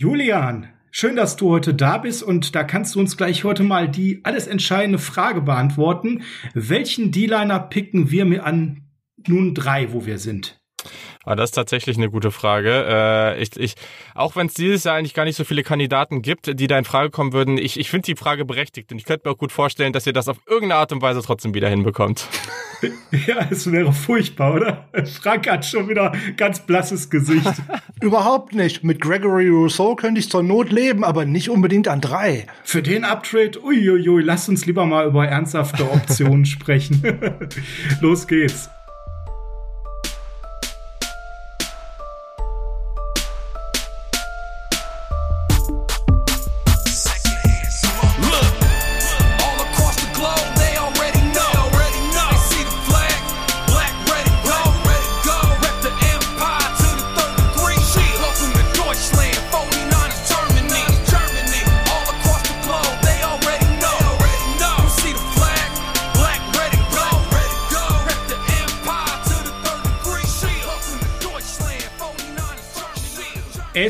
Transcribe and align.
Julian, 0.00 0.68
schön, 0.92 1.16
dass 1.16 1.34
du 1.34 1.50
heute 1.50 1.74
da 1.74 1.98
bist 1.98 2.22
und 2.22 2.54
da 2.54 2.62
kannst 2.62 2.94
du 2.94 3.00
uns 3.00 3.16
gleich 3.16 3.42
heute 3.42 3.64
mal 3.64 3.88
die 3.88 4.20
alles 4.22 4.46
entscheidende 4.46 5.00
Frage 5.00 5.40
beantworten. 5.40 6.22
Welchen 6.54 7.10
D-Liner 7.10 7.58
picken 7.58 8.08
wir 8.08 8.24
mir 8.24 8.44
an 8.44 8.84
nun 9.26 9.56
drei, 9.56 9.92
wo 9.92 10.06
wir 10.06 10.20
sind? 10.20 10.57
Aber 11.28 11.34
ah, 11.34 11.36
das 11.36 11.50
ist 11.50 11.56
tatsächlich 11.56 11.98
eine 11.98 12.08
gute 12.08 12.30
Frage. 12.30 12.86
Äh, 12.88 13.42
ich, 13.42 13.54
ich, 13.58 13.74
auch 14.14 14.34
wenn 14.34 14.46
es 14.46 14.54
dieses 14.54 14.84
Jahr 14.84 14.96
eigentlich 14.96 15.12
gar 15.12 15.26
nicht 15.26 15.36
so 15.36 15.44
viele 15.44 15.62
Kandidaten 15.62 16.22
gibt, 16.22 16.58
die 16.58 16.66
da 16.66 16.78
in 16.78 16.86
Frage 16.86 17.10
kommen 17.10 17.34
würden, 17.34 17.58
ich, 17.58 17.78
ich 17.78 17.90
finde 17.90 18.06
die 18.06 18.16
Frage 18.16 18.46
berechtigt 18.46 18.90
und 18.92 18.96
ich 18.96 19.04
könnte 19.04 19.28
mir 19.28 19.34
auch 19.34 19.38
gut 19.38 19.52
vorstellen, 19.52 19.92
dass 19.92 20.06
ihr 20.06 20.14
das 20.14 20.26
auf 20.28 20.38
irgendeine 20.46 20.76
Art 20.76 20.90
und 20.90 21.02
Weise 21.02 21.20
trotzdem 21.20 21.52
wieder 21.52 21.68
hinbekommt. 21.68 22.26
Ja, 23.26 23.48
es 23.50 23.72
wäre 23.72 23.92
furchtbar, 23.92 24.54
oder? 24.54 24.88
Frank 25.20 25.50
hat 25.50 25.66
schon 25.66 25.88
wieder 25.88 26.12
ganz 26.36 26.60
blasses 26.60 27.10
Gesicht. 27.10 27.44
Überhaupt 28.00 28.54
nicht. 28.54 28.84
Mit 28.84 29.00
Gregory 29.00 29.48
Rousseau 29.48 29.96
könnte 29.96 30.20
ich 30.20 30.30
zur 30.30 30.44
Not 30.44 30.70
leben, 30.70 31.02
aber 31.02 31.24
nicht 31.24 31.50
unbedingt 31.50 31.88
an 31.88 32.00
drei. 32.00 32.46
Für 32.62 32.80
den 32.80 33.02
Uptrade, 33.02 33.60
uiuiui, 33.64 34.22
lasst 34.22 34.48
uns 34.48 34.64
lieber 34.64 34.86
mal 34.86 35.08
über 35.08 35.26
ernsthafte 35.26 35.90
Optionen 35.90 36.44
sprechen. 36.46 37.02
Los 38.00 38.28
geht's. 38.28 38.70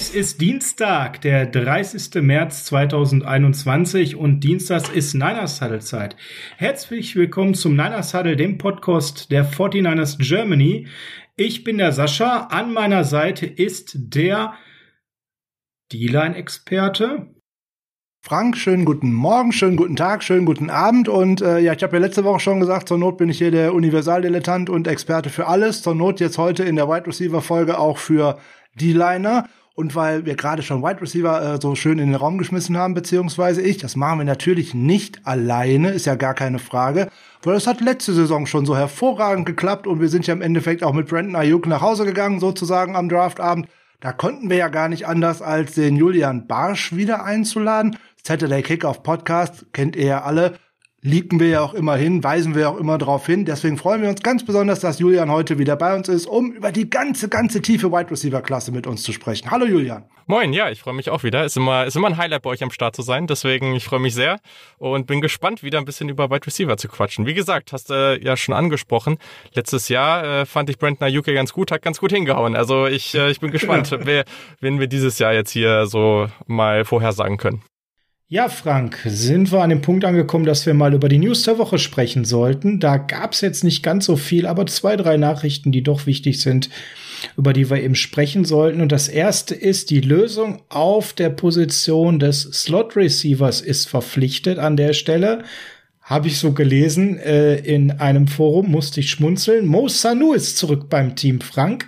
Es 0.09 0.15
ist 0.15 0.41
Dienstag, 0.41 1.21
der 1.21 1.45
30. 1.45 2.23
März 2.23 2.65
2021 2.65 4.17
und 4.17 4.41
Dienstags 4.41 4.89
ist 4.89 5.13
Niners 5.13 5.61
Huddle 5.61 5.81
Zeit. 5.81 6.17
Herzlich 6.57 7.15
willkommen 7.15 7.53
zum 7.53 7.73
Niners 7.73 8.15
Huddle, 8.15 8.35
dem 8.35 8.57
Podcast 8.57 9.31
der 9.31 9.45
49ers 9.45 10.17
Germany. 10.27 10.87
Ich 11.37 11.63
bin 11.63 11.77
der 11.77 11.93
Sascha. 11.93 12.47
An 12.51 12.73
meiner 12.73 13.05
Seite 13.05 13.45
ist 13.45 13.97
der 13.99 14.55
D-Line-Experte. 15.93 17.27
Frank, 18.23 18.57
schönen 18.57 18.87
guten 18.87 19.13
Morgen, 19.13 19.53
schönen 19.53 19.77
guten 19.77 19.95
Tag, 19.95 20.23
schönen 20.23 20.47
guten 20.47 20.71
Abend. 20.71 21.11
Und 21.11 21.43
äh, 21.43 21.59
ja, 21.59 21.75
ich 21.75 21.83
habe 21.83 21.97
ja 21.97 22.01
letzte 22.01 22.25
Woche 22.25 22.41
schon 22.41 22.61
gesagt, 22.61 22.89
zur 22.89 22.97
Not 22.97 23.19
bin 23.19 23.29
ich 23.29 23.37
hier 23.37 23.51
der 23.51 23.75
Universaldilettant 23.75 24.71
und 24.71 24.89
Experte 24.89 25.29
für 25.29 25.49
alles. 25.49 25.83
Zur 25.83 25.95
Not 25.95 26.19
jetzt 26.19 26.39
heute 26.39 26.65
in 26.65 26.77
der 26.77 26.89
Wide 26.89 27.07
Receiver 27.07 27.43
Folge 27.43 27.79
auch 27.79 27.99
für 27.99 28.39
D-Liner. 28.75 29.51
Und 29.79 29.95
weil 29.95 30.27
wir 30.27 30.35
gerade 30.35 30.65
schon 30.65 30.83
Wide 30.83 31.01
Receiver 31.01 31.55
äh, 31.55 31.61
so 31.63 31.77
schön 31.77 32.01
in 32.01 32.09
den 32.09 32.17
Raum 32.17 32.37
geschmissen 32.37 32.77
haben, 32.77 32.95
beziehungsweise 32.95 33.63
ich, 33.63 33.77
das 33.79 33.95
machen 33.95 34.19
wir 34.19 34.25
natürlich 34.25 34.75
nicht 34.75 35.25
alleine, 35.25 35.91
ist 35.91 36.05
ja 36.05 36.17
gar 36.17 36.35
keine 36.35 36.59
Frage, 36.59 37.09
weil 37.45 37.55
das 37.55 37.69
hat 37.69 37.81
letzte 37.81 38.13
Saison 38.13 38.47
schon 38.47 38.67
so 38.67 38.77
hervorragend 38.77 39.47
geklappt 39.47 39.87
und 39.87 40.01
wir 40.01 40.09
sind 40.09 40.27
ja 40.27 40.35
im 40.35 40.43
Endeffekt 40.43 40.83
auch 40.83 40.95
mit 40.95 41.07
Brandon 41.07 41.37
Ayuk 41.37 41.69
nach 41.69 41.81
Hause 41.81 42.05
gegangen, 42.05 42.41
sozusagen 42.41 42.97
am 42.97 43.09
Draftabend. 43.09 43.69
Da 44.01 44.11
konnten 44.13 44.51
wir 44.51 44.57
ja 44.57 44.67
gar 44.67 44.89
nicht 44.89 45.07
anders, 45.07 45.43
als 45.43 45.75
den 45.75 45.95
Julian 45.95 46.49
Barsch 46.49 46.97
wieder 46.97 47.25
einzuladen. 47.25 47.97
Saturday 48.25 48.63
Kickoff 48.63 49.05
Podcast 49.05 49.73
kennt 49.73 49.95
ihr 49.95 50.07
ja 50.07 50.23
alle 50.25 50.55
liegen 51.01 51.39
wir 51.39 51.49
ja 51.49 51.61
auch 51.61 51.75
immer 51.75 51.97
hin, 51.97 52.25
weisen 52.25 52.55
wir 52.55 52.71
auch 52.71 52.77
immer 52.77 52.99
darauf 52.99 53.27
hin. 53.27 53.45
Deswegen 53.45 53.77
freuen 53.79 54.03
wir 54.03 54.09
uns 54.09 54.23
ganz 54.23 54.45
besonders, 54.45 54.81
dass 54.81 54.99
Julian 54.99 55.31
heute 55.31 55.59
wieder 55.59 55.77
bei 55.77 55.95
uns 55.95 56.09
ist, 56.09 56.27
um 56.27 56.53
über 56.53 56.73
die 56.73 56.91
ganze, 56.91 57.29
ganze 57.29 57.63
tiefe 57.63 57.93
Wide 57.93 58.11
Receiver 58.11 58.43
Klasse 58.43 58.73
mit 58.73 58.87
uns 58.87 59.03
zu 59.03 59.13
sprechen. 59.13 59.51
Hallo 59.51 59.65
Julian. 59.65 60.05
Moin, 60.27 60.53
ja, 60.53 60.69
ich 60.69 60.81
freue 60.81 60.95
mich 60.95 61.09
auch 61.09 61.23
wieder. 61.23 61.45
Ist 61.45 61.57
immer, 61.57 61.87
ist 61.87 61.97
immer 61.97 62.09
ein 62.09 62.19
Highlight 62.19 62.43
bei 62.43 62.51
euch 62.51 62.63
am 62.63 62.71
Start 62.71 62.95
zu 62.97 63.03
sein. 63.03 63.27
Deswegen, 63.27 63.75
ich 63.75 63.85
freue 63.85 64.01
mich 64.01 64.15
sehr 64.15 64.41
und 64.77 65.07
bin 65.07 65.21
gespannt, 65.21 65.63
wieder 65.63 65.79
ein 65.79 65.85
bisschen 65.85 66.09
über 66.09 66.31
Wide 66.31 66.47
Receiver 66.47 66.77
zu 66.77 66.89
quatschen. 66.89 67.27
Wie 67.27 67.35
gesagt, 67.35 67.73
hast 67.73 67.91
du 67.91 67.95
äh, 67.95 68.23
ja 68.23 68.37
schon 68.37 68.55
angesprochen. 68.55 69.19
Letztes 69.55 69.89
Jahr 69.89 70.25
äh, 70.25 70.47
fand 70.47 70.69
ich 70.69 70.79
Brandon 70.79 71.07
Ayuke 71.07 71.33
ganz 71.33 71.53
gut, 71.53 71.71
hat 71.71 71.81
ganz 71.81 71.99
gut 71.99 72.13
hingehauen. 72.13 72.57
Also 72.57 72.87
ich, 72.87 73.15
äh, 73.15 73.31
ich 73.31 73.41
bin 73.41 73.53
gespannt, 73.53 73.97
wer, 74.03 74.25
wen 74.61 74.81
wir 74.81 74.89
dieses 74.89 75.19
Jahr 75.19 75.33
jetzt 75.33 75.51
hier 75.51 75.87
so 75.87 76.27
mal 76.47 76.85
vorhersagen 76.85 77.39
können. 77.39 77.63
Ja, 78.31 78.51
Frank, 78.51 78.99
sind 79.07 79.53
wir 79.53 79.63
an 79.63 79.71
dem 79.71 79.81
Punkt 79.81 80.05
angekommen, 80.05 80.45
dass 80.45 80.67
wir 80.67 80.75
mal 80.75 80.93
über 80.93 81.09
die 81.09 81.17
News 81.17 81.45
der 81.45 81.57
Woche 81.57 81.79
sprechen 81.79 82.27
sollten. 82.27 82.79
Da 82.79 82.99
gab's 82.99 83.41
jetzt 83.41 83.65
nicht 83.65 83.83
ganz 83.83 84.05
so 84.05 84.17
viel, 84.17 84.47
aber 84.47 84.67
zwei, 84.67 84.97
drei 84.97 85.17
Nachrichten, 85.17 85.73
die 85.73 85.83
doch 85.83 86.05
wichtig 86.05 86.43
sind, 86.43 86.69
über 87.39 87.55
die 87.55 87.71
wir 87.71 87.83
eben 87.83 87.95
sprechen 87.95 88.45
sollten. 88.45 88.83
Und 88.83 88.93
das 88.93 89.09
erste 89.09 89.55
ist, 89.55 89.89
die 89.89 90.03
Lösung 90.03 90.61
auf 90.69 91.15
der 91.15 91.31
Position 91.31 92.19
des 92.19 92.43
Slot 92.43 92.97
Receivers 92.97 93.63
ist 93.63 93.89
verpflichtet 93.89 94.59
an 94.59 94.77
der 94.77 94.93
Stelle. 94.93 95.45
Habe 96.09 96.29
ich 96.29 96.39
so 96.39 96.53
gelesen 96.53 97.19
äh, 97.19 97.57
in 97.57 97.91
einem 97.91 98.29
Forum, 98.29 98.71
musste 98.71 99.01
ich 99.01 99.11
schmunzeln. 99.11 99.67
Mo 99.67 99.89
Sanu 99.89 100.33
ist 100.33 100.57
zurück 100.57 100.89
beim 100.89 101.17
Team 101.17 101.43
Frank. 101.43 101.87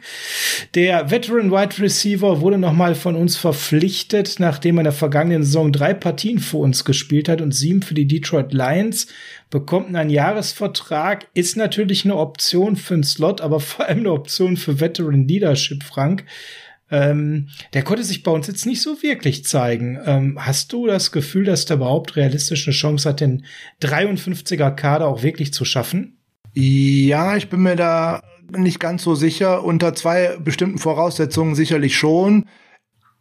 Der 0.74 1.10
Veteran 1.10 1.50
Wide 1.50 1.82
Receiver 1.82 2.42
wurde 2.42 2.58
nochmal 2.58 2.94
von 2.94 3.16
uns 3.16 3.38
verpflichtet, 3.38 4.34
nachdem 4.38 4.76
er 4.76 4.80
in 4.80 4.84
der 4.84 4.92
vergangenen 4.92 5.42
Saison 5.42 5.72
drei 5.72 5.94
Partien 5.94 6.38
für 6.38 6.58
uns 6.58 6.84
gespielt 6.84 7.30
hat 7.30 7.40
und 7.40 7.52
sieben 7.52 7.80
für 7.80 7.94
die 7.94 8.06
Detroit 8.06 8.52
Lions. 8.52 9.06
Bekommt 9.48 9.96
einen 9.96 10.10
Jahresvertrag, 10.10 11.26
ist 11.32 11.56
natürlich 11.56 12.04
eine 12.04 12.16
Option 12.16 12.76
für 12.76 12.94
einen 12.94 13.04
Slot, 13.04 13.40
aber 13.40 13.58
vor 13.58 13.86
allem 13.86 14.00
eine 14.00 14.12
Option 14.12 14.58
für 14.58 14.80
Veteran 14.80 15.26
Leadership, 15.26 15.82
Frank. 15.82 16.26
Ähm, 16.90 17.48
der 17.72 17.82
konnte 17.82 18.02
sich 18.02 18.22
bei 18.22 18.30
uns 18.30 18.46
jetzt 18.46 18.66
nicht 18.66 18.82
so 18.82 19.02
wirklich 19.02 19.44
zeigen. 19.44 19.98
Ähm, 20.04 20.38
hast 20.40 20.72
du 20.72 20.86
das 20.86 21.12
Gefühl, 21.12 21.44
dass 21.44 21.64
der 21.64 21.76
überhaupt 21.76 22.16
realistisch 22.16 22.66
eine 22.66 22.74
Chance 22.74 23.08
hat, 23.08 23.20
den 23.20 23.44
53er 23.82 24.72
Kader 24.72 25.06
auch 25.06 25.22
wirklich 25.22 25.52
zu 25.52 25.64
schaffen? 25.64 26.18
Ja, 26.54 27.36
ich 27.36 27.48
bin 27.48 27.62
mir 27.62 27.76
da 27.76 28.22
nicht 28.56 28.80
ganz 28.80 29.04
so 29.04 29.14
sicher. 29.14 29.62
Unter 29.62 29.94
zwei 29.94 30.36
bestimmten 30.42 30.78
Voraussetzungen 30.78 31.54
sicherlich 31.54 31.96
schon. 31.96 32.46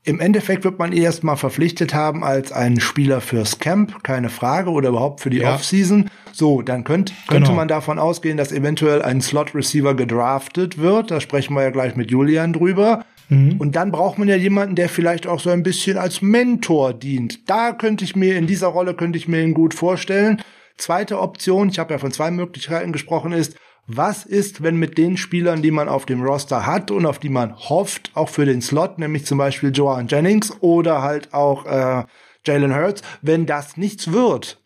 Im 0.03 0.19
Endeffekt 0.22 0.63
wird 0.63 0.80
man 0.80 0.94
ihn 0.94 1.03
erstmal 1.03 1.38
verpflichtet 1.38 1.94
haben 1.94 2.24
als 2.24 2.51
einen 2.51 2.80
Spieler 2.80 3.22
fürs 3.22 3.59
Camp, 3.59 4.01
keine 4.03 4.30
Frage, 4.30 4.72
oder 4.72 4.90
überhaupt 4.90 5.19
für 5.19 5.30
die 5.30 5.40
ja. 5.40 5.53
Offseason. 5.53 6.09
So, 6.31 6.62
dann 6.62 6.86
könnt, 6.86 7.13
könnte 7.28 7.50
genau. 7.50 7.57
man 7.57 7.68
davon 7.68 8.00
ausgehen, 8.00 8.38
dass 8.38 8.51
eventuell 8.51 9.01
ein 9.01 9.22
Slot-Receiver 9.22 9.94
gedraftet 9.94 10.78
wird. 10.78 11.12
Da 11.12 11.19
sprechen 11.19 11.53
wir 11.53 11.63
ja 11.63 11.69
gleich 11.69 11.96
mit 11.96 12.09
Julian 12.09 12.53
drüber. 12.53 13.06
Mhm. 13.29 13.57
Und 13.57 13.75
dann 13.75 13.91
braucht 13.91 14.17
man 14.17 14.28
ja 14.28 14.35
jemanden, 14.35 14.75
der 14.75 14.90
vielleicht 14.90 15.28
auch 15.28 15.40
so 15.40 15.50
ein 15.50 15.63
bisschen 15.63 15.97
als 15.97 16.22
Mentor 16.22 16.94
dient. 16.94 17.50
Da 17.50 17.72
könnte 17.72 18.03
ich 18.03 18.16
mir, 18.16 18.38
in 18.38 18.47
dieser 18.47 18.67
Rolle 18.67 18.94
könnte 18.94 19.17
ich 19.17 19.28
mir 19.28 19.41
ihn 19.41 19.53
gut 19.53 19.73
vorstellen. 19.73 20.41
Zweite 20.78 21.19
Option, 21.19 21.69
ich 21.69 21.79
habe 21.79 21.94
ja 21.94 22.00
von 22.00 22.12
zwei 22.12 22.31
Möglichkeiten 22.31 22.91
gesprochen, 22.91 23.31
ist, 23.31 23.56
was 23.85 24.25
ist, 24.25 24.62
wenn 24.62 24.78
mit 24.78 24.97
den 24.97 25.18
Spielern, 25.18 25.62
die 25.62 25.72
man 25.72 25.89
auf 25.89 26.06
dem 26.06 26.22
Roster 26.22 26.66
hat 26.66 26.91
und 26.91 27.06
auf 27.06 27.18
die 27.18 27.29
man 27.29 27.56
hofft, 27.57 28.12
auch 28.13 28.29
für 28.29 28.45
den 28.45 28.62
Slot, 28.62 29.00
nämlich 29.00 29.25
zum 29.25 29.39
Beispiel 29.39 29.72
Joan 29.73 30.07
Jennings 30.07 30.53
oder 30.62 31.01
halt 31.01 31.34
auch 31.34 31.66
äh, 31.66 32.03
Jalen 32.45 32.75
Hurts, 32.75 33.01
wenn 33.22 33.45
das 33.45 33.78
nichts 33.78 34.12
wird, 34.12 34.62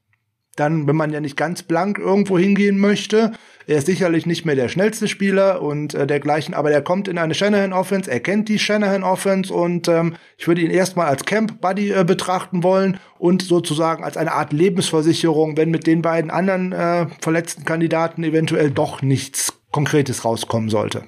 dann, 0.55 0.87
wenn 0.87 0.95
man 0.95 1.11
ja 1.11 1.21
nicht 1.21 1.37
ganz 1.37 1.63
blank 1.63 1.97
irgendwo 1.97 2.37
hingehen 2.37 2.77
möchte, 2.77 3.31
er 3.67 3.77
ist 3.77 3.85
sicherlich 3.85 4.25
nicht 4.25 4.45
mehr 4.45 4.55
der 4.55 4.69
schnellste 4.69 5.07
Spieler 5.07 5.61
und 5.61 5.93
äh, 5.93 6.07
dergleichen, 6.07 6.53
aber 6.53 6.71
er 6.71 6.81
kommt 6.81 7.07
in 7.07 7.17
eine 7.17 7.33
Shanahan-Offense, 7.33 8.09
er 8.09 8.19
kennt 8.19 8.49
die 8.49 8.59
Shanahan-Offense 8.59 9.53
und 9.53 9.87
ähm, 9.87 10.15
ich 10.37 10.47
würde 10.47 10.61
ihn 10.61 10.71
erstmal 10.71 11.07
als 11.07 11.25
Camp-Buddy 11.25 11.91
äh, 11.91 12.03
betrachten 12.03 12.63
wollen 12.63 12.99
und 13.17 13.41
sozusagen 13.41 14.03
als 14.03 14.17
eine 14.17 14.33
Art 14.33 14.53
Lebensversicherung, 14.53 15.57
wenn 15.57 15.71
mit 15.71 15.87
den 15.87 16.01
beiden 16.01 16.31
anderen 16.31 16.71
äh, 16.71 17.07
verletzten 17.21 17.65
Kandidaten 17.65 18.23
eventuell 18.23 18.71
doch 18.71 19.01
nichts 19.01 19.53
Konkretes 19.71 20.25
rauskommen 20.25 20.69
sollte. 20.69 21.03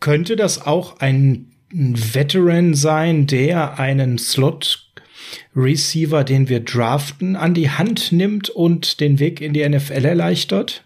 Könnte 0.00 0.36
das 0.36 0.66
auch 0.66 1.00
ein 1.00 1.52
Veteran 1.72 2.74
sein, 2.74 3.26
der 3.26 3.78
einen 3.78 4.18
Slot 4.18 4.86
Receiver, 5.54 6.22
den 6.22 6.48
wir 6.48 6.60
draften, 6.60 7.36
an 7.36 7.54
die 7.54 7.70
Hand 7.70 8.12
nimmt 8.12 8.50
und 8.50 9.00
den 9.00 9.18
Weg 9.18 9.40
in 9.40 9.52
die 9.52 9.68
NFL 9.68 10.04
erleichtert? 10.04 10.85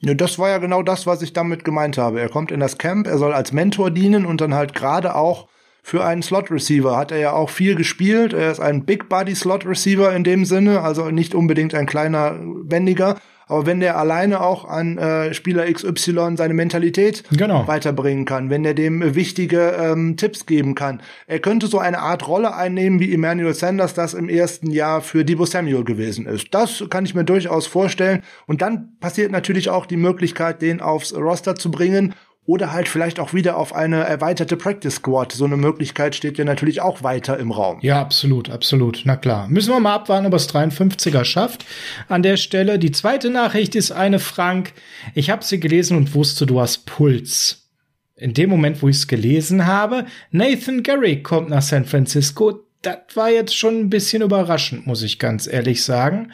Ja, 0.00 0.14
das 0.14 0.38
war 0.38 0.48
ja 0.48 0.58
genau 0.58 0.82
das, 0.82 1.06
was 1.06 1.20
ich 1.20 1.34
damit 1.34 1.64
gemeint 1.64 1.98
habe. 1.98 2.20
Er 2.20 2.30
kommt 2.30 2.50
in 2.50 2.60
das 2.60 2.78
Camp, 2.78 3.06
er 3.06 3.18
soll 3.18 3.34
als 3.34 3.52
Mentor 3.52 3.90
dienen 3.90 4.24
und 4.24 4.40
dann 4.40 4.54
halt 4.54 4.74
gerade 4.74 5.14
auch 5.14 5.48
für 5.82 6.04
einen 6.04 6.22
Slot 6.22 6.50
Receiver 6.50 6.96
hat 6.96 7.10
er 7.10 7.18
ja 7.18 7.32
auch 7.32 7.50
viel 7.50 7.74
gespielt. 7.74 8.32
Er 8.32 8.50
ist 8.50 8.60
ein 8.60 8.84
Big 8.84 9.08
Body 9.08 9.34
Slot 9.34 9.66
Receiver 9.66 10.14
in 10.14 10.24
dem 10.24 10.44
Sinne, 10.44 10.82
also 10.82 11.10
nicht 11.10 11.34
unbedingt 11.34 11.74
ein 11.74 11.86
kleiner, 11.86 12.36
wendiger. 12.40 13.16
Aber 13.50 13.66
wenn 13.66 13.80
der 13.80 13.98
alleine 13.98 14.40
auch 14.40 14.64
an 14.64 14.96
äh, 14.96 15.34
Spieler 15.34 15.70
XY 15.70 16.36
seine 16.36 16.54
Mentalität 16.54 17.24
genau. 17.36 17.66
weiterbringen 17.66 18.24
kann, 18.24 18.48
wenn 18.48 18.64
er 18.64 18.74
dem 18.74 19.14
wichtige 19.14 19.76
ähm, 19.78 20.16
Tipps 20.16 20.46
geben 20.46 20.74
kann. 20.74 21.02
Er 21.26 21.40
könnte 21.40 21.66
so 21.66 21.78
eine 21.78 21.98
Art 21.98 22.28
Rolle 22.28 22.54
einnehmen, 22.54 23.00
wie 23.00 23.12
Emmanuel 23.12 23.54
Sanders 23.54 23.94
das 23.94 24.14
im 24.14 24.28
ersten 24.28 24.70
Jahr 24.70 25.00
für 25.00 25.24
Debo 25.24 25.46
Samuel 25.46 25.84
gewesen 25.84 26.26
ist. 26.26 26.54
Das 26.54 26.84
kann 26.90 27.04
ich 27.04 27.14
mir 27.14 27.24
durchaus 27.24 27.66
vorstellen. 27.66 28.22
Und 28.46 28.62
dann 28.62 28.96
passiert 29.00 29.32
natürlich 29.32 29.68
auch 29.68 29.86
die 29.86 29.96
Möglichkeit, 29.96 30.62
den 30.62 30.80
aufs 30.80 31.14
Roster 31.14 31.56
zu 31.56 31.70
bringen 31.70 32.14
oder 32.50 32.72
halt 32.72 32.88
vielleicht 32.88 33.20
auch 33.20 33.32
wieder 33.32 33.56
auf 33.56 33.72
eine 33.72 34.02
erweiterte 34.02 34.56
Practice 34.56 34.96
Squad. 34.96 35.30
So 35.30 35.44
eine 35.44 35.56
Möglichkeit 35.56 36.16
steht 36.16 36.36
ja 36.36 36.44
natürlich 36.44 36.80
auch 36.80 37.04
weiter 37.04 37.38
im 37.38 37.52
Raum. 37.52 37.78
Ja, 37.80 38.00
absolut, 38.00 38.50
absolut. 38.50 39.02
Na 39.04 39.14
klar. 39.14 39.46
Müssen 39.46 39.72
wir 39.72 39.78
mal 39.78 39.94
abwarten, 39.94 40.26
ob 40.26 40.34
es 40.34 40.52
53er 40.52 41.24
schafft. 41.24 41.64
An 42.08 42.24
der 42.24 42.36
Stelle. 42.36 42.80
Die 42.80 42.90
zweite 42.90 43.30
Nachricht 43.30 43.76
ist 43.76 43.92
eine, 43.92 44.18
Frank. 44.18 44.72
Ich 45.14 45.30
habe 45.30 45.44
sie 45.44 45.60
gelesen 45.60 45.96
und 45.96 46.12
wusste, 46.16 46.44
du 46.44 46.60
hast 46.60 46.86
Puls. 46.86 47.68
In 48.16 48.34
dem 48.34 48.50
Moment, 48.50 48.82
wo 48.82 48.88
ich 48.88 48.96
es 48.96 49.06
gelesen 49.06 49.66
habe, 49.66 50.06
Nathan 50.32 50.82
Gary 50.82 51.22
kommt 51.22 51.50
nach 51.50 51.62
San 51.62 51.84
Francisco. 51.84 52.64
Das 52.82 52.98
war 53.14 53.30
jetzt 53.30 53.56
schon 53.56 53.78
ein 53.78 53.90
bisschen 53.90 54.22
überraschend, 54.22 54.88
muss 54.88 55.04
ich 55.04 55.20
ganz 55.20 55.46
ehrlich 55.46 55.84
sagen. 55.84 56.32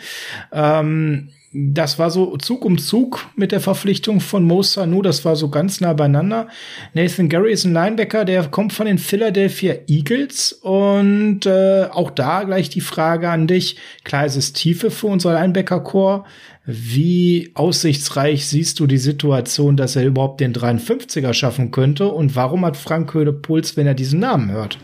Ähm, 0.50 1.28
das 1.58 1.98
war 1.98 2.10
so 2.10 2.36
Zug 2.36 2.66
um 2.66 2.76
Zug 2.76 3.26
mit 3.34 3.50
der 3.50 3.60
Verpflichtung 3.60 4.20
von 4.20 4.44
Mo 4.44 4.62
Sanu. 4.62 5.00
Das 5.00 5.24
war 5.24 5.36
so 5.36 5.48
ganz 5.48 5.80
nah 5.80 5.94
beieinander. 5.94 6.48
Nathan 6.92 7.30
Gary 7.30 7.52
ist 7.52 7.64
ein 7.64 7.72
Linebacker, 7.72 8.26
der 8.26 8.46
kommt 8.48 8.74
von 8.74 8.86
den 8.86 8.98
Philadelphia 8.98 9.76
Eagles. 9.86 10.52
Und 10.52 11.46
äh, 11.46 11.86
auch 11.90 12.10
da 12.10 12.42
gleich 12.42 12.68
die 12.68 12.82
Frage 12.82 13.30
an 13.30 13.46
dich. 13.46 13.76
Klar, 14.04 14.26
es 14.26 14.36
ist 14.36 14.56
Tiefe 14.56 14.90
für 14.90 15.06
unser 15.06 15.32
Linebacker-Core. 15.32 16.24
Wie 16.66 17.52
aussichtsreich 17.54 18.46
siehst 18.46 18.80
du 18.80 18.86
die 18.86 18.98
Situation, 18.98 19.76
dass 19.76 19.96
er 19.96 20.04
überhaupt 20.04 20.40
den 20.40 20.52
53er 20.52 21.32
schaffen 21.32 21.70
könnte? 21.70 22.08
Und 22.08 22.36
warum 22.36 22.66
hat 22.66 22.76
Frank 22.76 23.14
Höhle 23.14 23.32
Puls, 23.32 23.76
wenn 23.76 23.86
er 23.86 23.94
diesen 23.94 24.20
Namen 24.20 24.50
hört? 24.50 24.78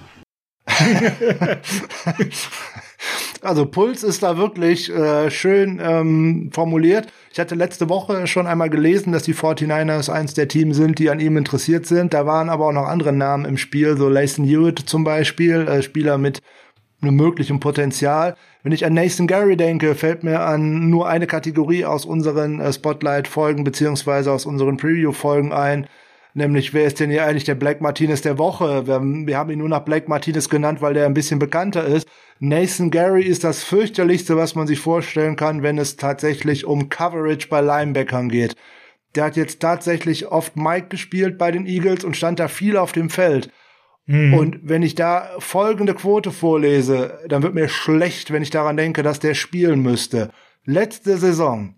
Also 3.41 3.67
Puls 3.67 4.03
ist 4.03 4.23
da 4.23 4.37
wirklich 4.37 4.91
äh, 4.91 5.31
schön 5.31 5.81
ähm, 5.83 6.51
formuliert. 6.53 7.09
Ich 7.33 7.41
hatte 7.41 7.55
letzte 7.55 7.89
Woche 7.89 8.27
schon 8.27 8.47
einmal 8.47 8.71
gelesen, 8.71 9.13
dass 9.13 9.25
die 9.25 9.35
49ers 9.35 10.11
eins 10.11 10.35
der 10.35 10.49
Teams 10.49 10.77
sind, 10.77 10.99
die 10.99 11.11
an 11.11 11.19
ihm 11.21 11.37
interessiert 11.37 11.87
sind. 11.87 12.15
Da 12.15 12.27
waren 12.27 12.49
aber 12.49 12.67
auch 12.67 12.73
noch 12.73 12.87
andere 12.87 13.13
Namen 13.13 13.45
im 13.45 13.57
Spiel, 13.57 13.97
so 13.97 14.09
Layson 14.09 14.45
Hewitt 14.45 14.79
zum 14.79 15.05
Beispiel, 15.05 15.67
äh, 15.67 15.83
Spieler 15.83 16.19
mit 16.19 16.41
einem 17.01 17.17
möglichen 17.17 17.59
Potenzial. 17.59 18.37
Wenn 18.63 18.73
ich 18.73 18.85
an 18.87 18.95
Nathan 18.95 19.27
Gary 19.27 19.57
denke, 19.57 19.95
fällt 19.97 20.23
mir 20.23 20.41
an 20.41 20.89
nur 20.89 21.09
eine 21.09 21.27
Kategorie 21.27 21.85
aus 21.85 22.05
unseren 22.05 22.61
äh, 22.61 22.73
Spotlight-Folgen 22.73 23.65
beziehungsweise 23.65 24.31
aus 24.31 24.47
unseren 24.47 24.77
Preview-Folgen 24.77 25.53
ein. 25.53 25.89
Nämlich, 26.35 26.73
wer 26.73 26.87
ist 26.87 26.99
denn 26.99 27.11
hier 27.11 27.27
eigentlich 27.27 27.45
der 27.45 27.55
Black 27.55 27.81
Martinez 27.81 28.23
der 28.23 28.39
Woche? 28.39 28.87
Wir, 28.87 29.01
wir 29.03 29.37
haben 29.37 29.51
ihn 29.51 29.59
nur 29.59 29.69
nach 29.69 29.85
Black 29.85 30.09
Martinez 30.09 30.49
genannt, 30.49 30.81
weil 30.81 30.95
der 30.95 31.07
ein 31.07 31.15
bisschen 31.15 31.39
bekannter 31.39 31.85
ist. 31.85 32.09
Nathan 32.39 32.91
Gary 32.91 33.23
ist 33.23 33.45
das 33.45 33.63
fürchterlichste, 33.63 34.37
was 34.37 34.55
man 34.55 34.67
sich 34.67 34.81
vorstellen 34.81 35.37
kann, 35.37 35.63
wenn 35.63 35.79
es 35.79 35.97
tatsächlich 35.97 36.65
um 36.65 36.89
Coverage 36.89 37.49
bei 37.49 37.61
Linebackern 37.61 38.31
geht. 38.31 38.57
Der 39.15 39.25
hat 39.25 39.37
jetzt 39.37 39.61
tatsächlich 39.61 40.29
oft 40.29 40.57
Mike 40.57 40.89
gespielt 40.89 41.37
bei 41.37 41.51
den 41.51 41.67
Eagles 41.67 42.03
und 42.03 42.17
stand 42.17 42.41
da 42.41 42.49
viel 42.49 42.79
auf 42.79 42.93
dem 42.93 43.11
Feld. 43.11 43.51
Mhm. 44.07 44.35
Und 44.35 44.59
wenn 44.63 44.83
ich 44.83 44.95
da 44.95 45.29
folgende 45.39 45.95
Quote 45.95 46.31
vorlese, 46.31 47.21
dann 47.29 47.43
wird 47.43 47.55
mir 47.55 47.69
schlecht, 47.69 48.33
wenn 48.33 48.43
ich 48.43 48.51
daran 48.51 48.77
denke, 48.77 49.03
dass 49.03 49.21
der 49.21 49.35
spielen 49.35 49.81
müsste. 49.81 50.31
Letzte 50.65 51.19
Saison 51.19 51.75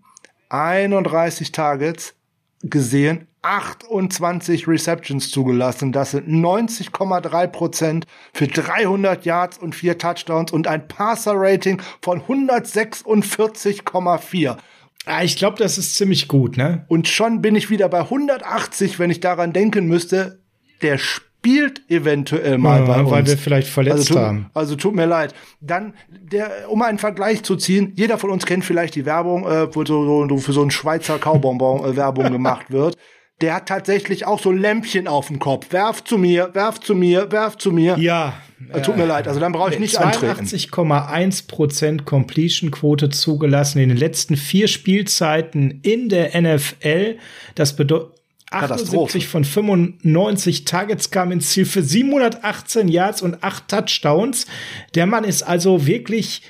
31 0.49 1.51
Targets 1.51 2.15
gesehen, 2.63 3.27
28 3.45 4.67
Receptions 4.67 5.29
zugelassen. 5.29 5.91
Das 5.91 6.09
sind 6.11 6.27
90,3 6.27 7.47
Prozent 7.47 8.05
für 8.33 8.47
300 8.47 9.23
Yards 9.23 9.59
und 9.59 9.75
vier 9.75 9.99
Touchdowns 9.99 10.51
und 10.51 10.67
ein 10.67 10.87
Passer-Rating 10.87 11.79
von 12.01 12.21
146,4. 12.21 14.57
Ah, 15.05 15.23
ich 15.23 15.37
glaube, 15.37 15.59
das 15.59 15.77
ist 15.77 15.95
ziemlich 15.95 16.27
gut, 16.27 16.57
ne? 16.57 16.85
Und 16.87 17.07
schon 17.07 17.43
bin 17.43 17.55
ich 17.55 17.69
wieder 17.69 17.87
bei 17.87 17.99
180, 17.99 18.97
wenn 18.97 19.11
ich 19.11 19.19
daran 19.19 19.53
denken 19.53 19.85
müsste, 19.85 20.39
der 20.81 20.97
spielt 20.97 21.87
eventuell 21.91 22.57
mal 22.57 22.79
ja, 22.79 22.85
bei 22.87 23.01
uns. 23.01 23.11
Weil 23.11 23.27
wir 23.27 23.37
vielleicht 23.37 23.67
verletzt 23.67 23.97
also 23.97 24.15
tut, 24.15 24.23
haben. 24.23 24.49
Also 24.55 24.75
tut 24.75 24.95
mir 24.95 25.05
leid. 25.05 25.35
Dann, 25.61 25.93
der, 26.09 26.49
um 26.69 26.81
einen 26.81 26.97
Vergleich 26.97 27.43
zu 27.43 27.55
ziehen, 27.55 27.93
jeder 27.95 28.17
von 28.17 28.31
uns 28.31 28.47
kennt 28.47 28.65
vielleicht 28.65 28.95
die 28.95 29.05
Werbung, 29.05 29.45
äh, 29.45 29.67
wo 29.75 29.85
so, 29.85 30.27
so 30.27 30.37
für 30.37 30.53
so 30.53 30.63
ein 30.63 30.71
Schweizer 30.71 31.19
Kaubonbon 31.19 31.85
äh, 31.85 31.95
Werbung 31.95 32.31
gemacht 32.31 32.71
wird 32.71 32.97
der 33.41 33.55
hat 33.55 33.67
tatsächlich 33.67 34.25
auch 34.25 34.41
so 34.41 34.51
Lämpchen 34.51 35.07
auf 35.07 35.27
dem 35.27 35.39
Kopf. 35.39 35.71
Werf 35.71 36.03
zu 36.03 36.17
mir, 36.17 36.51
werf 36.53 36.79
zu 36.79 36.95
mir, 36.95 37.31
werf 37.31 37.57
zu 37.57 37.71
mir. 37.71 37.97
Ja. 37.97 38.33
Äh, 38.71 38.81
tut 38.81 38.95
mir 38.95 39.05
leid, 39.05 39.27
also 39.27 39.39
dann 39.39 39.51
brauche 39.51 39.73
ich 39.73 39.79
nicht 39.79 39.99
82,1 39.99 41.47
Prozent 41.47 42.05
Completion-Quote 42.05 43.09
zugelassen 43.09 43.79
in 43.79 43.89
den 43.89 43.97
letzten 43.97 44.37
vier 44.37 44.67
Spielzeiten 44.67 45.81
in 45.83 46.07
der 46.07 46.39
NFL. 46.41 47.17
Das 47.55 47.75
bedeutet 47.75 48.15
78 48.51 49.27
von 49.27 49.43
95 49.43 50.65
Targets 50.65 51.11
kam 51.11 51.31
ins 51.31 51.49
Ziel 51.49 51.65
für 51.65 51.81
718 51.83 52.87
Yards 52.87 53.21
und 53.21 53.43
8 53.43 53.67
Touchdowns. 53.67 54.45
Der 54.93 55.07
Mann 55.07 55.25
ist 55.25 55.43
also 55.43 55.85
wirklich 55.85 56.41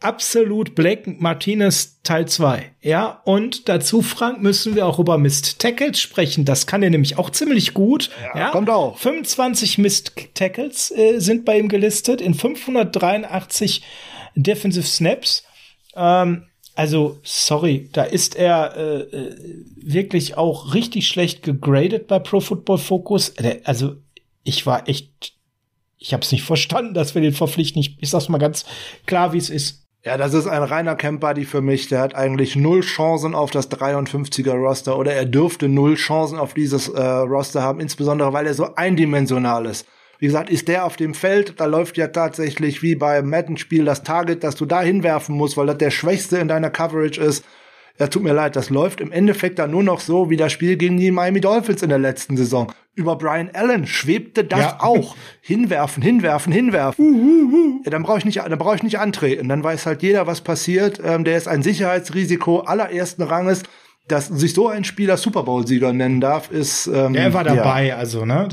absolut 0.00 0.74
Black 0.74 1.20
Martinez 1.20 2.00
Teil 2.02 2.26
2. 2.26 2.72
Ja, 2.82 3.20
und 3.24 3.68
dazu, 3.68 4.02
Frank, 4.02 4.40
müssen 4.40 4.74
wir 4.74 4.86
auch 4.86 4.98
über 4.98 5.18
Mist 5.18 5.58
Tackles 5.58 6.00
sprechen. 6.00 6.44
Das 6.44 6.66
kann 6.66 6.82
er 6.82 6.90
nämlich 6.90 7.18
auch 7.18 7.30
ziemlich 7.30 7.74
gut. 7.74 8.10
Ja, 8.34 8.40
ja? 8.40 8.50
kommt 8.50 8.70
auch. 8.70 8.98
25 8.98 9.78
Mist 9.78 10.12
Tackles 10.34 10.90
äh, 10.90 11.18
sind 11.18 11.44
bei 11.44 11.58
ihm 11.58 11.68
gelistet 11.68 12.20
in 12.20 12.34
583 12.34 13.82
Defensive 14.34 14.86
Snaps. 14.86 15.44
Ähm, 15.94 16.44
also, 16.74 17.18
sorry, 17.24 17.88
da 17.92 18.04
ist 18.04 18.36
er 18.36 18.76
äh, 18.76 19.00
äh, 19.00 19.64
wirklich 19.76 20.36
auch 20.36 20.74
richtig 20.74 21.08
schlecht 21.08 21.42
gegradet 21.42 22.06
bei 22.06 22.20
Pro 22.20 22.40
Football 22.40 22.78
Focus. 22.78 23.34
Also, 23.64 23.96
ich 24.44 24.64
war 24.64 24.88
echt 24.88 25.34
ich 25.98 26.12
habe 26.12 26.22
es 26.22 26.32
nicht 26.32 26.44
verstanden, 26.44 26.94
dass 26.94 27.14
wir 27.14 27.22
den 27.22 27.34
verpflichten. 27.34 27.80
Ich, 27.80 27.96
ich 28.00 28.08
sag's 28.08 28.28
mal 28.28 28.38
ganz 28.38 28.64
klar, 29.06 29.32
wie 29.32 29.38
es 29.38 29.50
ist. 29.50 29.87
Ja, 30.04 30.16
das 30.16 30.32
ist 30.32 30.46
ein 30.46 30.62
reiner 30.62 30.94
Camp 30.94 31.20
Buddy 31.20 31.44
für 31.44 31.60
mich. 31.60 31.88
Der 31.88 32.00
hat 32.00 32.14
eigentlich 32.14 32.54
null 32.54 32.80
Chancen 32.82 33.34
auf 33.34 33.50
das 33.50 33.68
53er 33.70 34.52
Roster 34.52 34.96
oder 34.96 35.12
er 35.12 35.26
dürfte 35.26 35.68
null 35.68 35.96
Chancen 35.96 36.38
auf 36.38 36.54
dieses 36.54 36.88
äh, 36.88 37.02
Roster 37.02 37.62
haben, 37.62 37.80
insbesondere 37.80 38.32
weil 38.32 38.46
er 38.46 38.54
so 38.54 38.74
eindimensional 38.76 39.66
ist. 39.66 39.86
Wie 40.20 40.26
gesagt, 40.26 40.50
ist 40.50 40.68
der 40.68 40.84
auf 40.84 40.96
dem 40.96 41.14
Feld, 41.14 41.60
da 41.60 41.66
läuft 41.66 41.96
ja 41.96 42.08
tatsächlich 42.08 42.82
wie 42.82 42.94
beim 42.94 43.28
Madden-Spiel 43.28 43.84
das 43.84 44.02
Target, 44.02 44.42
das 44.44 44.56
du 44.56 44.66
da 44.66 44.82
hinwerfen 44.82 45.36
musst, 45.36 45.56
weil 45.56 45.66
das 45.66 45.78
der 45.78 45.90
Schwächste 45.90 46.38
in 46.38 46.48
deiner 46.48 46.70
Coverage 46.70 47.20
ist 47.20 47.44
ja, 47.98 48.06
tut 48.06 48.22
mir 48.22 48.32
leid, 48.32 48.54
das 48.54 48.70
läuft 48.70 49.00
im 49.00 49.10
Endeffekt 49.10 49.58
dann 49.58 49.72
nur 49.72 49.82
noch 49.82 50.00
so 50.00 50.30
wie 50.30 50.36
das 50.36 50.52
Spiel 50.52 50.76
gegen 50.76 50.96
die 50.98 51.10
Miami 51.10 51.40
Dolphins 51.40 51.82
in 51.82 51.88
der 51.88 51.98
letzten 51.98 52.36
Saison. 52.36 52.72
Über 52.94 53.16
Brian 53.16 53.50
Allen 53.52 53.86
schwebte 53.86 54.44
das 54.44 54.60
ja. 54.60 54.78
auch. 54.80 55.16
Hinwerfen, 55.40 56.02
hinwerfen, 56.02 56.52
hinwerfen. 56.52 57.04
Uh, 57.04 57.08
uh, 57.08 57.54
uh. 57.54 57.80
Ja, 57.84 57.90
dann 57.90 58.02
brauche 58.02 58.18
ich 58.18 58.24
nicht, 58.24 58.38
dann 58.38 58.58
brauche 58.58 58.76
ich 58.76 58.82
nicht 58.82 58.98
antreten. 58.98 59.48
Dann 59.48 59.62
weiß 59.62 59.86
halt 59.86 60.02
jeder, 60.02 60.26
was 60.26 60.40
passiert. 60.40 61.00
Ähm, 61.04 61.24
der 61.24 61.36
ist 61.36 61.48
ein 61.48 61.62
Sicherheitsrisiko 61.62 62.60
allerersten 62.60 63.22
Ranges 63.22 63.62
dass 64.08 64.28
sich 64.28 64.54
so 64.54 64.68
ein 64.68 64.84
Spieler 64.84 65.16
Super 65.16 65.42
Bowl-Sieger 65.42 65.92
nennen 65.92 66.20
darf, 66.20 66.50
ist. 66.50 66.86
Ähm, 66.86 67.14
er 67.14 67.32
war 67.34 67.44
dabei, 67.44 67.88
ja. 67.88 67.96
also, 67.96 68.24
ne? 68.24 68.48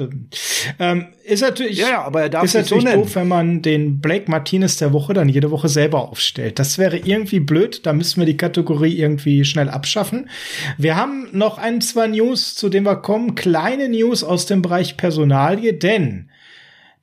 Ähm, 0.80 1.08
ist 1.24 1.42
natürlich, 1.42 1.78
ja, 1.78 2.04
aber 2.04 2.24
er 2.24 2.30
darf 2.30 2.44
ist 2.44 2.54
natürlich 2.54 2.84
so 2.84 2.94
doof, 2.94 3.16
wenn 3.16 3.28
man 3.28 3.62
den 3.62 4.00
Blake 4.00 4.30
Martinez 4.30 4.78
der 4.78 4.94
Woche 4.94 5.14
dann 5.14 5.30
jede 5.30 5.52
Woche 5.52 5.70
selber 5.70 6.10
aufstellt. 6.10 6.60
Das 6.60 6.78
wäre 6.78 6.98
irgendwie 6.98 7.40
blöd, 7.40 7.86
da 7.86 7.94
müssen 7.94 8.22
wir 8.22 8.26
die 8.26 8.38
Kategorie 8.38 8.98
irgendwie 8.98 9.46
schnell 9.46 9.70
abschaffen. 9.70 10.30
Wir 10.78 10.96
haben 10.96 11.30
noch 11.32 11.58
ein, 11.58 11.82
zwei 11.82 12.08
News, 12.08 12.56
zu 12.56 12.70
denen 12.70 12.86
wir 12.86 12.98
kommen. 12.98 13.36
Kleine 13.36 13.90
News 13.90 14.24
aus 14.24 14.46
dem 14.46 14.62
Bereich 14.62 14.98
Personalie, 14.98 15.74
denn 15.74 16.30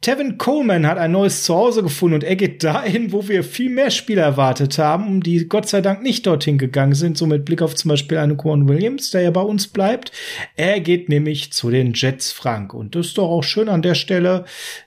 Tevin 0.03 0.37
Coleman 0.37 0.85
hat 0.85 0.99
ein 0.99 1.13
neues 1.13 1.45
Zuhause 1.45 1.85
gefunden 1.85 2.17
und 2.17 2.25
er 2.25 2.35
geht 2.35 2.65
dahin, 2.65 3.13
wo 3.13 3.29
wir 3.29 3.45
viel 3.45 3.71
mehr 3.71 3.93
Spieler 3.93 4.25
erwartet 4.25 4.77
haben, 4.77 5.21
die 5.21 5.47
Gott 5.47 5.69
sei 5.69 5.81
Dank 5.81 6.03
nicht 6.03 6.27
dorthin 6.27 6.59
gegangen 6.59 6.97
sind, 6.97 7.17
so 7.17 7.25
mit 7.25 7.45
Blick 7.45 7.63
auf 7.63 7.77
zum 7.77 7.91
Beispiel 7.91 8.19
einen 8.19 8.37
Quan 8.37 8.69
Williams, 8.69 9.13
der 9.13 9.23
ja 9.23 9.31
bei 9.31 9.43
uns 9.43 9.69
bleibt. 9.69 10.11
Er 10.57 10.81
geht 10.81 11.09
nämlich 11.09 11.53
zu 11.53 11.71
den 11.71 11.93
Jets 11.95 12.33
Frank 12.33 12.75
und 12.75 12.97
das 12.97 13.07
ist 13.07 13.19
doch 13.19 13.29
auch 13.29 13.45
schön 13.45 13.69
an 13.69 13.83
der 13.83 13.95
Stelle, 13.95 14.45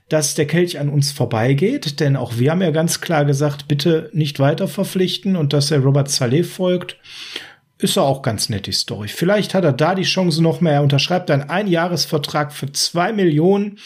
dass 0.09 0.35
der 0.35 0.47
Kelch 0.47 0.79
an 0.79 0.89
uns 0.89 1.13
vorbeigeht, 1.13 2.01
denn 2.01 2.17
auch 2.17 2.37
wir 2.37 2.51
haben 2.51 2.61
ja 2.61 2.71
ganz 2.71 2.99
klar 2.99 3.23
gesagt, 3.23 3.69
bitte 3.69 4.09
nicht 4.11 4.41
weiter 4.41 4.67
verpflichten 4.67 5.37
und 5.37 5.53
dass 5.53 5.71
er 5.71 5.79
Robert 5.79 6.09
Saleh 6.09 6.43
folgt 6.43 6.97
ist 7.77 7.97
ja 7.97 8.03
auch 8.03 8.21
ganz 8.21 8.47
nett, 8.47 8.67
die 8.67 8.71
Story. 8.71 9.09
Vielleicht 9.09 9.53
hat 9.53 9.65
er 9.65 9.73
da 9.73 9.95
die 9.95 10.03
Chance 10.03 10.41
noch 10.41 10.61
mehr. 10.61 10.75
Er 10.75 10.81
unterschreibt 10.81 11.29
einen 11.29 11.49
Einjahresvertrag 11.49 12.53
für 12.53 12.71
zwei 12.71 13.11
Millionen 13.11 13.79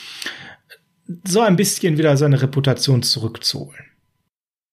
so 1.24 1.42
ein 1.42 1.56
bisschen 1.56 1.98
wieder 1.98 2.16
seine 2.18 2.42
Reputation 2.42 3.02
zurückzuholen. 3.04 3.86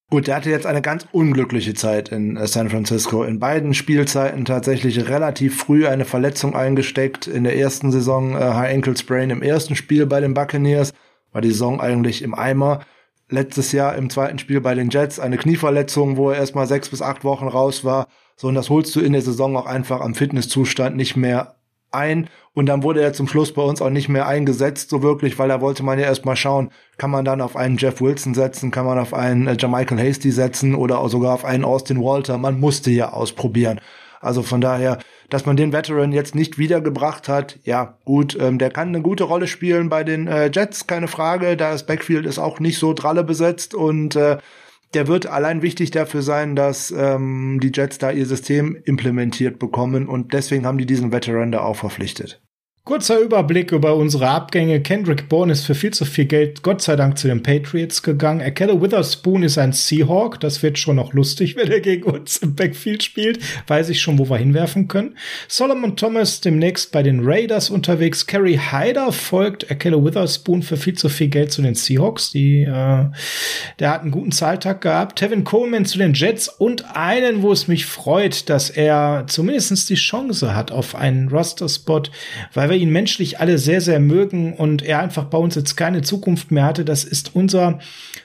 Gut, 0.08 0.28
der 0.28 0.36
hatte 0.36 0.50
jetzt 0.50 0.66
eine 0.66 0.82
ganz 0.82 1.04
unglückliche 1.10 1.74
Zeit 1.74 2.10
in 2.10 2.36
äh, 2.36 2.46
San 2.46 2.70
Francisco. 2.70 3.24
In 3.24 3.40
beiden 3.40 3.74
Spielzeiten 3.74 4.44
tatsächlich 4.44 5.08
relativ 5.08 5.58
früh 5.58 5.88
eine 5.88 6.04
Verletzung 6.04 6.54
eingesteckt. 6.54 7.26
In 7.26 7.42
der 7.42 7.56
ersten 7.56 7.90
Saison 7.90 8.36
äh, 8.36 8.38
High 8.38 8.72
Ankle 8.72 8.96
Sprain 8.96 9.30
im 9.30 9.42
ersten 9.42 9.74
Spiel 9.74 10.06
bei 10.06 10.20
den 10.20 10.32
Buccaneers. 10.32 10.92
War 11.32 11.40
die 11.40 11.50
Saison 11.50 11.80
eigentlich 11.80 12.22
im 12.22 12.34
Eimer. 12.34 12.84
Letztes 13.28 13.72
Jahr 13.72 13.96
im 13.96 14.08
zweiten 14.08 14.38
Spiel 14.38 14.60
bei 14.60 14.76
den 14.76 14.90
Jets 14.90 15.18
eine 15.18 15.38
Knieverletzung, 15.38 16.16
wo 16.16 16.30
er 16.30 16.36
erstmal 16.36 16.68
sechs 16.68 16.88
bis 16.90 17.02
acht 17.02 17.24
Wochen 17.24 17.48
raus 17.48 17.82
war. 17.82 18.06
So, 18.36 18.46
und 18.46 18.54
das 18.54 18.70
holst 18.70 18.94
du 18.94 19.00
in 19.00 19.12
der 19.12 19.22
Saison 19.22 19.56
auch 19.56 19.66
einfach 19.66 20.00
am 20.00 20.14
Fitnesszustand 20.14 20.94
nicht 20.96 21.16
mehr 21.16 21.55
ein. 21.96 22.28
Und 22.54 22.66
dann 22.66 22.82
wurde 22.82 23.02
er 23.02 23.12
zum 23.12 23.28
Schluss 23.28 23.52
bei 23.52 23.62
uns 23.62 23.82
auch 23.82 23.90
nicht 23.90 24.08
mehr 24.08 24.26
eingesetzt, 24.26 24.90
so 24.90 25.02
wirklich, 25.02 25.38
weil 25.38 25.48
da 25.48 25.60
wollte 25.60 25.82
man 25.82 25.98
ja 25.98 26.06
erstmal 26.06 26.36
schauen, 26.36 26.70
kann 26.96 27.10
man 27.10 27.24
dann 27.24 27.40
auf 27.40 27.56
einen 27.56 27.76
Jeff 27.76 28.00
Wilson 28.00 28.34
setzen, 28.34 28.70
kann 28.70 28.86
man 28.86 28.98
auf 28.98 29.12
einen 29.12 29.46
äh, 29.46 29.56
Jamichael 29.58 29.98
Hasty 29.98 30.30
setzen 30.30 30.74
oder 30.74 31.00
auch 31.00 31.08
sogar 31.08 31.34
auf 31.34 31.44
einen 31.44 31.64
Austin 31.64 32.00
Walter. 32.02 32.38
Man 32.38 32.60
musste 32.60 32.90
ja 32.90 33.12
ausprobieren. 33.12 33.80
Also 34.20 34.42
von 34.42 34.60
daher, 34.60 34.98
dass 35.28 35.44
man 35.44 35.56
den 35.56 35.72
Veteran 35.72 36.12
jetzt 36.12 36.34
nicht 36.34 36.56
wiedergebracht 36.58 37.28
hat, 37.28 37.58
ja 37.64 37.98
gut, 38.04 38.36
ähm, 38.40 38.58
der 38.58 38.70
kann 38.70 38.88
eine 38.88 39.02
gute 39.02 39.24
Rolle 39.24 39.46
spielen 39.46 39.88
bei 39.88 40.04
den 40.04 40.26
äh, 40.26 40.50
Jets, 40.52 40.86
keine 40.86 41.08
Frage. 41.08 41.56
Da 41.56 41.72
das 41.72 41.86
Backfield 41.86 42.26
ist 42.26 42.38
auch 42.38 42.60
nicht 42.60 42.78
so 42.78 42.92
dralle 42.94 43.24
besetzt 43.24 43.74
und 43.74 44.16
äh, 44.16 44.38
der 44.96 45.08
wird 45.08 45.26
allein 45.26 45.60
wichtig 45.60 45.90
dafür 45.90 46.22
sein, 46.22 46.56
dass 46.56 46.90
ähm, 46.90 47.60
die 47.60 47.70
Jets 47.70 47.98
da 47.98 48.10
ihr 48.10 48.24
System 48.24 48.78
implementiert 48.84 49.58
bekommen 49.58 50.08
und 50.08 50.32
deswegen 50.32 50.64
haben 50.64 50.78
die 50.78 50.86
diesen 50.86 51.12
Veteran 51.12 51.52
da 51.52 51.60
auch 51.60 51.76
verpflichtet. 51.76 52.40
Kurzer 52.86 53.18
Überblick 53.18 53.72
über 53.72 53.96
unsere 53.96 54.28
Abgänge. 54.28 54.80
Kendrick 54.80 55.28
Bourne 55.28 55.52
ist 55.52 55.66
für 55.66 55.74
viel 55.74 55.92
zu 55.92 56.04
viel 56.04 56.26
Geld 56.26 56.62
Gott 56.62 56.80
sei 56.80 56.94
Dank 56.94 57.18
zu 57.18 57.26
den 57.26 57.42
Patriots 57.42 58.00
gegangen. 58.00 58.40
Akella 58.40 58.80
Witherspoon 58.80 59.42
ist 59.42 59.58
ein 59.58 59.72
Seahawk. 59.72 60.38
Das 60.38 60.62
wird 60.62 60.78
schon 60.78 60.94
noch 60.94 61.12
lustig, 61.12 61.56
wenn 61.56 61.68
er 61.68 61.80
gegen 61.80 62.04
uns 62.04 62.36
im 62.36 62.54
Backfield 62.54 63.02
spielt. 63.02 63.40
Weiß 63.66 63.88
ich 63.88 64.00
schon, 64.00 64.20
wo 64.20 64.30
wir 64.30 64.36
hinwerfen 64.36 64.86
können. 64.86 65.16
Solomon 65.48 65.96
Thomas 65.96 66.40
demnächst 66.40 66.92
bei 66.92 67.02
den 67.02 67.22
Raiders 67.24 67.70
unterwegs. 67.70 68.24
Kerry 68.24 68.60
Hyder 68.70 69.10
folgt 69.10 69.68
Akella 69.68 69.96
Witherspoon 70.04 70.62
für 70.62 70.76
viel 70.76 70.94
zu 70.94 71.08
viel 71.08 71.26
Geld 71.26 71.50
zu 71.50 71.62
den 71.62 71.74
Seahawks. 71.74 72.30
Die, 72.30 72.62
äh, 72.62 73.06
der 73.80 73.90
hat 73.90 74.02
einen 74.02 74.12
guten 74.12 74.30
Zahltag 74.30 74.82
gehabt. 74.82 75.18
Tevin 75.18 75.42
Coleman 75.42 75.86
zu 75.86 75.98
den 75.98 76.14
Jets 76.14 76.46
und 76.46 76.84
einen, 76.94 77.42
wo 77.42 77.50
es 77.50 77.66
mich 77.66 77.84
freut, 77.84 78.48
dass 78.48 78.70
er 78.70 79.24
zumindest 79.26 79.90
die 79.90 79.96
Chance 79.96 80.54
hat 80.54 80.70
auf 80.70 80.94
einen 80.94 81.28
Roster-Spot, 81.30 82.02
weil 82.54 82.70
wir 82.70 82.75
wir 82.76 82.83
ihn 82.83 82.90
menschlich 82.92 83.40
alle 83.40 83.59
sehr, 83.59 83.80
sehr 83.80 84.00
mögen 84.00 84.52
und 84.52 84.83
er 84.83 85.00
einfach 85.00 85.25
bei 85.25 85.38
uns 85.38 85.54
jetzt 85.54 85.76
keine 85.76 86.02
Zukunft 86.02 86.50
mehr 86.50 86.64
hatte. 86.64 86.85
Das 86.85 87.04
ist 87.04 87.35
unser 87.35 87.78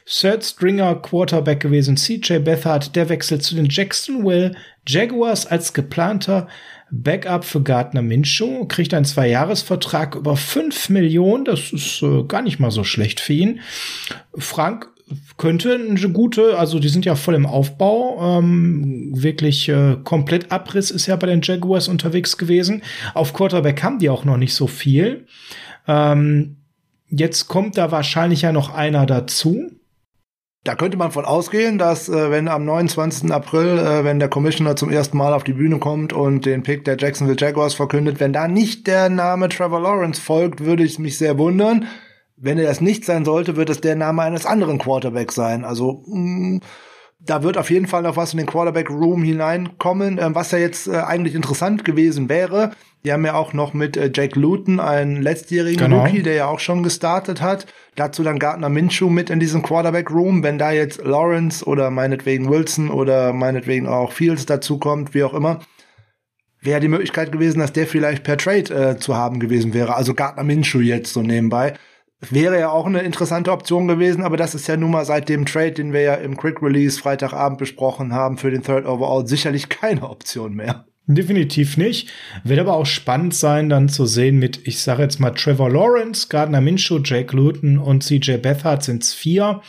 Third 0.05 0.43
Stringer 0.43 0.95
Quarterback 0.95 1.61
gewesen, 1.61 1.95
CJ 1.95 2.39
Bethard. 2.39 2.95
Der 2.95 3.07
wechselt 3.07 3.43
zu 3.43 3.55
den 3.55 3.67
Jacksonville 3.69 4.53
Jaguars 4.85 5.45
als 5.45 5.73
geplanter 5.73 6.47
Backup 6.91 7.45
für 7.45 7.61
Gardner 7.61 8.01
Minshew, 8.01 8.65
kriegt 8.65 8.93
einen 8.93 9.05
Zwei-Jahres-Vertrag 9.05 10.15
über 10.15 10.35
fünf 10.35 10.89
Millionen. 10.89 11.45
Das 11.45 11.71
ist 11.71 12.01
äh, 12.01 12.23
gar 12.23 12.41
nicht 12.41 12.59
mal 12.59 12.71
so 12.71 12.83
schlecht 12.83 13.21
für 13.21 13.33
ihn. 13.33 13.61
Frank 14.37 14.89
könnte 15.37 15.75
eine 15.75 16.09
gute, 16.09 16.57
also 16.57 16.79
die 16.79 16.89
sind 16.89 17.05
ja 17.05 17.15
voll 17.15 17.35
im 17.35 17.45
Aufbau. 17.45 18.39
Ähm, 18.39 19.11
wirklich 19.13 19.69
äh, 19.69 19.97
komplett 20.03 20.51
Abriss 20.51 20.91
ist 20.91 21.07
ja 21.07 21.15
bei 21.15 21.27
den 21.27 21.41
Jaguars 21.41 21.87
unterwegs 21.87 22.37
gewesen. 22.37 22.81
Auf 23.13 23.33
Quarterback 23.33 23.81
haben 23.83 23.99
die 23.99 24.09
auch 24.09 24.25
noch 24.25 24.37
nicht 24.37 24.53
so 24.53 24.67
viel. 24.67 25.25
Ähm, 25.87 26.57
jetzt 27.07 27.47
kommt 27.47 27.77
da 27.77 27.91
wahrscheinlich 27.91 28.41
ja 28.43 28.51
noch 28.51 28.73
einer 28.73 29.05
dazu. 29.05 29.71
Da 30.63 30.75
könnte 30.75 30.95
man 30.95 31.11
von 31.11 31.25
ausgehen, 31.25 31.79
dass 31.79 32.07
äh, 32.07 32.29
wenn 32.29 32.47
am 32.47 32.65
29. 32.65 33.31
April, 33.31 33.79
äh, 33.79 34.03
wenn 34.03 34.19
der 34.19 34.29
Commissioner 34.29 34.75
zum 34.75 34.91
ersten 34.91 35.17
Mal 35.17 35.33
auf 35.33 35.43
die 35.43 35.53
Bühne 35.53 35.79
kommt 35.79 36.13
und 36.13 36.45
den 36.45 36.61
Pick 36.61 36.85
der 36.85 36.97
Jacksonville 36.97 37.39
Jaguars 37.39 37.73
verkündet, 37.73 38.19
wenn 38.19 38.31
da 38.31 38.47
nicht 38.47 38.85
der 38.85 39.09
Name 39.09 39.49
Trevor 39.49 39.81
Lawrence 39.81 40.21
folgt, 40.21 40.63
würde 40.63 40.83
ich 40.83 40.99
mich 40.99 41.17
sehr 41.17 41.39
wundern. 41.39 41.87
Wenn 42.41 42.57
er 42.57 42.65
das 42.65 42.81
nicht 42.81 43.05
sein 43.05 43.23
sollte, 43.23 43.55
wird 43.55 43.69
es 43.69 43.81
der 43.81 43.95
Name 43.95 44.23
eines 44.23 44.45
anderen 44.45 44.79
Quarterbacks 44.79 45.35
sein. 45.35 45.63
Also 45.63 46.03
mh, 46.07 46.17
mm, 46.17 46.61
da 47.23 47.43
wird 47.43 47.57
auf 47.57 47.69
jeden 47.69 47.87
Fall 47.87 48.01
noch 48.01 48.17
was 48.17 48.33
in 48.33 48.37
den 48.37 48.47
Quarterback-Room 48.47 49.23
hineinkommen, 49.23 50.17
äh, 50.17 50.33
was 50.33 50.51
ja 50.51 50.57
jetzt 50.57 50.87
äh, 50.87 50.97
eigentlich 50.97 51.35
interessant 51.35 51.85
gewesen 51.85 52.29
wäre. 52.29 52.71
Die 53.05 53.11
haben 53.11 53.25
ja 53.25 53.35
auch 53.35 53.53
noch 53.53 53.73
mit 53.73 53.95
äh, 53.95 54.11
Jake 54.13 54.39
Luton 54.39 54.79
einen 54.79 55.21
letztjährigen 55.21 55.85
genau. 55.85 56.03
Rookie, 56.03 56.23
der 56.23 56.33
ja 56.33 56.47
auch 56.47 56.59
schon 56.59 56.83
gestartet 56.83 57.41
hat. 57.41 57.67
Dazu 57.95 58.23
dann 58.23 58.39
Gardner 58.39 58.69
Minshew 58.69 59.09
mit 59.09 59.29
in 59.29 59.39
diesem 59.39 59.61
Quarterback-Room. 59.61 60.43
Wenn 60.43 60.57
da 60.57 60.71
jetzt 60.71 61.03
Lawrence 61.03 61.65
oder 61.65 61.91
meinetwegen 61.91 62.49
Wilson 62.49 62.89
oder 62.89 63.33
meinetwegen 63.33 63.87
auch 63.87 64.11
Fields 64.11 64.45
dazu 64.47 64.79
kommt, 64.79 65.13
wie 65.13 65.23
auch 65.23 65.33
immer, 65.33 65.59
wäre 66.59 66.79
die 66.79 66.87
Möglichkeit 66.87 67.31
gewesen, 67.31 67.59
dass 67.59 67.73
der 67.73 67.87
vielleicht 67.87 68.23
per 68.23 68.37
Trade 68.37 68.73
äh, 68.73 68.97
zu 68.97 69.15
haben 69.15 69.39
gewesen 69.39 69.73
wäre. 69.73 69.95
Also 69.95 70.13
Gardner 70.15 70.43
Minshew 70.43 70.79
jetzt 70.79 71.13
so 71.13 71.21
nebenbei. 71.21 71.75
Wäre 72.29 72.59
ja 72.59 72.69
auch 72.69 72.85
eine 72.85 73.01
interessante 73.01 73.51
Option 73.51 73.87
gewesen, 73.87 74.23
aber 74.23 74.37
das 74.37 74.53
ist 74.53 74.67
ja 74.67 74.77
nun 74.77 74.91
mal 74.91 75.05
seit 75.05 75.27
dem 75.27 75.45
Trade, 75.45 75.71
den 75.71 75.91
wir 75.91 76.01
ja 76.01 76.13
im 76.15 76.37
Quick 76.37 76.61
Release 76.61 76.99
Freitagabend 76.99 77.57
besprochen 77.57 78.13
haben, 78.13 78.37
für 78.37 78.51
den 78.51 78.61
Third 78.61 78.85
Overall 78.85 79.27
sicherlich 79.27 79.69
keine 79.69 80.07
Option 80.07 80.53
mehr. 80.53 80.85
Definitiv 81.07 81.77
nicht. 81.77 82.09
Wird 82.43 82.59
aber 82.59 82.75
auch 82.75 82.85
spannend 82.85 83.33
sein, 83.33 83.69
dann 83.69 83.89
zu 83.89 84.05
sehen 84.05 84.37
mit, 84.37 84.67
ich 84.67 84.79
sage 84.79 85.01
jetzt 85.01 85.19
mal, 85.19 85.31
Trevor 85.31 85.69
Lawrence, 85.69 86.27
Gardner 86.29 86.61
Minshew, 86.61 86.99
Jake 87.03 87.35
Luton 87.35 87.79
und 87.79 88.03
CJ 88.03 88.37
Beathard 88.37 88.83
sind 88.83 89.01
es 89.01 89.13
vier. 89.13 89.61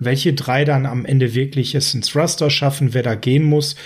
Welche 0.00 0.32
drei 0.32 0.64
dann 0.64 0.86
am 0.86 1.04
Ende 1.04 1.34
wirklich 1.34 1.76
es 1.76 1.94
ins 1.94 2.16
Raster 2.16 2.50
schaffen, 2.50 2.92
wer 2.92 3.04
da 3.04 3.14
gehen 3.14 3.44
muss, 3.44 3.76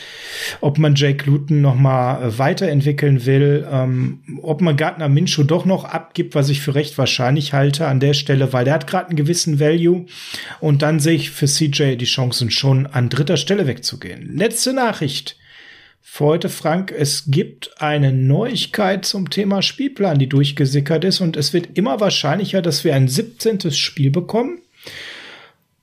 ob 0.63 0.79
man 0.79 0.95
Jake 0.95 1.29
Luton 1.29 1.61
noch 1.61 1.75
mal 1.75 2.23
äh, 2.23 2.39
weiterentwickeln 2.39 3.27
will, 3.27 3.67
ähm, 3.71 4.21
ob 4.41 4.63
man 4.63 4.77
Gardner 4.77 5.09
Minshew 5.11 5.43
doch 5.43 5.67
noch 5.67 5.85
abgibt, 5.85 6.35
was 6.35 6.49
ich 6.49 6.63
für 6.63 6.75
recht 6.75 6.97
wahrscheinlich 6.97 7.53
halte 7.53 7.87
an 7.87 8.01
der 8.01 8.15
Stelle, 8.15 8.53
weil 8.55 8.65
der 8.65 8.75
hat 8.75 8.87
gerade 8.87 9.09
einen 9.09 9.17
gewissen 9.17 9.61
Value 9.61 10.07
und 10.61 10.81
dann 10.81 11.01
sehe 11.01 11.15
ich 11.15 11.31
für 11.31 11.47
CJ 11.47 11.97
die 11.97 12.07
Chancen 12.07 12.51
schon 12.51 12.87
an 12.87 13.11
dritter 13.11 13.37
Stelle 13.37 13.67
wegzugehen. 13.67 14.37
Letzte 14.37 14.73
Nachricht 14.73 15.37
für 16.07 16.27
heute, 16.27 16.49
Frank. 16.51 16.95
Es 16.97 17.25
gibt 17.27 17.81
eine 17.81 18.13
Neuigkeit 18.13 19.05
zum 19.05 19.31
Thema 19.31 19.63
Spielplan, 19.63 20.19
die 20.19 20.29
durchgesickert 20.29 21.03
ist 21.03 21.21
und 21.21 21.37
es 21.37 21.53
wird 21.53 21.77
immer 21.77 21.99
wahrscheinlicher, 21.99 22.63
dass 22.63 22.85
wir 22.85 22.95
ein 22.95 23.09
17. 23.09 23.73
Spiel 23.73 24.11
bekommen. 24.11 24.61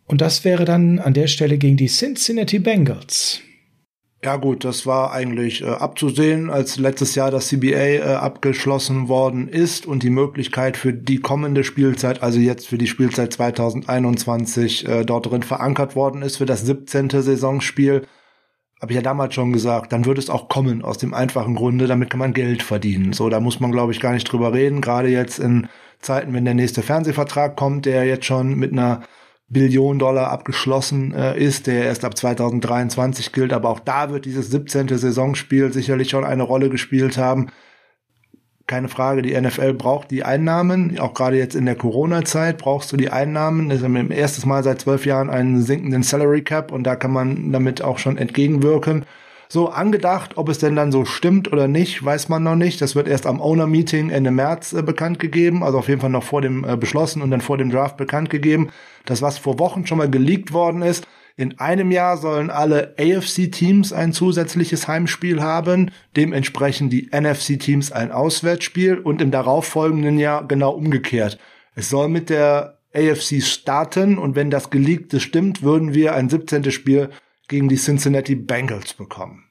Und 0.05 0.21
das 0.21 0.45
wäre 0.45 0.63
dann 0.63 0.99
an 0.99 1.13
der 1.13 1.27
Stelle 1.27 1.57
gegen 1.57 1.75
die 1.75 1.87
Cincinnati 1.87 2.59
Bengals. 2.59 3.41
Ja 4.23 4.35
gut, 4.35 4.63
das 4.63 4.85
war 4.85 5.11
eigentlich 5.11 5.63
äh, 5.63 5.65
abzusehen, 5.65 6.51
als 6.51 6.77
letztes 6.77 7.15
Jahr 7.15 7.31
das 7.31 7.47
CBA 7.47 7.75
äh, 7.75 8.01
abgeschlossen 8.01 9.09
worden 9.09 9.47
ist 9.49 9.87
und 9.87 10.03
die 10.03 10.11
Möglichkeit 10.11 10.77
für 10.77 10.93
die 10.93 11.17
kommende 11.17 11.63
Spielzeit, 11.63 12.21
also 12.21 12.39
jetzt 12.39 12.67
für 12.67 12.77
die 12.77 12.87
Spielzeit 12.87 13.33
2021, 13.33 14.87
äh, 14.87 15.03
dort 15.03 15.25
drin 15.25 15.41
verankert 15.41 15.95
worden 15.95 16.21
ist 16.21 16.37
für 16.37 16.45
das 16.45 16.61
17. 16.61 17.09
Saisonspiel 17.09 18.03
habe 18.81 18.91
ich 18.91 18.95
ja 18.95 19.01
damals 19.01 19.35
schon 19.35 19.53
gesagt, 19.53 19.93
dann 19.93 20.05
wird 20.05 20.17
es 20.17 20.29
auch 20.29 20.47
kommen 20.49 20.83
aus 20.83 20.97
dem 20.97 21.13
einfachen 21.13 21.55
Grunde, 21.55 21.85
damit 21.85 22.09
kann 22.09 22.19
man 22.19 22.33
Geld 22.33 22.63
verdienen. 22.63 23.13
So, 23.13 23.29
da 23.29 23.39
muss 23.39 23.59
man 23.59 23.71
glaube 23.71 23.91
ich 23.91 23.99
gar 23.99 24.13
nicht 24.13 24.29
drüber 24.29 24.53
reden, 24.53 24.81
gerade 24.81 25.07
jetzt 25.07 25.39
in 25.39 25.67
Zeiten, 25.99 26.33
wenn 26.33 26.45
der 26.45 26.55
nächste 26.55 26.81
Fernsehvertrag 26.81 27.55
kommt, 27.55 27.85
der 27.85 28.05
jetzt 28.05 28.25
schon 28.25 28.55
mit 28.55 28.71
einer 28.71 29.03
Billion 29.49 29.99
Dollar 29.99 30.31
abgeschlossen 30.31 31.13
äh, 31.13 31.37
ist, 31.37 31.67
der 31.67 31.83
erst 31.83 32.05
ab 32.05 32.17
2023 32.17 33.31
gilt, 33.33 33.53
aber 33.53 33.69
auch 33.69 33.79
da 33.81 34.09
wird 34.09 34.25
dieses 34.25 34.49
17. 34.49 34.87
Saisonspiel 34.87 35.71
sicherlich 35.71 36.09
schon 36.09 36.23
eine 36.23 36.43
Rolle 36.43 36.69
gespielt 36.69 37.17
haben 37.17 37.47
keine 38.71 38.87
Frage, 38.87 39.21
die 39.21 39.39
NFL 39.39 39.73
braucht 39.73 40.11
die 40.11 40.23
Einnahmen. 40.23 40.97
Auch 40.97 41.13
gerade 41.13 41.35
jetzt 41.35 41.55
in 41.55 41.65
der 41.65 41.75
Corona-Zeit 41.75 42.57
brauchst 42.57 42.89
du 42.93 42.95
die 42.95 43.09
Einnahmen. 43.09 43.67
Das 43.67 43.79
ist 43.79 43.83
im 43.83 44.11
ersten 44.11 44.47
Mal 44.47 44.63
seit 44.63 44.79
zwölf 44.79 45.05
Jahren 45.05 45.29
einen 45.29 45.61
sinkenden 45.61 46.03
Salary 46.03 46.41
Cap 46.41 46.71
und 46.71 46.83
da 46.83 46.95
kann 46.95 47.11
man 47.11 47.51
damit 47.51 47.81
auch 47.81 47.97
schon 47.97 48.17
entgegenwirken. 48.17 49.03
So 49.49 49.67
angedacht, 49.67 50.37
ob 50.37 50.47
es 50.47 50.59
denn 50.59 50.77
dann 50.77 50.93
so 50.93 51.03
stimmt 51.03 51.51
oder 51.51 51.67
nicht, 51.67 52.05
weiß 52.05 52.29
man 52.29 52.43
noch 52.43 52.55
nicht. 52.55 52.79
Das 52.79 52.95
wird 52.95 53.09
erst 53.09 53.27
am 53.27 53.41
Owner-Meeting 53.41 54.09
Ende 54.09 54.31
März 54.31 54.71
äh, 54.71 54.81
bekannt 54.81 55.19
gegeben, 55.19 55.65
also 55.65 55.79
auf 55.79 55.89
jeden 55.89 55.99
Fall 55.99 56.09
noch 56.09 56.23
vor 56.23 56.41
dem 56.41 56.63
äh, 56.63 56.77
beschlossen 56.77 57.21
und 57.21 57.29
dann 57.29 57.41
vor 57.41 57.57
dem 57.57 57.71
Draft 57.71 57.97
bekannt 57.97 58.29
gegeben. 58.29 58.69
Das, 59.03 59.21
was 59.21 59.37
vor 59.37 59.59
Wochen 59.59 59.85
schon 59.85 59.97
mal 59.97 60.09
geleakt 60.09 60.53
worden 60.53 60.81
ist, 60.81 61.09
in 61.37 61.59
einem 61.59 61.91
Jahr 61.91 62.17
sollen 62.17 62.49
alle 62.49 62.95
AFC-Teams 62.99 63.93
ein 63.93 64.13
zusätzliches 64.13 64.87
Heimspiel 64.87 65.41
haben, 65.41 65.91
dementsprechend 66.15 66.91
die 66.93 67.09
NFC-Teams 67.11 67.91
ein 67.91 68.11
Auswärtsspiel 68.11 68.97
und 68.97 69.21
im 69.21 69.31
darauffolgenden 69.31 70.19
Jahr 70.19 70.47
genau 70.47 70.71
umgekehrt. 70.71 71.39
Es 71.75 71.89
soll 71.89 72.09
mit 72.09 72.29
der 72.29 72.79
AFC 72.93 73.41
starten 73.41 74.17
und 74.17 74.35
wenn 74.35 74.49
das 74.49 74.69
Geleakte 74.69 75.19
stimmt, 75.19 75.61
würden 75.63 75.93
wir 75.93 76.13
ein 76.13 76.29
17. 76.29 76.71
Spiel 76.71 77.09
gegen 77.47 77.69
die 77.69 77.77
Cincinnati 77.77 78.35
Bengals 78.35 78.93
bekommen. 78.93 79.45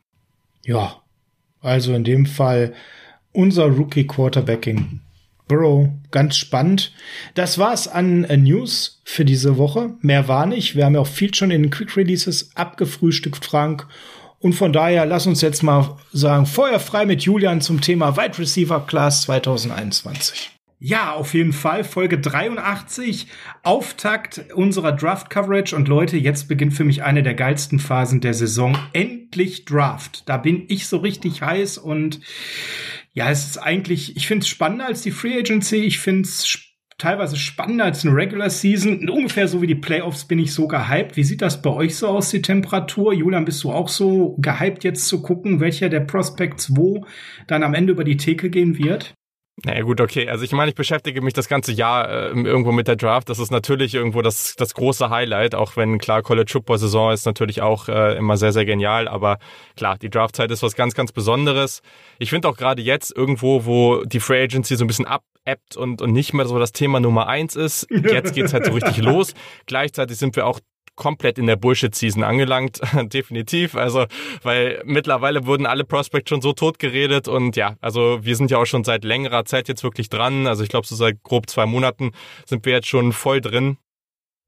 Ja, 0.63 1.03
also 1.61 1.95
in 1.95 2.05
dem 2.05 2.27
Fall 2.27 2.75
unser 3.33 3.67
Rookie 3.67 4.07
Quarterbacking 4.07 5.01
Burrow, 5.51 5.89
ganz 6.13 6.37
spannend. 6.37 6.93
Das 7.35 7.59
war's 7.59 7.89
an 7.89 8.23
äh, 8.23 8.37
News 8.37 9.03
für 9.05 9.25
diese 9.25 9.59
Woche. 9.59 9.95
Mehr 10.01 10.29
war 10.29 10.47
nicht. 10.47 10.77
Wir 10.77 10.85
haben 10.85 10.95
ja 10.95 11.01
auch 11.01 11.09
viel 11.09 11.35
schon 11.35 11.51
in 11.51 11.63
den 11.63 11.71
Quick 11.73 11.97
Releases 11.97 12.53
abgefrühstückt, 12.55 13.45
Frank. 13.45 13.89
Und 14.39 14.53
von 14.53 14.73
daher 14.73 15.07
lass 15.07 15.27
uns 15.27 15.41
jetzt 15.41 15.65
mal 15.65 15.97
sagen, 16.13 16.47
feuerfrei 16.47 17.05
mit 17.05 17.23
Julian 17.23 17.61
zum 17.61 17.81
Thema 17.81 18.17
Wide 18.17 18.39
Receiver 18.39 18.87
Class 18.87 19.23
2021. 19.23 20.53
Ja, 20.79 21.13
auf 21.13 21.35
jeden 21.35 21.53
Fall. 21.53 21.83
Folge 21.83 22.19
83, 22.19 23.27
Auftakt 23.65 24.53
unserer 24.55 24.93
Draft 24.93 25.31
Coverage. 25.31 25.75
Und 25.75 25.89
Leute, 25.89 26.17
jetzt 26.17 26.47
beginnt 26.47 26.75
für 26.75 26.85
mich 26.85 27.03
eine 27.03 27.25
der 27.25 27.35
geilsten 27.35 27.81
Phasen 27.81 28.21
der 28.21 28.35
Saison. 28.35 28.79
Endlich 28.93 29.65
Draft. 29.65 30.23
Da 30.27 30.37
bin 30.37 30.65
ich 30.69 30.87
so 30.87 30.99
richtig 30.99 31.43
heiß 31.43 31.77
und 31.77 32.21
ja, 33.13 33.31
es 33.31 33.47
ist 33.47 33.59
eigentlich, 33.59 34.17
ich 34.17 34.27
finde 34.27 34.45
es 34.45 34.49
spannender 34.49 34.87
als 34.87 35.03
die 35.03 35.11
Free 35.11 35.39
Agency. 35.39 35.77
Ich 35.77 35.99
finde 35.99 36.23
es 36.23 36.59
teilweise 37.01 37.37
spannender 37.37 37.87
als 37.87 38.05
eine 38.05 38.15
Regular 38.15 38.51
Season. 38.51 39.09
Ungefähr 39.09 39.49
so 39.49 39.63
wie 39.63 39.67
die 39.67 39.75
Playoffs 39.75 40.27
bin 40.27 40.39
ich 40.39 40.53
so 40.53 40.69
gehypt. 40.69 41.17
Wie 41.17 41.25
sieht 41.25 41.43
das 41.43 41.63
bei 41.63 41.71
euch 41.71 41.97
so 41.97 42.09
aus, 42.09 42.31
die 42.31 42.43
Temperatur? 42.43 43.13
Julian, 43.13 43.45
bist 43.45 43.65
du 43.65 43.73
auch 43.73 43.89
so 43.89 44.37
gehypt 44.39 44.85
jetzt 44.85 45.09
zu 45.09 45.23
gucken, 45.23 45.61
welcher 45.61 45.89
der 45.89 46.01
Prospects 46.01 46.77
wo 46.77 47.07
dann 47.47 47.63
am 47.63 47.75
Ende 47.75 47.93
über 47.93 48.05
die 48.05 48.17
Theke 48.17 48.51
gehen 48.51 48.79
wird? 48.79 49.15
Naja 49.65 49.83
gut, 49.83 50.01
okay. 50.01 50.27
Also 50.29 50.43
ich 50.45 50.53
meine, 50.53 50.71
ich 50.71 50.75
beschäftige 50.75 51.21
mich 51.21 51.35
das 51.35 51.49
ganze 51.49 51.73
Jahr 51.73 52.09
äh, 52.09 52.29
irgendwo 52.31 52.73
mit 52.73 52.89
der 52.89 52.97
Draft. 52.97 53.29
Das 53.29 53.39
ist 53.39 53.51
natürlich 53.51 53.95
irgendwo 53.95 54.23
das, 54.23 54.57
das 54.57 54.73
große 54.73 55.11
Highlight, 55.11 55.55
auch 55.55 55.77
wenn 55.77 55.99
klar 55.99 56.23
College 56.23 56.51
Football 56.51 56.79
Saison 56.79 57.13
ist 57.13 57.27
natürlich 57.27 57.61
auch 57.61 57.89
äh, 57.89 58.17
immer 58.17 58.39
sehr, 58.39 58.53
sehr 58.53 58.65
genial. 58.65 59.07
Aber 59.07 59.39
klar, 59.77 59.99
die 59.99 60.09
Draftzeit 60.09 60.51
ist 60.51 60.63
was 60.63 60.77
ganz, 60.77 60.95
ganz 60.95 61.13
Besonderes. 61.13 61.83
Ich 62.19 62.31
finde 62.31 62.49
auch 62.49 62.57
gerade 62.57 62.81
jetzt 62.81 63.15
irgendwo, 63.15 63.67
wo 63.67 64.03
die 64.05 64.21
Free 64.21 64.43
Agency 64.43 64.77
so 64.77 64.85
ein 64.85 64.89
bisschen 64.89 65.07
abappt 65.07 65.77
und, 65.77 66.01
und 66.01 66.13
nicht 66.13 66.33
mehr 66.33 66.47
so 66.47 66.59
das 66.59 66.73
Thema 66.73 66.99
Nummer 66.99 67.27
eins 67.27 67.55
ist, 67.55 67.87
jetzt 67.91 68.35
geht's 68.35 68.55
halt 68.55 68.65
so 68.65 68.73
richtig 68.73 68.97
los. 68.99 69.35
Gleichzeitig 69.67 70.17
sind 70.17 70.37
wir 70.37 70.47
auch 70.47 70.61
komplett 71.01 71.39
in 71.39 71.47
der 71.47 71.57
Bullshit-Season 71.57 72.23
angelangt, 72.23 72.79
definitiv. 73.05 73.75
Also, 73.75 74.05
weil 74.43 74.83
mittlerweile 74.85 75.47
wurden 75.47 75.65
alle 75.65 75.85
Prospects 75.85 76.29
schon 76.29 76.43
so 76.43 76.53
tot 76.53 76.79
geredet 76.79 77.27
und 77.27 77.57
ja, 77.57 77.77
also 77.81 78.19
wir 78.23 78.37
sind 78.37 78.51
ja 78.51 78.59
auch 78.59 78.67
schon 78.67 78.85
seit 78.85 79.03
längerer 79.03 79.47
Zeit 79.47 79.67
jetzt 79.69 79.83
wirklich 79.83 80.11
dran. 80.11 80.47
Also 80.47 80.63
ich 80.63 80.69
glaube, 80.69 80.87
so 80.87 80.95
seit 80.95 81.23
grob 81.23 81.49
zwei 81.49 81.65
Monaten 81.65 82.13
sind 82.45 82.67
wir 82.67 82.75
jetzt 82.75 82.87
schon 82.87 83.13
voll 83.13 83.41
drin. 83.41 83.79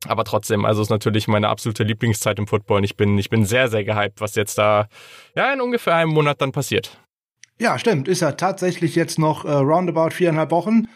Aber 0.07 0.25
trotzdem, 0.25 0.67
also 0.67 0.83
ist 0.83 0.91
natürlich 0.91 1.27
meine 1.27 1.49
absolute 1.49 1.85
Lieblingszeit 1.85 2.39
im 2.39 2.47
Football 2.47 2.79
und 2.79 2.85
ich 2.85 2.97
bin, 2.97 3.17
ich 3.17 3.31
bin 3.31 3.47
sehr, 3.47 3.69
sehr 3.69 3.85
gehypt, 3.85 4.21
was 4.21 4.35
jetzt 4.35 4.59
da 4.59 4.89
ja 5.35 5.53
in 5.53 5.61
ungefähr 5.61 5.95
einem 5.95 6.11
Monat 6.11 6.43
dann 6.43 6.53
passiert. 6.53 6.99
Ja, 7.59 7.79
stimmt. 7.79 8.09
Ist 8.09 8.21
ja 8.21 8.33
tatsächlich 8.33 8.95
jetzt 8.95 9.19
noch 9.19 9.45
äh, 9.45 9.53
roundabout 9.53 10.11
viereinhalb 10.11 10.51
Wochen. 10.51 10.89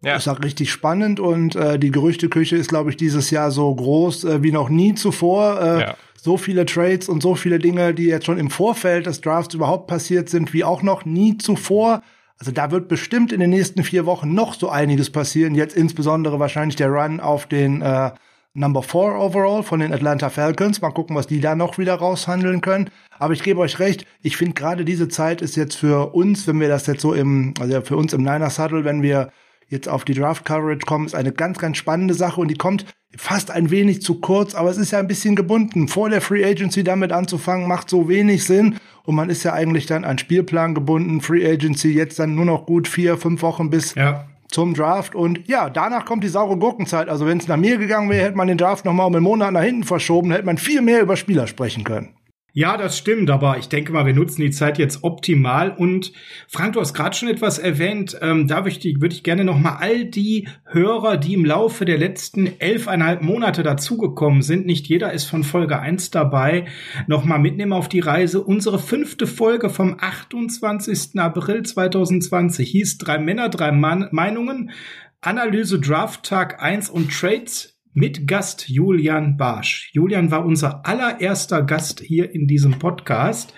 Ja. 0.00 0.16
Ist 0.16 0.28
auch 0.28 0.40
richtig 0.42 0.70
spannend 0.70 1.18
und 1.18 1.56
äh, 1.56 1.78
die 1.78 1.90
Gerüchteküche 1.90 2.56
ist, 2.56 2.68
glaube 2.68 2.90
ich, 2.90 2.96
dieses 2.96 3.30
Jahr 3.30 3.50
so 3.50 3.74
groß 3.74 4.24
äh, 4.24 4.42
wie 4.42 4.52
noch 4.52 4.68
nie 4.68 4.94
zuvor. 4.94 5.60
Äh, 5.60 5.80
ja. 5.80 5.96
So 6.20 6.36
viele 6.36 6.66
Trades 6.66 7.08
und 7.08 7.22
so 7.22 7.34
viele 7.34 7.58
Dinge, 7.58 7.94
die 7.94 8.04
jetzt 8.04 8.26
schon 8.26 8.38
im 8.38 8.50
Vorfeld 8.50 9.06
des 9.06 9.20
Drafts 9.20 9.54
überhaupt 9.54 9.86
passiert 9.86 10.28
sind, 10.28 10.52
wie 10.52 10.64
auch 10.64 10.82
noch 10.82 11.04
nie 11.04 11.38
zuvor. 11.38 12.02
Also 12.38 12.52
da 12.52 12.70
wird 12.70 12.88
bestimmt 12.88 13.32
in 13.32 13.40
den 13.40 13.50
nächsten 13.50 13.82
vier 13.82 14.06
Wochen 14.06 14.34
noch 14.34 14.54
so 14.54 14.68
einiges 14.68 15.10
passieren. 15.10 15.54
Jetzt 15.54 15.76
insbesondere 15.76 16.38
wahrscheinlich 16.38 16.76
der 16.76 16.90
Run 16.90 17.18
auf 17.18 17.46
den 17.46 17.82
äh, 17.82 18.12
Number 18.54 18.82
4 18.82 19.00
overall 19.18 19.62
von 19.62 19.80
den 19.80 19.92
Atlanta 19.92 20.30
Falcons. 20.30 20.80
Mal 20.80 20.90
gucken, 20.90 21.16
was 21.16 21.26
die 21.26 21.40
da 21.40 21.54
noch 21.54 21.78
wieder 21.78 21.94
raushandeln 21.94 22.60
können. 22.60 22.90
Aber 23.18 23.32
ich 23.32 23.42
gebe 23.42 23.60
euch 23.60 23.78
recht, 23.78 24.06
ich 24.22 24.36
finde 24.36 24.54
gerade 24.54 24.84
diese 24.84 25.08
Zeit 25.08 25.42
ist 25.42 25.56
jetzt 25.56 25.76
für 25.76 26.14
uns, 26.14 26.46
wenn 26.46 26.60
wir 26.60 26.68
das 26.68 26.86
jetzt 26.86 27.02
so 27.02 27.14
im, 27.14 27.54
also 27.60 27.80
für 27.82 27.96
uns 27.96 28.12
im 28.12 28.22
Niners 28.22 28.58
Huddle, 28.58 28.84
wenn 28.84 29.02
wir 29.02 29.30
jetzt 29.68 29.88
auf 29.88 30.04
die 30.04 30.14
Draft 30.14 30.44
Coverage 30.44 30.86
kommen, 30.86 31.06
ist 31.06 31.14
eine 31.14 31.32
ganz, 31.32 31.58
ganz 31.58 31.76
spannende 31.76 32.14
Sache 32.14 32.40
und 32.40 32.48
die 32.48 32.56
kommt 32.56 32.86
fast 33.16 33.50
ein 33.50 33.70
wenig 33.70 34.02
zu 34.02 34.20
kurz, 34.20 34.54
aber 34.54 34.70
es 34.70 34.76
ist 34.76 34.90
ja 34.90 34.98
ein 34.98 35.08
bisschen 35.08 35.34
gebunden. 35.34 35.88
Vor 35.88 36.10
der 36.10 36.20
Free 36.20 36.44
Agency 36.44 36.84
damit 36.84 37.12
anzufangen, 37.12 37.66
macht 37.66 37.88
so 37.88 38.08
wenig 38.08 38.44
Sinn 38.44 38.76
und 39.04 39.14
man 39.14 39.30
ist 39.30 39.44
ja 39.44 39.52
eigentlich 39.52 39.86
dann 39.86 40.04
an 40.04 40.18
Spielplan 40.18 40.74
gebunden. 40.74 41.20
Free 41.20 41.46
Agency 41.50 41.92
jetzt 41.92 42.18
dann 42.18 42.34
nur 42.34 42.44
noch 42.44 42.66
gut 42.66 42.88
vier, 42.88 43.16
fünf 43.16 43.42
Wochen 43.42 43.70
bis 43.70 43.94
ja. 43.94 44.26
zum 44.50 44.74
Draft 44.74 45.14
und 45.14 45.48
ja, 45.48 45.70
danach 45.70 46.04
kommt 46.04 46.24
die 46.24 46.28
saure 46.28 46.58
Gurkenzeit. 46.58 47.08
Also 47.08 47.26
wenn 47.26 47.38
es 47.38 47.48
nach 47.48 47.56
mir 47.56 47.78
gegangen 47.78 48.10
wäre, 48.10 48.26
hätte 48.26 48.36
man 48.36 48.48
den 48.48 48.58
Draft 48.58 48.84
nochmal 48.84 49.06
um 49.06 49.14
einen 49.14 49.24
Monat 49.24 49.52
nach 49.52 49.62
hinten 49.62 49.84
verschoben, 49.84 50.30
hätte 50.30 50.46
man 50.46 50.58
viel 50.58 50.82
mehr 50.82 51.00
über 51.00 51.16
Spieler 51.16 51.46
sprechen 51.46 51.84
können. 51.84 52.17
Ja, 52.58 52.76
das 52.76 52.98
stimmt, 52.98 53.30
aber 53.30 53.58
ich 53.58 53.68
denke 53.68 53.92
mal, 53.92 54.04
wir 54.04 54.14
nutzen 54.14 54.40
die 54.40 54.50
Zeit 54.50 54.78
jetzt 54.78 55.04
optimal. 55.04 55.70
Und 55.70 56.12
Frank, 56.48 56.72
du 56.72 56.80
hast 56.80 56.92
gerade 56.92 57.14
schon 57.16 57.28
etwas 57.28 57.60
erwähnt. 57.60 58.18
Ähm, 58.20 58.48
da 58.48 58.64
würde 58.64 58.76
ich, 58.76 59.00
würd 59.00 59.12
ich 59.12 59.22
gerne 59.22 59.44
noch 59.44 59.60
mal 59.60 59.76
all 59.76 60.06
die 60.06 60.48
Hörer, 60.64 61.18
die 61.18 61.34
im 61.34 61.44
Laufe 61.44 61.84
der 61.84 61.98
letzten 61.98 62.58
elfeinhalb 62.58 63.22
Monate 63.22 63.62
dazugekommen 63.62 64.42
sind, 64.42 64.66
nicht 64.66 64.88
jeder 64.88 65.12
ist 65.12 65.26
von 65.26 65.44
Folge 65.44 65.78
1 65.78 66.10
dabei, 66.10 66.66
noch 67.06 67.24
mal 67.24 67.38
mitnehmen 67.38 67.72
auf 67.72 67.88
die 67.88 68.00
Reise. 68.00 68.42
Unsere 68.42 68.80
fünfte 68.80 69.28
Folge 69.28 69.70
vom 69.70 69.96
28. 70.00 71.10
April 71.20 71.62
2020 71.62 72.68
hieß 72.68 72.98
Drei 72.98 73.18
Männer, 73.18 73.50
drei 73.50 73.70
Mann 73.70 74.08
Meinungen. 74.10 74.72
Analyse 75.20 75.78
Draft 75.78 76.24
Tag 76.24 76.60
1 76.60 76.90
und 76.90 77.12
Trades 77.12 77.77
mit 77.92 78.26
Gast 78.26 78.68
Julian 78.68 79.36
Barsch. 79.36 79.90
Julian 79.92 80.30
war 80.30 80.44
unser 80.44 80.86
allererster 80.86 81.62
Gast 81.62 82.00
hier 82.00 82.34
in 82.34 82.46
diesem 82.46 82.78
Podcast. 82.78 83.54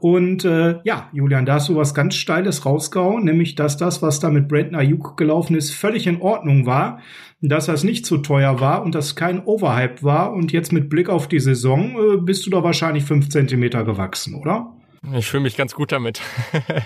Und 0.00 0.44
äh, 0.44 0.80
ja, 0.84 1.08
Julian, 1.12 1.46
da 1.46 1.54
hast 1.54 1.70
du 1.70 1.76
was 1.76 1.94
ganz 1.94 2.14
Steiles 2.14 2.66
rausgehauen, 2.66 3.24
nämlich 3.24 3.54
dass 3.54 3.76
das, 3.76 4.02
was 4.02 4.20
da 4.20 4.28
mit 4.28 4.48
Brandon 4.48 4.74
Ayuk 4.74 5.16
gelaufen 5.16 5.56
ist, 5.56 5.70
völlig 5.70 6.06
in 6.06 6.20
Ordnung 6.20 6.66
war, 6.66 7.00
dass 7.40 7.66
das 7.66 7.84
nicht 7.84 8.04
zu 8.04 8.18
teuer 8.18 8.60
war 8.60 8.82
und 8.82 8.94
dass 8.94 9.16
kein 9.16 9.42
Overhype 9.44 10.02
war. 10.02 10.32
Und 10.32 10.52
jetzt 10.52 10.72
mit 10.72 10.90
Blick 10.90 11.08
auf 11.08 11.26
die 11.26 11.40
Saison 11.40 11.96
äh, 11.96 12.16
bist 12.18 12.44
du 12.44 12.50
da 12.50 12.62
wahrscheinlich 12.62 13.04
fünf 13.04 13.28
Zentimeter 13.30 13.84
gewachsen, 13.84 14.34
oder? 14.34 14.74
Ich 15.12 15.26
fühle 15.26 15.42
mich 15.42 15.56
ganz 15.56 15.74
gut 15.74 15.92
damit. 15.92 16.20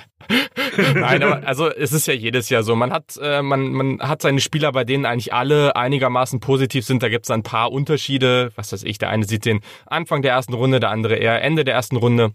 Nein, 0.95 1.23
aber 1.23 1.47
also 1.47 1.69
es 1.69 1.93
ist 1.93 2.07
ja 2.07 2.15
jedes 2.15 2.49
Jahr 2.49 2.63
so. 2.63 2.75
Man 2.75 2.93
hat, 2.93 3.19
äh, 3.23 3.43
man, 3.43 3.73
man 3.73 4.01
hat 4.01 4.23
seine 4.23 4.41
Spieler, 4.41 4.73
bei 4.73 4.85
denen 4.85 5.07
eigentlich 5.07 5.33
alle 5.33 5.77
einigermaßen 5.77 6.41
positiv 6.41 6.85
sind. 6.85 7.03
Da 7.03 7.09
gibt 7.09 7.27
es 7.27 7.31
ein 7.31 7.43
paar 7.43 7.73
Unterschiede. 7.73 8.51
Was 8.57 8.73
weiß 8.73 8.83
ich, 8.85 8.99
der 8.99 9.11
eine 9.11 9.25
sieht 9.25 9.45
den 9.45 9.61
Anfang 9.87 10.23
der 10.23 10.33
ersten 10.33 10.55
Runde, 10.55 10.81
der 10.81 10.91
andere 10.91 11.17
eher 11.17 11.43
Ende 11.43 11.65
der 11.65 11.75
ersten 11.75 11.97
Runde. 11.97 12.33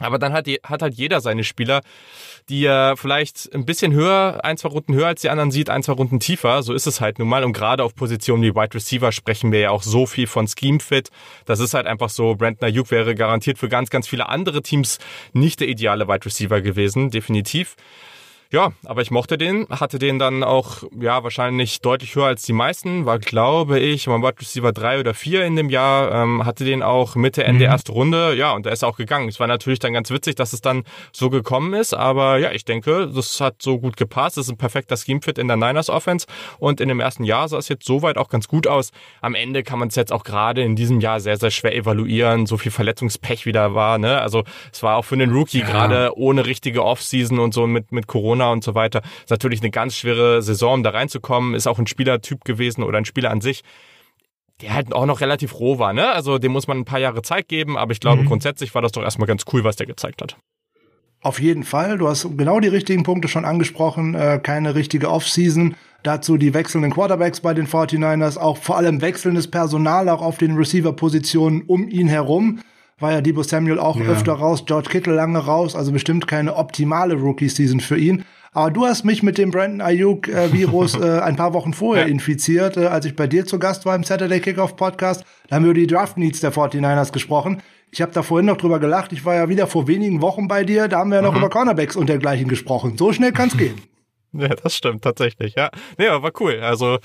Aber 0.00 0.18
dann 0.18 0.32
hat, 0.32 0.46
die, 0.46 0.58
hat 0.64 0.82
halt 0.82 0.94
jeder 0.94 1.20
seine 1.20 1.44
Spieler, 1.44 1.80
die 2.48 2.64
er 2.64 2.96
vielleicht 2.96 3.54
ein 3.54 3.64
bisschen 3.64 3.92
höher, 3.92 4.40
ein, 4.42 4.56
zwei 4.56 4.70
Runden 4.70 4.92
höher 4.92 5.06
als 5.06 5.20
die 5.20 5.30
anderen 5.30 5.52
sieht, 5.52 5.70
ein, 5.70 5.84
zwei 5.84 5.92
Runden 5.92 6.18
tiefer. 6.18 6.64
So 6.64 6.72
ist 6.72 6.86
es 6.86 7.00
halt 7.00 7.20
nun 7.20 7.28
mal. 7.28 7.44
Und 7.44 7.52
gerade 7.52 7.84
auf 7.84 7.94
Positionen 7.94 8.42
wie 8.42 8.54
Wide 8.56 8.74
Receiver 8.74 9.12
sprechen 9.12 9.52
wir 9.52 9.60
ja 9.60 9.70
auch 9.70 9.84
so 9.84 10.06
viel 10.06 10.26
von 10.26 10.48
Scheme 10.48 10.80
Fit. 10.80 11.10
Das 11.44 11.60
ist 11.60 11.74
halt 11.74 11.86
einfach 11.86 12.08
so. 12.08 12.34
Brandon 12.34 12.68
Ayuk 12.68 12.90
wäre 12.90 13.14
garantiert 13.14 13.58
für 13.58 13.68
ganz, 13.68 13.88
ganz 13.88 14.08
viele 14.08 14.28
andere 14.28 14.62
Teams 14.62 14.98
nicht 15.32 15.60
der 15.60 15.68
ideale 15.68 16.08
Wide 16.08 16.26
Receiver 16.26 16.60
gewesen. 16.60 17.10
Definitiv. 17.10 17.76
Ja, 18.54 18.70
aber 18.84 19.02
ich 19.02 19.10
mochte 19.10 19.36
den, 19.36 19.66
hatte 19.68 19.98
den 19.98 20.20
dann 20.20 20.44
auch, 20.44 20.84
ja, 20.96 21.24
wahrscheinlich 21.24 21.80
deutlich 21.80 22.14
höher 22.14 22.26
als 22.26 22.42
die 22.42 22.52
meisten, 22.52 23.04
war, 23.04 23.18
glaube 23.18 23.80
ich, 23.80 24.06
man 24.06 24.22
Wide 24.22 24.40
Receiver 24.40 24.70
drei 24.70 25.00
oder 25.00 25.12
vier 25.12 25.44
in 25.44 25.56
dem 25.56 25.70
Jahr, 25.70 26.12
ähm, 26.12 26.46
hatte 26.46 26.64
den 26.64 26.80
auch 26.80 27.16
Mitte, 27.16 27.42
Ende 27.42 27.64
mhm. 27.64 27.72
erste 27.72 27.90
Runde, 27.90 28.36
ja, 28.36 28.52
und 28.52 28.64
der 28.64 28.72
ist 28.72 28.84
auch 28.84 28.96
gegangen. 28.96 29.28
Es 29.28 29.40
war 29.40 29.48
natürlich 29.48 29.80
dann 29.80 29.92
ganz 29.92 30.08
witzig, 30.12 30.36
dass 30.36 30.52
es 30.52 30.60
dann 30.60 30.84
so 31.10 31.30
gekommen 31.30 31.74
ist, 31.74 31.94
aber 31.94 32.38
ja, 32.38 32.52
ich 32.52 32.64
denke, 32.64 33.10
das 33.12 33.40
hat 33.40 33.60
so 33.60 33.80
gut 33.80 33.96
gepasst, 33.96 34.36
das 34.36 34.46
ist 34.46 34.52
ein 34.52 34.56
perfekter 34.56 34.96
Scheme-Fit 34.96 35.36
in 35.36 35.48
der 35.48 35.56
Niners 35.56 35.90
Offense 35.90 36.28
und 36.60 36.80
in 36.80 36.88
dem 36.88 37.00
ersten 37.00 37.24
Jahr 37.24 37.48
sah 37.48 37.58
es 37.58 37.68
jetzt 37.68 37.84
soweit 37.84 38.16
auch 38.18 38.28
ganz 38.28 38.46
gut 38.46 38.68
aus. 38.68 38.92
Am 39.20 39.34
Ende 39.34 39.64
kann 39.64 39.80
man 39.80 39.88
es 39.88 39.96
jetzt 39.96 40.12
auch 40.12 40.22
gerade 40.22 40.62
in 40.62 40.76
diesem 40.76 41.00
Jahr 41.00 41.18
sehr, 41.18 41.38
sehr 41.38 41.50
schwer 41.50 41.74
evaluieren, 41.74 42.46
so 42.46 42.56
viel 42.56 42.70
Verletzungspech 42.70 43.46
wieder 43.46 43.74
war, 43.74 43.98
ne, 43.98 44.20
also 44.20 44.44
es 44.72 44.80
war 44.84 44.94
auch 44.94 45.04
für 45.04 45.16
den 45.16 45.32
Rookie 45.32 45.58
ja. 45.58 45.66
gerade 45.66 46.16
ohne 46.16 46.46
richtige 46.46 46.84
Offseason 46.84 47.40
und 47.40 47.52
so 47.52 47.66
mit, 47.66 47.90
mit 47.90 48.06
Corona 48.06 48.43
Corona 48.44 48.52
und 48.52 48.64
so 48.64 48.74
weiter. 48.74 49.02
Ist 49.22 49.30
natürlich 49.30 49.60
eine 49.60 49.70
ganz 49.70 49.96
schwere 49.96 50.42
Saison, 50.42 50.74
um 50.74 50.82
da 50.82 50.90
reinzukommen. 50.90 51.54
Ist 51.54 51.66
auch 51.66 51.78
ein 51.78 51.86
Spielertyp 51.86 52.44
gewesen 52.44 52.82
oder 52.82 52.98
ein 52.98 53.04
Spieler 53.04 53.30
an 53.30 53.40
sich 53.40 53.62
der 54.60 54.72
halt 54.72 54.94
auch 54.94 55.04
noch 55.04 55.20
relativ 55.20 55.58
roh 55.58 55.80
war, 55.80 55.92
ne? 55.92 56.12
Also 56.12 56.38
dem 56.38 56.52
muss 56.52 56.68
man 56.68 56.78
ein 56.78 56.84
paar 56.84 57.00
Jahre 57.00 57.22
Zeit 57.22 57.48
geben, 57.48 57.76
aber 57.76 57.90
ich 57.90 57.98
glaube 57.98 58.22
mhm. 58.22 58.28
grundsätzlich 58.28 58.72
war 58.72 58.82
das 58.82 58.92
doch 58.92 59.02
erstmal 59.02 59.26
ganz 59.26 59.42
cool, 59.52 59.64
was 59.64 59.74
der 59.74 59.88
gezeigt 59.88 60.22
hat. 60.22 60.36
Auf 61.22 61.40
jeden 61.40 61.64
Fall. 61.64 61.98
Du 61.98 62.06
hast 62.06 62.22
genau 62.36 62.60
die 62.60 62.68
richtigen 62.68 63.02
Punkte 63.02 63.26
schon 63.26 63.44
angesprochen. 63.44 64.14
Äh, 64.14 64.38
keine 64.40 64.76
richtige 64.76 65.10
Offseason. 65.10 65.74
Dazu 66.04 66.36
die 66.36 66.54
wechselnden 66.54 66.92
Quarterbacks 66.92 67.40
bei 67.40 67.52
den 67.52 67.66
49ers, 67.66 68.38
auch 68.38 68.56
vor 68.56 68.76
allem 68.76 69.00
wechselndes 69.00 69.50
Personal 69.50 70.08
auch 70.08 70.22
auf 70.22 70.38
den 70.38 70.54
Receiver-Positionen 70.54 71.62
um 71.62 71.88
ihn 71.88 72.06
herum. 72.06 72.60
War 73.00 73.12
ja 73.12 73.20
Debo 73.20 73.42
Samuel 73.42 73.78
auch 73.78 73.96
ja. 73.96 74.06
öfter 74.06 74.34
raus, 74.34 74.64
George 74.66 74.88
Kittle 74.88 75.14
lange 75.14 75.38
raus, 75.38 75.74
also 75.74 75.90
bestimmt 75.90 76.28
keine 76.28 76.56
optimale 76.56 77.14
Rookie-Season 77.14 77.80
für 77.80 77.98
ihn. 77.98 78.24
Aber 78.52 78.70
du 78.70 78.86
hast 78.86 79.04
mich 79.04 79.24
mit 79.24 79.36
dem 79.36 79.50
Brandon 79.50 79.80
Ayuk-Virus 79.80 80.94
äh, 81.00 81.18
ein 81.20 81.34
paar 81.34 81.54
Wochen 81.54 81.72
vorher 81.72 82.06
ja. 82.06 82.10
infiziert, 82.10 82.76
äh, 82.76 82.86
als 82.86 83.04
ich 83.04 83.16
bei 83.16 83.26
dir 83.26 83.44
zu 83.46 83.58
Gast 83.58 83.84
war 83.84 83.96
im 83.96 84.04
Saturday 84.04 84.38
Kickoff 84.38 84.76
Podcast. 84.76 85.24
Da 85.48 85.56
haben 85.56 85.64
wir 85.64 85.72
über 85.72 85.80
die 85.80 85.88
Draft 85.88 86.16
Needs 86.16 86.38
der 86.38 86.52
49ers 86.52 87.12
gesprochen. 87.12 87.62
Ich 87.90 88.00
habe 88.00 88.12
da 88.12 88.22
vorhin 88.22 88.46
noch 88.46 88.56
drüber 88.56 88.78
gelacht. 88.78 89.12
Ich 89.12 89.24
war 89.24 89.34
ja 89.34 89.48
wieder 89.48 89.66
vor 89.66 89.88
wenigen 89.88 90.22
Wochen 90.22 90.46
bei 90.46 90.64
dir. 90.64 90.86
Da 90.86 90.98
haben 90.98 91.10
wir 91.10 91.16
ja 91.16 91.22
noch 91.22 91.32
mhm. 91.32 91.38
über 91.38 91.50
Cornerbacks 91.50 91.96
und 91.96 92.08
dergleichen 92.08 92.46
gesprochen. 92.46 92.96
So 92.96 93.12
schnell 93.12 93.32
kann's 93.32 93.56
gehen. 93.58 93.74
Ja, 94.36 94.48
das 94.48 94.76
stimmt 94.76 95.02
tatsächlich, 95.02 95.54
ja. 95.56 95.70
Nee, 95.96 96.08
aber 96.08 96.24
war 96.24 96.32
cool. 96.40 96.60
Also, 96.60 96.98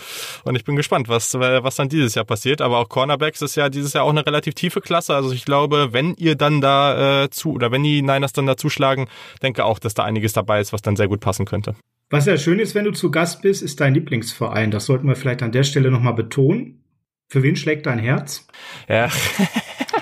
und 0.43 0.55
ich 0.55 0.63
bin 0.63 0.75
gespannt, 0.75 1.07
was, 1.09 1.33
was 1.35 1.75
dann 1.75 1.89
dieses 1.89 2.15
Jahr 2.15 2.25
passiert. 2.25 2.61
Aber 2.61 2.79
auch 2.79 2.89
Cornerbacks 2.89 3.41
ist 3.41 3.55
ja 3.55 3.69
dieses 3.69 3.93
Jahr 3.93 4.03
auch 4.03 4.09
eine 4.09 4.25
relativ 4.25 4.55
tiefe 4.55 4.81
Klasse. 4.81 5.15
Also 5.15 5.31
ich 5.31 5.45
glaube, 5.45 5.89
wenn 5.91 6.15
ihr 6.15 6.35
dann 6.35 6.59
da 6.59 7.23
äh, 7.23 7.29
zu, 7.29 7.53
oder 7.53 7.71
wenn 7.71 7.83
die 7.83 8.01
Niners 8.01 8.33
dann 8.33 8.47
da 8.47 8.57
zuschlagen, 8.57 9.07
denke 9.43 9.65
auch, 9.65 9.79
dass 9.79 9.93
da 9.93 10.03
einiges 10.03 10.33
dabei 10.33 10.59
ist, 10.59 10.73
was 10.73 10.81
dann 10.81 10.95
sehr 10.95 11.07
gut 11.07 11.19
passen 11.19 11.45
könnte. 11.45 11.75
Was 12.09 12.25
ja 12.25 12.37
schön 12.37 12.59
ist, 12.59 12.73
wenn 12.73 12.85
du 12.85 12.91
zu 12.91 13.11
Gast 13.11 13.43
bist, 13.43 13.61
ist 13.61 13.79
dein 13.79 13.93
Lieblingsverein. 13.93 14.71
Das 14.71 14.85
sollten 14.85 15.07
wir 15.07 15.15
vielleicht 15.15 15.43
an 15.43 15.51
der 15.51 15.63
Stelle 15.63 15.91
nochmal 15.91 16.15
betonen. 16.15 16.83
Für 17.27 17.43
wen 17.43 17.55
schlägt 17.55 17.85
dein 17.85 17.99
Herz? 17.99 18.47
Ja. 18.87 19.09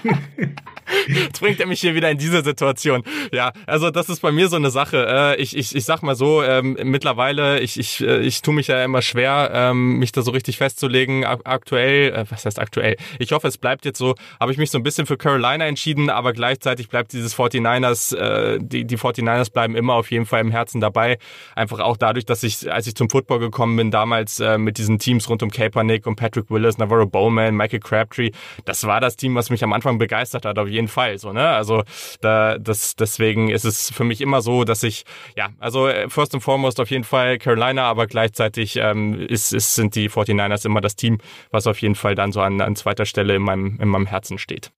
Jetzt 1.08 1.40
bringt 1.40 1.60
er 1.60 1.68
mich 1.68 1.82
hier 1.82 1.96
wieder 1.96 2.10
in 2.10 2.18
diese 2.18 2.44
Situation. 2.44 3.04
Ja, 3.32 3.52
also 3.66 3.92
das 3.92 4.10
ist 4.10 4.22
bei 4.22 4.32
mir 4.32 4.48
so 4.50 4.56
eine 4.56 4.70
Sache. 4.70 5.06
Äh, 5.08 5.42
ich, 5.42 5.56
ich, 5.56 5.76
ich 5.76 5.86
sag 5.86 6.02
mal 6.02 6.16
so, 6.16 6.44
ähm, 6.44 6.78
mittlerweile, 6.84 7.60
ich, 7.60 7.80
ich, 7.80 8.02
äh, 8.02 8.20
ich 8.20 8.42
tue 8.42 8.54
mich 8.54 8.68
ja 8.68 8.84
immer 8.84 9.02
schwer, 9.02 9.52
ähm, 9.54 10.00
mich 10.00 10.12
da 10.12 10.22
so 10.22 10.32
richtig 10.32 10.58
festzulegen. 10.58 11.26
Aktuell, 11.26 12.14
äh, 12.14 12.26
was 12.30 12.46
heißt 12.46 12.60
aktuell? 12.60 12.98
Ich 13.20 13.32
hoffe, 13.32 13.48
es 13.48 13.58
bleibt 13.58 13.86
jetzt 13.86 13.98
so. 13.98 14.16
Habe 14.40 14.52
ich 14.52 14.58
mich 14.58 14.72
so 14.72 14.78
ein 14.78 14.84
bisschen 14.84 15.06
für 15.06 15.18
Carolina 15.18 15.66
entschieden, 15.66 16.10
aber 16.10 16.34
gleichzeitig 16.34 16.90
bleibt 16.90 17.14
dieses 17.14 17.36
49ers, 17.36 18.16
äh, 18.16 18.60
die, 18.62 18.86
die 18.86 18.98
49ers 18.98 19.52
bleiben 19.52 19.76
immer 19.76 19.94
auf 19.94 20.12
jeden 20.12 20.26
Fall 20.26 20.42
im 20.42 20.52
Herzen 20.52 20.82
dabei. 20.82 21.18
Einfach 21.56 21.80
auch 21.80 21.98
dadurch, 21.98 22.26
dass 22.26 22.44
ich, 22.44 22.72
als 22.72 22.88
ich 22.88 22.96
zum 22.96 23.10
Football 23.10 23.40
gekommen 23.40 23.76
bin, 23.76 23.92
damals 23.92 24.40
äh, 24.40 24.58
mit 24.58 24.78
diesen 24.78 25.00
Teams 25.00 25.28
rund 25.30 25.44
um 25.44 25.50
Kaepernick 25.50 26.06
und 26.06 26.16
Patrick 26.16 26.50
Willis, 26.50 26.78
Navarro 26.78 27.08
Bowman, 27.08 27.56
Michael 27.56 27.80
Crabtree, 27.80 28.32
das 28.66 28.86
war 28.86 29.02
das 29.02 29.16
Team, 29.16 29.36
was 29.36 29.50
mich 29.50 29.64
am 29.64 29.74
Anfang 29.74 29.98
begeistert 29.98 30.46
hat, 30.46 30.60
auf 30.60 30.68
jeden 30.68 30.77
Fall. 30.88 31.18
So, 31.18 31.34
ne? 31.34 31.50
Also 31.50 31.84
da, 32.22 32.60
das, 32.60 32.96
deswegen 32.96 33.50
ist 33.50 33.66
es 33.66 33.90
für 33.90 34.04
mich 34.04 34.22
immer 34.22 34.42
so, 34.42 34.64
dass 34.64 34.84
ich, 34.84 35.04
ja, 35.36 35.50
also 35.58 35.88
äh, 35.88 36.10
first 36.10 36.36
and 36.36 36.44
foremost 36.44 36.80
auf 36.80 36.92
jeden 36.92 37.04
Fall 37.04 37.40
Carolina, 37.40 37.84
aber 37.84 38.06
gleichzeitig 38.06 38.76
ähm, 38.76 39.20
ist, 39.20 39.54
ist, 39.54 39.74
sind 39.74 39.96
die 39.96 40.10
49ers 40.10 40.66
immer 40.66 40.82
das 40.82 40.96
Team, 40.96 41.18
was 41.50 41.66
auf 41.66 41.82
jeden 41.82 41.96
Fall 41.96 42.14
dann 42.14 42.32
so 42.32 42.42
an, 42.42 42.62
an 42.62 42.76
zweiter 42.76 43.08
Stelle 43.08 43.36
in 43.36 43.42
meinem, 43.42 43.80
in 43.82 43.90
meinem 43.90 44.06
Herzen 44.06 44.38
steht. 44.38 44.72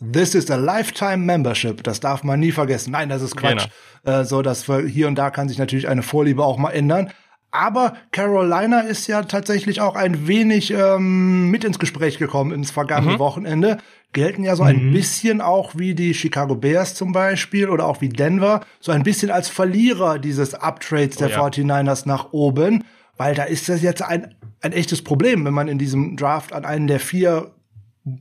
This 0.00 0.34
is 0.34 0.50
a 0.50 0.56
lifetime 0.56 1.18
membership. 1.18 1.82
Das 1.82 2.00
darf 2.00 2.22
man 2.22 2.40
nie 2.40 2.52
vergessen. 2.52 2.92
Nein, 2.92 3.10
das 3.10 3.20
ist 3.20 3.36
Quatsch. 3.36 3.66
Genau. 4.04 4.20
Äh, 4.20 4.24
so, 4.24 4.40
dass 4.40 4.64
hier 4.64 5.08
und 5.08 5.16
da 5.16 5.30
kann 5.30 5.48
sich 5.48 5.58
natürlich 5.58 5.88
eine 5.88 6.02
Vorliebe 6.02 6.42
auch 6.42 6.56
mal 6.56 6.70
ändern. 6.70 7.10
Aber 7.50 7.94
Carolina 8.12 8.80
ist 8.80 9.08
ja 9.08 9.22
tatsächlich 9.22 9.80
auch 9.80 9.96
ein 9.96 10.28
wenig 10.28 10.72
ähm, 10.72 11.50
mit 11.50 11.64
ins 11.64 11.78
Gespräch 11.78 12.18
gekommen 12.18 12.52
ins 12.52 12.70
vergangene 12.70 13.14
mhm. 13.14 13.18
Wochenende. 13.18 13.78
Gelten 14.12 14.42
ja 14.42 14.56
so 14.56 14.62
ein 14.64 14.88
mhm. 14.88 14.92
bisschen 14.92 15.40
auch 15.40 15.76
wie 15.76 15.94
die 15.94 16.14
Chicago 16.14 16.56
Bears 16.56 16.94
zum 16.94 17.12
Beispiel 17.12 17.68
oder 17.68 17.86
auch 17.86 18.00
wie 18.00 18.08
Denver, 18.08 18.60
so 18.80 18.90
ein 18.90 19.04
bisschen 19.04 19.30
als 19.30 19.48
Verlierer 19.48 20.18
dieses 20.18 20.54
Uptrades 20.54 21.16
oh, 21.18 21.20
der 21.20 21.30
ja. 21.30 21.46
49ers 21.46 22.08
nach 22.08 22.32
oben, 22.32 22.84
weil 23.16 23.34
da 23.34 23.44
ist 23.44 23.68
das 23.68 23.82
jetzt 23.82 24.02
ein, 24.02 24.34
ein 24.60 24.72
echtes 24.72 25.02
Problem, 25.02 25.44
wenn 25.44 25.54
man 25.54 25.68
in 25.68 25.78
diesem 25.78 26.16
Draft 26.16 26.52
an 26.52 26.64
einen 26.64 26.88
der 26.88 26.98
vier 26.98 27.52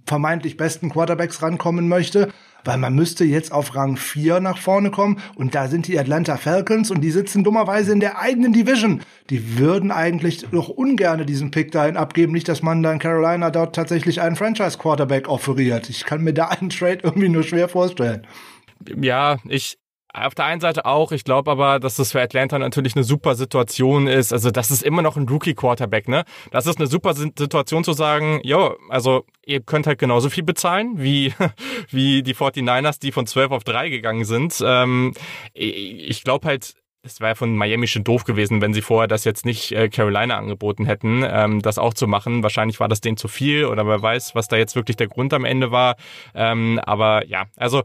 vermeintlich 0.05 0.57
besten 0.57 0.89
Quarterbacks 0.89 1.41
rankommen 1.41 1.87
möchte 1.87 2.31
weil 2.69 2.77
man 2.77 2.93
müsste 2.93 3.25
jetzt 3.25 3.51
auf 3.51 3.73
Rang 3.73 3.97
4 3.97 4.41
nach 4.41 4.59
vorne 4.59 4.91
kommen 4.91 5.19
und 5.33 5.55
da 5.55 5.67
sind 5.67 5.87
die 5.87 5.97
Atlanta 5.97 6.37
Falcons 6.37 6.91
und 6.91 7.01
die 7.01 7.09
sitzen 7.09 7.43
dummerweise 7.43 7.91
in 7.91 7.99
der 7.99 8.19
eigenen 8.19 8.53
Division. 8.53 9.01
Die 9.31 9.57
würden 9.57 9.89
eigentlich 9.89 10.45
doch 10.51 10.69
ungern 10.69 11.25
diesen 11.25 11.49
Pick 11.49 11.71
dahin 11.71 11.97
abgeben, 11.97 12.31
nicht, 12.31 12.47
dass 12.47 12.61
man 12.61 12.83
dann 12.83 12.99
Carolina 12.99 13.49
dort 13.49 13.73
tatsächlich 13.75 14.21
einen 14.21 14.35
Franchise 14.35 14.77
Quarterback 14.77 15.27
offeriert. 15.27 15.89
Ich 15.89 16.05
kann 16.05 16.23
mir 16.23 16.31
da 16.31 16.49
einen 16.49 16.69
Trade 16.69 16.99
irgendwie 17.01 17.29
nur 17.29 17.41
schwer 17.41 17.69
vorstellen. 17.69 18.27
Ja, 19.01 19.37
ich, 19.47 19.79
auf 20.13 20.33
der 20.33 20.45
einen 20.45 20.61
Seite 20.61 20.85
auch, 20.85 21.11
ich 21.11 21.23
glaube 21.23 21.51
aber, 21.51 21.79
dass 21.79 21.95
das 21.95 22.11
für 22.11 22.21
Atlanta 22.21 22.57
natürlich 22.57 22.95
eine 22.95 23.03
super 23.03 23.35
Situation 23.35 24.07
ist. 24.07 24.33
Also 24.33 24.49
das 24.49 24.71
ist 24.71 24.81
immer 24.81 25.01
noch 25.01 25.17
ein 25.17 25.27
Rookie-Quarterback, 25.27 26.07
ne? 26.07 26.23
Das 26.51 26.65
ist 26.65 26.79
eine 26.79 26.87
super 26.87 27.13
Situation 27.13 27.83
zu 27.83 27.93
sagen, 27.93 28.41
jo, 28.43 28.75
also 28.89 29.25
ihr 29.45 29.61
könnt 29.61 29.87
halt 29.87 29.99
genauso 29.99 30.29
viel 30.29 30.43
bezahlen 30.43 30.95
wie, 30.97 31.33
wie 31.89 32.23
die 32.23 32.35
49ers, 32.35 32.99
die 32.99 33.11
von 33.11 33.27
12 33.27 33.51
auf 33.51 33.63
3 33.63 33.89
gegangen 33.89 34.25
sind. 34.25 34.61
Ähm, 34.65 35.13
ich 35.53 36.23
glaube 36.23 36.47
halt, 36.47 36.73
es 37.01 37.21
wäre 37.21 37.35
von 37.35 37.55
Miami 37.55 37.87
schon 37.87 38.03
doof 38.03 38.25
gewesen, 38.25 38.61
wenn 38.61 38.73
sie 38.73 38.81
vorher 38.81 39.07
das 39.07 39.23
jetzt 39.23 39.45
nicht 39.45 39.71
äh, 39.71 39.89
Carolina 39.89 40.37
angeboten 40.37 40.85
hätten, 40.85 41.23
ähm, 41.25 41.61
das 41.61 41.77
auch 41.77 41.93
zu 41.93 42.07
machen. 42.07 42.43
Wahrscheinlich 42.43 42.79
war 42.79 42.87
das 42.87 42.99
denen 42.99 43.15
zu 43.15 43.27
viel 43.27 43.65
oder 43.65 43.87
wer 43.87 44.01
weiß, 44.01 44.35
was 44.35 44.47
da 44.47 44.57
jetzt 44.57 44.75
wirklich 44.75 44.97
der 44.97 45.07
Grund 45.07 45.33
am 45.33 45.45
Ende 45.45 45.71
war. 45.71 45.95
Ähm, 46.35 46.79
aber 46.83 47.25
ja, 47.27 47.45
also 47.55 47.83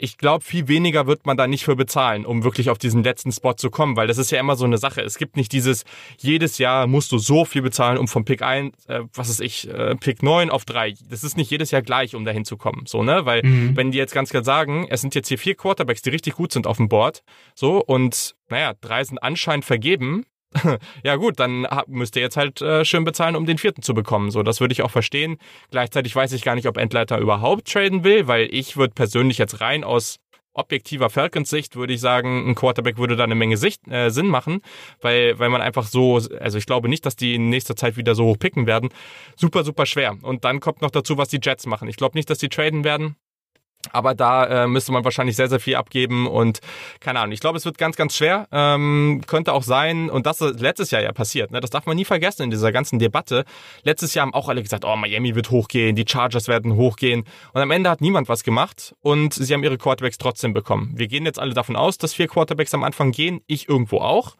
ich 0.00 0.16
glaube, 0.16 0.44
viel 0.44 0.66
weniger 0.66 1.06
wird 1.06 1.26
man 1.26 1.36
da 1.36 1.46
nicht 1.46 1.64
für 1.64 1.76
bezahlen, 1.76 2.24
um 2.24 2.42
wirklich 2.42 2.70
auf 2.70 2.78
diesen 2.78 3.04
letzten 3.04 3.32
Spot 3.32 3.52
zu 3.52 3.70
kommen, 3.70 3.96
weil 3.96 4.06
das 4.06 4.16
ist 4.16 4.30
ja 4.30 4.40
immer 4.40 4.56
so 4.56 4.64
eine 4.64 4.78
Sache. 4.78 5.02
Es 5.02 5.18
gibt 5.18 5.36
nicht 5.36 5.52
dieses, 5.52 5.84
jedes 6.18 6.56
Jahr 6.58 6.86
musst 6.86 7.12
du 7.12 7.18
so 7.18 7.44
viel 7.44 7.60
bezahlen, 7.60 7.98
um 7.98 8.08
vom 8.08 8.24
Pick 8.24 8.40
1, 8.40 8.86
äh, 8.86 9.00
was 9.12 9.28
ist 9.28 9.40
ich, 9.40 9.68
äh, 9.68 9.94
Pick 9.96 10.22
9 10.22 10.48
auf 10.50 10.64
3. 10.64 10.94
Das 11.08 11.22
ist 11.22 11.36
nicht 11.36 11.50
jedes 11.50 11.70
Jahr 11.70 11.82
gleich, 11.82 12.14
um 12.14 12.24
dahin 12.24 12.46
zu 12.46 12.56
kommen. 12.56 12.86
So, 12.86 13.02
ne? 13.02 13.26
Weil, 13.26 13.42
mhm. 13.42 13.76
wenn 13.76 13.90
die 13.90 13.98
jetzt 13.98 14.14
ganz 14.14 14.30
klar 14.30 14.42
sagen, 14.42 14.86
es 14.88 15.02
sind 15.02 15.14
jetzt 15.14 15.28
hier 15.28 15.38
vier 15.38 15.54
Quarterbacks, 15.54 16.00
die 16.00 16.10
richtig 16.10 16.34
gut 16.34 16.52
sind 16.52 16.66
auf 16.66 16.78
dem 16.78 16.88
Board, 16.88 17.22
so, 17.54 17.84
und 17.84 18.34
naja, 18.48 18.72
drei 18.80 19.04
sind 19.04 19.22
anscheinend 19.22 19.64
vergeben, 19.64 20.24
ja 21.04 21.16
gut, 21.16 21.38
dann 21.38 21.66
müsst 21.86 22.16
ihr 22.16 22.22
jetzt 22.22 22.36
halt 22.36 22.60
äh, 22.60 22.84
schön 22.84 23.04
bezahlen, 23.04 23.36
um 23.36 23.46
den 23.46 23.58
vierten 23.58 23.82
zu 23.82 23.94
bekommen. 23.94 24.30
So, 24.30 24.42
das 24.42 24.60
würde 24.60 24.72
ich 24.72 24.82
auch 24.82 24.90
verstehen. 24.90 25.38
Gleichzeitig 25.70 26.14
weiß 26.14 26.32
ich 26.32 26.42
gar 26.42 26.54
nicht, 26.54 26.66
ob 26.66 26.76
Endleiter 26.76 27.18
überhaupt 27.18 27.70
traden 27.70 28.04
will, 28.04 28.26
weil 28.26 28.48
ich 28.50 28.76
würde 28.76 28.94
persönlich 28.94 29.38
jetzt 29.38 29.60
rein 29.60 29.84
aus 29.84 30.18
objektiver 30.52 31.10
Falcons-Sicht 31.10 31.76
würde 31.76 31.92
ich 31.92 32.00
sagen, 32.00 32.48
ein 32.48 32.54
Quarterback 32.54 32.98
würde 32.98 33.16
da 33.16 33.24
eine 33.24 33.34
Menge 33.34 33.56
Sicht, 33.56 33.86
äh, 33.88 34.10
Sinn 34.10 34.26
machen, 34.26 34.62
weil, 35.00 35.38
weil 35.38 35.48
man 35.48 35.62
einfach 35.62 35.86
so, 35.86 36.16
also 36.16 36.58
ich 36.58 36.66
glaube 36.66 36.88
nicht, 36.88 37.06
dass 37.06 37.16
die 37.16 37.34
in 37.34 37.48
nächster 37.48 37.76
Zeit 37.76 37.96
wieder 37.96 38.14
so 38.14 38.24
hoch 38.24 38.38
picken 38.38 38.66
werden. 38.66 38.90
Super, 39.36 39.64
super 39.64 39.86
schwer. 39.86 40.16
Und 40.22 40.44
dann 40.44 40.60
kommt 40.60 40.82
noch 40.82 40.90
dazu, 40.90 41.16
was 41.18 41.28
die 41.28 41.40
Jets 41.42 41.66
machen. 41.66 41.88
Ich 41.88 41.96
glaube 41.96 42.18
nicht, 42.18 42.28
dass 42.30 42.38
die 42.38 42.48
traden 42.48 42.84
werden. 42.84 43.16
Aber 43.92 44.14
da 44.14 44.64
äh, 44.64 44.66
müsste 44.66 44.92
man 44.92 45.04
wahrscheinlich 45.04 45.36
sehr, 45.36 45.48
sehr 45.48 45.60
viel 45.60 45.76
abgeben 45.76 46.26
und 46.26 46.60
keine 47.00 47.20
Ahnung. 47.20 47.32
Ich 47.32 47.40
glaube, 47.40 47.58
es 47.58 47.64
wird 47.64 47.78
ganz, 47.78 47.96
ganz 47.96 48.16
schwer. 48.16 48.48
Ähm, 48.52 49.22
könnte 49.26 49.52
auch 49.52 49.62
sein, 49.62 50.10
und 50.10 50.26
das 50.26 50.40
ist 50.40 50.60
letztes 50.60 50.90
Jahr 50.90 51.02
ja 51.02 51.12
passiert. 51.12 51.50
Ne? 51.50 51.60
Das 51.60 51.70
darf 51.70 51.86
man 51.86 51.96
nie 51.96 52.04
vergessen 52.04 52.42
in 52.42 52.50
dieser 52.50 52.72
ganzen 52.72 52.98
Debatte. 52.98 53.44
Letztes 53.82 54.14
Jahr 54.14 54.26
haben 54.26 54.34
auch 54.34 54.48
alle 54.48 54.62
gesagt, 54.62 54.84
oh, 54.84 54.96
Miami 54.96 55.34
wird 55.34 55.50
hochgehen, 55.50 55.96
die 55.96 56.04
Chargers 56.06 56.48
werden 56.48 56.76
hochgehen. 56.76 57.24
Und 57.52 57.60
am 57.60 57.70
Ende 57.70 57.90
hat 57.90 58.00
niemand 58.00 58.28
was 58.28 58.44
gemacht 58.44 58.94
und 59.00 59.34
sie 59.34 59.52
haben 59.52 59.64
ihre 59.64 59.78
Quarterbacks 59.78 60.18
trotzdem 60.18 60.52
bekommen. 60.52 60.92
Wir 60.94 61.08
gehen 61.08 61.24
jetzt 61.24 61.38
alle 61.38 61.54
davon 61.54 61.76
aus, 61.76 61.98
dass 61.98 62.14
vier 62.14 62.28
Quarterbacks 62.28 62.74
am 62.74 62.84
Anfang 62.84 63.12
gehen. 63.12 63.40
Ich 63.46 63.68
irgendwo 63.68 63.98
auch. 63.98 64.36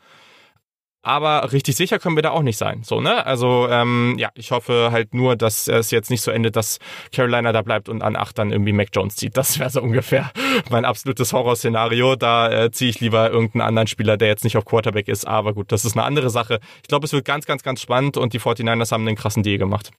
Aber 1.02 1.50
richtig 1.52 1.76
sicher 1.76 1.98
können 1.98 2.16
wir 2.16 2.22
da 2.22 2.30
auch 2.30 2.42
nicht 2.42 2.58
sein. 2.58 2.82
So, 2.82 3.00
ne? 3.00 3.24
Also, 3.24 3.68
ähm, 3.70 4.16
ja, 4.18 4.30
ich 4.34 4.50
hoffe 4.50 4.90
halt 4.92 5.14
nur, 5.14 5.34
dass 5.34 5.66
es 5.66 5.90
jetzt 5.90 6.10
nicht 6.10 6.20
so 6.20 6.30
endet, 6.30 6.56
dass 6.56 6.78
Carolina 7.14 7.52
da 7.52 7.62
bleibt 7.62 7.88
und 7.88 8.02
an 8.02 8.16
acht 8.16 8.38
dann 8.38 8.52
irgendwie 8.52 8.72
Mac 8.72 8.88
Jones 8.92 9.16
zieht. 9.16 9.36
Das 9.36 9.58
wäre 9.58 9.70
so 9.70 9.80
ungefähr 9.80 10.30
mein 10.70 10.84
absolutes 10.84 11.32
Horrorszenario. 11.32 12.16
Da 12.16 12.50
äh, 12.50 12.70
ziehe 12.70 12.90
ich 12.90 13.00
lieber 13.00 13.30
irgendeinen 13.30 13.62
anderen 13.62 13.86
Spieler, 13.86 14.18
der 14.18 14.28
jetzt 14.28 14.44
nicht 14.44 14.58
auf 14.58 14.66
Quarterback 14.66 15.08
ist. 15.08 15.26
Aber 15.26 15.54
gut, 15.54 15.72
das 15.72 15.86
ist 15.86 15.96
eine 15.96 16.04
andere 16.04 16.28
Sache. 16.28 16.60
Ich 16.82 16.88
glaube, 16.88 17.06
es 17.06 17.12
wird 17.12 17.24
ganz, 17.24 17.46
ganz, 17.46 17.62
ganz 17.62 17.80
spannend 17.80 18.18
und 18.18 18.34
die 18.34 18.40
49ers 18.40 18.92
haben 18.92 19.06
einen 19.06 19.16
krassen 19.16 19.42
Deal 19.42 19.56
gemacht. 19.56 19.90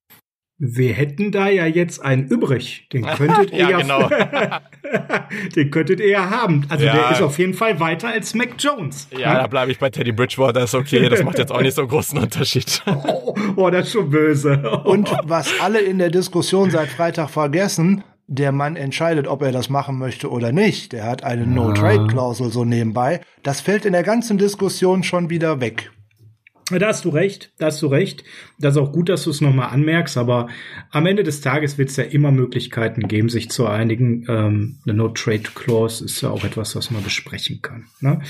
Wir 0.63 0.93
hätten 0.93 1.31
da 1.31 1.49
ja 1.49 1.65
jetzt 1.65 2.05
einen 2.05 2.27
übrig. 2.27 2.87
Den 2.93 3.03
könntet 3.17 3.51
ihr 3.51 3.67
ja, 3.67 3.79
genau. 3.79 4.07
den 5.55 5.71
könntet 5.71 5.99
ihr 5.99 6.09
ja 6.09 6.29
haben. 6.29 6.67
Also 6.69 6.85
ja. 6.85 6.93
der 6.93 7.11
ist 7.13 7.21
auf 7.23 7.39
jeden 7.39 7.55
Fall 7.55 7.79
weiter 7.79 8.09
als 8.09 8.35
Mac 8.35 8.49
Jones. 8.59 9.07
Ja, 9.11 9.19
ja? 9.19 9.33
da 9.41 9.47
bleibe 9.47 9.71
ich 9.71 9.79
bei 9.79 9.89
Teddy 9.89 10.11
Bridgewater. 10.11 10.63
ist 10.63 10.75
okay. 10.75 11.09
Das 11.09 11.23
macht 11.23 11.39
jetzt 11.39 11.51
auch 11.51 11.61
nicht 11.61 11.73
so 11.73 11.81
einen 11.81 11.89
großen 11.89 12.19
Unterschied. 12.19 12.83
oh, 12.85 13.35
oh, 13.55 13.69
das 13.71 13.87
ist 13.87 13.93
schon 13.93 14.11
böse. 14.11 14.83
Und 14.83 15.11
was 15.23 15.51
alle 15.59 15.79
in 15.79 15.97
der 15.97 16.11
Diskussion 16.11 16.69
seit 16.69 16.89
Freitag 16.89 17.31
vergessen, 17.31 18.03
der 18.27 18.51
Mann 18.51 18.75
entscheidet, 18.75 19.27
ob 19.27 19.41
er 19.41 19.51
das 19.51 19.69
machen 19.69 19.97
möchte 19.97 20.29
oder 20.29 20.51
nicht. 20.51 20.93
Der 20.93 21.05
hat 21.05 21.23
eine 21.23 21.47
No-Trade-Klausel 21.47 22.51
so 22.51 22.65
nebenbei. 22.65 23.21
Das 23.41 23.61
fällt 23.61 23.85
in 23.85 23.93
der 23.93 24.03
ganzen 24.03 24.37
Diskussion 24.37 25.01
schon 25.01 25.31
wieder 25.31 25.59
weg. 25.59 25.91
Da 26.79 26.87
hast 26.87 27.05
du 27.05 27.09
recht, 27.09 27.51
da 27.57 27.67
hast 27.67 27.81
du 27.81 27.87
recht. 27.87 28.23
Das 28.59 28.75
ist 28.75 28.81
auch 28.81 28.91
gut, 28.91 29.09
dass 29.09 29.23
du 29.23 29.29
es 29.29 29.41
nochmal 29.41 29.69
anmerkst, 29.69 30.17
aber 30.17 30.47
am 30.91 31.05
Ende 31.05 31.23
des 31.23 31.41
Tages 31.41 31.77
wird 31.77 31.89
es 31.89 31.97
ja 31.97 32.03
immer 32.03 32.31
Möglichkeiten 32.31 33.07
geben, 33.07 33.29
sich 33.29 33.49
zu 33.49 33.67
einigen. 33.67 34.25
Ähm, 34.27 34.77
eine 34.85 34.95
No-Trade-Clause 34.95 36.05
ist 36.05 36.21
ja 36.21 36.29
auch 36.29 36.43
etwas, 36.43 36.75
was 36.75 36.91
man 36.91 37.03
besprechen 37.03 37.61
kann. 37.61 37.85
Ne? 37.99 38.21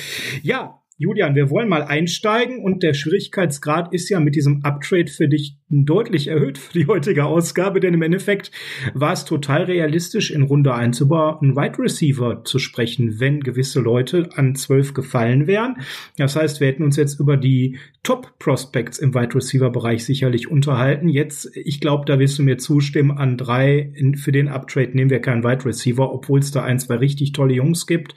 Ja, 0.41 0.80
Julian, 1.01 1.33
wir 1.33 1.49
wollen 1.49 1.67
mal 1.67 1.81
einsteigen 1.81 2.59
und 2.59 2.83
der 2.83 2.93
Schwierigkeitsgrad 2.93 3.91
ist 3.91 4.09
ja 4.09 4.19
mit 4.19 4.35
diesem 4.35 4.63
Uptrade 4.63 5.07
für 5.11 5.27
dich 5.27 5.57
deutlich 5.67 6.27
erhöht 6.27 6.59
für 6.59 6.73
die 6.73 6.85
heutige 6.85 7.25
Ausgabe, 7.25 7.79
denn 7.79 7.95
im 7.95 8.03
Endeffekt 8.03 8.51
war 8.93 9.13
es 9.13 9.25
total 9.25 9.63
realistisch, 9.63 10.29
in 10.29 10.43
Runde 10.43 10.75
1 10.75 10.99
über 11.01 11.41
einen 11.41 11.55
Wide 11.55 11.79
Receiver 11.79 12.43
zu 12.43 12.59
sprechen, 12.59 13.19
wenn 13.19 13.39
gewisse 13.39 13.79
Leute 13.79 14.29
an 14.35 14.53
12 14.53 14.93
gefallen 14.93 15.47
wären. 15.47 15.77
Das 16.17 16.35
heißt, 16.35 16.59
wir 16.59 16.67
hätten 16.67 16.83
uns 16.83 16.97
jetzt 16.97 17.19
über 17.19 17.35
die 17.35 17.79
Top 18.03 18.37
Prospects 18.39 18.97
im 18.97 19.13
Wide 19.13 19.35
Receiver 19.35 19.69
Bereich 19.69 20.03
sicherlich 20.05 20.49
unterhalten. 20.49 21.07
Jetzt, 21.07 21.55
ich 21.55 21.79
glaube, 21.79 22.05
da 22.05 22.19
wirst 22.19 22.37
du 22.37 22.43
mir 22.43 22.57
zustimmen, 22.57 23.11
an 23.11 23.37
drei 23.37 23.93
für 24.15 24.31
den 24.31 24.49
Uptrade 24.49 24.91
nehmen 24.93 25.09
wir 25.09 25.19
keinen 25.19 25.43
Wide 25.43 25.65
Receiver, 25.65 26.11
obwohl 26.11 26.39
es 26.39 26.51
da 26.51 26.63
ein, 26.63 26.79
zwei 26.79 26.95
richtig 26.95 27.31
tolle 27.31 27.53
Jungs 27.53 27.87
gibt. 27.87 28.15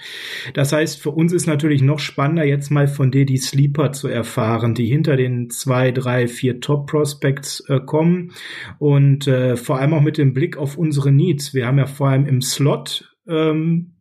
Das 0.55 0.73
heißt, 0.73 1.01
für 1.01 1.11
uns 1.11 1.33
ist 1.33 1.47
natürlich 1.47 1.83
noch 1.83 1.99
spannender, 1.99 2.45
jetzt 2.45 2.71
mal 2.75 2.89
von 2.89 3.11
dir 3.11 3.25
die 3.25 3.39
Sleeper 3.39 3.93
zu 3.93 4.09
erfahren, 4.09 4.75
die 4.75 4.87
hinter 4.87 5.17
den 5.17 5.49
zwei, 5.51 5.91
drei, 5.91 6.29
vier 6.29 6.61
Top 6.61 6.89
Prospects 6.89 7.61
äh, 7.69 7.81
kommen 7.81 8.33
und 8.79 9.27
äh, 9.27 9.57
vor 9.57 9.79
allem 9.79 9.95
auch 9.95 10.03
mit 10.03 10.19
dem 10.19 10.35
Blick 10.35 10.57
auf 10.57 10.77
unsere 10.77 11.11
Needs. 11.11 11.55
Wir 11.55 11.67
haben 11.67 11.79
ja 11.79 11.87
vor 11.87 12.09
allem 12.09 12.27
im 12.27 12.43
Slot 12.43 13.15
ähm, 13.27 13.95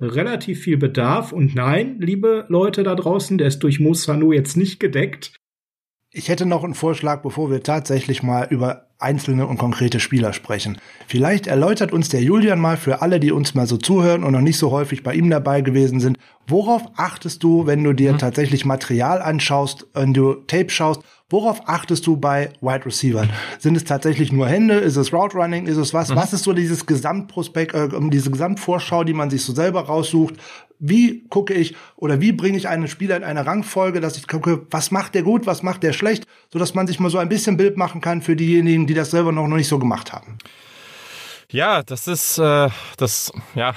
relativ 0.00 0.60
viel 0.60 0.78
Bedarf 0.78 1.32
und 1.32 1.54
nein, 1.54 1.96
liebe 2.00 2.46
Leute 2.48 2.82
da 2.82 2.94
draußen, 2.94 3.38
der 3.38 3.48
ist 3.48 3.60
durch 3.60 3.78
Musanu 3.78 4.32
jetzt 4.32 4.56
nicht 4.56 4.80
gedeckt. 4.80 5.36
Ich 6.10 6.28
hätte 6.28 6.44
noch 6.44 6.64
einen 6.64 6.74
Vorschlag, 6.74 7.22
bevor 7.22 7.50
wir 7.50 7.62
tatsächlich 7.62 8.22
mal 8.22 8.46
über 8.50 8.91
einzelne 9.02 9.46
und 9.46 9.58
konkrete 9.58 10.00
Spieler 10.00 10.32
sprechen. 10.32 10.78
Vielleicht 11.06 11.46
erläutert 11.46 11.92
uns 11.92 12.08
der 12.08 12.22
Julian 12.22 12.60
mal 12.60 12.76
für 12.76 13.02
alle, 13.02 13.20
die 13.20 13.32
uns 13.32 13.54
mal 13.54 13.66
so 13.66 13.76
zuhören 13.76 14.24
und 14.24 14.32
noch 14.32 14.40
nicht 14.40 14.58
so 14.58 14.70
häufig 14.70 15.02
bei 15.02 15.14
ihm 15.14 15.30
dabei 15.30 15.60
gewesen 15.60 16.00
sind, 16.00 16.18
worauf 16.46 16.82
achtest 16.96 17.42
du, 17.42 17.66
wenn 17.66 17.84
du 17.84 17.92
dir 17.92 18.12
mhm. 18.12 18.18
tatsächlich 18.18 18.64
Material 18.64 19.22
anschaust, 19.22 19.86
wenn 19.94 20.14
du 20.14 20.34
Tape 20.46 20.70
schaust, 20.70 21.02
worauf 21.32 21.66
achtest 21.66 22.06
du 22.06 22.16
bei 22.16 22.50
Wide 22.60 22.86
Receivers? 22.86 23.26
Sind 23.58 23.76
es 23.76 23.84
tatsächlich 23.84 24.30
nur 24.30 24.46
Hände? 24.46 24.74
Ist 24.74 24.96
es 24.96 25.12
Route 25.12 25.36
Running? 25.36 25.66
Ist 25.66 25.78
es 25.78 25.94
was? 25.94 26.10
Mhm. 26.10 26.16
Was 26.16 26.32
ist 26.32 26.44
so 26.44 26.52
dieses 26.52 26.86
Gesamtprospekt, 26.86 27.74
äh, 27.74 27.88
diese 28.10 28.30
Gesamtvorschau, 28.30 29.02
die 29.02 29.14
man 29.14 29.30
sich 29.30 29.42
so 29.42 29.54
selber 29.54 29.80
raussucht? 29.80 30.34
Wie 30.78 31.24
gucke 31.28 31.54
ich 31.54 31.76
oder 31.96 32.20
wie 32.20 32.32
bringe 32.32 32.58
ich 32.58 32.68
einen 32.68 32.88
Spieler 32.88 33.16
in 33.16 33.22
eine 33.22 33.46
Rangfolge, 33.46 34.00
dass 34.00 34.16
ich 34.16 34.26
gucke, 34.26 34.66
was 34.70 34.90
macht 34.90 35.14
der 35.14 35.22
gut, 35.22 35.46
was 35.46 35.62
macht 35.62 35.84
der 35.84 35.92
schlecht, 35.92 36.26
so 36.52 36.58
dass 36.58 36.74
man 36.74 36.88
sich 36.88 36.98
mal 36.98 37.08
so 37.08 37.18
ein 37.18 37.28
bisschen 37.28 37.56
Bild 37.56 37.76
machen 37.76 38.00
kann 38.00 38.20
für 38.20 38.34
diejenigen, 38.34 38.88
die 38.88 38.91
das 38.94 39.10
selber 39.10 39.32
noch, 39.32 39.46
noch 39.46 39.56
nicht 39.56 39.68
so 39.68 39.78
gemacht 39.78 40.12
haben. 40.12 40.38
Ja, 41.50 41.82
das 41.82 42.08
ist 42.08 42.38
äh, 42.38 42.68
das 42.96 43.30
ja 43.54 43.74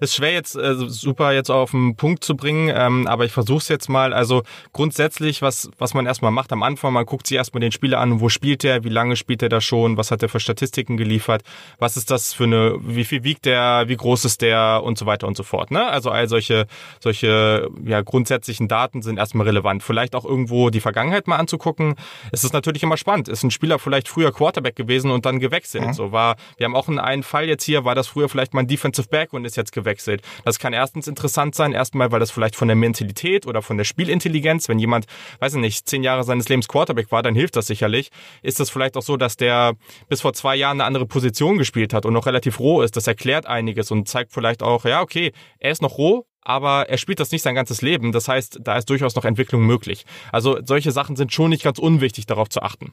ist 0.00 0.14
schwer 0.14 0.32
jetzt 0.32 0.56
äh, 0.56 0.74
super 0.76 1.32
jetzt 1.32 1.50
auf 1.50 1.70
den 1.70 1.96
Punkt 1.96 2.24
zu 2.24 2.36
bringen, 2.36 2.72
ähm, 2.74 3.06
aber 3.06 3.24
ich 3.24 3.32
versuche 3.32 3.58
es 3.58 3.68
jetzt 3.68 3.88
mal. 3.88 4.12
Also 4.12 4.42
grundsätzlich, 4.72 5.42
was 5.42 5.70
was 5.78 5.94
man 5.94 6.06
erstmal 6.06 6.30
macht 6.30 6.52
am 6.52 6.62
Anfang, 6.62 6.92
man 6.92 7.06
guckt 7.06 7.26
sich 7.26 7.36
erstmal 7.36 7.60
den 7.60 7.72
Spieler 7.72 8.00
an, 8.00 8.20
wo 8.20 8.28
spielt 8.28 8.64
er, 8.64 8.84
wie 8.84 8.88
lange 8.88 9.16
spielt 9.16 9.42
er 9.42 9.48
da 9.48 9.60
schon, 9.60 9.96
was 9.96 10.10
hat 10.10 10.22
er 10.22 10.28
für 10.28 10.40
Statistiken 10.40 10.96
geliefert, 10.96 11.42
was 11.78 11.96
ist 11.96 12.10
das 12.10 12.34
für 12.34 12.44
eine, 12.44 12.76
wie 12.80 13.04
viel 13.04 13.24
wiegt 13.24 13.44
der, 13.44 13.84
wie 13.88 13.96
groß 13.96 14.24
ist 14.24 14.42
der 14.42 14.82
und 14.84 14.98
so 14.98 15.06
weiter 15.06 15.26
und 15.26 15.36
so 15.36 15.42
fort. 15.42 15.70
Ne? 15.70 15.86
Also 15.86 16.10
all 16.10 16.28
solche 16.28 16.66
solche 17.00 17.68
ja 17.84 18.02
grundsätzlichen 18.02 18.68
Daten 18.68 19.02
sind 19.02 19.18
erstmal 19.18 19.46
relevant. 19.46 19.82
Vielleicht 19.82 20.14
auch 20.14 20.24
irgendwo 20.24 20.70
die 20.70 20.80
Vergangenheit 20.80 21.26
mal 21.26 21.36
anzugucken. 21.36 21.94
Es 22.32 22.44
ist 22.44 22.52
natürlich 22.52 22.82
immer 22.82 22.96
spannend. 22.96 23.28
Ist 23.28 23.42
ein 23.42 23.50
Spieler 23.50 23.78
vielleicht 23.78 24.08
früher 24.08 24.32
Quarterback 24.32 24.76
gewesen 24.76 25.10
und 25.10 25.26
dann 25.26 25.38
gewechselt. 25.38 25.86
Mhm. 25.86 25.92
So 25.92 26.12
war. 26.12 26.36
Wir 26.56 26.64
haben 26.64 26.76
auch 26.76 26.88
einen 26.88 27.22
Fall 27.22 27.48
jetzt 27.48 27.64
hier, 27.64 27.84
war 27.84 27.94
das 27.94 28.06
früher 28.06 28.28
vielleicht 28.28 28.54
mal 28.54 28.60
ein 28.60 28.66
Defensive 28.68 29.08
Back 29.08 29.32
und 29.32 29.44
ist 29.44 29.56
jetzt 29.56 29.72
gewechselt 29.76 30.06
wechselt. 30.06 30.22
Das 30.44 30.58
kann 30.58 30.72
erstens 30.72 31.08
interessant 31.08 31.54
sein, 31.54 31.72
erstmal, 31.72 32.12
weil 32.12 32.20
das 32.20 32.30
vielleicht 32.30 32.56
von 32.56 32.68
der 32.68 32.76
Mentalität 32.76 33.46
oder 33.46 33.62
von 33.62 33.76
der 33.76 33.84
Spielintelligenz, 33.84 34.68
wenn 34.68 34.78
jemand, 34.78 35.06
weiß 35.40 35.54
ich 35.54 35.60
nicht, 35.60 35.88
zehn 35.88 36.02
Jahre 36.02 36.24
seines 36.24 36.48
Lebens 36.48 36.68
Quarterback 36.68 37.10
war, 37.10 37.22
dann 37.22 37.34
hilft 37.34 37.56
das 37.56 37.66
sicherlich. 37.66 38.10
Ist 38.42 38.60
das 38.60 38.70
vielleicht 38.70 38.96
auch 38.96 39.02
so, 39.02 39.16
dass 39.16 39.36
der 39.36 39.74
bis 40.08 40.20
vor 40.20 40.34
zwei 40.34 40.56
Jahren 40.56 40.80
eine 40.80 40.84
andere 40.84 41.06
Position 41.06 41.58
gespielt 41.58 41.94
hat 41.94 42.04
und 42.04 42.12
noch 42.12 42.26
relativ 42.26 42.60
roh 42.60 42.82
ist. 42.82 42.96
Das 42.96 43.06
erklärt 43.06 43.46
einiges 43.46 43.90
und 43.90 44.08
zeigt 44.08 44.32
vielleicht 44.32 44.62
auch, 44.62 44.84
ja, 44.84 45.00
okay, 45.00 45.32
er 45.58 45.70
ist 45.70 45.82
noch 45.82 45.98
roh, 45.98 46.26
aber 46.42 46.88
er 46.88 46.98
spielt 46.98 47.18
das 47.18 47.32
nicht 47.32 47.42
sein 47.42 47.54
ganzes 47.54 47.82
Leben. 47.82 48.12
Das 48.12 48.28
heißt, 48.28 48.60
da 48.62 48.76
ist 48.76 48.88
durchaus 48.90 49.16
noch 49.16 49.24
Entwicklung 49.24 49.62
möglich. 49.66 50.04
Also 50.30 50.58
solche 50.64 50.92
Sachen 50.92 51.16
sind 51.16 51.32
schon 51.32 51.50
nicht 51.50 51.64
ganz 51.64 51.78
unwichtig, 51.78 52.26
darauf 52.26 52.48
zu 52.48 52.62
achten. 52.62 52.92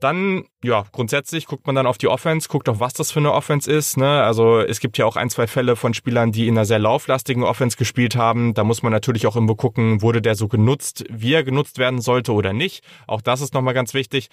Dann, 0.00 0.44
ja, 0.62 0.84
grundsätzlich 0.92 1.46
guckt 1.46 1.66
man 1.66 1.74
dann 1.74 1.86
auf 1.86 1.98
die 1.98 2.06
Offense, 2.06 2.48
guckt 2.48 2.68
auch, 2.68 2.78
was 2.78 2.92
das 2.92 3.10
für 3.10 3.18
eine 3.18 3.32
Offense 3.32 3.70
ist. 3.70 3.96
Ne? 3.96 4.22
Also 4.22 4.60
es 4.60 4.78
gibt 4.78 4.96
ja 4.96 5.04
auch 5.06 5.16
ein, 5.16 5.28
zwei 5.28 5.48
Fälle 5.48 5.74
von 5.74 5.92
Spielern, 5.92 6.30
die 6.30 6.46
in 6.46 6.56
einer 6.56 6.64
sehr 6.64 6.78
lauflastigen 6.78 7.42
Offense 7.42 7.76
gespielt 7.76 8.14
haben. 8.14 8.54
Da 8.54 8.62
muss 8.62 8.82
man 8.82 8.92
natürlich 8.92 9.26
auch 9.26 9.34
immer 9.34 9.56
gucken, 9.56 10.00
wurde 10.00 10.22
der 10.22 10.36
so 10.36 10.46
genutzt, 10.46 11.04
wie 11.10 11.34
er 11.34 11.42
genutzt 11.42 11.78
werden 11.78 12.00
sollte 12.00 12.32
oder 12.32 12.52
nicht. 12.52 12.84
Auch 13.08 13.20
das 13.20 13.40
ist 13.40 13.54
nochmal 13.54 13.74
ganz 13.74 13.92
wichtig. 13.92 14.28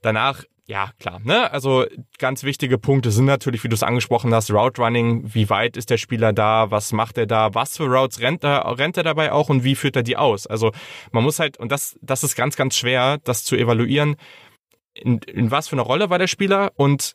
Danach 0.00 0.44
ja, 0.70 0.90
klar. 1.00 1.20
Ne? 1.24 1.50
Also 1.50 1.84
ganz 2.18 2.44
wichtige 2.44 2.78
Punkte 2.78 3.10
sind 3.10 3.24
natürlich, 3.24 3.64
wie 3.64 3.68
du 3.68 3.74
es 3.74 3.82
angesprochen 3.82 4.32
hast, 4.32 4.52
Route 4.52 4.80
Running. 4.80 5.34
Wie 5.34 5.50
weit 5.50 5.76
ist 5.76 5.90
der 5.90 5.96
Spieler 5.96 6.32
da? 6.32 6.70
Was 6.70 6.92
macht 6.92 7.18
er 7.18 7.26
da? 7.26 7.52
Was 7.54 7.78
für 7.78 7.86
Routes 7.86 8.20
rennt 8.20 8.44
er, 8.44 8.78
rennt 8.78 8.96
er 8.96 9.02
dabei 9.02 9.32
auch 9.32 9.48
und 9.48 9.64
wie 9.64 9.74
führt 9.74 9.96
er 9.96 10.04
die 10.04 10.16
aus? 10.16 10.46
Also 10.46 10.70
man 11.10 11.24
muss 11.24 11.40
halt, 11.40 11.56
und 11.56 11.72
das, 11.72 11.98
das 12.02 12.22
ist 12.22 12.36
ganz, 12.36 12.54
ganz 12.54 12.76
schwer, 12.76 13.18
das 13.24 13.42
zu 13.42 13.56
evaluieren 13.56 14.14
in, 14.94 15.18
in 15.18 15.50
was 15.50 15.68
für 15.68 15.74
eine 15.74 15.82
Rolle 15.82 16.10
war 16.10 16.18
der 16.18 16.26
Spieler 16.26 16.72
und 16.76 17.14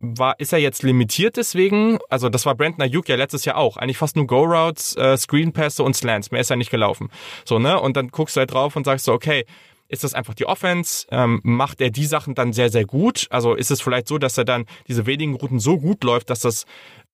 war, 0.00 0.38
ist 0.38 0.52
er 0.52 0.58
jetzt 0.58 0.82
limitiert 0.82 1.36
deswegen? 1.36 1.98
Also 2.10 2.28
das 2.28 2.44
war 2.44 2.54
Brandon 2.54 2.82
Ayuk 2.82 3.08
ja 3.08 3.16
letztes 3.16 3.44
Jahr 3.44 3.56
auch. 3.56 3.76
Eigentlich 3.76 3.96
fast 3.96 4.16
nur 4.16 4.26
Go-Routes, 4.26 4.96
äh, 4.96 5.16
Screenpässe 5.16 5.82
und 5.82 5.96
Slants. 5.96 6.30
Mehr 6.30 6.40
ist 6.40 6.50
er 6.50 6.56
nicht 6.56 6.70
gelaufen. 6.70 7.10
So, 7.44 7.58
ne? 7.58 7.80
Und 7.80 7.96
dann 7.96 8.08
guckst 8.08 8.36
du 8.36 8.40
halt 8.40 8.52
drauf 8.52 8.76
und 8.76 8.84
sagst 8.84 9.06
so, 9.06 9.12
okay, 9.12 9.44
ist 9.88 10.04
das 10.04 10.14
einfach 10.14 10.34
die 10.34 10.46
Offense? 10.46 11.06
Ähm, 11.10 11.40
macht 11.42 11.80
er 11.80 11.90
die 11.90 12.06
Sachen 12.06 12.34
dann 12.34 12.52
sehr, 12.52 12.70
sehr 12.70 12.84
gut? 12.84 13.26
Also 13.30 13.54
ist 13.54 13.70
es 13.70 13.80
vielleicht 13.80 14.08
so, 14.08 14.18
dass 14.18 14.36
er 14.36 14.44
dann 14.44 14.66
diese 14.88 15.06
wenigen 15.06 15.34
Routen 15.34 15.60
so 15.60 15.78
gut 15.78 16.04
läuft, 16.04 16.30
dass 16.30 16.40
das 16.40 16.64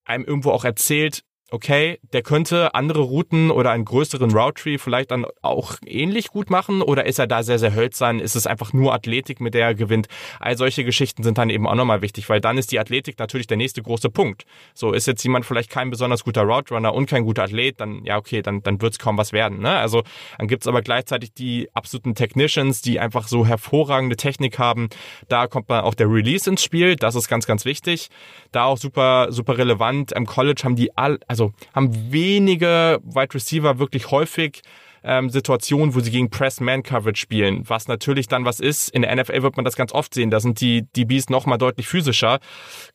einem 0.05 0.25
irgendwo 0.25 0.51
auch 0.51 0.65
erzählt, 0.65 1.23
okay, 1.51 1.99
der 2.13 2.23
könnte 2.23 2.75
andere 2.75 3.01
Routen 3.01 3.51
oder 3.51 3.71
einen 3.71 3.85
größeren 3.85 4.31
Route 4.31 4.63
Tree 4.63 4.79
vielleicht 4.79 5.11
dann 5.11 5.27
auch 5.43 5.75
ähnlich 5.85 6.29
gut 6.29 6.51
machen 6.51 6.83
oder 6.83 7.07
ist 7.07 7.19
er 7.19 7.27
da 7.27 7.43
sehr, 7.43 7.59
sehr 7.59 7.75
hölzern? 7.75 8.21
Ist 8.21 8.37
es 8.37 8.47
einfach 8.47 8.73
nur 8.73 8.95
Athletik, 8.95 9.41
mit 9.41 9.55
der 9.55 9.67
er 9.67 9.75
gewinnt? 9.75 10.07
All 10.39 10.57
solche 10.57 10.85
Geschichten 10.85 11.23
sind 11.23 11.39
dann 11.39 11.51
eben 11.51 11.67
auch 11.67 11.75
nochmal 11.75 12.03
wichtig, 12.03 12.29
weil 12.29 12.41
dann 12.41 12.59
ist 12.59 12.73
die 12.73 12.79
Athletik 12.79 13.19
natürlich 13.19 13.47
der 13.47 13.57
nächste 13.57 13.83
große 13.83 14.11
Punkt. 14.11 14.45
So 14.75 14.93
ist 14.93 15.07
jetzt 15.07 15.23
jemand 15.25 15.45
vielleicht 15.45 15.71
kein 15.71 15.91
besonders 15.91 16.25
guter 16.25 16.43
Route 16.43 16.75
Runner 16.75 16.95
und 16.95 17.07
kein 17.07 17.25
guter 17.25 17.45
Athlet, 17.45 17.81
dann 17.81 18.05
ja 18.05 18.17
okay, 18.17 18.43
dann, 18.43 18.63
dann 18.63 18.81
wird 18.81 18.93
es 18.93 18.99
kaum 18.99 19.19
was 19.19 19.33
werden. 19.33 19.61
Ne? 19.61 19.71
Also 19.71 20.03
dann 20.39 20.47
gibt's 20.47 20.67
aber 20.67 20.83
gleichzeitig 20.83 21.33
die 21.35 21.69
absoluten 21.75 22.15
Technicians, 22.15 22.83
die 22.83 23.01
einfach 23.01 23.27
so 23.29 23.45
hervorragende 23.47 24.17
Technik 24.17 24.59
haben. 24.59 24.89
Da 25.29 25.47
kommt 25.47 25.71
dann 25.71 25.85
auch 25.85 25.95
der 25.95 26.09
Release 26.09 26.49
ins 26.49 26.63
Spiel, 26.63 26.97
das 26.97 27.15
ist 27.15 27.29
ganz, 27.29 27.47
ganz 27.47 27.65
wichtig. 27.65 28.09
Da 28.53 28.65
auch 28.65 28.79
super, 28.79 29.29
super 29.31 29.59
relevant. 29.59 30.13
Im 30.13 30.27
College 30.27 30.63
haben 30.65 30.77
die 30.77 30.97
all, 30.97 31.19
also 31.27 31.40
also 31.41 31.53
haben 31.75 32.13
wenige 32.13 33.01
Wide 33.05 33.35
Receiver 33.35 33.79
wirklich 33.79 34.11
häufig 34.11 34.63
ähm, 35.03 35.31
Situationen, 35.31 35.95
wo 35.95 36.01
sie 36.01 36.11
gegen 36.11 36.31
Press-Man-Coverage 36.31 37.21
spielen, 37.21 37.65
was 37.69 37.89
natürlich 37.89 38.29
dann 38.29 38.45
was 38.45 38.61
ist. 38.61 38.89
In 38.91 39.03
der 39.03 39.15
NFL 39.15 39.43
wird 39.43 39.57
man 39.57 39.65
das 39.65 39.77
ganz 39.77 39.93
oft 39.93 40.15
sehen. 40.15 40.31
Da 40.31 40.41
sind 40.41 40.61
die 40.61 40.83
DBs 40.83 41.31
noch 41.31 41.47
mal 41.47 41.59
deutlich 41.59 41.89
physischer. 41.89 42.39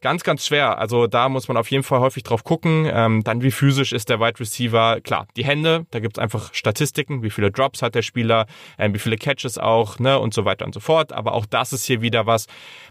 Ganz, 0.02 0.24
ganz 0.24 0.46
schwer. 0.46 0.78
Also 0.78 1.08
da 1.08 1.30
muss 1.30 1.48
man 1.48 1.58
auf 1.58 1.70
jeden 1.72 1.84
Fall 1.84 2.00
häufig 2.00 2.24
drauf 2.24 2.44
gucken. 2.44 2.90
Ähm, 2.92 3.24
dann 3.24 3.42
wie 3.42 3.52
physisch 3.52 3.94
ist 3.94 4.10
der 4.10 4.20
Wide 4.20 4.40
Receiver? 4.40 5.02
Klar, 5.02 5.28
die 5.36 5.46
Hände, 5.46 5.86
da 5.92 6.00
gibt's 6.00 6.20
einfach 6.20 6.54
Statistiken, 6.54 7.24
wie 7.24 7.30
viele 7.30 7.52
Drops 7.52 7.82
hat 7.82 7.96
der 7.96 8.02
Spieler, 8.02 8.46
ähm, 8.78 8.94
wie 8.94 9.00
viele 9.00 9.18
Catches 9.18 9.58
auch, 9.58 10.00
ne 10.00 10.20
und 10.20 10.34
so 10.34 10.46
weiter 10.46 10.66
und 10.66 10.74
so 10.74 10.80
fort. 10.80 11.14
Aber 11.14 11.34
auch 11.34 11.46
das 11.46 11.74
ist 11.74 11.86
hier 11.86 12.02
wieder 12.02 12.26
was. 12.26 12.48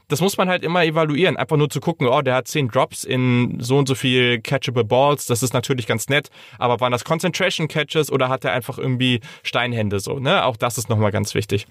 Das 0.08 0.20
muss 0.20 0.36
man 0.36 0.48
halt 0.48 0.62
immer 0.64 0.84
evaluieren. 0.84 1.36
Einfach 1.36 1.56
nur 1.56 1.70
zu 1.70 1.80
gucken, 1.80 2.08
oh, 2.08 2.20
der 2.20 2.34
hat 2.34 2.48
zehn 2.48 2.68
Drops 2.68 3.04
in 3.04 3.58
so 3.60 3.78
und 3.78 3.88
so 3.88 3.94
viel 3.94 4.40
catchable 4.40 4.84
Balls. 4.84 5.26
Das 5.26 5.42
ist 5.42 5.54
natürlich 5.54 5.86
ganz 5.86 6.08
nett. 6.08 6.28
Aber 6.58 6.80
waren 6.80 6.92
das 6.92 7.04
Concentration 7.04 7.68
Catches 7.68 8.10
oder 8.10 8.28
hat 8.28 8.44
er 8.44 8.52
einfach 8.52 8.78
irgendwie 8.78 9.03
irgendwie 9.04 9.20
Steinhände 9.42 10.00
so, 10.00 10.18
ne? 10.18 10.44
Auch 10.44 10.56
das 10.56 10.78
ist 10.78 10.88
nochmal 10.88 11.12
ganz 11.12 11.34
wichtig. 11.34 11.66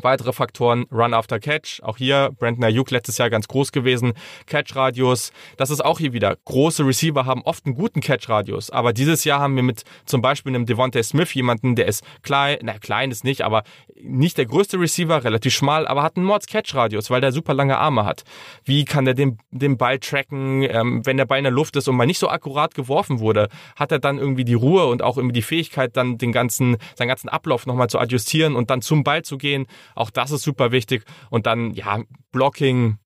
Weitere 0.00 0.32
Faktoren, 0.32 0.86
Run 0.90 1.12
after 1.12 1.38
Catch. 1.38 1.82
Auch 1.82 1.98
hier, 1.98 2.30
Brandon 2.38 2.64
Ayuk 2.64 2.90
letztes 2.90 3.18
Jahr 3.18 3.28
ganz 3.28 3.46
groß 3.46 3.72
gewesen. 3.72 4.14
Catch-Radius. 4.46 5.32
Das 5.58 5.68
ist 5.68 5.84
auch 5.84 5.98
hier 5.98 6.14
wieder. 6.14 6.36
Große 6.46 6.86
Receiver 6.86 7.26
haben 7.26 7.42
oft 7.42 7.66
einen 7.66 7.74
guten 7.74 8.00
Catch-Radius. 8.00 8.70
Aber 8.70 8.94
dieses 8.94 9.24
Jahr 9.24 9.40
haben 9.40 9.54
wir 9.54 9.62
mit 9.62 9.82
zum 10.06 10.22
Beispiel 10.22 10.54
einem 10.54 10.64
Devontae 10.64 11.02
Smith 11.02 11.34
jemanden, 11.34 11.76
der 11.76 11.86
ist 11.86 12.04
klein, 12.22 12.58
na 12.62 12.78
klein 12.78 13.10
ist 13.10 13.22
nicht, 13.22 13.42
aber 13.42 13.64
nicht 14.02 14.38
der 14.38 14.46
größte 14.46 14.80
Receiver, 14.80 15.24
relativ 15.24 15.52
schmal, 15.52 15.86
aber 15.86 16.02
hat 16.02 16.16
einen 16.16 16.24
Mords-Catch-Radius, 16.24 17.10
weil 17.10 17.20
der 17.20 17.32
super 17.32 17.52
lange 17.52 17.76
Arme 17.76 18.06
hat. 18.06 18.24
Wie 18.64 18.86
kann 18.86 19.04
der 19.04 19.14
den, 19.14 19.38
den 19.50 19.76
Ball 19.76 19.98
tracken, 19.98 20.62
ähm, 20.62 21.04
wenn 21.04 21.18
der 21.18 21.26
Ball 21.26 21.38
in 21.38 21.44
der 21.44 21.52
Luft 21.52 21.76
ist 21.76 21.86
und 21.86 21.96
mal 21.96 22.06
nicht 22.06 22.18
so 22.18 22.30
akkurat 22.30 22.74
geworfen 22.74 23.20
wurde? 23.20 23.48
Hat 23.76 23.92
er 23.92 23.98
dann 23.98 24.18
irgendwie 24.18 24.44
die 24.44 24.54
Ruhe 24.54 24.86
und 24.86 25.02
auch 25.02 25.18
irgendwie 25.18 25.34
die 25.34 25.42
Fähigkeit, 25.42 25.96
dann 25.98 26.16
den 26.16 26.32
ganzen, 26.32 26.78
seinen 26.94 27.08
ganzen 27.08 27.28
Ablauf 27.28 27.66
nochmal 27.66 27.88
zu 27.88 27.98
adjustieren 27.98 28.56
und 28.56 28.70
dann 28.70 28.80
zum 28.80 29.04
Ball 29.04 29.22
zu 29.22 29.36
gehen? 29.36 29.66
Auch 29.94 30.10
das 30.10 30.30
ist 30.30 30.42
super 30.42 30.72
wichtig. 30.72 31.04
Und 31.30 31.46
dann, 31.46 31.72
ja, 31.72 32.00
Blocking, 32.32 32.98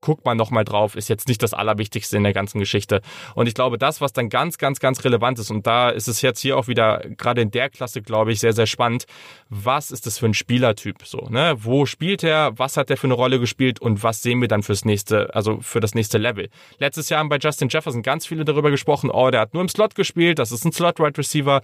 guckt 0.00 0.24
man 0.24 0.36
nochmal 0.36 0.64
drauf, 0.64 0.94
ist 0.94 1.08
jetzt 1.08 1.28
nicht 1.28 1.42
das 1.42 1.54
Allerwichtigste 1.54 2.16
in 2.16 2.22
der 2.22 2.32
ganzen 2.32 2.58
Geschichte. 2.58 3.00
Und 3.34 3.48
ich 3.48 3.54
glaube, 3.54 3.78
das, 3.78 4.00
was 4.00 4.12
dann 4.12 4.28
ganz, 4.28 4.58
ganz, 4.58 4.80
ganz 4.80 5.04
relevant 5.04 5.38
ist, 5.38 5.50
und 5.50 5.66
da 5.66 5.90
ist 5.90 6.08
es 6.08 6.22
jetzt 6.22 6.40
hier 6.40 6.56
auch 6.56 6.68
wieder, 6.68 7.02
gerade 7.16 7.42
in 7.42 7.50
der 7.50 7.68
Klasse, 7.68 8.02
glaube 8.02 8.32
ich, 8.32 8.40
sehr, 8.40 8.52
sehr 8.52 8.66
spannend, 8.66 9.06
was 9.48 9.90
ist 9.90 10.06
das 10.06 10.18
für 10.18 10.26
ein 10.26 10.34
Spielertyp 10.34 11.04
so, 11.04 11.28
ne? 11.30 11.56
Wo 11.58 11.86
spielt 11.86 12.22
er, 12.22 12.56
was 12.58 12.76
hat 12.76 12.90
er 12.90 12.96
für 12.96 13.08
eine 13.08 13.14
Rolle 13.14 13.40
gespielt 13.40 13.80
und 13.80 14.02
was 14.02 14.22
sehen 14.22 14.40
wir 14.40 14.48
dann 14.48 14.62
fürs 14.62 14.84
nächste, 14.84 15.34
also 15.34 15.58
für 15.60 15.80
das 15.80 15.94
nächste 15.94 16.18
Level? 16.18 16.48
Letztes 16.78 17.08
Jahr 17.08 17.20
haben 17.20 17.28
bei 17.28 17.38
Justin 17.38 17.68
Jefferson 17.68 18.02
ganz 18.02 18.26
viele 18.26 18.44
darüber 18.44 18.70
gesprochen, 18.70 19.10
oh, 19.10 19.30
der 19.30 19.40
hat 19.40 19.54
nur 19.54 19.62
im 19.62 19.68
Slot 19.68 19.94
gespielt, 19.94 20.38
das 20.38 20.52
ist 20.52 20.64
ein 20.64 20.72
Slot-Right 20.72 21.18
Receiver 21.18 21.60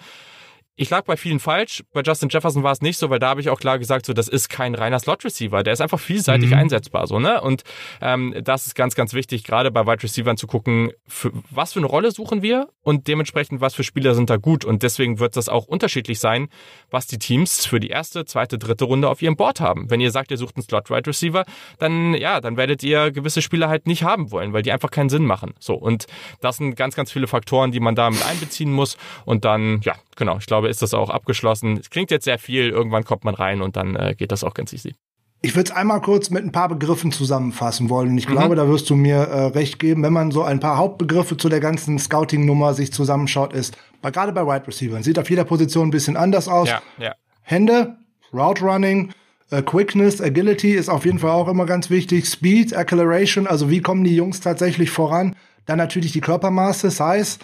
ich 0.76 0.90
lag 0.90 1.04
bei 1.04 1.16
vielen 1.16 1.38
falsch. 1.38 1.84
Bei 1.92 2.02
Justin 2.02 2.28
Jefferson 2.28 2.64
war 2.64 2.72
es 2.72 2.80
nicht 2.80 2.98
so, 2.98 3.08
weil 3.08 3.20
da 3.20 3.28
habe 3.28 3.40
ich 3.40 3.48
auch 3.48 3.60
klar 3.60 3.78
gesagt, 3.78 4.06
so 4.06 4.12
das 4.12 4.26
ist 4.26 4.48
kein 4.48 4.74
reiner 4.74 4.98
Slot-Receiver. 4.98 5.62
Der 5.62 5.72
ist 5.72 5.80
einfach 5.80 6.00
vielseitig 6.00 6.50
mhm. 6.50 6.56
einsetzbar, 6.56 7.06
so 7.06 7.20
ne. 7.20 7.40
Und 7.40 7.62
ähm, 8.00 8.34
das 8.42 8.66
ist 8.66 8.74
ganz, 8.74 8.96
ganz 8.96 9.14
wichtig, 9.14 9.44
gerade 9.44 9.70
bei 9.70 9.86
Wide 9.86 10.02
Receivern 10.02 10.36
zu 10.36 10.48
gucken, 10.48 10.90
für, 11.06 11.30
was 11.50 11.74
für 11.74 11.78
eine 11.78 11.86
Rolle 11.86 12.10
suchen 12.10 12.42
wir 12.42 12.70
und 12.82 13.06
dementsprechend 13.06 13.60
was 13.60 13.74
für 13.74 13.84
Spieler 13.84 14.16
sind 14.16 14.30
da 14.30 14.36
gut. 14.36 14.64
Und 14.64 14.82
deswegen 14.82 15.20
wird 15.20 15.36
das 15.36 15.48
auch 15.48 15.66
unterschiedlich 15.66 16.18
sein, 16.18 16.48
was 16.90 17.06
die 17.06 17.18
Teams 17.18 17.66
für 17.66 17.78
die 17.78 17.88
erste, 17.88 18.24
zweite, 18.24 18.58
dritte 18.58 18.84
Runde 18.84 19.08
auf 19.08 19.22
ihrem 19.22 19.36
Board 19.36 19.60
haben. 19.60 19.90
Wenn 19.90 20.00
ihr 20.00 20.10
sagt, 20.10 20.32
ihr 20.32 20.38
sucht 20.38 20.56
einen 20.56 20.64
Slot-Wide 20.64 21.06
Receiver, 21.06 21.44
dann 21.78 22.14
ja, 22.14 22.40
dann 22.40 22.56
werdet 22.56 22.82
ihr 22.82 23.12
gewisse 23.12 23.42
Spieler 23.42 23.68
halt 23.68 23.86
nicht 23.86 24.02
haben 24.02 24.32
wollen, 24.32 24.52
weil 24.52 24.62
die 24.62 24.72
einfach 24.72 24.90
keinen 24.90 25.08
Sinn 25.08 25.24
machen. 25.24 25.54
So 25.60 25.74
und 25.74 26.06
das 26.40 26.56
sind 26.56 26.74
ganz, 26.74 26.96
ganz 26.96 27.12
viele 27.12 27.28
Faktoren, 27.28 27.70
die 27.70 27.80
man 27.80 27.94
da 27.94 28.10
mit 28.10 28.26
einbeziehen 28.26 28.72
muss. 28.72 28.96
Und 29.24 29.44
dann 29.44 29.80
ja, 29.82 29.94
genau. 30.16 30.38
Ich 30.38 30.46
glaube 30.46 30.68
ist 30.68 30.82
das 30.82 30.94
auch 30.94 31.10
abgeschlossen. 31.10 31.78
Es 31.78 31.90
klingt 31.90 32.10
jetzt 32.10 32.24
sehr 32.24 32.38
viel, 32.38 32.68
irgendwann 32.68 33.04
kommt 33.04 33.24
man 33.24 33.34
rein 33.34 33.62
und 33.62 33.76
dann 33.76 33.96
äh, 33.96 34.14
geht 34.16 34.32
das 34.32 34.44
auch 34.44 34.54
ganz 34.54 34.72
easy. 34.72 34.94
Ich 35.42 35.54
würde 35.54 35.70
es 35.70 35.76
einmal 35.76 36.00
kurz 36.00 36.30
mit 36.30 36.42
ein 36.42 36.52
paar 36.52 36.70
Begriffen 36.70 37.12
zusammenfassen 37.12 37.90
wollen. 37.90 38.16
Ich 38.16 38.26
mhm. 38.26 38.32
glaube, 38.32 38.56
da 38.56 38.66
wirst 38.66 38.88
du 38.88 38.96
mir 38.96 39.16
äh, 39.16 39.46
recht 39.48 39.78
geben, 39.78 40.02
wenn 40.02 40.12
man 40.12 40.30
so 40.30 40.42
ein 40.42 40.58
paar 40.58 40.78
Hauptbegriffe 40.78 41.36
zu 41.36 41.50
der 41.50 41.60
ganzen 41.60 41.98
Scouting-Nummer 41.98 42.72
sich 42.72 42.94
zusammenschaut, 42.94 43.52
ist, 43.52 43.76
gerade 44.02 44.32
bei 44.32 44.46
Wide 44.46 44.66
Receivers 44.66 45.04
sieht 45.04 45.18
auf 45.18 45.28
jeder 45.28 45.44
Position 45.44 45.88
ein 45.88 45.90
bisschen 45.90 46.16
anders 46.16 46.48
aus. 46.48 46.68
Ja, 46.68 46.82
ja. 46.98 47.14
Hände, 47.42 47.98
Route 48.32 48.64
Running, 48.64 49.12
äh, 49.50 49.60
Quickness, 49.60 50.22
Agility 50.22 50.72
ist 50.72 50.88
auf 50.88 51.04
jeden 51.04 51.18
Fall 51.18 51.32
auch 51.32 51.48
immer 51.48 51.66
ganz 51.66 51.90
wichtig. 51.90 52.26
Speed, 52.26 52.74
Acceleration, 52.74 53.46
also 53.46 53.68
wie 53.68 53.82
kommen 53.82 54.02
die 54.04 54.16
Jungs 54.16 54.40
tatsächlich 54.40 54.90
voran? 54.90 55.36
Dann 55.66 55.78
natürlich 55.78 56.12
die 56.12 56.20
Körpermaße, 56.20 56.90
Size. 56.90 57.38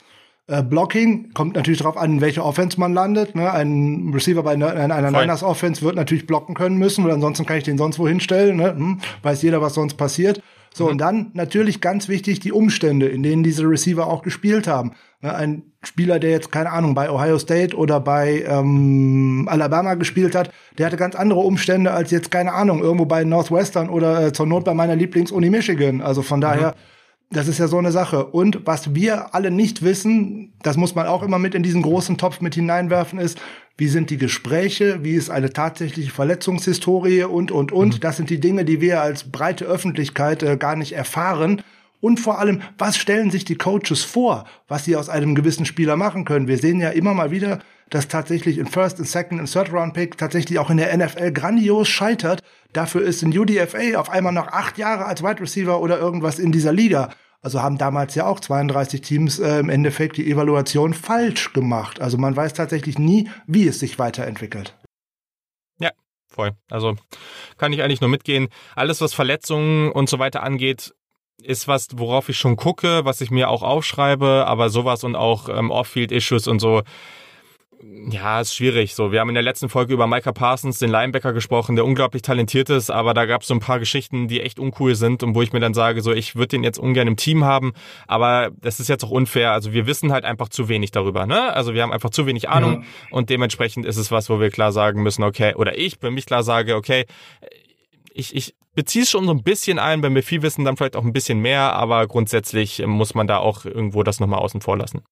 Äh, 0.50 0.64
Blocking 0.64 1.32
kommt 1.32 1.54
natürlich 1.54 1.78
darauf 1.78 1.96
an, 1.96 2.14
in 2.14 2.20
welche 2.20 2.44
Offense 2.44 2.78
man 2.80 2.92
landet. 2.92 3.36
Ne? 3.36 3.50
Ein 3.52 4.10
Receiver 4.12 4.42
bei 4.42 4.52
einer, 4.52 4.72
einer 4.72 5.10
Niners 5.12 5.44
Offense 5.44 5.82
wird 5.82 5.94
natürlich 5.94 6.26
blocken 6.26 6.56
können 6.56 6.76
müssen, 6.76 7.04
oder 7.04 7.14
ansonsten 7.14 7.46
kann 7.46 7.58
ich 7.58 7.64
den 7.64 7.78
sonst 7.78 8.00
wo 8.00 8.08
hinstellen. 8.08 8.56
Ne? 8.56 8.74
Hm, 8.74 8.98
weiß 9.22 9.42
jeder, 9.42 9.62
was 9.62 9.74
sonst 9.74 9.94
passiert. 9.94 10.42
So, 10.74 10.84
mhm. 10.84 10.90
und 10.90 10.98
dann 10.98 11.30
natürlich 11.34 11.80
ganz 11.80 12.08
wichtig 12.08 12.40
die 12.40 12.50
Umstände, 12.50 13.06
in 13.06 13.22
denen 13.22 13.44
diese 13.44 13.62
Receiver 13.62 14.08
auch 14.08 14.22
gespielt 14.22 14.66
haben. 14.66 14.92
Ne? 15.20 15.32
Ein 15.32 15.62
Spieler, 15.84 16.18
der 16.18 16.30
jetzt, 16.30 16.50
keine 16.50 16.72
Ahnung, 16.72 16.96
bei 16.96 17.10
Ohio 17.10 17.38
State 17.38 17.76
oder 17.76 18.00
bei 18.00 18.44
ähm, 18.46 19.46
Alabama 19.48 19.94
gespielt 19.94 20.34
hat, 20.34 20.50
der 20.78 20.86
hatte 20.86 20.96
ganz 20.96 21.14
andere 21.14 21.40
Umstände 21.40 21.92
als 21.92 22.10
jetzt, 22.10 22.32
keine 22.32 22.54
Ahnung, 22.54 22.80
irgendwo 22.82 23.04
bei 23.04 23.22
Northwestern 23.22 23.88
oder 23.88 24.26
äh, 24.26 24.32
zur 24.32 24.46
Not 24.46 24.64
bei 24.64 24.74
meiner 24.74 24.96
Lieblingsuni 24.96 25.48
Michigan. 25.48 26.00
Also 26.00 26.22
von 26.22 26.40
daher. 26.40 26.70
Mhm 26.70 26.99
das 27.33 27.47
ist 27.47 27.59
ja 27.59 27.69
so 27.69 27.79
eine 27.79 27.93
Sache. 27.93 28.27
Und 28.27 28.66
was 28.66 28.95
wir 28.95 29.35
alle 29.35 29.53
nicht 29.53 29.83
wissen, 29.83 30.53
das 30.62 30.77
muss 30.77 30.97
man 30.97 31.07
auch 31.07 31.23
immer 31.23 31.38
mit 31.38 31.55
in 31.55 31.62
diesen 31.62 31.83
großen 31.83 32.19
Topf 32.19 32.40
mit 32.40 32.57
hineinwerfen, 32.57 33.21
ist, 33.21 33.38
wie 33.77 33.87
sind 33.87 34.11
die 34.11 34.19
Gespräche, 34.19 35.05
wie 35.05 35.14
ist 35.14 35.31
eine 35.31 35.53
tatsächliche 35.53 36.11
Verletzungshistorie 36.11 37.23
und, 37.25 37.53
und, 37.53 37.71
und. 37.71 37.95
Mhm. 37.95 38.01
Das 38.01 38.16
sind 38.16 38.31
die 38.31 38.40
Dinge, 38.40 38.64
die 38.64 38.81
wir 38.81 39.01
als 39.01 39.31
breite 39.31 39.64
Öffentlichkeit 39.64 40.43
äh, 40.43 40.57
gar 40.57 40.75
nicht 40.75 40.93
erfahren. 40.93 41.62
Und 42.01 42.19
vor 42.19 42.38
allem, 42.38 42.62
was 42.79 42.97
stellen 42.97 43.31
sich 43.31 43.45
die 43.45 43.57
Coaches 43.57 44.03
vor, 44.03 44.47
was 44.66 44.85
sie 44.85 44.97
aus 44.97 45.09
einem 45.09 45.35
gewissen 45.35 45.66
Spieler 45.66 45.97
machen 45.97 46.25
können? 46.25 46.49
Wir 46.49 46.59
sehen 46.59 46.81
ja 46.81 46.90
immer 46.90 47.14
mal 47.14 47.31
wieder, 47.31 47.61
dass 47.90 48.09
tatsächlich 48.09 48.59
in 48.59 48.66
First, 48.66 48.98
in 48.98 49.05
Second, 49.05 49.40
in 49.40 49.46
Third 49.46 49.72
Round 49.72 49.94
Pick 49.94 50.16
tatsächlich 50.16 50.59
auch 50.59 50.70
in 50.70 50.79
der 50.79 50.96
NFL 50.96 51.33
grandios 51.33 51.88
scheitert. 51.88 52.42
Dafür 52.72 53.03
ist 53.03 53.22
ein 53.22 53.37
UDFA 53.37 53.98
auf 53.98 54.11
einmal 54.11 54.33
noch 54.33 54.48
acht 54.48 54.79
Jahre 54.79 55.05
als 55.05 55.22
Wide 55.22 55.40
Receiver 55.40 55.81
oder 55.81 55.98
irgendwas 55.98 56.38
in 56.38 56.53
dieser 56.53 56.72
Liga. 56.72 57.11
Also 57.42 57.62
haben 57.62 57.79
damals 57.79 58.14
ja 58.14 58.26
auch 58.26 58.38
32 58.38 59.00
Teams 59.00 59.38
äh, 59.38 59.59
im 59.59 59.70
Endeffekt 59.70 60.18
die 60.18 60.31
Evaluation 60.31 60.94
falsch 60.94 61.53
gemacht. 61.53 62.00
Also 62.00 62.18
man 62.18 62.37
weiß 62.37 62.53
tatsächlich 62.53 62.98
nie, 62.98 63.31
wie 63.46 63.66
es 63.66 63.81
sich 63.81 63.98
weiterentwickelt. 63.98 64.76
Ja, 65.79 65.90
voll. 66.29 66.53
Also 66.70 66.96
kann 67.57 67.72
ich 67.72 67.83
eigentlich 67.83 68.03
nur 68.03 68.11
mitgehen. 68.11 68.48
Alles, 68.76 69.00
was 69.00 69.14
Verletzungen 69.14 69.90
und 69.90 70.09
so 70.11 70.18
weiter 70.18 70.42
angeht, 70.42 70.94
ist 71.42 71.66
was, 71.66 71.88
worauf 71.94 72.29
ich 72.29 72.37
schon 72.37 72.57
gucke, 72.57 73.07
was 73.07 73.22
ich 73.22 73.31
mir 73.31 73.48
auch 73.48 73.62
aufschreibe, 73.62 74.44
aber 74.46 74.68
sowas 74.68 75.03
und 75.03 75.16
auch 75.16 75.48
ähm, 75.48 75.70
Off-Field-Issues 75.70 76.46
und 76.46 76.59
so, 76.59 76.83
ja, 77.83 78.40
ist 78.40 78.55
schwierig. 78.55 78.95
So, 78.95 79.11
wir 79.11 79.21
haben 79.21 79.31
in 79.31 79.35
der 79.35 79.43
letzten 79.43 79.71
Folge 79.71 79.95
über 79.95 80.07
Micah 80.07 80.33
Parsons, 80.33 80.79
den 80.79 80.90
Linebacker, 80.90 81.33
gesprochen, 81.33 81.77
der 81.77 81.87
unglaublich 81.87 82.23
talentiert 82.23 82.69
ist, 82.69 82.90
aber 82.90 83.14
da 83.14 83.25
gab 83.25 83.43
es 83.43 83.49
so 83.49 83.55
ein 83.55 83.61
paar 83.61 83.79
Geschichten, 83.79 84.29
die 84.29 84.40
echt 84.40 84.59
uncool 84.59 84.95
sind 84.95 85.23
und 85.23 85.35
wo 85.35 85.40
ich 85.40 85.53
mir 85.53 85.61
dann 85.61 85.73
sage, 85.73 86.03
so, 86.03 86.12
ich 86.12 86.37
würde 86.37 86.49
den 86.49 86.64
jetzt 86.64 86.79
ungern 86.79 87.09
im 87.09 87.16
Team 87.16 87.45
haben, 87.45 87.73
aber 88.07 88.51
das 88.61 88.81
ist 88.81 88.88
jetzt 88.88 89.05
auch 89.05 89.11
unfair. 89.11 89.53
Also 89.53 89.73
wir 89.73 89.87
wissen 89.87 90.12
halt 90.12 90.25
einfach 90.25 90.51
zu 90.51 90.69
wenig 90.69 90.90
darüber, 90.90 91.25
ne? 91.25 91.55
Also 91.55 91.73
wir 91.73 91.83
haben 91.83 91.93
einfach 91.93 92.11
zu 92.11 92.27
wenig 92.27 92.49
Ahnung 92.51 92.83
ja. 92.83 92.88
und 93.11 93.31
dementsprechend 93.31 93.87
ist 93.87 93.97
es 93.97 94.11
was, 94.11 94.29
wo 94.29 94.40
wir 94.40 94.51
klar 94.51 94.73
sagen 94.73 95.03
müssen, 95.03 95.23
okay, 95.23 95.55
oder 95.55 95.79
ich 95.79 95.99
für 95.99 96.11
mich 96.11 96.27
klar 96.27 96.43
sage, 96.43 96.77
okay, 96.77 97.07
ich, 98.12 98.35
ich 98.37 98.55
beziehe 98.75 99.05
es 99.05 99.11
schon 99.11 99.25
so 99.25 99.33
ein 99.33 99.43
bisschen 99.43 99.79
ein, 99.79 100.03
wenn 100.03 100.14
wir 100.14 100.23
viel 100.23 100.43
wissen, 100.43 100.64
dann 100.64 100.77
vielleicht 100.77 100.97
auch 100.97 101.05
ein 101.05 101.12
bisschen 101.12 101.40
mehr, 101.40 101.73
aber 101.73 102.07
grundsätzlich 102.07 102.85
muss 102.87 103.14
man 103.14 103.27
da 103.27 103.38
auch 103.38 103.64
irgendwo 103.64 104.03
das 104.03 104.21
nochmal 104.21 104.40
außen 104.40 104.61
vor 104.61 104.77
lassen. 104.77 105.03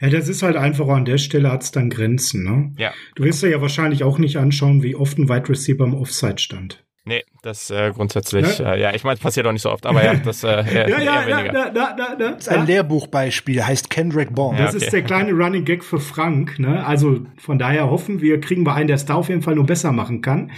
Ja, 0.00 0.10
das 0.10 0.28
ist 0.28 0.42
halt 0.42 0.56
einfach 0.56 0.88
an 0.88 1.04
der 1.04 1.18
Stelle 1.18 1.50
hat 1.50 1.62
es 1.62 1.70
dann 1.70 1.90
Grenzen, 1.90 2.44
ne? 2.44 2.72
Ja. 2.76 2.92
Du 3.14 3.24
wirst 3.24 3.42
ja 3.42 3.60
wahrscheinlich 3.60 4.04
auch 4.04 4.18
nicht 4.18 4.36
anschauen, 4.36 4.82
wie 4.82 4.94
oft 4.94 5.18
ein 5.18 5.28
Wide 5.28 5.48
Receiver 5.48 5.84
im 5.84 5.94
Offside 5.94 6.38
stand. 6.38 6.84
Nee, 7.10 7.24
das 7.42 7.72
äh, 7.72 7.90
grundsätzlich, 7.92 8.60
ja, 8.60 8.74
äh, 8.74 8.80
ja 8.82 8.94
ich 8.94 9.02
meine, 9.02 9.14
es 9.14 9.20
passiert 9.20 9.44
auch 9.44 9.50
nicht 9.50 9.62
so 9.62 9.72
oft, 9.72 9.84
aber 9.84 10.04
ja, 10.04 10.14
das 10.14 10.44
äh, 10.44 10.48
eher, 10.48 10.88
ja, 10.88 11.00
ja, 11.00 11.22
eher 11.24 11.38
weniger. 11.38 11.52
Da, 11.52 11.70
da, 11.70 11.92
da, 11.96 12.14
da, 12.14 12.30
das 12.34 12.46
ist 12.46 12.48
ein 12.48 12.66
Lehrbuchbeispiel, 12.66 13.66
heißt 13.66 13.90
Kendrick 13.90 14.32
Bond. 14.32 14.60
Das 14.60 14.76
okay. 14.76 14.84
ist 14.84 14.92
der 14.92 15.02
kleine 15.02 15.32
Running 15.32 15.64
Gag 15.64 15.82
für 15.82 15.98
Frank, 15.98 16.60
ne? 16.60 16.86
Also 16.86 17.22
von 17.36 17.58
daher 17.58 17.90
hoffen 17.90 18.20
wir, 18.20 18.40
kriegen 18.40 18.64
wir 18.64 18.74
einen, 18.76 18.86
der 18.86 18.94
es 18.94 19.06
da 19.06 19.14
auf 19.14 19.28
jeden 19.28 19.42
Fall 19.42 19.56
nur 19.56 19.66
besser 19.66 19.90
machen 19.90 20.22
kann. 20.22 20.52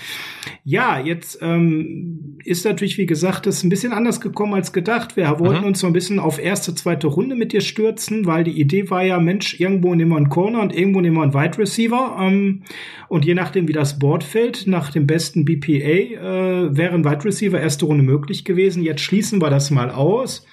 Ja, 0.62 1.00
jetzt 1.00 1.38
ähm, 1.40 2.38
ist 2.44 2.66
natürlich, 2.66 2.98
wie 2.98 3.06
gesagt, 3.06 3.46
das 3.46 3.62
ein 3.62 3.70
bisschen 3.70 3.94
anders 3.94 4.20
gekommen 4.20 4.52
als 4.52 4.74
gedacht. 4.74 5.16
Wir 5.16 5.38
wollten 5.38 5.62
mhm. 5.62 5.68
uns 5.68 5.80
so 5.80 5.86
ein 5.86 5.94
bisschen 5.94 6.18
auf 6.18 6.38
erste, 6.38 6.74
zweite 6.74 7.06
Runde 7.06 7.34
mit 7.34 7.54
dir 7.54 7.62
stürzen, 7.62 8.26
weil 8.26 8.44
die 8.44 8.60
Idee 8.60 8.90
war 8.90 9.02
ja, 9.02 9.18
Mensch, 9.18 9.58
irgendwo 9.58 9.94
nehmen 9.94 10.10
wir 10.10 10.18
einen 10.18 10.28
Corner 10.28 10.60
und 10.60 10.74
irgendwo 10.74 11.00
nehmen 11.00 11.16
wir 11.16 11.22
einen 11.22 11.34
Wide 11.34 11.56
Receiver. 11.56 12.18
Ähm, 12.20 12.62
und 13.08 13.24
je 13.24 13.34
nachdem, 13.34 13.68
wie 13.68 13.72
das 13.72 13.98
Board 13.98 14.22
fällt, 14.24 14.66
nach 14.66 14.90
dem 14.90 15.06
besten 15.06 15.44
BPA, 15.44 15.70
äh, 15.70 16.41
wären 16.76 17.04
Wide 17.04 17.24
Receiver 17.24 17.60
erste 17.60 17.86
Runde 17.86 18.04
möglich 18.04 18.44
gewesen. 18.44 18.82
Jetzt 18.82 19.00
schließen 19.02 19.40
wir 19.40 19.50
das 19.50 19.70
mal 19.70 19.90
aus. 19.90 20.46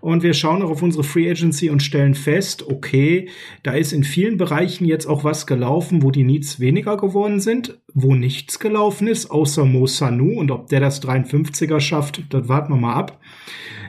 Und 0.00 0.22
wir 0.22 0.34
schauen 0.34 0.62
auch 0.62 0.70
auf 0.70 0.82
unsere 0.82 1.04
Free 1.04 1.30
Agency 1.30 1.70
und 1.70 1.82
stellen 1.82 2.14
fest, 2.14 2.68
okay, 2.68 3.28
da 3.62 3.72
ist 3.72 3.92
in 3.92 4.04
vielen 4.04 4.36
Bereichen 4.36 4.84
jetzt 4.84 5.06
auch 5.06 5.24
was 5.24 5.46
gelaufen, 5.46 6.02
wo 6.02 6.10
die 6.10 6.24
Needs 6.24 6.60
weniger 6.60 6.96
geworden 6.96 7.40
sind, 7.40 7.80
wo 7.94 8.14
nichts 8.14 8.58
gelaufen 8.58 9.08
ist, 9.08 9.30
außer 9.30 9.64
Mo 9.64 9.86
Sanu. 9.86 10.38
Und 10.38 10.50
ob 10.50 10.68
der 10.68 10.80
das 10.80 11.02
53er 11.02 11.80
schafft, 11.80 12.22
das 12.32 12.48
warten 12.48 12.72
wir 12.72 12.78
mal 12.78 12.94
ab. 12.94 13.20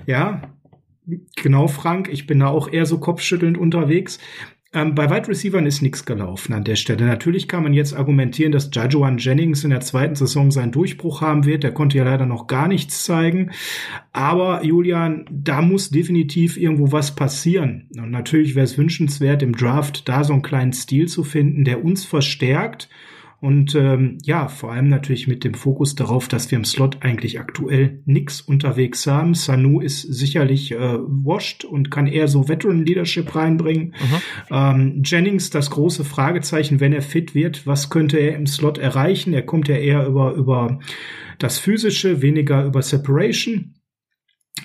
Ja, 0.05 0.41
genau, 1.35 1.67
Frank. 1.67 2.09
Ich 2.11 2.25
bin 2.25 2.39
da 2.39 2.47
auch 2.47 2.71
eher 2.71 2.85
so 2.85 2.99
kopfschüttelnd 2.99 3.57
unterwegs. 3.57 4.19
Ähm, 4.77 4.93
bei 4.93 5.09
Wide 5.09 5.27
Receivern 5.27 5.65
ist 5.65 5.81
nichts 5.81 6.05
gelaufen 6.05 6.53
an 6.53 6.63
der 6.63 6.75
Stelle. 6.75 7.05
Natürlich 7.05 7.47
kann 7.47 7.63
man 7.63 7.73
jetzt 7.73 7.95
argumentieren, 7.95 8.51
dass 8.51 8.69
Jajuan 8.71 9.17
Jennings 9.17 9.63
in 9.63 9.71
der 9.71 9.79
zweiten 9.79 10.13
Saison 10.13 10.51
seinen 10.51 10.71
Durchbruch 10.71 11.21
haben 11.21 11.45
wird. 11.45 11.63
Der 11.63 11.73
konnte 11.73 11.97
ja 11.97 12.03
leider 12.03 12.27
noch 12.27 12.45
gar 12.45 12.67
nichts 12.67 13.03
zeigen. 13.03 13.49
Aber 14.13 14.63
Julian, 14.63 15.25
da 15.31 15.63
muss 15.63 15.89
definitiv 15.89 16.57
irgendwo 16.57 16.91
was 16.91 17.15
passieren. 17.15 17.89
Und 17.97 18.11
natürlich 18.11 18.53
wäre 18.53 18.65
es 18.65 18.77
wünschenswert, 18.77 19.41
im 19.41 19.55
Draft 19.55 20.07
da 20.07 20.23
so 20.23 20.33
einen 20.33 20.43
kleinen 20.43 20.73
Stil 20.73 21.07
zu 21.07 21.23
finden, 21.23 21.63
der 21.63 21.83
uns 21.83 22.05
verstärkt 22.05 22.87
und 23.39 23.75
ähm, 23.75 24.17
ja, 24.23 24.47
vor 24.47 24.71
allem 24.71 24.89
natürlich 24.89 25.27
mit 25.27 25.43
dem 25.43 25.53
Fokus 25.53 25.93
darauf, 25.93 26.27
dass 26.27 26.49
wir 26.49 26.57
im 26.57 26.65
Slot 26.65 26.97
eigentlich 27.01 27.39
aktuell 27.39 28.01
nix 28.05 28.41
unterwegs 28.41 29.05
haben. 29.05 29.35
Sanu 29.35 29.79
ist 29.79 30.01
sicherlich 30.01 30.71
äh, 30.71 30.77
washed 30.77 31.63
und 31.63 31.91
kann 31.91 32.07
eher 32.07 32.27
so 32.27 32.49
Veteran 32.49 32.83
Leadership 32.83 33.35
reinbringen. 33.35 33.89
Mhm. 33.89 34.21
Ähm, 34.49 35.01
Jennings, 35.05 35.51
das 35.51 35.69
große 35.69 36.03
Fragezeichen, 36.03 36.79
wenn 36.79 36.93
er 36.93 37.03
fit 37.03 37.35
wird, 37.35 37.67
was 37.67 37.91
könnte 37.91 38.17
er 38.17 38.35
im 38.35 38.47
Slot 38.47 38.79
erreichen? 38.79 39.33
Er 39.33 39.43
kommt 39.43 39.67
ja 39.67 39.75
eher 39.75 40.07
über, 40.07 40.33
über 40.33 40.79
das 41.37 41.59
Physische, 41.59 42.23
weniger 42.23 42.65
über 42.65 42.81
Separation. 42.81 43.75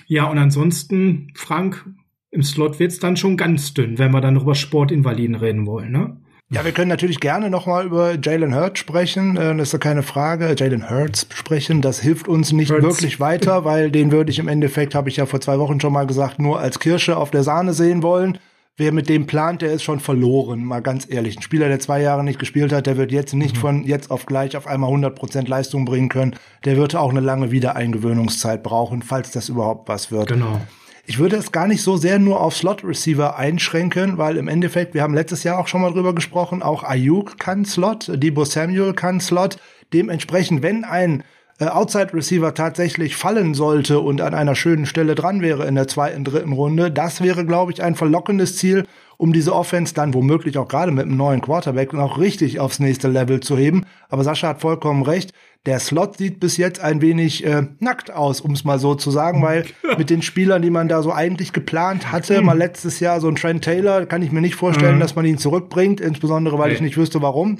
Ja, 0.07 0.25
und 0.25 0.39
ansonsten, 0.39 1.31
Frank, 1.35 1.85
im 2.31 2.41
Slot 2.41 2.79
wird's 2.79 2.97
dann 2.97 3.17
schon 3.17 3.37
ganz 3.37 3.75
dünn, 3.75 3.99
wenn 3.99 4.11
wir 4.11 4.21
dann 4.21 4.37
über 4.37 4.55
Sportinvaliden 4.55 5.35
reden 5.35 5.67
wollen, 5.67 5.91
ne? 5.91 6.17
Ja, 6.49 6.63
wir 6.63 6.71
können 6.71 6.89
natürlich 6.89 7.19
gerne 7.19 7.49
noch 7.49 7.65
mal 7.65 7.85
über 7.85 8.15
Jalen 8.21 8.55
Hurts 8.55 8.79
sprechen. 8.79 9.37
Äh, 9.37 9.55
das 9.57 9.69
ist 9.69 9.73
ja 9.73 9.79
keine 9.79 10.03
Frage. 10.03 10.55
Jalen 10.57 10.89
Hurts 10.89 11.27
sprechen, 11.33 11.81
das 11.81 11.99
hilft 11.99 12.27
uns 12.27 12.51
nicht 12.51 12.71
Hurts. 12.71 12.83
wirklich 12.83 13.19
weiter, 13.19 13.65
weil 13.65 13.89
den 13.89 14.11
würde 14.11 14.31
ich 14.31 14.39
im 14.39 14.47
Endeffekt, 14.47 14.93
habe 14.93 15.09
ich 15.09 15.17
ja 15.17 15.25
vor 15.25 15.41
zwei 15.41 15.57
Wochen 15.59 15.79
schon 15.79 15.93
mal 15.93 16.05
gesagt, 16.05 16.39
nur 16.39 16.59
als 16.59 16.79
Kirsche 16.79 17.17
auf 17.17 17.31
der 17.31 17.43
Sahne 17.43 17.73
sehen 17.73 18.03
wollen. 18.03 18.37
Wer 18.75 18.91
mit 18.91 19.07
dem 19.07 19.27
plant, 19.27 19.61
der 19.61 19.71
ist 19.71 19.83
schon 19.83 19.99
verloren, 19.99 20.65
mal 20.65 20.81
ganz 20.81 21.07
ehrlich. 21.07 21.37
Ein 21.37 21.43
Spieler, 21.43 21.67
der 21.67 21.79
zwei 21.79 22.01
Jahre 22.01 22.23
nicht 22.23 22.39
gespielt 22.39 22.73
hat, 22.73 22.87
der 22.87 22.97
wird 22.97 23.11
jetzt 23.11 23.33
nicht 23.35 23.55
mhm. 23.55 23.59
von 23.59 23.83
jetzt 23.83 24.09
auf 24.09 24.25
gleich 24.25 24.57
auf 24.57 24.65
einmal 24.65 24.89
100% 24.91 25.47
Leistung 25.47 25.85
bringen 25.85 26.09
können. 26.09 26.35
Der 26.65 26.75
wird 26.75 26.95
auch 26.95 27.11
eine 27.11 27.19
lange 27.19 27.51
Wiedereingewöhnungszeit 27.51 28.63
brauchen, 28.63 29.03
falls 29.03 29.29
das 29.29 29.49
überhaupt 29.49 29.89
was 29.89 30.11
wird. 30.11 30.27
Genau. 30.27 30.59
Ich 31.05 31.19
würde 31.19 31.35
es 31.35 31.51
gar 31.51 31.67
nicht 31.67 31.81
so 31.81 31.97
sehr 31.97 32.17
nur 32.17 32.39
auf 32.39 32.55
Slot-Receiver 32.55 33.35
einschränken, 33.35 34.17
weil 34.17 34.37
im 34.37 34.47
Endeffekt, 34.47 34.93
wir 34.93 35.01
haben 35.01 35.13
letztes 35.13 35.43
Jahr 35.43 35.59
auch 35.59 35.67
schon 35.67 35.81
mal 35.81 35.91
drüber 35.91 36.15
gesprochen, 36.15 36.63
auch 36.63 36.83
Ayuk 36.83 37.37
kann 37.37 37.65
Slot, 37.65 38.09
Debo 38.13 38.45
Samuel 38.45 38.93
kann 38.93 39.19
Slot. 39.19 39.57
Dementsprechend, 39.91 40.63
wenn 40.63 40.85
ein 40.85 41.25
äh, 41.59 41.65
Outside 41.65 42.13
Receiver 42.13 42.53
tatsächlich 42.53 43.17
fallen 43.17 43.53
sollte 43.53 43.99
und 43.99 44.21
an 44.21 44.33
einer 44.33 44.55
schönen 44.55 44.85
Stelle 44.85 45.13
dran 45.13 45.41
wäre 45.41 45.67
in 45.67 45.75
der 45.75 45.89
zweiten, 45.89 46.23
dritten 46.23 46.53
Runde, 46.53 46.89
das 46.89 47.21
wäre, 47.21 47.45
glaube 47.45 47.73
ich, 47.73 47.83
ein 47.83 47.95
verlockendes 47.95 48.55
Ziel, 48.55 48.87
um 49.17 49.33
diese 49.33 49.53
Offense 49.53 49.93
dann 49.93 50.13
womöglich 50.13 50.57
auch 50.57 50.67
gerade 50.67 50.91
mit 50.91 51.05
einem 51.05 51.17
neuen 51.17 51.41
Quarterback 51.41 51.93
noch 51.93 52.19
richtig 52.19 52.59
aufs 52.59 52.79
nächste 52.79 53.07
Level 53.07 53.39
zu 53.39 53.57
heben. 53.57 53.85
Aber 54.09 54.23
Sascha 54.23 54.49
hat 54.49 54.61
vollkommen 54.61 55.03
recht. 55.03 55.31
Der 55.65 55.79
Slot 55.79 56.17
sieht 56.17 56.39
bis 56.39 56.57
jetzt 56.57 56.81
ein 56.81 57.01
wenig 57.01 57.45
äh, 57.45 57.63
nackt 57.79 58.11
aus, 58.11 58.41
um 58.41 58.51
es 58.51 58.65
mal 58.65 58.79
so 58.79 58.95
zu 58.95 59.11
sagen, 59.11 59.41
weil 59.41 59.65
mit 59.97 60.09
den 60.09 60.21
Spielern, 60.21 60.61
die 60.61 60.69
man 60.69 60.89
da 60.89 61.01
so 61.01 61.13
eigentlich 61.13 61.53
geplant 61.53 62.11
hatte, 62.11 62.41
mal 62.41 62.57
letztes 62.57 62.99
Jahr 62.99 63.21
so 63.21 63.29
ein 63.29 63.35
Trent 63.35 63.63
Taylor, 63.63 64.05
kann 64.05 64.21
ich 64.21 64.31
mir 64.31 64.41
nicht 64.41 64.55
vorstellen, 64.55 64.95
mhm. 64.95 64.99
dass 64.99 65.15
man 65.15 65.25
ihn 65.25 65.37
zurückbringt, 65.37 66.01
insbesondere 66.01 66.57
weil 66.57 66.69
nee. 66.69 66.75
ich 66.75 66.81
nicht 66.81 66.97
wüsste, 66.97 67.21
warum. 67.21 67.59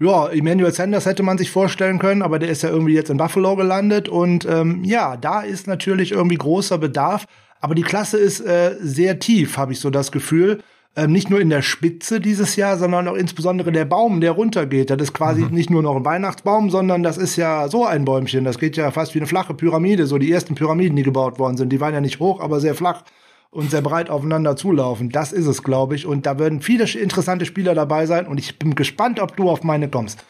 Ja, 0.00 0.28
Emmanuel 0.28 0.72
Sanders 0.72 1.06
hätte 1.06 1.24
man 1.24 1.38
sich 1.38 1.50
vorstellen 1.50 1.98
können, 1.98 2.22
aber 2.22 2.38
der 2.38 2.50
ist 2.50 2.62
ja 2.62 2.68
irgendwie 2.68 2.94
jetzt 2.94 3.10
in 3.10 3.16
Buffalo 3.16 3.56
gelandet 3.56 4.08
und 4.08 4.46
ähm, 4.48 4.84
ja, 4.84 5.16
da 5.16 5.40
ist 5.40 5.66
natürlich 5.66 6.12
irgendwie 6.12 6.36
großer 6.36 6.78
Bedarf. 6.78 7.26
Aber 7.60 7.74
die 7.74 7.82
Klasse 7.82 8.18
ist 8.18 8.40
äh, 8.40 8.76
sehr 8.80 9.18
tief, 9.18 9.56
habe 9.56 9.72
ich 9.72 9.80
so 9.80 9.90
das 9.90 10.12
Gefühl. 10.12 10.60
Ähm, 10.96 11.12
nicht 11.12 11.30
nur 11.30 11.40
in 11.40 11.50
der 11.50 11.62
Spitze 11.62 12.20
dieses 12.20 12.56
Jahr, 12.56 12.76
sondern 12.76 13.06
auch 13.06 13.14
insbesondere 13.14 13.70
der 13.70 13.84
Baum, 13.84 14.20
der 14.20 14.32
runtergeht. 14.32 14.90
Das 14.90 15.00
ist 15.00 15.12
quasi 15.12 15.42
mhm. 15.42 15.54
nicht 15.54 15.70
nur 15.70 15.82
noch 15.82 15.96
ein 15.96 16.04
Weihnachtsbaum, 16.04 16.70
sondern 16.70 17.02
das 17.02 17.18
ist 17.18 17.36
ja 17.36 17.68
so 17.68 17.84
ein 17.84 18.04
Bäumchen. 18.04 18.44
Das 18.44 18.58
geht 18.58 18.76
ja 18.76 18.90
fast 18.90 19.14
wie 19.14 19.20
eine 19.20 19.26
flache 19.26 19.54
Pyramide. 19.54 20.06
So 20.06 20.18
die 20.18 20.32
ersten 20.32 20.54
Pyramiden, 20.54 20.96
die 20.96 21.02
gebaut 21.04 21.38
worden 21.38 21.56
sind, 21.56 21.70
die 21.70 21.80
waren 21.80 21.94
ja 21.94 22.00
nicht 22.00 22.18
hoch, 22.20 22.40
aber 22.40 22.58
sehr 22.60 22.74
flach 22.74 23.04
und 23.50 23.70
sehr 23.70 23.80
breit 23.80 24.10
aufeinander 24.10 24.56
zulaufen. 24.56 25.10
Das 25.10 25.32
ist 25.32 25.46
es, 25.46 25.62
glaube 25.62 25.94
ich. 25.94 26.06
Und 26.06 26.26
da 26.26 26.38
werden 26.38 26.62
viele 26.62 26.84
interessante 26.84 27.46
Spieler 27.46 27.74
dabei 27.74 28.06
sein. 28.06 28.26
Und 28.26 28.38
ich 28.38 28.58
bin 28.58 28.74
gespannt, 28.74 29.20
ob 29.20 29.36
du 29.36 29.48
auf 29.48 29.62
meine 29.62 29.88
kommst. 29.88 30.24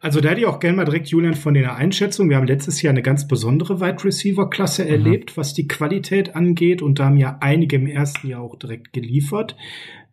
Also 0.00 0.20
da 0.20 0.30
hätte 0.30 0.40
ich 0.40 0.46
auch 0.46 0.60
gerne 0.60 0.76
mal 0.76 0.84
direkt, 0.84 1.08
Julian, 1.08 1.34
von 1.34 1.54
der 1.54 1.76
Einschätzung. 1.76 2.28
Wir 2.28 2.36
haben 2.36 2.46
letztes 2.46 2.82
Jahr 2.82 2.92
eine 2.92 3.02
ganz 3.02 3.26
besondere 3.26 3.80
Wide 3.80 4.04
Receiver-Klasse 4.04 4.84
mhm. 4.84 4.90
erlebt, 4.90 5.36
was 5.36 5.54
die 5.54 5.68
Qualität 5.68 6.34
angeht. 6.34 6.82
Und 6.82 6.98
da 6.98 7.06
haben 7.06 7.16
ja 7.16 7.38
einige 7.40 7.76
im 7.76 7.86
ersten 7.86 8.28
Jahr 8.28 8.42
auch 8.42 8.58
direkt 8.58 8.92
geliefert. 8.92 9.56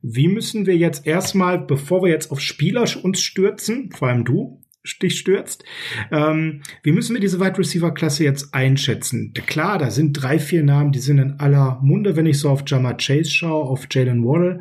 Wie 0.01 0.27
müssen 0.27 0.65
wir 0.65 0.75
jetzt 0.75 1.07
erstmal, 1.07 1.59
bevor 1.59 2.03
wir 2.03 2.09
jetzt 2.09 2.31
auf 2.31 2.41
Spieler 2.41 2.85
uns 3.03 3.21
stürzen, 3.21 3.89
vor 3.91 4.09
allem 4.09 4.25
du, 4.25 4.63
dich 5.01 5.17
stürzt. 5.17 5.63
Ähm, 6.11 6.61
wie 6.83 6.91
müssen 6.91 7.13
wir 7.13 7.21
diese 7.21 7.39
Wide 7.39 7.57
Receiver 7.57 7.93
Klasse 7.93 8.23
jetzt 8.23 8.53
einschätzen? 8.53 9.33
Klar, 9.33 9.77
da 9.77 9.91
sind 9.91 10.13
drei, 10.13 10.39
vier 10.39 10.63
Namen, 10.63 10.91
die 10.91 10.99
sind 10.99 11.19
in 11.19 11.39
aller 11.39 11.79
Munde, 11.81 12.15
wenn 12.15 12.25
ich 12.25 12.39
so 12.39 12.49
auf 12.49 12.63
Jama 12.67 12.93
Chase 12.93 13.31
schaue, 13.31 13.65
auf 13.65 13.87
Jalen 13.89 14.25
Waddle. 14.25 14.59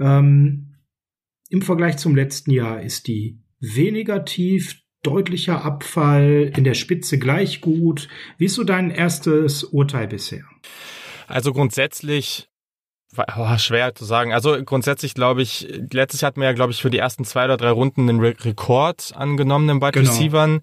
Ähm, 0.00 0.74
Im 1.50 1.62
Vergleich 1.62 1.98
zum 1.98 2.16
letzten 2.16 2.50
Jahr 2.50 2.82
ist 2.82 3.08
die 3.08 3.38
weniger 3.60 4.24
tief, 4.24 4.80
deutlicher 5.02 5.64
Abfall, 5.64 6.52
in 6.56 6.64
der 6.64 6.74
Spitze 6.74 7.18
gleich 7.18 7.60
gut. 7.60 8.08
Wie 8.36 8.46
ist 8.46 8.54
so 8.54 8.64
dein 8.64 8.90
erstes 8.90 9.64
Urteil 9.64 10.08
bisher? 10.08 10.44
Also 11.26 11.52
grundsätzlich 11.52 12.48
oh, 13.16 13.58
schwer 13.58 13.94
zu 13.94 14.04
sagen. 14.04 14.32
Also 14.32 14.62
grundsätzlich 14.64 15.14
glaube 15.14 15.42
ich, 15.42 15.68
letztes 15.92 16.20
Jahr 16.20 16.28
hatten 16.28 16.40
wir 16.40 16.48
ja, 16.48 16.54
glaube 16.54 16.72
ich, 16.72 16.82
für 16.82 16.90
die 16.90 16.98
ersten 16.98 17.24
zwei 17.24 17.44
oder 17.44 17.56
drei 17.56 17.70
Runden 17.70 18.08
einen 18.08 18.20
Re 18.20 18.34
Rekord 18.40 19.12
angenommen 19.14 19.68
in 19.68 19.82
Wide 19.82 19.92
genau. 19.92 20.10
Receivern. 20.10 20.60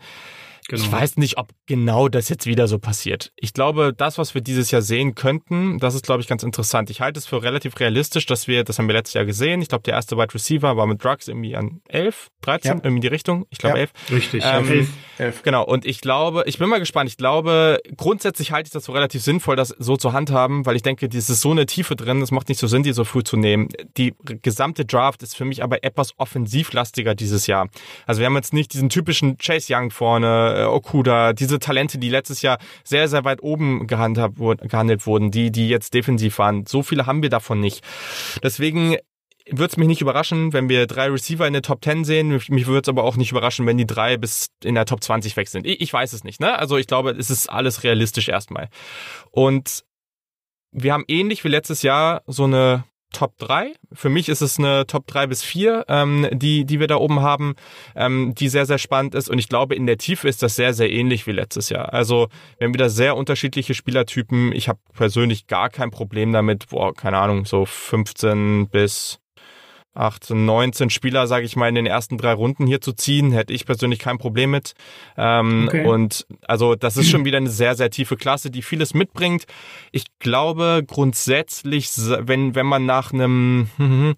Genau. 0.67 0.83
Ich 0.83 0.91
weiß 0.91 1.17
nicht, 1.17 1.37
ob 1.37 1.49
genau 1.67 2.07
das 2.07 2.27
jetzt 2.29 2.47
wieder 2.47 2.67
so 2.67 2.79
passiert. 2.79 3.31
Ich 3.35 3.53
glaube, 3.53 3.93
das, 3.95 4.17
was 4.17 4.33
wir 4.33 4.41
dieses 4.41 4.71
Jahr 4.71 4.81
sehen 4.81 5.13
könnten, 5.13 5.77
das 5.77 5.93
ist, 5.93 6.05
glaube 6.05 6.21
ich, 6.21 6.27
ganz 6.27 6.41
interessant. 6.41 6.89
Ich 6.89 7.01
halte 7.01 7.19
es 7.19 7.27
für 7.27 7.43
relativ 7.43 7.79
realistisch, 7.79 8.25
dass 8.25 8.47
wir, 8.47 8.63
das 8.63 8.79
haben 8.79 8.87
wir 8.87 8.93
letztes 8.93 9.13
Jahr 9.13 9.25
gesehen. 9.25 9.61
Ich 9.61 9.69
glaube, 9.69 9.83
der 9.83 9.93
erste 9.93 10.17
Wide 10.17 10.33
Receiver 10.33 10.75
war 10.75 10.87
mit 10.87 11.03
Drugs 11.03 11.27
irgendwie 11.27 11.55
an 11.55 11.81
11, 11.87 12.29
13, 12.41 12.71
ja. 12.71 12.83
irgendwie 12.83 13.01
die 13.01 13.07
Richtung. 13.07 13.45
Ich 13.51 13.59
glaube 13.59 13.77
ja. 13.77 13.81
11. 13.81 13.91
Richtig, 14.09 14.43
ähm, 14.43 14.67
11. 14.67 14.89
11. 15.19 15.43
Genau. 15.43 15.63
Und 15.65 15.85
ich 15.85 16.01
glaube, 16.01 16.43
ich 16.47 16.57
bin 16.57 16.67
mal 16.67 16.79
gespannt. 16.79 17.09
Ich 17.09 17.17
glaube, 17.17 17.79
grundsätzlich 17.95 18.51
halte 18.51 18.67
ich 18.67 18.73
das 18.73 18.87
für 18.87 18.93
relativ 18.95 19.21
sinnvoll, 19.21 19.55
das 19.55 19.69
so 19.69 19.97
zu 19.97 20.13
handhaben, 20.13 20.65
weil 20.65 20.75
ich 20.75 20.81
denke, 20.81 21.07
das 21.07 21.29
ist 21.29 21.41
so 21.41 21.51
eine 21.51 21.67
Tiefe 21.67 21.95
drin, 21.95 22.21
es 22.23 22.31
macht 22.31 22.49
nicht 22.49 22.59
so 22.59 22.65
Sinn, 22.65 22.81
die 22.81 22.93
so 22.93 23.03
früh 23.03 23.23
zu 23.23 23.37
nehmen. 23.37 23.69
Die 23.97 24.15
gesamte 24.23 24.83
Draft 24.85 25.21
ist 25.21 25.35
für 25.35 25.45
mich 25.45 25.63
aber 25.63 25.83
etwas 25.83 26.17
offensivlastiger 26.17 27.13
dieses 27.13 27.45
Jahr. 27.45 27.69
Also 28.07 28.19
wir 28.19 28.25
haben 28.25 28.35
jetzt 28.35 28.53
nicht 28.53 28.73
diesen 28.73 28.89
typischen 28.89 29.37
Chase 29.37 29.73
Young 29.73 29.91
vorne, 29.91 30.54
äh, 30.55 30.63
Okuda, 30.65 31.33
diese 31.33 31.59
Talente, 31.59 31.97
die 31.97 32.09
letztes 32.09 32.41
Jahr 32.41 32.57
sehr, 32.83 33.07
sehr 33.07 33.23
weit 33.23 33.43
oben 33.43 33.87
gehandhabt, 33.87 34.37
gehandelt 34.37 35.05
wurden, 35.05 35.31
die, 35.31 35.51
die 35.51 35.69
jetzt 35.69 35.93
defensiv 35.93 36.37
waren. 36.39 36.65
So 36.65 36.83
viele 36.83 37.05
haben 37.05 37.21
wir 37.21 37.29
davon 37.29 37.59
nicht. 37.59 37.83
Deswegen 38.43 38.97
würde 39.47 39.71
es 39.71 39.77
mich 39.77 39.87
nicht 39.87 40.01
überraschen, 40.01 40.53
wenn 40.53 40.69
wir 40.69 40.87
drei 40.87 41.07
Receiver 41.07 41.45
in 41.45 41.53
der 41.53 41.61
Top 41.61 41.83
10 41.83 42.03
sehen. 42.03 42.29
Mich 42.29 42.67
würde 42.67 42.81
es 42.81 42.89
aber 42.89 43.03
auch 43.03 43.15
nicht 43.15 43.31
überraschen, 43.31 43.65
wenn 43.67 43.77
die 43.77 43.85
drei 43.85 44.17
bis 44.17 44.47
in 44.63 44.75
der 44.75 44.85
Top 44.85 45.03
20 45.03 45.37
weg 45.37 45.47
sind. 45.47 45.67
Ich, 45.67 45.81
ich 45.81 45.93
weiß 45.93 46.13
es 46.13 46.23
nicht. 46.23 46.39
Ne? 46.39 46.57
Also 46.57 46.77
ich 46.77 46.87
glaube, 46.87 47.11
es 47.11 47.29
ist 47.29 47.47
alles 47.47 47.83
realistisch 47.83 48.27
erstmal. 48.27 48.69
Und 49.31 49.85
wir 50.71 50.93
haben 50.93 51.05
ähnlich 51.07 51.43
wie 51.43 51.49
letztes 51.49 51.83
Jahr 51.83 52.23
so 52.25 52.45
eine 52.45 52.83
Top 53.11 53.37
3. 53.37 53.73
Für 53.93 54.09
mich 54.09 54.29
ist 54.29 54.41
es 54.41 54.59
eine 54.59 54.85
Top 54.87 55.07
3 55.07 55.27
bis 55.27 55.43
4, 55.43 55.85
ähm, 55.87 56.27
die, 56.31 56.65
die 56.65 56.79
wir 56.79 56.87
da 56.87 56.97
oben 56.97 57.21
haben, 57.21 57.55
ähm, 57.95 58.33
die 58.35 58.49
sehr, 58.49 58.65
sehr 58.65 58.77
spannend 58.77 59.15
ist. 59.15 59.29
Und 59.29 59.39
ich 59.39 59.47
glaube, 59.47 59.75
in 59.75 59.85
der 59.85 59.97
Tiefe 59.97 60.27
ist 60.27 60.43
das 60.43 60.55
sehr, 60.55 60.73
sehr 60.73 60.91
ähnlich 60.91 61.25
wie 61.27 61.31
letztes 61.31 61.69
Jahr. 61.69 61.93
Also 61.93 62.27
wir 62.57 62.65
haben 62.65 62.73
wieder 62.73 62.89
sehr 62.89 63.15
unterschiedliche 63.15 63.73
Spielertypen. 63.73 64.51
Ich 64.51 64.67
habe 64.67 64.79
persönlich 64.93 65.47
gar 65.47 65.69
kein 65.69 65.91
Problem 65.91 66.33
damit, 66.33 66.67
boah, 66.69 66.93
keine 66.93 67.17
Ahnung, 67.17 67.45
so 67.45 67.65
15 67.65 68.67
bis 68.69 69.19
18, 69.95 70.45
19 70.45 70.89
Spieler, 70.89 71.25
sage 71.27 71.45
ich 71.45 71.55
mal, 71.55 71.69
in 71.69 71.75
den 71.75 71.85
ersten 71.85 72.17
drei 72.17 72.33
Runden 72.33 72.67
hier 72.67 72.81
zu 72.81 72.93
ziehen, 72.93 73.31
hätte 73.31 73.53
ich 73.53 73.65
persönlich 73.65 73.99
kein 73.99 74.17
Problem 74.17 74.51
mit. 74.51 74.73
Ähm, 75.17 75.65
okay. 75.67 75.85
Und 75.85 76.27
also 76.47 76.75
das 76.75 76.97
ist 76.97 77.09
schon 77.09 77.25
wieder 77.25 77.37
eine 77.37 77.49
sehr, 77.49 77.75
sehr 77.75 77.89
tiefe 77.89 78.17
Klasse, 78.17 78.51
die 78.51 78.61
vieles 78.61 78.93
mitbringt. 78.93 79.45
Ich 79.91 80.05
glaube 80.19 80.83
grundsätzlich, 80.85 81.89
wenn, 81.95 82.55
wenn 82.55 82.65
man 82.65 82.85
nach 82.85 83.13
einem 83.13 83.69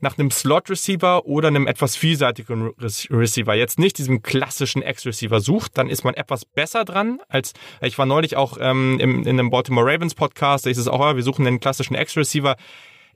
nach 0.00 0.16
einem 0.16 0.30
Slot-Receiver 0.30 1.26
oder 1.26 1.48
einem 1.48 1.66
etwas 1.66 1.96
vielseitigen 1.96 2.72
Receiver, 2.78 3.54
jetzt 3.54 3.78
nicht 3.78 3.98
diesem 3.98 4.22
klassischen 4.22 4.82
X-Receiver 4.82 5.40
sucht, 5.40 5.76
dann 5.76 5.88
ist 5.88 6.04
man 6.04 6.14
etwas 6.14 6.44
besser 6.44 6.84
dran 6.84 7.18
als, 7.28 7.52
ich 7.82 7.98
war 7.98 8.06
neulich 8.06 8.36
auch 8.36 8.58
ähm, 8.60 8.98
im, 9.00 9.22
in 9.22 9.28
einem 9.28 9.50
Baltimore 9.50 9.86
Ravens 9.86 10.14
Podcast, 10.14 10.66
da 10.66 10.70
ist 10.70 10.78
es 10.78 10.88
auch, 10.88 11.16
wir 11.16 11.22
suchen 11.22 11.44
den 11.44 11.60
klassischen 11.60 11.94
X-Receiver 11.94 12.56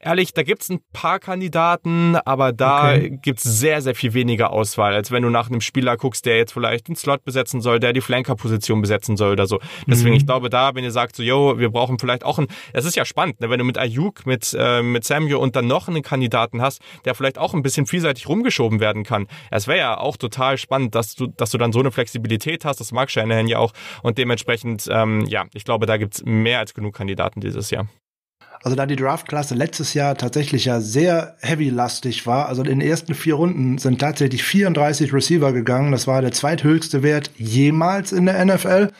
ehrlich, 0.03 0.34
da 0.34 0.42
gibt's 0.42 0.68
ein 0.68 0.80
paar 0.92 1.18
Kandidaten, 1.18 2.16
aber 2.16 2.53
da 2.53 2.90
okay. 2.90 3.18
gibt's 3.22 3.44
sehr, 3.44 3.80
sehr 3.80 3.94
viel 3.94 4.12
weniger 4.14 4.53
Auswahl, 4.53 4.94
als 4.94 5.11
wenn 5.11 5.22
du 5.22 5.30
nach 5.30 5.48
einem 5.48 5.61
Spieler 5.61 5.96
guckst, 5.96 6.26
der 6.26 6.36
jetzt 6.36 6.53
vielleicht 6.53 6.88
einen 6.88 6.96
Slot 6.96 7.24
besetzen 7.24 7.61
soll, 7.61 7.80
der 7.80 7.92
die 7.92 8.00
Flanker-Position 8.00 8.82
besetzen 8.82 9.16
soll 9.16 9.32
oder 9.32 9.46
so. 9.46 9.61
Deswegen, 9.86 10.11
mhm. 10.11 10.16
ich 10.16 10.26
glaube, 10.26 10.50
da, 10.50 10.74
wenn 10.74 10.84
ihr 10.84 10.90
sagt, 10.90 11.16
so, 11.16 11.22
yo, 11.22 11.59
wir 11.59 11.70
brauchen 11.70 11.98
vielleicht 11.98 12.24
auch 12.24 12.38
ein, 12.38 12.48
es 12.72 12.84
ist 12.84 12.96
ja 12.96 13.05
spannend, 13.05 13.40
ne, 13.40 13.48
wenn 13.48 13.59
du 13.59 13.64
mit 13.64 13.78
Ayuk, 13.78 14.26
mit, 14.26 14.55
äh, 14.59 14.82
mit 14.82 15.05
Samuel 15.05 15.36
und 15.36 15.57
dann 15.57 15.66
noch 15.66 15.88
einen 15.88 16.03
Kandidaten 16.03 16.61
hast, 16.61 16.82
der 17.05 17.14
vielleicht 17.14 17.38
auch 17.38 17.55
ein 17.55 17.62
bisschen 17.62 17.86
vielseitig 17.86 18.28
rumgeschoben 18.28 18.80
werden 18.80 19.05
kann. 19.05 19.28
Es 19.50 19.68
wäre 19.68 19.78
ja 19.78 19.98
auch 19.98 20.16
total 20.16 20.59
spannend, 20.59 20.94
dass 20.94 21.14
du, 21.14 21.28
dass 21.28 21.50
du 21.50 21.59
dann 21.59 21.72
so 21.72 21.78
eine 21.78 21.92
Flexibilität 21.92 22.64
hast, 22.64 22.80
das 22.80 22.92
mag 22.92 23.11
Shanahan 23.11 23.46
ja 23.46 23.59
auch 23.59 23.72
und 24.03 24.18
dementsprechend, 24.18 24.88
ähm, 24.90 25.24
ja, 25.26 25.44
ich 25.55 25.64
glaube, 25.64 25.86
da 25.86 25.96
gibt's 25.96 26.22
mehr 26.24 26.59
als 26.59 26.74
genug 26.74 26.94
Kandidaten 26.94 27.40
dieses 27.40 27.70
Jahr. 27.70 27.86
Also 28.62 28.76
da 28.76 28.86
die 28.86 28.96
Draftklasse 28.96 29.56
letztes 29.56 29.92
Jahr 29.92 30.16
tatsächlich 30.16 30.66
ja 30.66 30.80
sehr 30.80 31.34
heavy-lastig 31.40 32.26
war, 32.26 32.46
also 32.48 32.62
in 32.62 32.68
den 32.68 32.80
ersten 32.80 33.14
vier 33.14 33.34
Runden 33.34 33.78
sind 33.78 34.00
tatsächlich 34.00 34.44
34 34.44 35.12
Receiver 35.12 35.52
gegangen. 35.52 35.90
Das 35.90 36.06
war 36.06 36.22
der 36.22 36.30
zweithöchste 36.30 37.02
Wert 37.02 37.30
jemals 37.36 38.12
in 38.12 38.26
der 38.26 38.44
NFL. 38.44 38.90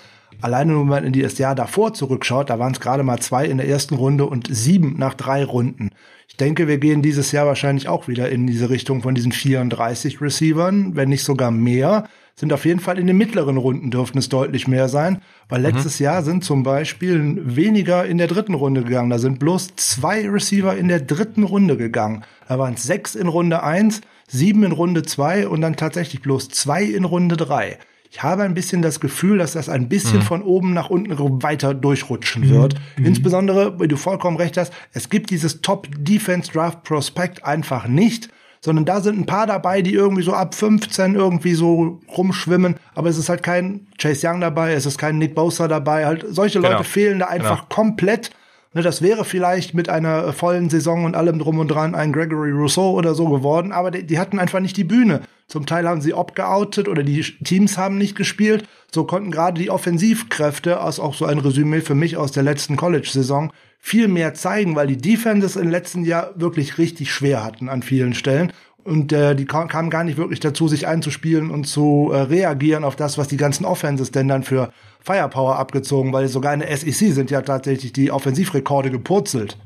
Alleine 0.41 0.75
wenn 0.75 0.87
man 0.89 1.05
in 1.05 1.13
das 1.13 1.39
Jahr 1.39 1.55
davor 1.55 1.95
zurückschaut, 1.95 2.51
da 2.51 2.59
waren 2.59 2.73
es 2.73 2.81
gerade 2.81 3.05
mal 3.05 3.21
zwei 3.21 3.47
in 3.47 3.59
der 3.59 3.69
ersten 3.69 3.95
Runde 3.95 4.27
und 4.27 4.49
sieben 4.51 4.97
nach 4.99 5.15
drei 5.15 5.45
Runden. 5.45 5.91
Ich 6.27 6.37
denke, 6.37 6.67
wir 6.67 6.79
gehen 6.79 7.03
dieses 7.03 7.31
Jahr 7.31 7.47
wahrscheinlich 7.47 7.89
auch 7.89 8.09
wieder 8.09 8.31
in 8.31 8.49
diese 8.49 8.69
Richtung 8.69 9.03
von 9.03 9.15
diesen 9.15 9.31
34 9.31 10.21
Receivern, 10.21 10.97
wenn 10.97 11.11
nicht 11.11 11.23
sogar 11.23 11.53
mehr 11.53 12.09
sind 12.35 12.53
auf 12.53 12.65
jeden 12.65 12.81
Fall 12.81 12.99
in 12.99 13.07
den 13.07 13.17
mittleren 13.17 13.57
Runden 13.57 13.91
dürften 13.91 14.19
es 14.19 14.29
deutlich 14.29 14.67
mehr 14.67 14.89
sein, 14.89 15.21
weil 15.49 15.61
mhm. 15.61 15.67
letztes 15.67 15.99
Jahr 15.99 16.23
sind 16.23 16.45
zum 16.45 16.63
Beispiel 16.63 17.39
weniger 17.45 18.07
in 18.07 18.19
der 18.19 18.27
dritten 18.27 18.55
Runde 18.55 18.83
gegangen. 18.83 19.11
Da 19.11 19.19
sind 19.19 19.39
bloß 19.39 19.77
zwei 19.77 20.29
Receiver 20.29 20.77
in 20.77 20.89
der 20.89 21.01
dritten 21.01 21.43
Runde 21.43 21.77
gegangen. 21.77 22.25
Da 22.49 22.59
waren 22.59 22.75
es 22.75 22.83
sechs 22.83 23.15
in 23.15 23.29
Runde 23.29 23.63
eins, 23.63 24.01
sieben 24.29 24.65
in 24.65 24.73
Runde 24.73 25.03
zwei 25.03 25.47
und 25.47 25.61
dann 25.61 25.77
tatsächlich 25.77 26.23
bloß 26.23 26.49
zwei 26.49 26.83
in 26.83 27.05
Runde 27.05 27.37
drei. 27.37 27.79
Ich 28.11 28.23
habe 28.23 28.43
ein 28.43 28.53
bisschen 28.53 28.83
das 28.83 29.01
Gefühl, 29.01 29.39
dass 29.39 29.53
das 29.53 29.71
ein 29.71 29.89
bisschen 29.89 30.19
mhm. 30.19 30.23
von 30.23 30.43
oben 30.43 30.75
nach 30.75 30.91
unten 30.91 31.43
weiter 31.43 31.73
durchrutschen 31.73 32.51
wird. 32.51 32.75
Mhm. 32.99 33.07
Insbesondere, 33.07 33.79
weil 33.79 33.89
du 33.89 33.97
vollkommen 33.97 34.37
recht 34.37 34.59
hast, 34.59 34.73
es 34.93 35.09
gibt 35.09 35.31
dieses 35.31 35.63
Top 35.63 35.89
Defense 35.99 36.53
Draft 36.53 36.83
Prospect 36.83 37.45
einfach 37.45 37.89
nicht 37.89 38.29
sondern 38.65 38.85
da 38.85 39.01
sind 39.01 39.19
ein 39.19 39.27
paar 39.27 39.47
dabei, 39.47 39.83
die 39.83 39.93
irgendwie 39.93 40.23
so 40.23 40.33
ab 40.33 40.55
15 40.55 41.17
irgendwie 41.17 41.55
so 41.55 42.01
rumschwimmen, 42.17 42.77
aber 42.95 43.09
es 43.09 43.19
ist 43.19 43.29
halt 43.29 43.43
kein 43.43 43.89
Chase 43.99 44.27
Young 44.27 44.41
dabei, 44.41 44.73
es 44.73 44.87
ist 44.87 44.99
kein 44.99 45.19
Nick 45.19 45.35
Bosa 45.35 45.67
dabei, 45.69 46.07
halt 46.07 46.25
solche 46.29 46.61
genau. 46.61 46.73
Leute 46.73 46.85
fehlen 46.85 47.19
da 47.19 47.27
einfach 47.27 47.69
genau. 47.69 47.75
komplett 47.75 48.31
Ne, 48.75 48.81
das 48.81 49.03
wäre 49.03 49.27
vielleicht 49.27 49.75
mit 49.75 49.91
einer 49.91 50.33
vollen 50.33 50.71
Saison 50.71 51.05
und 51.05 51.15
allem 51.15 51.39
drum 51.39 51.59
und 51.59 51.69
dran 51.69 51.95
ein 51.95 52.13
Gregory 52.13 52.53
Rousseau 52.53 52.93
oder 52.93 53.15
so 53.15 53.29
geworden, 53.29 53.71
aber 53.71 53.91
die, 53.91 54.07
die 54.07 54.19
hatten 54.19 54.39
einfach 54.39 54.61
nicht 54.61 54.79
die 54.79 54.85
Bühne. 54.85 55.21
Zum 55.47 55.67
Teil 55.67 55.87
haben 55.87 56.01
sie 56.01 56.15
opt-geoutet 56.15 56.89
oder 56.89 57.03
die 57.03 57.21
Teams 57.45 57.77
haben 57.77 57.99
nicht 57.99 58.17
gespielt. 58.17 58.67
So 58.91 59.05
konnten 59.05 59.31
gerade 59.31 59.61
die 59.61 59.69
Offensivkräfte, 59.69 60.81
aus 60.81 61.01
auch 61.01 61.15
so 61.15 61.27
ein 61.27 61.39
Resümee 61.39 61.83
für 61.83 61.95
mich 61.95 62.17
aus 62.17 62.33
der 62.33 62.43
letzten 62.43 62.77
College-Saison, 62.77 63.53
viel 63.79 64.09
mehr 64.09 64.33
zeigen, 64.33 64.75
weil 64.75 64.87
die 64.87 64.97
Defenses 64.97 65.57
im 65.57 65.69
letzten 65.69 66.05
Jahr 66.05 66.31
wirklich 66.37 66.79
richtig 66.79 67.13
schwer 67.13 67.45
hatten 67.45 67.69
an 67.69 67.83
vielen 67.83 68.15
Stellen. 68.15 68.53
Und 68.85 69.13
äh, 69.13 69.37
die 69.37 69.45
kamen 69.45 69.91
gar 69.91 70.03
nicht 70.05 70.17
wirklich 70.17 70.41
dazu, 70.41 70.67
sich 70.67 70.87
einzuspielen 70.87 71.51
und 71.51 71.65
zu 71.65 72.11
äh, 72.13 72.23
reagieren 72.23 72.85
auf 72.85 72.97
das, 72.97 73.19
was 73.19 73.29
die 73.29 73.37
ganzen 73.37 73.65
Offenses 73.65 74.11
denn 74.11 74.29
dann 74.29 74.43
für 74.43 74.73
Firepower 75.05 75.59
abgezogen, 75.59 76.13
weil 76.13 76.29
sogar 76.29 76.55
in 76.55 76.61
der 76.61 76.77
SEC 76.77 77.13
sind 77.13 77.31
ja 77.31 77.43
tatsächlich 77.43 77.93
die 77.93 78.11
Offensivrekorde 78.11 78.91
gepurzelt. 78.91 79.57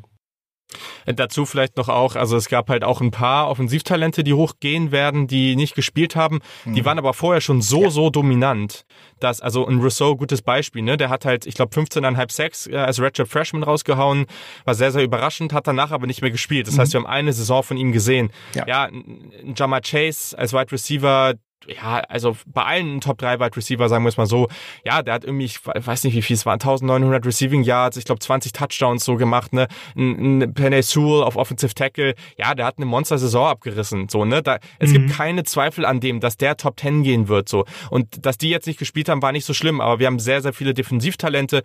Dazu 1.07 1.47
vielleicht 1.47 1.77
noch 1.77 1.89
auch, 1.89 2.17
also 2.17 2.37
es 2.37 2.49
gab 2.49 2.69
halt 2.69 2.83
auch 2.83 3.01
ein 3.01 3.13
paar 3.13 3.49
Offensivtalente, 3.49 4.25
die 4.25 4.35
hochgehen 4.35 4.91
werden, 4.91 5.29
die 5.29 5.55
nicht 5.55 5.75
gespielt 5.75 6.17
haben. 6.17 6.41
Mhm. 6.65 6.75
Die 6.75 6.85
waren 6.85 6.99
aber 6.99 7.15
vorher 7.15 7.41
schon 7.41 7.63
so, 7.63 7.85
ja. 7.85 7.91
so 7.91 8.11
dominant, 8.11 8.85
dass, 9.21 9.41
also 9.41 9.67
ein 9.67 9.79
Rousseau, 9.81 10.17
gutes 10.17 10.43
Beispiel, 10.43 10.83
ne? 10.83 10.97
Der 10.97 11.09
hat 11.09 11.25
halt, 11.25 11.47
ich 11.47 11.55
glaube, 11.55 11.75
15,5 11.75 12.33
Sex 12.33 12.67
äh, 12.67 12.77
als 12.77 13.01
Redshirt 13.01 13.29
Freshman 13.29 13.63
rausgehauen, 13.63 14.27
war 14.65 14.75
sehr, 14.75 14.91
sehr 14.91 15.05
überraschend, 15.05 15.53
hat 15.53 15.67
danach 15.67 15.93
aber 15.93 16.07
nicht 16.07 16.23
mehr 16.23 16.33
gespielt. 16.33 16.67
Das 16.67 16.75
mhm. 16.75 16.81
heißt, 16.81 16.93
wir 16.95 17.01
haben 17.01 17.07
eine 17.07 17.33
Saison 17.33 17.63
von 17.63 17.77
ihm 17.77 17.93
gesehen. 17.93 18.31
Ja, 18.55 18.67
ja 18.67 18.89
Jama 19.55 19.81
Chase 19.81 20.37
als 20.37 20.53
Wide 20.53 20.73
Receiver, 20.73 21.35
ja, 21.67 22.01
also 22.09 22.37
bei 22.47 22.65
allen 22.65 23.01
Top 23.01 23.19
3 23.19 23.41
Wide 23.41 23.57
Receiver, 23.57 23.89
sagen 23.89 24.05
wir 24.05 24.09
es 24.09 24.17
mal 24.17 24.27
so, 24.27 24.49
ja, 24.85 25.03
der 25.03 25.15
hat 25.15 25.25
irgendwie, 25.25 25.47
ich 25.47 25.61
weiß 25.65 26.05
nicht 26.05 26.15
wie 26.15 26.23
viel 26.23 26.35
es 26.35 26.47
waren, 26.47 26.61
1900 26.61 27.27
Receiving 27.27 27.63
Yards, 27.63 27.97
ich 27.97 28.05
glaube 28.05 28.21
20 28.21 28.53
Touchdowns 28.53 29.05
so 29.05 29.17
gemacht, 29.17 29.53
ne, 29.53 29.67
ein, 29.97 30.43
ein 30.43 30.55
Penny 30.55 30.83
Sewell 30.83 31.23
auf 31.23 31.37
Offensive 31.37 31.75
Tackle, 31.75 32.15
ja, 32.37 32.55
der 32.55 32.67
hat 32.67 32.77
eine 32.77 32.87
Monster-Saison 32.87 33.47
abgerissen, 33.47 34.09
so, 34.09 34.25
ne, 34.25 34.43
da, 34.43 34.59
es 34.79 34.91
mhm. 34.91 34.95
gibt 34.95 35.11
keine 35.13 35.45
Zweifel 35.45 35.85
an 35.85 36.01
dem, 36.01 36.21
dass 36.21 36.37
der 36.37 36.57
Top 36.57 36.79
10 36.79 37.03
gehen 37.03 37.29
wird, 37.29 37.49
so, 37.49 37.65
und 37.91 38.25
dass 38.25 38.39
die 38.39 38.51
jetzt 38.51 38.67
nicht 38.67 38.79
gespielt 38.79 39.09
haben, 39.09 39.23
war 39.23 39.33
nicht 39.33 39.45
so 39.45 39.55
schlimm, 39.55 39.81
aber 39.81 39.99
wir 39.99 40.07
haben 40.07 40.19
sehr, 40.19 40.43
sehr 40.43 40.53
viele 40.53 40.75
Defensivtalente, 40.75 41.63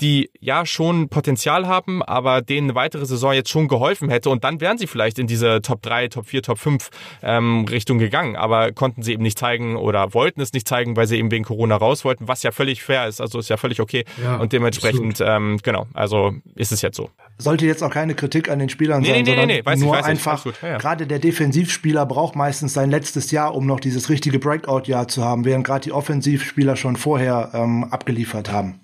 die 0.00 0.30
ja 0.40 0.64
schon 0.64 1.08
Potenzial 1.08 1.66
haben, 1.66 2.02
aber 2.02 2.40
denen 2.40 2.70
eine 2.70 2.74
weitere 2.74 3.04
Saison 3.04 3.32
jetzt 3.32 3.50
schon 3.50 3.68
geholfen 3.68 4.08
hätte 4.08 4.30
und 4.30 4.44
dann 4.44 4.60
wären 4.60 4.78
sie 4.78 4.86
vielleicht 4.86 5.18
in 5.18 5.26
diese 5.26 5.60
Top 5.60 5.82
3, 5.82 6.08
Top 6.08 6.26
4, 6.26 6.42
Top 6.42 6.58
5 6.58 6.88
ähm, 7.22 7.66
Richtung 7.68 7.98
gegangen, 7.98 8.36
aber 8.36 8.72
konnten 8.72 9.02
sie 9.02 9.12
eben 9.12 9.22
nicht 9.22 9.29
zeigen 9.36 9.76
oder 9.76 10.14
wollten 10.14 10.40
es 10.40 10.52
nicht 10.52 10.66
zeigen, 10.66 10.96
weil 10.96 11.06
sie 11.06 11.18
eben 11.18 11.30
wegen 11.30 11.44
Corona 11.44 11.76
raus 11.76 12.04
wollten, 12.04 12.28
was 12.28 12.42
ja 12.42 12.52
völlig 12.52 12.82
fair 12.82 13.06
ist, 13.06 13.20
also 13.20 13.38
ist 13.38 13.48
ja 13.48 13.56
völlig 13.56 13.80
okay 13.80 14.04
ja, 14.22 14.36
und 14.36 14.52
dementsprechend, 14.52 15.20
ähm, 15.20 15.58
genau, 15.62 15.86
also 15.94 16.32
ist 16.54 16.72
es 16.72 16.82
jetzt 16.82 16.96
so. 16.96 17.10
Sollte 17.38 17.66
jetzt 17.66 17.82
auch 17.82 17.90
keine 17.90 18.14
Kritik 18.14 18.50
an 18.50 18.58
den 18.58 18.68
Spielern 18.68 19.02
nee, 19.02 19.08
sein, 19.08 19.22
nee, 19.24 19.36
nee, 19.36 19.46
nee, 19.46 19.62
nee. 19.64 19.76
nur 19.76 19.98
ich, 19.98 20.04
einfach, 20.04 20.44
ja, 20.62 20.68
ja. 20.68 20.78
gerade 20.78 21.06
der 21.06 21.18
Defensivspieler 21.18 22.06
braucht 22.06 22.36
meistens 22.36 22.74
sein 22.74 22.90
letztes 22.90 23.30
Jahr, 23.30 23.54
um 23.54 23.66
noch 23.66 23.80
dieses 23.80 24.08
richtige 24.08 24.38
Breakout-Jahr 24.38 25.08
zu 25.08 25.24
haben, 25.24 25.44
während 25.44 25.66
gerade 25.66 25.84
die 25.84 25.92
Offensivspieler 25.92 26.76
schon 26.76 26.96
vorher 26.96 27.50
ähm, 27.54 27.84
abgeliefert 27.84 28.52
haben. 28.52 28.79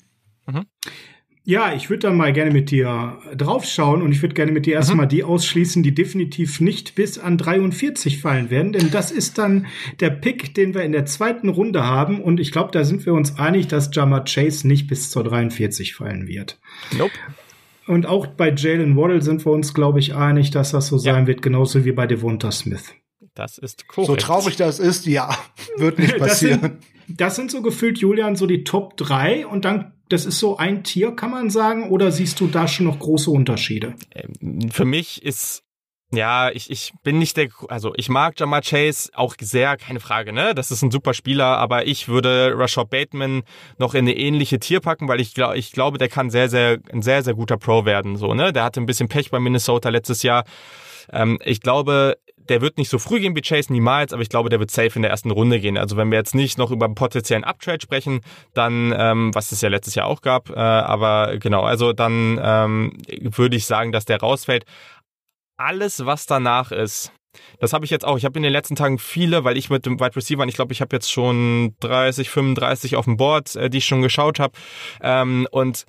Ja, 1.48 1.72
ich 1.72 1.90
würde 1.90 2.08
dann 2.08 2.16
mal 2.16 2.32
gerne 2.32 2.50
mit 2.50 2.72
dir 2.72 3.18
draufschauen 3.36 4.02
und 4.02 4.10
ich 4.10 4.20
würde 4.20 4.34
gerne 4.34 4.50
mit 4.50 4.66
dir 4.66 4.74
erstmal 4.74 5.06
mhm. 5.06 5.10
die 5.10 5.22
ausschließen, 5.22 5.84
die 5.84 5.94
definitiv 5.94 6.60
nicht 6.60 6.96
bis 6.96 7.20
an 7.20 7.38
43 7.38 8.20
fallen 8.20 8.50
werden, 8.50 8.72
denn 8.72 8.90
das 8.90 9.12
ist 9.12 9.38
dann 9.38 9.66
der 10.00 10.10
Pick, 10.10 10.56
den 10.56 10.74
wir 10.74 10.82
in 10.82 10.90
der 10.90 11.06
zweiten 11.06 11.48
Runde 11.48 11.84
haben 11.84 12.20
und 12.20 12.40
ich 12.40 12.50
glaube, 12.50 12.72
da 12.72 12.82
sind 12.82 13.06
wir 13.06 13.14
uns 13.14 13.38
einig, 13.38 13.68
dass 13.68 13.90
Jama 13.92 14.24
Chase 14.24 14.66
nicht 14.66 14.88
bis 14.88 15.12
zur 15.12 15.22
43 15.22 15.94
fallen 15.94 16.26
wird. 16.26 16.58
Nope. 16.98 17.12
Und 17.86 18.06
auch 18.06 18.26
bei 18.26 18.52
Jalen 18.52 18.96
Waddle 18.96 19.22
sind 19.22 19.46
wir 19.46 19.52
uns, 19.52 19.72
glaube 19.72 20.00
ich, 20.00 20.16
einig, 20.16 20.50
dass 20.50 20.72
das 20.72 20.88
so 20.88 20.98
sein 20.98 21.28
wird, 21.28 21.42
genauso 21.42 21.84
wie 21.84 21.92
bei 21.92 22.08
Devonta 22.08 22.50
Smith. 22.50 22.92
Das 23.36 23.58
ist 23.58 23.86
korrekt. 23.86 24.08
So 24.08 24.16
traurig 24.16 24.56
das 24.56 24.80
ist, 24.80 25.06
ja, 25.06 25.32
wird 25.76 26.00
nicht 26.00 26.18
passieren. 26.18 26.60
Das 26.60 26.70
sind, 26.70 27.20
das 27.20 27.36
sind 27.36 27.50
so 27.52 27.62
gefühlt, 27.62 27.98
Julian, 27.98 28.34
so 28.34 28.48
die 28.48 28.64
Top 28.64 28.96
3 28.96 29.46
und 29.46 29.64
dann 29.64 29.92
das 30.08 30.26
ist 30.26 30.38
so 30.38 30.56
ein 30.56 30.84
Tier, 30.84 31.12
kann 31.12 31.30
man 31.30 31.50
sagen, 31.50 31.90
oder 31.90 32.10
siehst 32.12 32.40
du 32.40 32.46
da 32.46 32.68
schon 32.68 32.86
noch 32.86 32.98
große 32.98 33.30
Unterschiede? 33.30 33.94
Ähm, 34.14 34.70
für 34.70 34.84
mich 34.84 35.22
ist 35.22 35.62
ja, 36.12 36.50
ich, 36.50 36.70
ich 36.70 36.92
bin 37.02 37.18
nicht 37.18 37.36
der, 37.36 37.48
also 37.68 37.92
ich 37.96 38.08
mag 38.08 38.38
Jamar 38.38 38.62
Chase 38.62 39.10
auch 39.14 39.34
sehr, 39.40 39.76
keine 39.76 39.98
Frage, 39.98 40.32
ne? 40.32 40.54
Das 40.54 40.70
ist 40.70 40.82
ein 40.82 40.92
super 40.92 41.14
Spieler, 41.14 41.58
aber 41.58 41.86
ich 41.86 42.06
würde 42.06 42.52
Rashad 42.56 42.90
Bateman 42.90 43.42
noch 43.78 43.94
in 43.94 44.04
eine 44.06 44.16
ähnliche 44.16 44.60
Tier 44.60 44.78
packen, 44.78 45.08
weil 45.08 45.20
ich 45.20 45.34
glaube, 45.34 45.58
ich 45.58 45.72
glaube, 45.72 45.98
der 45.98 46.08
kann 46.08 46.30
sehr, 46.30 46.48
sehr, 46.48 46.78
ein 46.92 47.02
sehr, 47.02 47.24
sehr 47.24 47.34
guter 47.34 47.56
Pro 47.56 47.84
werden, 47.84 48.16
so, 48.16 48.34
ne? 48.34 48.52
Der 48.52 48.62
hatte 48.62 48.80
ein 48.80 48.86
bisschen 48.86 49.08
Pech 49.08 49.30
bei 49.30 49.40
Minnesota 49.40 49.88
letztes 49.88 50.22
Jahr. 50.22 50.44
Ähm, 51.12 51.40
ich 51.44 51.60
glaube, 51.60 52.16
der 52.50 52.60
wird 52.60 52.78
nicht 52.78 52.88
so 52.88 52.98
früh 52.98 53.20
gehen 53.20 53.36
wie 53.36 53.42
Chase, 53.42 53.72
niemals, 53.72 54.12
aber 54.12 54.22
ich 54.22 54.28
glaube, 54.28 54.48
der 54.48 54.60
wird 54.60 54.70
safe 54.70 54.92
in 54.96 55.02
der 55.02 55.10
ersten 55.10 55.30
Runde 55.30 55.60
gehen. 55.60 55.76
Also 55.76 55.96
wenn 55.96 56.10
wir 56.10 56.18
jetzt 56.18 56.34
nicht 56.34 56.58
noch 56.58 56.70
über 56.70 56.86
einen 56.86 56.94
potenziellen 56.94 57.44
Uptrade 57.44 57.80
sprechen, 57.80 58.20
dann, 58.54 58.94
ähm, 58.96 59.34
was 59.34 59.52
es 59.52 59.60
ja 59.60 59.68
letztes 59.68 59.94
Jahr 59.94 60.06
auch 60.06 60.22
gab, 60.22 60.50
äh, 60.50 60.54
aber 60.54 61.38
genau, 61.38 61.62
also 61.62 61.92
dann 61.92 62.40
ähm, 62.42 62.92
würde 63.08 63.56
ich 63.56 63.66
sagen, 63.66 63.92
dass 63.92 64.04
der 64.04 64.20
rausfällt. 64.20 64.64
Alles, 65.58 66.04
was 66.04 66.26
danach 66.26 66.70
ist, 66.70 67.12
das 67.58 67.72
habe 67.72 67.84
ich 67.84 67.90
jetzt 67.90 68.04
auch. 68.04 68.16
Ich 68.16 68.24
habe 68.24 68.38
in 68.38 68.42
den 68.42 68.52
letzten 68.52 68.76
Tagen 68.76 68.98
viele, 68.98 69.44
weil 69.44 69.56
ich 69.56 69.70
mit 69.70 69.86
dem 69.86 70.00
Wide 70.00 70.16
Receiver, 70.16 70.44
ich 70.46 70.54
glaube, 70.54 70.72
ich 70.72 70.80
habe 70.80 70.94
jetzt 70.94 71.10
schon 71.10 71.74
30, 71.80 72.30
35 72.30 72.96
auf 72.96 73.04
dem 73.04 73.16
Board, 73.16 73.56
äh, 73.56 73.70
die 73.70 73.78
ich 73.78 73.86
schon 73.86 74.02
geschaut 74.02 74.38
habe. 74.38 74.52
Ähm, 75.00 75.46
und 75.50 75.84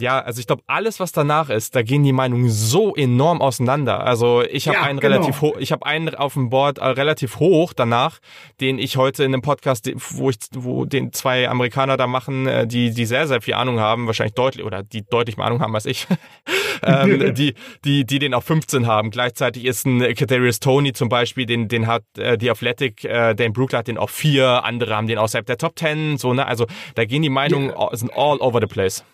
ja, 0.00 0.20
also 0.20 0.40
ich 0.40 0.46
glaube, 0.46 0.62
alles, 0.66 1.00
was 1.00 1.12
danach 1.12 1.50
ist, 1.50 1.74
da 1.74 1.82
gehen 1.82 2.02
die 2.02 2.12
Meinungen 2.12 2.50
so 2.50 2.94
enorm 2.94 3.40
auseinander. 3.40 4.04
Also 4.04 4.42
ich 4.42 4.68
habe 4.68 4.78
ja, 4.78 4.84
einen 4.84 5.00
genau. 5.00 5.16
relativ 5.16 5.40
hoch, 5.40 5.56
ich 5.58 5.72
habe 5.72 5.86
einen 5.86 6.14
auf 6.14 6.34
dem 6.34 6.50
Board 6.50 6.78
äh, 6.78 6.86
relativ 6.86 7.38
hoch 7.38 7.72
danach, 7.72 8.18
den 8.60 8.78
ich 8.78 8.96
heute 8.96 9.24
in 9.24 9.32
einem 9.32 9.42
Podcast, 9.42 9.90
wo 9.96 10.30
ich, 10.30 10.36
wo 10.54 10.84
den 10.84 11.12
zwei 11.12 11.48
Amerikaner 11.48 11.96
da 11.96 12.06
machen, 12.06 12.46
äh, 12.46 12.66
die, 12.66 12.90
die 12.92 13.06
sehr, 13.06 13.26
sehr 13.26 13.40
viel 13.40 13.54
Ahnung 13.54 13.80
haben, 13.80 14.06
wahrscheinlich 14.06 14.34
deutlich, 14.34 14.64
oder 14.64 14.82
die 14.82 15.04
deutlich 15.04 15.36
mehr 15.36 15.46
Ahnung 15.46 15.60
haben 15.60 15.74
als 15.74 15.86
ich, 15.86 16.06
ähm, 16.82 17.34
die, 17.34 17.54
die, 17.84 18.04
die 18.04 18.18
den 18.18 18.34
auf 18.34 18.44
15 18.44 18.86
haben. 18.86 19.10
Gleichzeitig 19.10 19.64
ist 19.64 19.86
ein 19.86 20.14
Kadarius 20.14 20.60
Tony 20.60 20.92
zum 20.92 21.08
Beispiel, 21.08 21.46
den, 21.46 21.68
den 21.68 21.86
hat 21.86 22.04
äh, 22.16 22.38
die 22.38 22.50
Athletic, 22.50 23.04
äh, 23.04 23.34
Dan 23.34 23.52
Brookler 23.52 23.80
hat 23.80 23.88
den 23.88 23.98
auf 23.98 24.10
vier, 24.10 24.64
andere 24.64 24.96
haben 24.96 25.06
den 25.06 25.18
außerhalb 25.18 25.46
der 25.46 25.58
Top 25.58 25.78
10, 25.78 26.18
so, 26.18 26.34
ne? 26.34 26.46
Also 26.46 26.66
da 26.94 27.04
gehen 27.04 27.22
die 27.22 27.28
Meinungen, 27.28 27.70
yeah. 27.70 27.96
sind 27.96 28.12
all 28.14 28.38
over 28.40 28.60
the 28.60 28.66
place. 28.66 29.04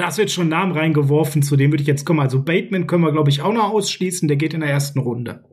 Da 0.00 0.06
hast 0.06 0.18
du 0.18 0.22
jetzt 0.22 0.34
schon 0.34 0.42
einen 0.42 0.50
Namen 0.50 0.72
reingeworfen, 0.72 1.42
zu 1.42 1.56
dem 1.56 1.72
würde 1.72 1.82
ich 1.82 1.88
jetzt 1.88 2.04
kommen. 2.04 2.20
Also 2.20 2.42
Bateman 2.42 2.86
können 2.86 3.04
wir, 3.04 3.12
glaube 3.12 3.30
ich, 3.30 3.42
auch 3.42 3.52
noch 3.52 3.70
ausschließen. 3.70 4.28
Der 4.28 4.36
geht 4.36 4.54
in 4.54 4.60
der 4.60 4.70
ersten 4.70 4.98
Runde. 4.98 5.44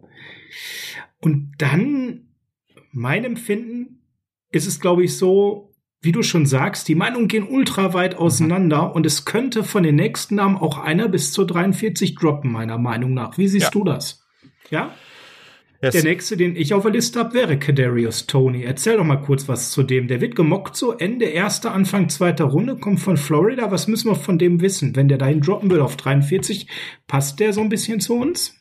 Und 1.20 1.54
dann, 1.60 2.28
mein 2.92 3.24
Empfinden, 3.24 4.02
ist 4.52 4.68
es, 4.68 4.80
glaube 4.80 5.04
ich, 5.04 5.18
so, 5.18 5.74
wie 6.02 6.12
du 6.12 6.24
schon 6.24 6.46
sagst, 6.46 6.88
die 6.88 6.96
Meinungen 6.96 7.28
gehen 7.28 7.48
ultra 7.48 7.94
weit 7.94 8.16
auseinander 8.16 8.88
mhm. 8.90 8.92
und 8.94 9.06
es 9.06 9.26
könnte 9.26 9.64
von 9.64 9.84
den 9.84 9.96
nächsten 9.96 10.36
Namen 10.36 10.58
auch 10.58 10.80
einer 10.80 11.08
bis 11.08 11.32
zur 11.32 11.46
43 11.46 12.16
droppen, 12.16 12.52
meiner 12.52 12.78
Meinung 12.78 13.14
nach. 13.14 13.38
Wie 13.38 13.48
siehst 13.48 13.66
ja. 13.66 13.72
du 13.72 13.84
das? 13.84 14.26
Ja? 14.72 14.96
Yes. 15.82 15.94
Der 15.94 16.04
nächste, 16.04 16.38
den 16.38 16.56
ich 16.56 16.76
auf 16.76 16.84
der 16.84 16.92
Liste 16.92 17.20
habe, 17.20 17.34
wäre 17.34 17.58
Kadarius 17.58 18.28
Tony. 18.28 18.64
Erzähl 18.64 18.98
doch 18.98 19.04
mal 19.04 19.16
kurz 19.16 19.48
was 19.48 19.72
zu 19.72 19.82
dem. 19.82 20.08
Der 20.08 20.22
wird 20.22 20.36
gemockt 20.36 20.76
so 20.76 20.92
Ende 20.92 21.26
erster, 21.26 21.74
Anfang 21.74 22.08
zweiter 22.10 22.46
Runde, 22.46 22.76
kommt 22.76 23.00
von 23.00 23.18
Florida. 23.18 23.72
Was 23.72 23.88
müssen 23.88 24.10
wir 24.10 24.16
von 24.16 24.38
dem 24.38 24.62
wissen? 24.62 24.96
Wenn 24.96 25.08
der 25.08 25.18
dahin 25.18 25.42
droppen 25.42 25.72
will 25.72 25.82
auf 25.82 25.98
43, 25.98 26.68
passt 27.08 27.40
der 27.40 27.52
so 27.54 27.62
ein 27.62 27.70
bisschen 27.70 28.00
zu 28.00 28.14
uns? 28.14 28.56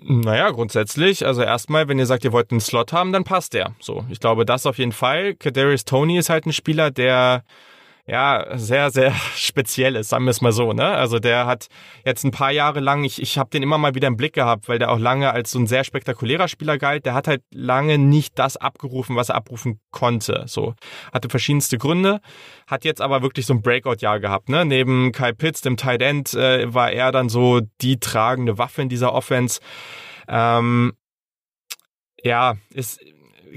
Naja, 0.00 0.50
grundsätzlich, 0.50 1.26
also 1.26 1.42
erstmal, 1.42 1.88
wenn 1.88 1.98
ihr 1.98 2.06
sagt, 2.06 2.24
ihr 2.24 2.32
wollt 2.32 2.50
einen 2.50 2.60
Slot 2.60 2.92
haben, 2.92 3.12
dann 3.12 3.24
passt 3.24 3.52
der. 3.52 3.74
So, 3.80 4.06
ich 4.08 4.20
glaube, 4.20 4.46
das 4.46 4.64
auf 4.64 4.78
jeden 4.78 4.92
Fall. 4.92 5.34
Kadarius 5.34 5.84
Tony 5.84 6.16
ist 6.16 6.30
halt 6.30 6.46
ein 6.46 6.52
Spieler, 6.52 6.90
der 6.90 7.44
ja, 8.08 8.56
sehr, 8.56 8.90
sehr 8.90 9.12
speziell 9.36 9.94
ist, 9.94 10.08
sagen 10.08 10.24
wir 10.24 10.30
es 10.30 10.40
mal 10.40 10.50
so. 10.50 10.72
Ne? 10.72 10.84
Also 10.84 11.18
der 11.18 11.44
hat 11.44 11.68
jetzt 12.06 12.24
ein 12.24 12.30
paar 12.30 12.50
Jahre 12.50 12.80
lang, 12.80 13.04
ich, 13.04 13.20
ich 13.20 13.36
habe 13.36 13.50
den 13.50 13.62
immer 13.62 13.76
mal 13.76 13.94
wieder 13.94 14.08
im 14.08 14.16
Blick 14.16 14.32
gehabt, 14.32 14.66
weil 14.68 14.78
der 14.78 14.90
auch 14.90 14.98
lange 14.98 15.30
als 15.30 15.50
so 15.50 15.58
ein 15.58 15.66
sehr 15.66 15.84
spektakulärer 15.84 16.48
Spieler 16.48 16.78
galt. 16.78 17.04
Der 17.04 17.12
hat 17.12 17.28
halt 17.28 17.42
lange 17.52 17.98
nicht 17.98 18.38
das 18.38 18.56
abgerufen, 18.56 19.14
was 19.14 19.28
er 19.28 19.34
abrufen 19.34 19.78
konnte. 19.90 20.44
So 20.46 20.74
hatte 21.12 21.28
verschiedenste 21.28 21.76
Gründe, 21.76 22.22
hat 22.66 22.86
jetzt 22.86 23.02
aber 23.02 23.20
wirklich 23.20 23.44
so 23.44 23.52
ein 23.52 23.60
Breakout-Jahr 23.60 24.20
gehabt. 24.20 24.48
Ne? 24.48 24.64
Neben 24.64 25.12
Kyle 25.12 25.34
Pitts, 25.34 25.60
dem 25.60 25.76
Tight 25.76 26.00
End, 26.00 26.32
äh, 26.32 26.72
war 26.72 26.90
er 26.90 27.12
dann 27.12 27.28
so 27.28 27.60
die 27.82 28.00
tragende 28.00 28.56
Waffe 28.56 28.80
in 28.80 28.88
dieser 28.88 29.12
Offense. 29.12 29.60
Ähm, 30.28 30.94
ja, 32.22 32.56
ist 32.72 33.00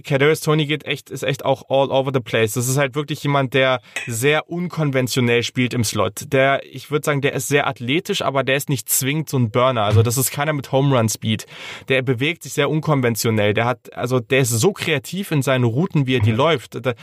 Kadarius 0.04 0.42
Tony 0.42 0.66
geht 0.66 0.86
echt, 0.86 1.10
ist 1.10 1.24
echt 1.24 1.46
auch 1.46 1.64
all 1.70 1.92
over 1.92 2.12
the 2.14 2.20
place. 2.20 2.54
Das 2.54 2.68
ist 2.68 2.78
halt 2.78 2.96
wirklich 2.96 3.24
jemand, 3.24 3.54
der 3.54 3.82
sehr 4.08 4.50
unkonventionell 4.50 5.44
spielt 5.44 5.74
im 5.74 5.84
Slot. 5.84 6.32
Der, 6.34 6.62
ich 6.66 6.92
würde 6.92 7.06
sagen, 7.06 7.22
der 7.22 7.34
ist 7.34 7.48
sehr 7.48 7.68
athletisch, 7.68 8.22
aber 8.22 8.44
der 8.44 8.56
ist 8.56 8.70
nicht 8.70 8.90
zwingend 8.90 9.30
so 9.30 9.38
ein 9.38 9.52
Burner. 9.52 9.84
Also 9.84 10.04
das 10.04 10.18
ist 10.18 10.32
keiner 10.32 10.54
mit 10.54 10.72
Home 10.72 10.98
Run 10.98 11.10
Speed. 11.10 11.46
Der 11.90 12.02
bewegt 12.02 12.44
sich 12.44 12.54
sehr 12.54 12.70
unkonventionell. 12.70 13.54
Der 13.54 13.66
hat, 13.66 13.94
also 13.94 14.20
der 14.20 14.40
ist 14.40 14.50
so 14.50 14.72
kreativ 14.74 15.32
in 15.32 15.42
seinen 15.42 15.64
Routen, 15.64 16.08
wie 16.08 16.16
er 16.16 16.22
die 16.22 16.32
läuft. 16.32 16.86
Der, 16.86 16.96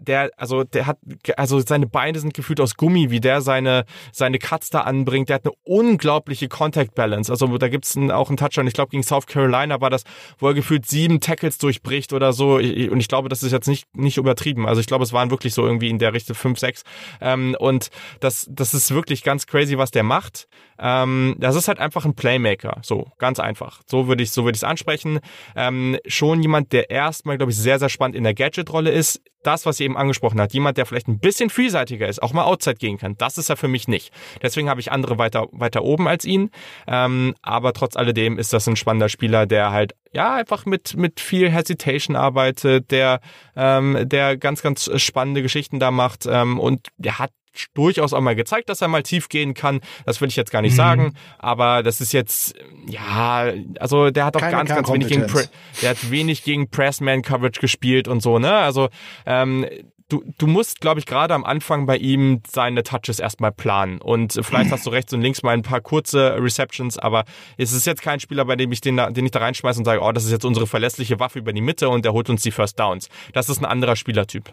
der, 0.00 0.30
also 0.36 0.64
der 0.64 0.86
hat, 0.86 0.98
also 1.36 1.60
seine 1.60 1.86
Beine 1.86 2.18
sind 2.18 2.34
gefühlt 2.34 2.60
aus 2.60 2.76
Gummi, 2.76 3.10
wie 3.10 3.20
der 3.20 3.40
seine, 3.40 3.84
seine 4.12 4.38
Cuts 4.38 4.70
da 4.70 4.80
anbringt. 4.80 5.28
Der 5.28 5.36
hat 5.36 5.44
eine 5.44 5.54
unglaubliche 5.64 6.48
Contact 6.48 6.94
Balance. 6.94 7.30
Also 7.30 7.58
da 7.58 7.68
gibt's 7.68 7.96
auch 7.96 8.28
einen 8.28 8.36
Touchdown, 8.36 8.66
ich 8.66 8.74
glaube 8.74 8.90
gegen 8.90 9.02
South 9.02 9.26
Carolina 9.26 9.80
war 9.80 9.90
das, 9.90 10.04
wo 10.38 10.48
er 10.48 10.54
gefühlt 10.54 10.86
sieben 10.86 11.20
Tackles 11.20 11.58
durchbricht 11.58 12.12
oder 12.12 12.31
so. 12.32 12.56
Und 12.56 13.00
ich 13.00 13.08
glaube, 13.08 13.28
das 13.28 13.42
ist 13.42 13.52
jetzt 13.52 13.68
nicht, 13.68 13.86
nicht 13.96 14.16
übertrieben. 14.16 14.66
Also 14.66 14.80
ich 14.80 14.86
glaube, 14.86 15.04
es 15.04 15.12
waren 15.12 15.30
wirklich 15.30 15.54
so 15.54 15.64
irgendwie 15.64 15.90
in 15.90 15.98
der 15.98 16.12
Richtung 16.12 16.36
fünf, 16.36 16.58
sechs. 16.58 16.84
Ähm, 17.20 17.56
und 17.58 17.90
das, 18.20 18.46
das 18.50 18.74
ist 18.74 18.92
wirklich 18.92 19.22
ganz 19.22 19.46
crazy, 19.46 19.78
was 19.78 19.90
der 19.90 20.02
macht. 20.02 20.48
Ähm, 20.82 21.36
das 21.38 21.54
ist 21.54 21.68
halt 21.68 21.78
einfach 21.78 22.04
ein 22.04 22.14
Playmaker. 22.14 22.78
So, 22.82 23.06
ganz 23.18 23.38
einfach. 23.38 23.80
So 23.86 24.08
würde 24.08 24.22
ich 24.22 24.32
so 24.32 24.44
würde 24.44 24.56
ich 24.56 24.60
es 24.60 24.64
ansprechen. 24.64 25.20
Ähm, 25.54 25.96
schon 26.06 26.42
jemand, 26.42 26.72
der 26.72 26.90
erstmal, 26.90 27.36
glaube 27.36 27.52
ich, 27.52 27.58
sehr, 27.58 27.78
sehr 27.78 27.88
spannend 27.88 28.16
in 28.16 28.24
der 28.24 28.34
Gadget-Rolle 28.34 28.90
ist. 28.90 29.22
Das, 29.44 29.66
was 29.66 29.78
sie 29.78 29.84
eben 29.84 29.96
angesprochen 29.96 30.40
hat, 30.40 30.52
jemand, 30.52 30.78
der 30.78 30.86
vielleicht 30.86 31.08
ein 31.08 31.18
bisschen 31.18 31.50
vielseitiger 31.50 32.06
ist, 32.06 32.22
auch 32.22 32.32
mal 32.32 32.44
Outside 32.44 32.76
gehen 32.76 32.96
kann, 32.96 33.16
das 33.18 33.38
ist 33.38 33.50
er 33.50 33.56
für 33.56 33.66
mich 33.66 33.88
nicht. 33.88 34.12
Deswegen 34.40 34.68
habe 34.68 34.80
ich 34.80 34.92
andere 34.92 35.18
weiter, 35.18 35.48
weiter 35.50 35.82
oben 35.82 36.06
als 36.06 36.24
ihn. 36.24 36.50
Ähm, 36.86 37.34
aber 37.42 37.72
trotz 37.72 37.96
alledem 37.96 38.38
ist 38.38 38.52
das 38.52 38.68
ein 38.68 38.76
spannender 38.76 39.08
Spieler, 39.08 39.46
der 39.46 39.72
halt 39.72 39.94
ja 40.12 40.34
einfach 40.34 40.64
mit 40.64 40.96
mit 40.96 41.18
viel 41.18 41.50
Hesitation 41.50 42.14
arbeitet, 42.14 42.92
der 42.92 43.20
ähm, 43.56 43.98
der 44.04 44.36
ganz 44.36 44.62
ganz 44.62 44.88
spannende 44.96 45.42
Geschichten 45.42 45.80
da 45.80 45.90
macht 45.90 46.26
ähm, 46.26 46.60
und 46.60 46.88
der 46.98 47.18
hat 47.18 47.30
durchaus 47.74 48.12
auch 48.12 48.20
mal 48.20 48.34
gezeigt, 48.34 48.68
dass 48.68 48.80
er 48.80 48.88
mal 48.88 49.02
tief 49.02 49.28
gehen 49.28 49.54
kann. 49.54 49.80
Das 50.06 50.20
will 50.20 50.28
ich 50.28 50.36
jetzt 50.36 50.50
gar 50.50 50.62
nicht 50.62 50.72
mhm. 50.72 50.76
sagen, 50.76 51.14
aber 51.38 51.82
das 51.82 52.00
ist 52.00 52.12
jetzt 52.12 52.54
ja, 52.86 53.52
also 53.78 54.10
der 54.10 54.24
hat 54.24 54.36
auch 54.36 54.40
Keine 54.40 54.56
ganz 54.56 54.70
ganz 54.70 54.92
wenig 54.92 55.08
gegen 55.08 55.26
Pre 55.26 55.48
der 55.80 55.90
hat 55.90 56.10
wenig 56.10 56.44
gegen 56.44 56.68
Pressman 56.70 57.22
Coverage 57.22 57.60
gespielt 57.60 58.08
und 58.08 58.22
so, 58.22 58.38
ne? 58.38 58.52
Also 58.52 58.88
ähm, 59.26 59.66
du, 60.12 60.22
du 60.38 60.46
musst, 60.46 60.80
glaube 60.80 61.00
ich, 61.00 61.06
gerade 61.06 61.34
am 61.34 61.44
Anfang 61.44 61.86
bei 61.86 61.96
ihm 61.96 62.42
seine 62.46 62.82
Touches 62.82 63.18
erstmal 63.18 63.52
planen. 63.52 64.00
Und 64.00 64.38
vielleicht 64.42 64.70
hast 64.70 64.86
du 64.86 64.90
rechts 64.90 65.12
und 65.12 65.22
links 65.22 65.42
mal 65.42 65.52
ein 65.52 65.62
paar 65.62 65.80
kurze 65.80 66.36
Receptions, 66.38 66.98
aber 66.98 67.24
es 67.56 67.72
ist 67.72 67.86
jetzt 67.86 68.02
kein 68.02 68.20
Spieler, 68.20 68.44
bei 68.44 68.56
dem 68.56 68.70
ich 68.72 68.80
den, 68.80 68.96
den 68.96 69.24
ich 69.24 69.30
da 69.30 69.40
reinschmeiße 69.40 69.78
und 69.78 69.84
sage, 69.84 70.00
oh, 70.02 70.12
das 70.12 70.24
ist 70.24 70.30
jetzt 70.30 70.44
unsere 70.44 70.66
verlässliche 70.66 71.18
Waffe 71.18 71.38
über 71.38 71.52
die 71.52 71.62
Mitte 71.62 71.88
und 71.88 72.04
der 72.04 72.12
holt 72.12 72.28
uns 72.28 72.42
die 72.42 72.50
First 72.50 72.78
Downs. 72.78 73.08
Das 73.32 73.48
ist 73.48 73.58
ein 73.58 73.64
anderer 73.64 73.96
Spielertyp. 73.96 74.52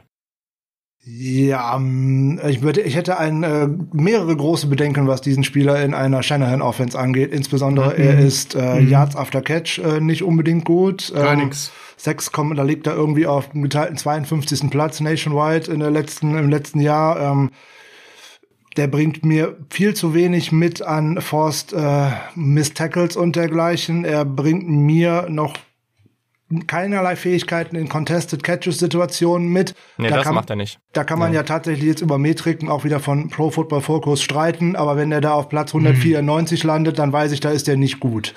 Ja, 1.05 1.75
ähm, 1.75 2.39
ich 2.47 2.61
würde, 2.61 2.81
ich 2.81 2.95
hätte 2.95 3.17
ein, 3.17 3.43
äh, 3.43 3.67
mehrere 3.93 4.35
große 4.35 4.67
Bedenken, 4.67 5.07
was 5.07 5.21
diesen 5.21 5.43
Spieler 5.43 5.81
in 5.81 5.93
einer 5.93 6.23
Shanahan 6.23 6.61
Offense 6.61 6.97
angeht. 6.99 7.31
Insbesondere 7.31 7.93
mhm. 7.93 8.03
er 8.03 8.19
ist 8.19 8.55
äh, 8.55 8.81
mhm. 8.81 8.89
Yards 8.89 9.15
after 9.15 9.41
Catch 9.41 9.79
äh, 9.79 10.01
nicht 10.01 10.23
unbedingt 10.23 10.65
gut. 10.65 11.11
Gar 11.13 11.33
ähm, 11.33 11.45
nix. 11.45 11.71
Sechs 11.97 12.31
kommen, 12.31 12.55
da 12.55 12.63
liegt 12.63 12.87
er 12.87 12.95
irgendwie 12.95 13.27
auf 13.27 13.49
dem 13.49 13.61
geteilten 13.61 13.97
52. 13.97 14.69
Platz 14.69 15.01
nationwide 15.01 15.69
in 15.69 15.81
der 15.81 15.91
letzten, 15.91 16.37
im 16.37 16.49
letzten 16.49 16.79
Jahr. 16.79 17.19
Ähm, 17.19 17.51
der 18.77 18.87
bringt 18.87 19.25
mir 19.25 19.57
viel 19.69 19.93
zu 19.93 20.13
wenig 20.13 20.53
mit 20.53 20.81
an 20.81 21.19
Forced 21.19 21.73
äh, 21.73 22.11
Miss 22.35 22.73
Tackles 22.73 23.17
und 23.17 23.35
dergleichen. 23.35 24.05
Er 24.05 24.23
bringt 24.23 24.69
mir 24.69 25.25
noch 25.27 25.57
keinerlei 26.67 27.15
Fähigkeiten 27.15 27.75
in 27.75 27.89
Contested 27.89 28.43
Catches 28.43 28.79
Situationen 28.79 29.49
mit. 29.49 29.75
Nee, 29.97 30.09
da 30.09 30.15
das 30.15 30.25
kann, 30.25 30.35
macht 30.35 30.49
er 30.49 30.55
nicht. 30.55 30.79
Da 30.93 31.03
kann 31.03 31.19
man 31.19 31.31
ja. 31.31 31.41
ja. 31.41 31.43
tatsächlich 31.43 31.85
jetzt 31.85 32.01
über 32.01 32.17
Metriken 32.17 32.69
auch 32.69 32.83
wieder 32.83 32.99
von 32.99 33.29
Pro 33.29 33.51
Football 33.51 33.81
Focus 33.81 34.21
streiten, 34.21 34.75
aber 34.75 34.97
wenn 34.97 35.11
er 35.11 35.21
da 35.21 35.33
auf 35.33 35.49
Platz 35.49 35.73
194 35.73 36.63
mhm. 36.63 36.67
landet, 36.67 36.99
dann 36.99 37.13
weiß 37.13 37.31
ich, 37.31 37.39
da 37.39 37.51
ist 37.51 37.67
er 37.67 37.77
nicht 37.77 37.99
gut. 37.99 38.33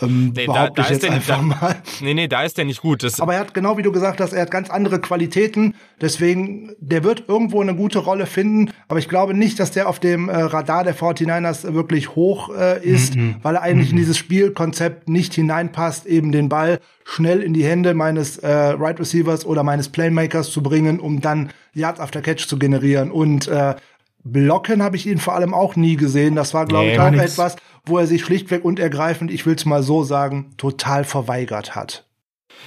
Ähm, 0.00 0.32
nee, 0.34 0.46
da, 0.46 0.70
da 0.70 0.84
ist 0.84 1.02
der, 1.02 1.12
einfach 1.12 1.38
da, 1.38 1.42
mal. 1.42 1.76
Nee, 2.00 2.14
nee, 2.14 2.28
da 2.28 2.42
ist 2.42 2.56
der 2.56 2.64
nicht 2.64 2.80
gut. 2.80 3.02
Das 3.02 3.20
Aber 3.20 3.34
er 3.34 3.40
hat, 3.40 3.54
genau 3.54 3.76
wie 3.76 3.82
du 3.82 3.92
gesagt 3.92 4.20
hast, 4.20 4.32
er 4.32 4.42
hat 4.42 4.50
ganz 4.50 4.70
andere 4.70 5.00
Qualitäten. 5.00 5.74
Deswegen, 6.00 6.74
der 6.78 7.04
wird 7.04 7.24
irgendwo 7.28 7.60
eine 7.60 7.74
gute 7.74 7.98
Rolle 7.98 8.26
finden. 8.26 8.70
Aber 8.88 8.98
ich 8.98 9.08
glaube 9.08 9.34
nicht, 9.34 9.58
dass 9.58 9.72
der 9.72 9.88
auf 9.88 9.98
dem 9.98 10.28
äh, 10.28 10.36
Radar 10.36 10.84
der 10.84 10.94
49ers 10.94 11.74
wirklich 11.74 12.14
hoch 12.14 12.50
äh, 12.54 12.82
ist, 12.84 13.16
mhm. 13.16 13.36
weil 13.42 13.56
er 13.56 13.62
eigentlich 13.62 13.88
mhm. 13.88 13.98
in 13.98 14.02
dieses 14.02 14.16
Spielkonzept 14.16 15.08
nicht 15.08 15.34
hineinpasst, 15.34 16.06
eben 16.06 16.32
den 16.32 16.48
Ball 16.48 16.80
schnell 17.04 17.42
in 17.42 17.52
die 17.52 17.64
Hände 17.64 17.92
meines 17.94 18.38
äh, 18.38 18.48
Right 18.48 19.00
Receivers 19.00 19.44
oder 19.44 19.64
meines 19.64 19.88
Playmakers 19.88 20.50
zu 20.50 20.62
bringen, 20.62 21.00
um 21.00 21.20
dann 21.20 21.50
Yards 21.74 22.00
after 22.00 22.22
Catch 22.22 22.46
zu 22.46 22.58
generieren. 22.58 23.10
Und 23.10 23.48
äh, 23.48 23.74
Blocken 24.22 24.82
habe 24.82 24.96
ich 24.96 25.06
ihn 25.06 25.18
vor 25.18 25.34
allem 25.34 25.54
auch 25.54 25.76
nie 25.76 25.96
gesehen. 25.96 26.34
Das 26.34 26.52
war, 26.52 26.66
glaube 26.66 26.86
nee, 26.86 26.92
ich, 26.94 27.00
auch 27.00 27.12
etwas, 27.12 27.56
wo 27.84 27.98
er 27.98 28.06
sich 28.06 28.24
schlichtweg 28.24 28.64
und 28.64 28.78
ergreifend, 28.78 29.30
ich 29.30 29.46
will 29.46 29.54
es 29.54 29.64
mal 29.64 29.82
so 29.82 30.02
sagen, 30.02 30.52
total 30.56 31.04
verweigert 31.04 31.74
hat. 31.74 32.06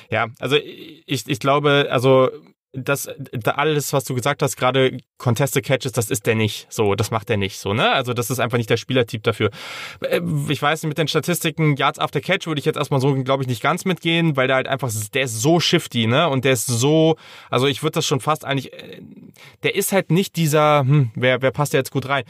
Ja, 0.09 0.27
also 0.39 0.55
ich, 0.55 1.27
ich 1.27 1.39
glaube, 1.39 1.87
also 1.89 2.29
das, 2.73 3.07
alles, 3.45 3.93
was 3.93 4.03
du 4.03 4.15
gesagt 4.15 4.41
hast, 4.41 4.55
gerade 4.57 4.97
Contested 5.23 5.65
Catches, 5.65 5.91
das 5.91 6.09
ist 6.09 6.25
der 6.25 6.35
nicht. 6.35 6.67
So, 6.69 6.95
das 6.95 7.09
macht 7.09 7.29
er 7.29 7.37
nicht. 7.37 7.57
So, 7.57 7.73
ne? 7.73 7.91
Also, 7.91 8.13
das 8.13 8.29
ist 8.29 8.39
einfach 8.39 8.57
nicht 8.57 8.69
der 8.69 8.77
Spielertyp 8.77 9.23
dafür. 9.23 9.49
Äh, 10.01 10.21
ich 10.49 10.61
weiß 10.61 10.83
nicht, 10.83 10.89
mit 10.89 10.97
den 10.97 11.07
Statistiken 11.07 11.75
Yards 11.75 11.99
after 11.99 12.21
Catch 12.21 12.47
würde 12.47 12.59
ich 12.59 12.65
jetzt 12.65 12.77
erstmal 12.77 12.99
so, 12.99 13.13
glaube 13.23 13.43
ich, 13.43 13.47
nicht 13.47 13.61
ganz 13.61 13.85
mitgehen, 13.85 14.35
weil 14.35 14.47
der 14.47 14.57
halt 14.57 14.67
einfach, 14.67 14.91
der 15.13 15.23
ist 15.23 15.41
so 15.41 15.59
shifty, 15.59 16.07
ne? 16.07 16.29
Und 16.29 16.45
der 16.45 16.53
ist 16.53 16.67
so, 16.67 17.15
also 17.49 17.67
ich 17.67 17.83
würde 17.83 17.95
das 17.95 18.05
schon 18.05 18.19
fast 18.19 18.45
eigentlich, 18.45 18.73
äh, 18.73 19.01
der 19.63 19.75
ist 19.75 19.91
halt 19.91 20.11
nicht 20.11 20.35
dieser, 20.35 20.81
hm, 20.81 21.11
wer, 21.15 21.41
wer 21.41 21.51
passt 21.51 21.73
da 21.73 21.77
jetzt 21.77 21.91
gut 21.91 22.07
rein? 22.07 22.23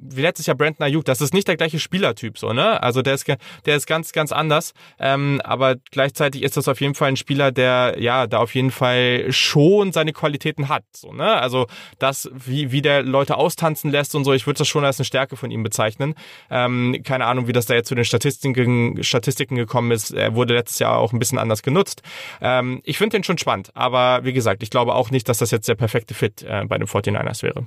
Wie 0.00 0.22
letztes 0.22 0.46
Jahr 0.46 0.56
Brandon 0.56 0.84
Ayuk, 0.84 1.04
das 1.04 1.20
ist 1.20 1.32
nicht 1.32 1.48
der 1.48 1.56
gleiche 1.56 1.78
Spielertyp, 1.78 2.38
so, 2.38 2.52
ne? 2.52 2.82
Also, 2.82 3.02
der 3.02 3.14
ist, 3.14 3.26
der 3.66 3.76
ist 3.76 3.86
ganz, 3.86 4.12
ganz 4.12 4.32
anders. 4.32 4.74
Ähm, 4.98 5.40
aber 5.44 5.76
gleichzeitig 5.90 6.42
ist 6.42 6.56
das 6.56 6.68
auf 6.68 6.80
jeden 6.80 6.94
Fall 6.94 7.08
ein 7.08 7.16
Spieler, 7.16 7.52
der, 7.52 7.96
ja, 7.98 8.26
da 8.26 8.38
auf 8.38 8.54
jeden 8.54 8.70
Fall 8.70 9.26
schon 9.30 9.62
schon 9.62 9.92
seine 9.92 10.12
Qualitäten 10.12 10.68
hat. 10.68 10.84
So, 10.92 11.12
ne? 11.12 11.40
Also 11.40 11.66
das, 11.98 12.30
wie, 12.34 12.72
wie 12.72 12.82
der 12.82 13.02
Leute 13.02 13.36
austanzen 13.36 13.90
lässt 13.90 14.14
und 14.14 14.24
so, 14.24 14.32
ich 14.32 14.46
würde 14.46 14.58
das 14.58 14.68
schon 14.68 14.84
als 14.84 14.98
eine 14.98 15.04
Stärke 15.04 15.36
von 15.36 15.50
ihm 15.50 15.62
bezeichnen. 15.62 16.14
Ähm, 16.50 16.96
keine 17.04 17.26
Ahnung, 17.26 17.46
wie 17.46 17.52
das 17.52 17.66
da 17.66 17.74
jetzt 17.74 17.88
zu 17.88 17.94
den 17.94 18.04
Statistiken, 18.04 19.02
Statistiken 19.02 19.56
gekommen 19.56 19.90
ist. 19.90 20.12
Er 20.12 20.34
wurde 20.34 20.54
letztes 20.54 20.78
Jahr 20.78 20.98
auch 20.98 21.12
ein 21.12 21.18
bisschen 21.18 21.38
anders 21.38 21.62
genutzt. 21.62 22.02
Ähm, 22.40 22.80
ich 22.84 22.98
finde 22.98 23.16
den 23.16 23.24
schon 23.24 23.38
spannend, 23.38 23.70
aber 23.74 24.24
wie 24.24 24.32
gesagt, 24.32 24.62
ich 24.62 24.70
glaube 24.70 24.94
auch 24.94 25.10
nicht, 25.10 25.28
dass 25.28 25.38
das 25.38 25.50
jetzt 25.50 25.68
der 25.68 25.74
perfekte 25.74 26.14
Fit 26.14 26.42
äh, 26.42 26.64
bei 26.66 26.78
den 26.78 26.86
49ers 26.86 27.42
wäre. 27.42 27.66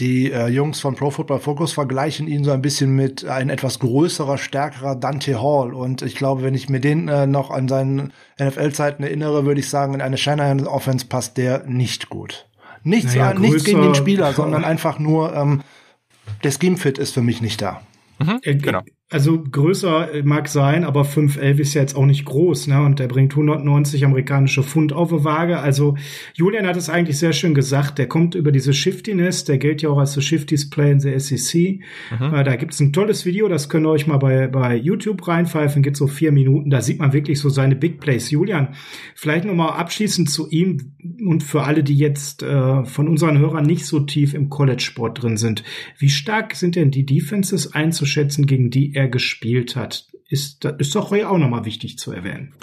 Die 0.00 0.32
äh, 0.32 0.48
Jungs 0.48 0.80
von 0.80 0.96
Pro 0.96 1.10
Football 1.10 1.38
Focus 1.38 1.72
vergleichen 1.72 2.26
ihn 2.26 2.42
so 2.42 2.50
ein 2.50 2.62
bisschen 2.62 2.96
mit 2.96 3.24
ein 3.26 3.48
etwas 3.48 3.78
größerer, 3.78 4.38
stärkerer 4.38 4.96
Dante 4.96 5.40
Hall. 5.40 5.72
Und 5.72 6.02
ich 6.02 6.16
glaube, 6.16 6.42
wenn 6.42 6.54
ich 6.54 6.68
mir 6.68 6.80
den 6.80 7.06
äh, 7.06 7.28
noch 7.28 7.50
an 7.52 7.68
seinen 7.68 8.12
NFL-Zeiten 8.40 9.04
erinnere, 9.04 9.46
würde 9.46 9.60
ich 9.60 9.70
sagen, 9.70 9.94
in 9.94 10.00
eine 10.00 10.16
Shanahan 10.16 10.66
Offense 10.66 11.06
passt 11.06 11.36
der 11.36 11.64
nicht 11.66 12.08
gut. 12.08 12.46
Nichts, 12.84 13.14
naja, 13.14 13.34
nichts 13.34 13.64
gegen 13.64 13.82
den 13.82 13.94
Spieler, 13.94 14.32
sondern 14.32 14.64
einfach 14.64 14.98
nur 14.98 15.34
ähm, 15.34 15.62
der 16.42 16.52
Scheme 16.52 16.76
Fit 16.76 16.98
ist 16.98 17.12
für 17.12 17.22
mich 17.22 17.40
nicht 17.40 17.60
da. 17.60 17.82
Mhm, 18.18 18.40
genau. 18.42 18.82
Also 19.14 19.40
größer 19.40 20.08
mag 20.24 20.48
sein, 20.48 20.82
aber 20.82 21.04
511 21.04 21.60
ist 21.60 21.74
ja 21.74 21.82
jetzt 21.82 21.94
auch 21.94 22.04
nicht 22.04 22.24
groß, 22.24 22.66
ne? 22.66 22.82
Und 22.82 22.98
der 22.98 23.06
bringt 23.06 23.30
190 23.30 24.04
amerikanische 24.04 24.64
Pfund 24.64 24.92
auf 24.92 25.10
die 25.10 25.22
Waage. 25.22 25.60
Also 25.60 25.94
Julian 26.34 26.66
hat 26.66 26.76
es 26.76 26.90
eigentlich 26.90 27.16
sehr 27.18 27.32
schön 27.32 27.54
gesagt. 27.54 27.98
Der 27.98 28.08
kommt 28.08 28.34
über 28.34 28.50
diese 28.50 28.72
Shiftiness, 28.72 29.44
der 29.44 29.58
gilt 29.58 29.82
ja 29.82 29.90
auch 29.90 29.98
als 29.98 30.14
the 30.14 30.20
Shifties 30.20 30.68
Play 30.68 30.90
in 30.90 30.98
the 30.98 31.16
SEC. 31.16 31.80
Mhm. 32.18 32.34
Äh, 32.34 32.42
da 32.42 32.56
gibt's 32.56 32.80
ein 32.80 32.92
tolles 32.92 33.24
Video, 33.24 33.46
das 33.46 33.68
könnt 33.68 33.86
ihr 33.86 33.90
euch 33.90 34.08
mal 34.08 34.16
bei, 34.16 34.48
bei 34.48 34.74
YouTube 34.74 35.28
reinpfeifen, 35.28 35.84
geht 35.84 35.96
so 35.96 36.08
vier 36.08 36.32
Minuten. 36.32 36.70
Da 36.70 36.80
sieht 36.80 36.98
man 36.98 37.12
wirklich 37.12 37.38
so 37.38 37.48
seine 37.50 37.76
Big 37.76 38.00
Plays. 38.00 38.32
Julian, 38.32 38.70
vielleicht 39.14 39.44
nochmal 39.44 39.78
abschließend 39.78 40.28
zu 40.28 40.50
ihm 40.50 40.92
und 41.24 41.44
für 41.44 41.62
alle, 41.62 41.84
die 41.84 41.96
jetzt 41.96 42.42
äh, 42.42 42.84
von 42.84 43.06
unseren 43.06 43.38
Hörern 43.38 43.64
nicht 43.64 43.86
so 43.86 44.00
tief 44.00 44.34
im 44.34 44.50
College-Sport 44.50 45.22
drin 45.22 45.36
sind. 45.36 45.62
Wie 45.98 46.10
stark 46.10 46.56
sind 46.56 46.74
denn 46.74 46.90
die 46.90 47.06
Defenses 47.06 47.74
einzuschätzen, 47.74 48.46
gegen 48.46 48.70
die 48.70 48.92
er 48.92 49.03
gespielt 49.08 49.76
hat. 49.76 50.06
Ist, 50.28 50.64
ist 50.64 50.94
doch 50.94 51.12
auch 51.12 51.38
nochmal 51.38 51.64
wichtig 51.64 51.98
zu 51.98 52.12
erwähnen. 52.12 52.54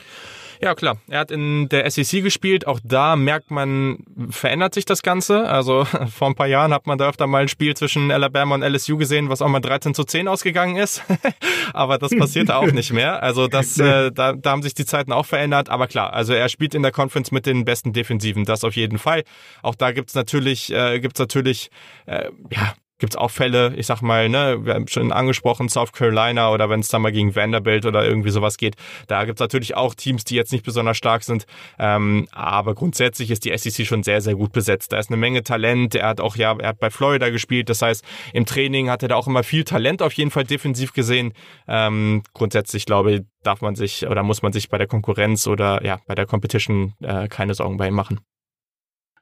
Ja, 0.62 0.76
klar. 0.76 0.98
Er 1.08 1.22
hat 1.22 1.32
in 1.32 1.70
der 1.70 1.90
SEC 1.90 2.22
gespielt. 2.22 2.68
Auch 2.68 2.80
da 2.84 3.16
merkt 3.16 3.50
man, 3.50 4.06
verändert 4.30 4.76
sich 4.76 4.86
das 4.86 5.02
Ganze. 5.02 5.48
Also 5.48 5.86
vor 6.14 6.28
ein 6.28 6.36
paar 6.36 6.48
Jahren 6.48 6.72
hat 6.72 6.86
man 6.86 7.00
da 7.00 7.10
öfter 7.10 7.26
mal 7.26 7.42
ein 7.42 7.48
Spiel 7.48 7.76
zwischen 7.76 8.12
Alabama 8.12 8.54
und 8.54 8.62
LSU 8.62 8.96
gesehen, 8.98 9.30
was 9.30 9.42
auch 9.42 9.48
mal 9.48 9.60
13 9.60 9.96
zu 9.96 10.04
10 10.04 10.28
ausgegangen 10.28 10.76
ist. 10.76 11.04
Aber 11.74 11.98
das 11.98 12.16
passiert 12.16 12.52
auch 12.52 12.72
nicht 12.72 12.94
mehr. 12.94 13.24
Also 13.24 13.48
das, 13.48 13.78
äh, 13.80 14.12
da, 14.12 14.34
da 14.34 14.52
haben 14.52 14.62
sich 14.62 14.76
die 14.76 14.86
Zeiten 14.86 15.12
auch 15.12 15.26
verändert. 15.26 15.70
Aber 15.70 15.88
klar, 15.88 16.14
also 16.14 16.34
er 16.34 16.48
spielt 16.48 16.76
in 16.76 16.84
der 16.84 16.92
Conference 16.92 17.32
mit 17.32 17.48
den 17.48 17.66
besten 17.66 17.92
Defensiven. 17.92 18.46
Das 18.46 18.64
auf 18.64 18.76
jeden 18.76 19.00
Fall. 19.00 19.24
Auch 19.64 19.74
da 19.74 19.92
gibt's 19.92 20.14
natürlich, 20.14 20.72
äh, 20.72 21.00
gibt's 21.00 21.20
natürlich, 21.20 21.72
äh, 22.06 22.30
ja, 22.52 22.74
gibt's 23.02 23.18
auch 23.18 23.32
Fälle, 23.32 23.74
ich 23.76 23.88
sag 23.88 24.02
mal, 24.02 24.30
ne, 24.30 24.60
wir 24.64 24.76
haben 24.76 24.88
schon 24.88 25.12
angesprochen, 25.12 25.68
South 25.68 25.92
Carolina 25.92 26.54
oder 26.54 26.70
wenn 26.70 26.80
es 26.80 26.88
dann 26.88 27.02
mal 27.02 27.12
gegen 27.12 27.36
Vanderbilt 27.36 27.86
oder 27.86 28.06
irgendwie 28.06 28.30
sowas 28.30 28.58
geht, 28.58 28.76
da 29.08 29.26
gibt's 29.26 29.42
natürlich 29.42 29.76
auch 29.76 29.96
Teams, 29.96 30.24
die 30.24 30.36
jetzt 30.36 30.52
nicht 30.54 30.64
besonders 30.64 30.98
stark 30.98 31.24
sind, 31.24 31.46
ähm, 31.80 32.28
aber 32.32 32.76
grundsätzlich 32.76 33.32
ist 33.32 33.44
die 33.44 33.58
SEC 33.58 33.86
schon 33.86 34.04
sehr, 34.04 34.22
sehr 34.22 34.36
gut 34.36 34.54
besetzt. 34.54 34.94
Da 34.94 35.00
ist 35.00 35.10
eine 35.10 35.18
Menge 35.18 35.44
Talent, 35.44 35.96
er 35.96 36.08
hat 36.08 36.22
auch, 36.22 36.36
ja, 36.36 36.56
er 36.58 36.70
hat 36.70 36.80
bei 36.80 36.90
Florida 36.90 37.30
gespielt, 37.30 37.70
das 37.70 37.82
heißt, 37.82 38.06
im 38.34 38.46
Training 38.46 38.90
hat 38.90 39.02
er 39.02 39.10
da 39.10 39.16
auch 39.16 39.28
immer 39.28 39.44
viel 39.44 39.64
Talent 39.64 40.02
auf 40.02 40.14
jeden 40.14 40.32
Fall 40.32 40.44
defensiv 40.44 40.94
gesehen. 40.94 41.34
Ähm, 41.68 42.24
grundsätzlich 42.34 42.86
glaube 42.86 43.12
ich, 43.12 43.22
darf 43.44 43.62
man 43.62 43.76
sich 43.76 44.08
oder 44.08 44.22
muss 44.22 44.44
man 44.44 44.54
sich 44.54 44.70
bei 44.70 44.78
der 44.78 44.88
Konkurrenz 44.88 45.48
oder 45.48 45.84
ja, 45.84 46.00
bei 46.06 46.14
der 46.14 46.28
Competition 46.28 46.94
äh, 47.02 47.28
keine 47.28 47.56
Sorgen 47.56 47.78
bei 47.78 47.88
ihm 47.88 47.96
machen. 47.96 48.20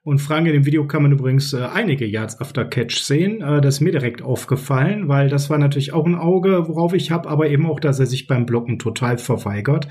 Und 0.01 0.19
Fragen 0.19 0.45
in 0.45 0.53
dem 0.53 0.65
Video 0.65 0.87
kann 0.87 1.03
man 1.03 1.11
übrigens 1.11 1.51
äh, 1.51 1.61
einige 1.61 2.05
Yards 2.05 2.39
after 2.39 2.63
Catch 2.63 3.01
sehen. 3.01 3.41
Äh, 3.41 3.59
das 3.59 3.75
ist 3.75 3.81
mir 3.81 3.91
direkt 3.91 4.21
aufgefallen, 4.21 5.09
weil 5.09 5.27
das 5.27 5.49
war 5.49 5.57
natürlich 5.57 5.91
auch 5.91 6.05
ein 6.05 6.15
Auge, 6.15 6.69
worauf 6.69 6.93
ich 6.93 7.11
habe, 7.11 7.27
aber 7.27 7.49
eben 7.49 7.65
auch, 7.65 7.81
dass 7.81 7.99
er 7.99 8.05
sich 8.05 8.25
beim 8.25 8.45
Blocken 8.45 8.79
total 8.79 9.17
verweigert. 9.17 9.89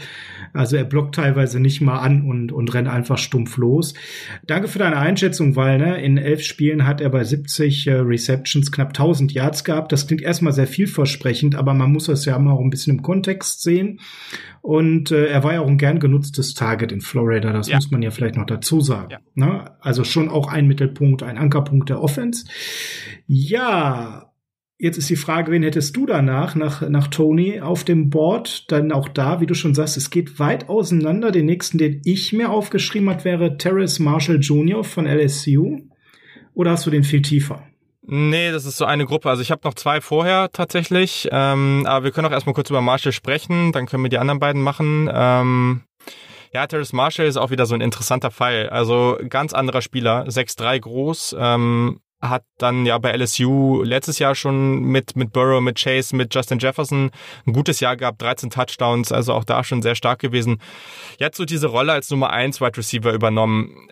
Also 0.54 0.76
er 0.76 0.84
blockt 0.84 1.14
teilweise 1.14 1.61
nicht 1.61 1.82
mal 1.82 1.98
an 1.98 2.22
und, 2.22 2.52
und 2.52 2.72
rennt 2.72 2.88
einfach 2.88 3.18
stumpf 3.18 3.59
los. 3.59 3.92
Danke 4.46 4.68
für 4.68 4.78
deine 4.78 4.96
Einschätzung, 4.96 5.56
weil 5.56 5.76
ne, 5.76 6.02
in 6.02 6.16
elf 6.16 6.42
Spielen 6.42 6.86
hat 6.86 7.02
er 7.02 7.11
bei 7.11 7.22
70 7.22 7.86
äh, 7.86 7.92
Receptions 7.96 8.72
knapp 8.72 8.88
1000 8.88 9.32
Yards 9.32 9.62
gehabt. 9.62 9.92
Das 9.92 10.06
klingt 10.06 10.22
erstmal 10.22 10.54
sehr 10.54 10.66
vielversprechend, 10.66 11.54
aber 11.54 11.74
man 11.74 11.92
muss 11.92 12.06
das 12.06 12.24
ja 12.24 12.38
mal 12.38 12.52
auch 12.52 12.62
ein 12.62 12.70
bisschen 12.70 12.96
im 12.96 13.02
Kontext 13.02 13.62
sehen. 13.62 14.00
Und 14.61 15.11
äh, 15.11 15.26
er 15.26 15.44
war 15.44 15.54
ja 15.54 15.61
auch 15.61 15.68
ein 15.68 15.78
gern 15.78 16.00
genutztes 16.00 16.54
Target 16.54 16.92
in 16.92 17.00
Florida, 17.00 17.52
das 17.52 17.68
ja. 17.68 17.76
muss 17.76 17.90
man 17.90 18.02
ja 18.02 18.11
vielleicht 18.11 18.36
noch 18.36 18.46
dazu 18.46 18.80
sagen. 18.80 19.11
Ja. 19.11 19.18
Ne? 19.34 19.70
Also 19.80 20.04
schon 20.04 20.28
auch 20.28 20.48
ein 20.48 20.66
Mittelpunkt, 20.66 21.22
ein 21.22 21.38
Ankerpunkt 21.38 21.88
der 21.88 22.02
Offense. 22.02 22.46
Ja, 23.26 24.32
jetzt 24.78 24.98
ist 24.98 25.11
die 25.11 25.16
Frage, 25.16 25.52
wen 25.52 25.62
hättest 25.62 25.96
du 25.96 26.06
danach, 26.06 26.54
nach, 26.54 26.88
nach 26.88 27.09
Tony 27.09 27.61
auf 27.61 27.84
dem 27.84 28.11
Board? 28.11 28.70
Dann 28.70 28.92
auch 28.92 29.09
da, 29.09 29.40
wie 29.40 29.46
du 29.46 29.54
schon 29.54 29.74
sagst, 29.74 29.96
es 29.96 30.11
geht 30.11 30.38
weit 30.38 30.68
auseinander. 30.68 31.30
Den 31.30 31.46
nächsten, 31.46 31.78
den 31.78 32.00
ich 32.04 32.32
mir 32.32 32.50
aufgeschrieben 32.50 33.11
hat, 33.11 33.24
wäre 33.24 33.59
Terrace 33.59 33.98
Marshall 33.98 34.40
Jr. 34.40 34.84
von 34.84 35.06
LSU. 35.06 35.80
Oder 36.54 36.72
hast 36.72 36.86
du 36.86 36.90
den 36.90 37.04
viel 37.04 37.22
tiefer? 37.22 37.68
Nee, 38.11 38.52
das 38.52 38.64
ist 38.64 38.78
so 38.78 38.86
eine 38.86 39.04
Gruppe. 39.04 39.28
Also 39.28 39.42
ich 39.42 39.50
habe 39.50 39.61
noch 39.64 39.74
zwei 39.74 40.00
vorher 40.00 40.50
tatsächlich. 40.50 41.28
Ähm, 41.30 41.84
aber 41.86 42.04
wir 42.04 42.11
können 42.11 42.26
auch 42.26 42.32
erstmal 42.32 42.54
kurz 42.54 42.70
über 42.70 42.80
Marshall 42.80 43.12
sprechen, 43.12 43.70
dann 43.72 43.84
können 43.84 44.02
wir 44.02 44.09
die 44.09 44.16
anderen 44.16 44.40
beiden 44.40 44.62
machen. 44.62 45.11
Ähm, 45.12 45.82
ja, 46.54 46.66
Terrace 46.66 46.94
Marshall 46.94 47.26
ist 47.26 47.36
auch 47.36 47.50
wieder 47.50 47.66
so 47.66 47.74
ein 47.74 47.82
interessanter 47.82 48.30
Fall. 48.30 48.70
Also 48.70 49.18
ganz 49.28 49.52
anderer 49.52 49.82
Spieler, 49.82 50.24
6'3 50.26 50.80
groß, 50.80 51.36
ähm, 51.38 52.00
hat 52.21 52.45
dann 52.59 52.85
ja 52.85 52.99
bei 52.99 53.12
LSU 53.16 53.83
letztes 53.83 54.19
Jahr 54.19 54.35
schon 54.35 54.81
mit, 54.81 55.14
mit 55.14 55.33
Burrow, 55.33 55.61
mit 55.61 55.79
Chase, 55.79 56.16
mit 56.16 56.35
Justin 56.35 56.59
Jefferson 56.59 57.11
ein 57.47 57.53
gutes 57.53 57.79
Jahr 57.79 57.97
gehabt, 57.97 58.21
13 58.21 58.51
Touchdowns, 58.51 59.12
also 59.12 59.35
auch 59.35 59.45
da 59.45 59.62
schon 59.62 59.83
sehr 59.83 59.95
stark 59.95 60.19
gewesen. 60.19 60.61
Jetzt 61.19 61.37
so 61.37 61.45
diese 61.45 61.69
Rolle 61.69 61.93
als 61.93 62.11
Nummer 62.11 62.31
1 62.31 62.61
Wide 62.61 62.77
Receiver 62.77 63.12
übernommen, 63.12 63.89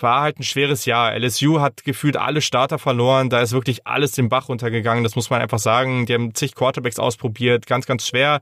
war 0.00 0.20
halt 0.20 0.38
ein 0.38 0.42
schweres 0.42 0.84
Jahr. 0.84 1.14
LSU 1.18 1.60
hat 1.60 1.84
gefühlt 1.84 2.18
alle 2.18 2.42
Starter 2.42 2.78
verloren, 2.78 3.30
da 3.30 3.40
ist 3.40 3.52
wirklich 3.52 3.86
alles 3.86 4.12
den 4.12 4.28
Bach 4.28 4.50
runtergegangen, 4.50 5.02
das 5.02 5.16
muss 5.16 5.30
man 5.30 5.40
einfach 5.40 5.58
sagen. 5.58 6.04
Die 6.04 6.12
haben 6.12 6.34
zig 6.34 6.54
Quarterbacks 6.54 6.98
ausprobiert, 6.98 7.66
ganz, 7.66 7.86
ganz 7.86 8.06
schwer. 8.06 8.40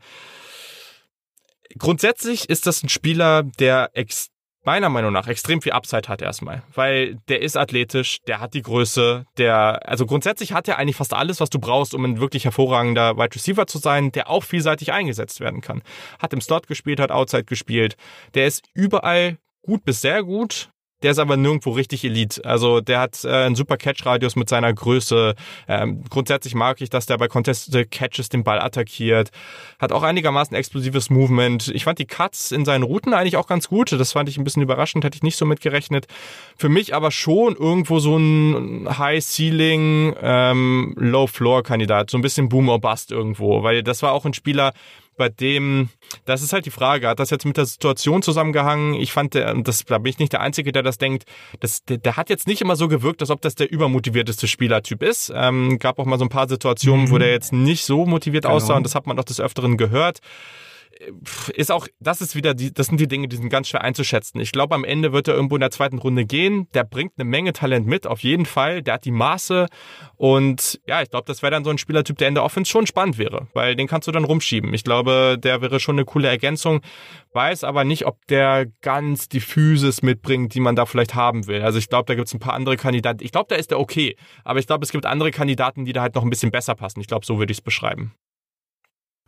Grundsätzlich 1.78 2.48
ist 2.48 2.66
das 2.66 2.82
ein 2.82 2.88
Spieler, 2.88 3.44
der 3.44 3.90
ex 3.92 4.30
meiner 4.68 4.90
Meinung 4.90 5.14
nach 5.14 5.28
extrem 5.28 5.62
viel 5.62 5.72
Upside 5.72 6.08
hat 6.08 6.20
erstmal, 6.20 6.62
weil 6.74 7.16
der 7.28 7.40
ist 7.40 7.56
athletisch, 7.56 8.18
der 8.26 8.38
hat 8.38 8.52
die 8.52 8.60
Größe, 8.60 9.24
der, 9.38 9.88
also 9.88 10.04
grundsätzlich 10.04 10.52
hat 10.52 10.68
er 10.68 10.76
eigentlich 10.76 10.96
fast 10.96 11.14
alles, 11.14 11.40
was 11.40 11.48
du 11.48 11.58
brauchst, 11.58 11.94
um 11.94 12.04
ein 12.04 12.20
wirklich 12.20 12.44
hervorragender 12.44 13.16
Wide 13.16 13.34
Receiver 13.34 13.66
zu 13.66 13.78
sein, 13.78 14.12
der 14.12 14.28
auch 14.28 14.44
vielseitig 14.44 14.92
eingesetzt 14.92 15.40
werden 15.40 15.62
kann. 15.62 15.80
Hat 16.18 16.34
im 16.34 16.42
Slot 16.42 16.66
gespielt, 16.66 17.00
hat 17.00 17.10
Outside 17.10 17.44
gespielt, 17.44 17.96
der 18.34 18.46
ist 18.46 18.62
überall 18.74 19.38
gut 19.62 19.86
bis 19.86 20.02
sehr 20.02 20.22
gut, 20.22 20.68
der 21.02 21.12
ist 21.12 21.18
aber 21.18 21.36
nirgendwo 21.36 21.70
richtig 21.70 22.04
Elite. 22.04 22.44
Also 22.44 22.80
der 22.80 23.00
hat 23.00 23.24
äh, 23.24 23.28
einen 23.28 23.54
super 23.54 23.76
Catch-Radius 23.76 24.36
mit 24.36 24.48
seiner 24.48 24.72
Größe. 24.72 25.34
Ähm, 25.68 26.02
grundsätzlich 26.08 26.54
mag 26.54 26.80
ich, 26.80 26.90
dass 26.90 27.06
der 27.06 27.18
bei 27.18 27.28
Contested 27.28 27.90
Catches 27.90 28.28
den 28.28 28.42
Ball 28.42 28.60
attackiert. 28.60 29.30
Hat 29.78 29.92
auch 29.92 30.02
einigermaßen 30.02 30.56
explosives 30.56 31.10
Movement. 31.10 31.68
Ich 31.68 31.84
fand 31.84 31.98
die 31.98 32.06
Cuts 32.06 32.50
in 32.50 32.64
seinen 32.64 32.82
Routen 32.82 33.14
eigentlich 33.14 33.36
auch 33.36 33.46
ganz 33.46 33.68
gut. 33.68 33.92
Das 33.92 34.12
fand 34.12 34.28
ich 34.28 34.38
ein 34.38 34.44
bisschen 34.44 34.62
überraschend, 34.62 35.04
hätte 35.04 35.16
ich 35.16 35.22
nicht 35.22 35.36
so 35.36 35.46
mitgerechnet. 35.46 36.06
Für 36.56 36.68
mich 36.68 36.94
aber 36.94 37.10
schon 37.10 37.54
irgendwo 37.54 38.00
so 38.00 38.16
ein 38.16 38.88
High-Ceiling, 38.98 40.16
ähm, 40.20 40.94
Low-Floor-Kandidat. 40.96 42.10
So 42.10 42.18
ein 42.18 42.22
bisschen 42.22 42.48
Boom 42.48 42.68
or 42.68 42.80
Bust 42.80 43.12
irgendwo. 43.12 43.62
Weil 43.62 43.82
das 43.82 44.02
war 44.02 44.12
auch 44.12 44.24
ein 44.24 44.34
Spieler, 44.34 44.72
bei 45.18 45.28
dem, 45.28 45.90
das 46.24 46.40
ist 46.40 46.54
halt 46.54 46.64
die 46.64 46.70
Frage, 46.70 47.08
hat 47.08 47.20
das 47.20 47.28
jetzt 47.28 47.44
mit 47.44 47.58
der 47.58 47.66
Situation 47.66 48.22
zusammengehangen? 48.22 48.94
Ich 48.94 49.12
fand, 49.12 49.34
das, 49.34 49.84
da 49.84 49.98
bin 49.98 50.10
ich 50.10 50.18
nicht 50.18 50.32
der 50.32 50.40
Einzige, 50.40 50.72
der 50.72 50.82
das 50.82 50.96
denkt, 50.96 51.24
das, 51.60 51.84
der, 51.84 51.98
der 51.98 52.16
hat 52.16 52.30
jetzt 52.30 52.46
nicht 52.46 52.62
immer 52.62 52.76
so 52.76 52.88
gewirkt, 52.88 53.20
als 53.20 53.30
ob 53.30 53.42
das 53.42 53.54
der 53.54 53.70
übermotivierteste 53.70 54.48
Spielertyp 54.48 55.02
ist. 55.02 55.30
Ähm, 55.34 55.78
gab 55.78 55.98
auch 55.98 56.06
mal 56.06 56.18
so 56.18 56.24
ein 56.24 56.30
paar 56.30 56.48
Situationen, 56.48 57.06
mhm. 57.06 57.10
wo 57.10 57.18
der 57.18 57.30
jetzt 57.30 57.52
nicht 57.52 57.84
so 57.84 58.06
motiviert 58.06 58.44
genau. 58.44 58.56
aussah 58.56 58.76
und 58.76 58.84
das 58.84 58.94
hat 58.94 59.06
man 59.06 59.16
doch 59.16 59.24
des 59.24 59.40
Öfteren 59.40 59.76
gehört 59.76 60.20
ist 61.54 61.70
auch, 61.70 61.86
das 62.00 62.20
ist 62.20 62.34
wieder 62.34 62.54
die, 62.54 62.72
das 62.72 62.86
sind 62.86 62.98
die 62.98 63.08
Dinge, 63.08 63.28
die 63.28 63.36
sind 63.36 63.48
ganz 63.48 63.68
schwer 63.68 63.82
einzuschätzen. 63.82 64.40
Ich 64.40 64.52
glaube, 64.52 64.74
am 64.74 64.84
Ende 64.84 65.12
wird 65.12 65.28
er 65.28 65.34
irgendwo 65.34 65.56
in 65.56 65.60
der 65.60 65.70
zweiten 65.70 65.98
Runde 65.98 66.24
gehen. 66.24 66.68
Der 66.74 66.84
bringt 66.84 67.12
eine 67.16 67.28
Menge 67.28 67.52
Talent 67.52 67.86
mit, 67.86 68.06
auf 68.06 68.20
jeden 68.20 68.46
Fall. 68.46 68.82
Der 68.82 68.94
hat 68.94 69.04
die 69.04 69.10
Maße 69.10 69.66
und 70.16 70.80
ja, 70.86 71.02
ich 71.02 71.10
glaube, 71.10 71.26
das 71.26 71.42
wäre 71.42 71.50
dann 71.52 71.64
so 71.64 71.70
ein 71.70 71.78
Spielertyp, 71.78 72.18
der 72.18 72.28
in 72.28 72.34
der 72.34 72.44
Offense 72.44 72.70
schon 72.70 72.86
spannend 72.86 73.18
wäre, 73.18 73.46
weil 73.54 73.76
den 73.76 73.86
kannst 73.86 74.08
du 74.08 74.12
dann 74.12 74.24
rumschieben. 74.24 74.74
Ich 74.74 74.84
glaube, 74.84 75.38
der 75.38 75.62
wäre 75.62 75.78
schon 75.80 75.96
eine 75.96 76.04
coole 76.04 76.28
Ergänzung. 76.28 76.80
Weiß 77.32 77.62
aber 77.64 77.84
nicht, 77.84 78.06
ob 78.06 78.26
der 78.26 78.66
ganz 78.80 79.28
die 79.28 79.40
Physis 79.40 80.02
mitbringt, 80.02 80.54
die 80.54 80.60
man 80.60 80.74
da 80.74 80.86
vielleicht 80.86 81.14
haben 81.14 81.46
will. 81.46 81.62
Also 81.62 81.78
ich 81.78 81.88
glaube, 81.88 82.06
da 82.06 82.14
gibt 82.14 82.28
es 82.28 82.34
ein 82.34 82.40
paar 82.40 82.54
andere 82.54 82.76
Kandidaten. 82.76 83.22
Ich 83.22 83.32
glaube, 83.32 83.46
da 83.48 83.56
ist 83.56 83.70
der 83.70 83.78
okay, 83.78 84.16
aber 84.44 84.58
ich 84.58 84.66
glaube, 84.66 84.84
es 84.84 84.90
gibt 84.90 85.06
andere 85.06 85.30
Kandidaten, 85.30 85.84
die 85.84 85.92
da 85.92 86.02
halt 86.02 86.14
noch 86.14 86.22
ein 86.22 86.30
bisschen 86.30 86.50
besser 86.50 86.74
passen. 86.74 87.00
Ich 87.00 87.06
glaube, 87.06 87.24
so 87.24 87.38
würde 87.38 87.52
ich 87.52 87.58
es 87.58 87.62
beschreiben. 87.62 88.14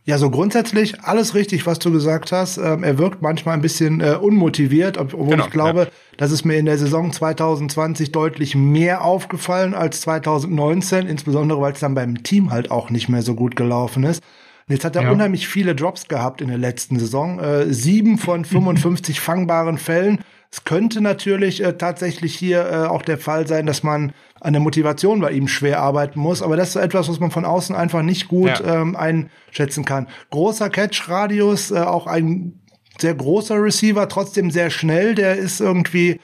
Ja, 0.03 0.17
so 0.17 0.31
grundsätzlich 0.31 0.99
alles 1.03 1.35
richtig, 1.35 1.67
was 1.67 1.77
du 1.77 1.91
gesagt 1.91 2.31
hast. 2.31 2.57
Ähm, 2.57 2.83
er 2.83 2.97
wirkt 2.97 3.21
manchmal 3.21 3.53
ein 3.53 3.61
bisschen 3.61 4.01
äh, 4.01 4.15
unmotiviert, 4.19 4.97
obwohl 4.97 5.29
genau, 5.29 5.45
ich 5.45 5.51
glaube, 5.51 5.79
ja. 5.81 5.87
das 6.17 6.31
ist 6.31 6.43
mir 6.43 6.57
in 6.57 6.65
der 6.65 6.79
Saison 6.79 7.11
2020 7.11 8.11
deutlich 8.11 8.55
mehr 8.55 9.03
aufgefallen 9.03 9.75
als 9.75 10.01
2019, 10.01 11.05
insbesondere 11.05 11.61
weil 11.61 11.73
es 11.73 11.81
dann 11.81 11.93
beim 11.93 12.23
Team 12.23 12.49
halt 12.49 12.71
auch 12.71 12.89
nicht 12.89 13.09
mehr 13.09 13.21
so 13.21 13.35
gut 13.35 13.55
gelaufen 13.55 14.03
ist. 14.03 14.23
Und 14.67 14.73
jetzt 14.73 14.85
hat 14.85 14.95
er 14.95 15.03
ja. 15.03 15.11
unheimlich 15.11 15.47
viele 15.47 15.75
Drops 15.75 16.07
gehabt 16.07 16.41
in 16.41 16.47
der 16.47 16.57
letzten 16.57 16.97
Saison. 16.97 17.39
Äh, 17.39 17.71
sieben 17.71 18.17
von 18.17 18.43
55 18.43 19.19
fangbaren 19.21 19.77
Fällen. 19.77 20.19
Es 20.51 20.63
könnte 20.63 21.01
natürlich 21.01 21.63
äh, 21.63 21.73
tatsächlich 21.77 22.33
hier 22.35 22.65
äh, 22.65 22.87
auch 22.87 23.03
der 23.03 23.19
Fall 23.19 23.47
sein, 23.47 23.67
dass 23.67 23.83
man 23.83 24.13
an 24.41 24.53
der 24.53 24.61
Motivation 24.61 25.21
bei 25.21 25.31
ihm 25.31 25.47
schwer 25.47 25.79
arbeiten 25.79 26.19
muss, 26.19 26.41
aber 26.41 26.57
das 26.57 26.69
ist 26.69 26.73
so 26.73 26.79
etwas, 26.79 27.07
was 27.07 27.19
man 27.19 27.31
von 27.31 27.45
außen 27.45 27.75
einfach 27.75 28.01
nicht 28.01 28.27
gut 28.27 28.59
ja. 28.59 28.81
ähm, 28.81 28.95
einschätzen 28.95 29.85
kann. 29.85 30.07
Großer 30.31 30.69
Catch-Radius, 30.69 31.71
äh, 31.71 31.79
auch 31.79 32.07
ein 32.07 32.59
sehr 32.99 33.15
großer 33.15 33.61
Receiver, 33.61 34.09
trotzdem 34.09 34.51
sehr 34.51 34.69
schnell, 34.69 35.15
der 35.15 35.37
ist 35.37 35.61
irgendwie 35.61 36.19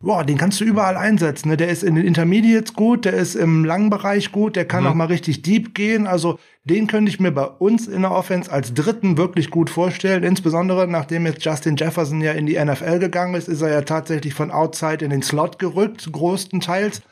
boah, 0.00 0.24
den 0.24 0.36
kannst 0.36 0.60
du 0.60 0.64
überall 0.64 0.96
einsetzen. 0.96 1.48
Ne? 1.48 1.56
Der 1.56 1.68
ist 1.68 1.82
in 1.82 1.94
den 1.94 2.06
Intermediates 2.06 2.74
gut, 2.74 3.04
der 3.04 3.14
ist 3.14 3.34
im 3.34 3.64
langen 3.64 3.90
Bereich 3.90 4.32
gut, 4.32 4.56
der 4.56 4.66
kann 4.66 4.84
mhm. 4.84 4.90
auch 4.90 4.94
mal 4.94 5.06
richtig 5.06 5.42
deep 5.42 5.74
gehen. 5.74 6.06
Also 6.06 6.38
den 6.64 6.86
könnte 6.86 7.10
ich 7.10 7.20
mir 7.20 7.32
bei 7.32 7.44
uns 7.44 7.86
in 7.86 8.02
der 8.02 8.12
Offense 8.12 8.50
als 8.50 8.74
dritten 8.74 9.16
wirklich 9.16 9.50
gut 9.50 9.70
vorstellen. 9.70 10.22
Insbesondere 10.22 10.86
nachdem 10.86 11.26
jetzt 11.26 11.44
Justin 11.44 11.76
Jefferson 11.76 12.20
ja 12.20 12.32
in 12.32 12.46
die 12.46 12.62
NFL 12.62 12.98
gegangen 12.98 13.34
ist, 13.34 13.48
ist 13.48 13.62
er 13.62 13.70
ja 13.70 13.82
tatsächlich 13.82 14.34
von 14.34 14.50
Outside 14.50 15.04
in 15.04 15.10
den 15.10 15.22
Slot 15.22 15.58
gerückt, 15.58 16.08
größtenteils. 16.12 17.02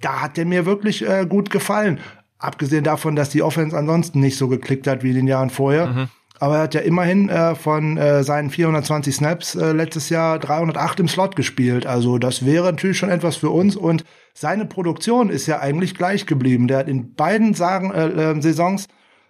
Da 0.00 0.20
hat 0.22 0.36
der 0.36 0.46
mir 0.46 0.66
wirklich 0.66 1.06
äh, 1.06 1.26
gut 1.26 1.50
gefallen. 1.50 2.00
Abgesehen 2.38 2.84
davon, 2.84 3.16
dass 3.16 3.30
die 3.30 3.42
Offense 3.42 3.76
ansonsten 3.76 4.20
nicht 4.20 4.36
so 4.36 4.48
geklickt 4.48 4.86
hat 4.86 5.02
wie 5.02 5.10
in 5.10 5.16
den 5.16 5.26
Jahren 5.26 5.50
vorher. 5.50 5.86
Mhm. 5.86 6.08
Aber 6.38 6.56
er 6.56 6.62
hat 6.64 6.74
ja 6.74 6.82
immerhin 6.82 7.28
äh, 7.28 7.54
von 7.54 7.96
äh, 7.96 8.22
seinen 8.22 8.50
420 8.50 9.14
Snaps 9.14 9.54
äh, 9.54 9.72
letztes 9.72 10.10
Jahr 10.10 10.38
308 10.38 11.00
im 11.00 11.08
Slot 11.08 11.34
gespielt. 11.34 11.86
Also 11.86 12.18
das 12.18 12.44
wäre 12.44 12.66
natürlich 12.66 12.98
schon 12.98 13.08
etwas 13.08 13.36
für 13.36 13.50
uns. 13.50 13.74
Und 13.74 14.04
seine 14.34 14.66
Produktion 14.66 15.30
ist 15.30 15.46
ja 15.46 15.60
eigentlich 15.60 15.94
gleich 15.94 16.26
geblieben. 16.26 16.68
Der 16.68 16.78
hat 16.78 16.88
in 16.88 17.14
beiden 17.14 17.54
Sagen, 17.54 17.90
äh, 17.90 18.32
äh, 18.32 18.42
Saisons, 18.42 18.86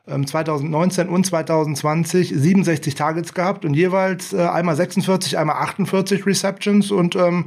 äh, 0.07 0.21
2019 0.21 1.09
und 1.09 1.25
2020, 1.25 2.31
67 2.35 2.97
Targets 2.97 3.35
gehabt 3.35 3.65
und 3.65 3.75
jeweils 3.75 4.33
äh, 4.33 4.43
einmal 4.43 4.75
46, 4.75 5.39
einmal 5.39 5.57
48 5.57 6.27
Receptions. 6.27 6.91
Und 6.91 7.15
ähm, 7.15 7.47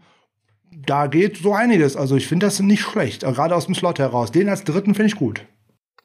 da 0.72 1.08
geht 1.08 1.38
so 1.38 1.54
einiges. 1.54 1.96
Also 1.96 2.16
ich 2.16 2.28
finde 2.28 2.46
das 2.46 2.60
nicht 2.60 2.82
schlecht, 2.82 3.22
gerade 3.22 3.56
aus 3.56 3.66
dem 3.66 3.76
Slot 3.76 4.00
heraus. 4.00 4.32
Den 4.32 4.50
als 4.50 4.64
dritten 4.64 4.96
finde 4.96 5.08
ich 5.08 5.16
gut. 5.16 5.46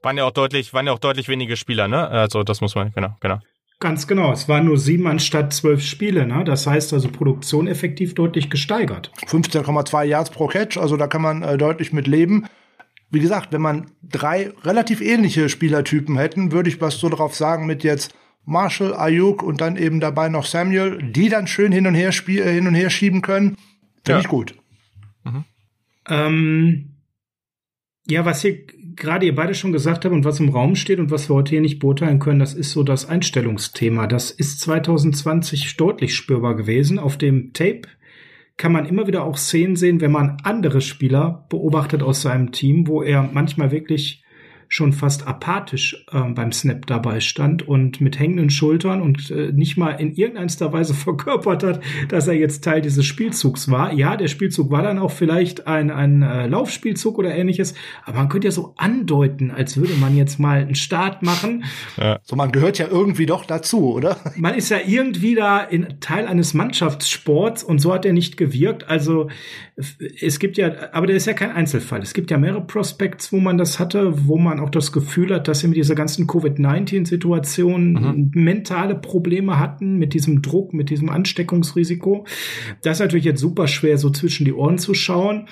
Waren 0.02 0.18
ja 0.18 0.24
auch 0.24 0.32
deutlich, 0.32 0.74
waren 0.74 0.86
ja 0.86 0.92
auch 0.92 0.98
deutlich 0.98 1.28
wenige 1.28 1.56
Spieler, 1.56 1.88
ne? 1.88 2.08
Also 2.08 2.42
das 2.42 2.60
muss 2.60 2.74
man, 2.74 2.92
genau, 2.92 3.16
genau. 3.20 3.38
Ganz 3.80 4.06
genau. 4.06 4.32
Es 4.32 4.48
waren 4.48 4.66
nur 4.66 4.78
sieben 4.78 5.06
anstatt 5.06 5.52
zwölf 5.52 5.82
Spiele. 5.82 6.26
Ne? 6.26 6.44
Das 6.44 6.66
heißt 6.66 6.92
also 6.92 7.08
Produktion 7.08 7.66
effektiv 7.66 8.14
deutlich 8.14 8.48
gesteigert. 8.48 9.10
15,2 9.26 10.04
Yards 10.04 10.30
pro 10.30 10.46
Catch, 10.46 10.78
also 10.78 10.96
da 10.96 11.06
kann 11.06 11.22
man 11.22 11.42
äh, 11.42 11.58
deutlich 11.58 11.92
mit 11.92 12.06
leben. 12.06 12.46
wie 13.10 13.20
gesagt, 13.20 13.52
wenn 13.52 13.60
man 13.60 13.90
drei 14.02 14.52
relativ 14.62 15.00
ähnliche 15.00 15.48
Spielertypen 15.48 16.16
hätten, 16.16 16.50
würde 16.50 16.68
ich 16.68 16.80
was 16.80 16.98
so 16.98 17.08
drauf 17.08 17.34
sagen 17.34 17.66
mit 17.66 17.84
jetzt 17.84 18.14
Marshall, 18.44 18.94
Ayuk 18.94 19.42
und 19.42 19.60
dann 19.60 19.76
eben 19.76 20.00
dabei 20.00 20.28
noch 20.28 20.46
Samuel, 20.46 20.98
die 21.02 21.28
dann 21.28 21.46
schön 21.46 21.70
hin 21.70 21.86
und 21.86 21.94
her 21.94 22.12
spiel, 22.12 22.42
äh, 22.42 22.52
hin 22.52 22.66
und 22.66 22.74
her 22.74 22.90
schieben 22.90 23.22
können. 23.22 23.56
Finde 24.04 24.18
ja. 24.18 24.20
ich 24.20 24.28
gut. 24.28 24.54
Mhm. 25.24 25.44
Ähm, 26.08 26.90
ja, 28.06 28.24
was 28.24 28.42
hier 28.42 28.66
gerade 28.96 29.26
ihr 29.26 29.34
beide 29.34 29.54
schon 29.54 29.72
gesagt 29.72 30.04
habt 30.04 30.14
und 30.14 30.24
was 30.24 30.40
im 30.40 30.50
Raum 30.50 30.76
steht 30.76 30.98
und 30.98 31.10
was 31.10 31.28
wir 31.28 31.34
heute 31.34 31.50
hier 31.50 31.60
nicht 31.60 31.78
beurteilen 31.78 32.18
können, 32.18 32.38
das 32.38 32.54
ist 32.54 32.72
so 32.72 32.82
das 32.82 33.08
Einstellungsthema. 33.08 34.06
Das 34.06 34.30
ist 34.30 34.60
2020 34.60 35.76
deutlich 35.76 36.14
spürbar 36.14 36.54
gewesen. 36.54 36.98
Auf 36.98 37.16
dem 37.16 37.52
Tape 37.52 37.82
kann 38.56 38.72
man 38.72 38.86
immer 38.86 39.06
wieder 39.06 39.24
auch 39.24 39.36
Szenen 39.36 39.76
sehen, 39.76 40.00
wenn 40.00 40.12
man 40.12 40.36
andere 40.44 40.80
Spieler 40.80 41.46
beobachtet 41.48 42.02
aus 42.02 42.22
seinem 42.22 42.52
Team, 42.52 42.86
wo 42.86 43.02
er 43.02 43.22
manchmal 43.22 43.70
wirklich 43.70 44.23
schon 44.68 44.92
fast 44.92 45.26
apathisch 45.26 46.04
äh, 46.12 46.20
beim 46.30 46.52
Snap 46.52 46.86
dabei 46.86 47.20
stand 47.20 47.66
und 47.66 48.00
mit 48.00 48.18
hängenden 48.18 48.50
Schultern 48.50 49.02
und 49.02 49.30
äh, 49.30 49.52
nicht 49.52 49.76
mal 49.76 49.92
in 49.92 50.14
irgendeiner 50.14 50.72
Weise 50.72 50.94
verkörpert 50.94 51.62
hat, 51.62 51.80
dass 52.08 52.28
er 52.28 52.34
jetzt 52.34 52.64
Teil 52.64 52.80
dieses 52.80 53.04
Spielzugs 53.04 53.70
war. 53.70 53.92
Ja, 53.92 54.16
der 54.16 54.28
Spielzug 54.28 54.70
war 54.70 54.82
dann 54.82 54.98
auch 54.98 55.10
vielleicht 55.10 55.66
ein, 55.66 55.90
ein 55.90 56.22
äh, 56.22 56.46
Laufspielzug 56.46 57.18
oder 57.18 57.34
ähnliches, 57.34 57.74
aber 58.04 58.18
man 58.18 58.28
könnte 58.28 58.48
ja 58.48 58.52
so 58.52 58.74
andeuten, 58.76 59.50
als 59.50 59.76
würde 59.76 59.94
man 59.94 60.16
jetzt 60.16 60.38
mal 60.38 60.60
einen 60.60 60.74
Start 60.74 61.22
machen. 61.22 61.64
Ja. 61.96 62.18
So, 62.22 62.36
man 62.36 62.52
gehört 62.52 62.78
ja 62.78 62.86
irgendwie 62.88 63.26
doch 63.26 63.44
dazu, 63.44 63.92
oder? 63.92 64.16
Man 64.36 64.54
ist 64.54 64.68
ja 64.68 64.78
irgendwie 64.84 65.34
da 65.34 65.60
in 65.60 66.00
Teil 66.00 66.26
eines 66.26 66.54
Mannschaftssports 66.54 67.62
und 67.62 67.78
so 67.78 67.92
hat 67.92 68.04
er 68.04 68.12
nicht 68.12 68.36
gewirkt. 68.36 68.88
Also 68.88 69.28
es 69.76 70.38
gibt 70.38 70.56
ja, 70.56 70.92
aber 70.92 71.08
der 71.08 71.16
ist 71.16 71.26
ja 71.26 71.32
kein 71.32 71.50
Einzelfall. 71.50 72.00
Es 72.00 72.14
gibt 72.14 72.30
ja 72.30 72.38
mehrere 72.38 72.64
Prospects, 72.64 73.32
wo 73.32 73.38
man 73.38 73.58
das 73.58 73.80
hatte, 73.80 74.28
wo 74.28 74.38
man 74.38 74.60
auch 74.60 74.70
das 74.70 74.92
Gefühl 74.92 75.34
hat, 75.34 75.48
dass 75.48 75.60
sie 75.60 75.68
mit 75.68 75.76
dieser 75.76 75.96
ganzen 75.96 76.28
Covid-19-Situation 76.28 77.92
mhm. 77.92 78.30
mentale 78.34 78.94
Probleme 78.94 79.58
hatten, 79.58 79.96
mit 79.98 80.14
diesem 80.14 80.42
Druck, 80.42 80.74
mit 80.74 80.90
diesem 80.90 81.08
Ansteckungsrisiko. 81.08 82.24
Das 82.82 82.98
ist 82.98 83.00
natürlich 83.00 83.24
jetzt 83.24 83.40
super 83.40 83.66
schwer, 83.66 83.98
so 83.98 84.10
zwischen 84.10 84.44
die 84.44 84.52
Ohren 84.52 84.78
zu 84.78 84.94
schauen. 84.94 85.48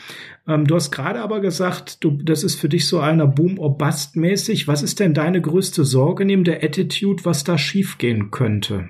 Ähm, 0.46 0.68
du 0.68 0.76
hast 0.76 0.92
gerade 0.92 1.20
aber 1.20 1.40
gesagt, 1.40 2.04
du, 2.04 2.12
das 2.22 2.44
ist 2.44 2.60
für 2.60 2.68
dich 2.68 2.86
so 2.86 3.00
einer 3.00 3.26
Boom 3.26 3.58
or 3.58 3.76
Bust 3.76 4.14
mäßig. 4.14 4.68
Was 4.68 4.84
ist 4.84 5.00
denn 5.00 5.14
deine 5.14 5.40
größte 5.40 5.84
Sorge 5.84 6.24
neben 6.24 6.44
der 6.44 6.62
Attitude, 6.62 7.24
was 7.24 7.42
da 7.42 7.58
schiefgehen 7.58 8.30
könnte? 8.30 8.88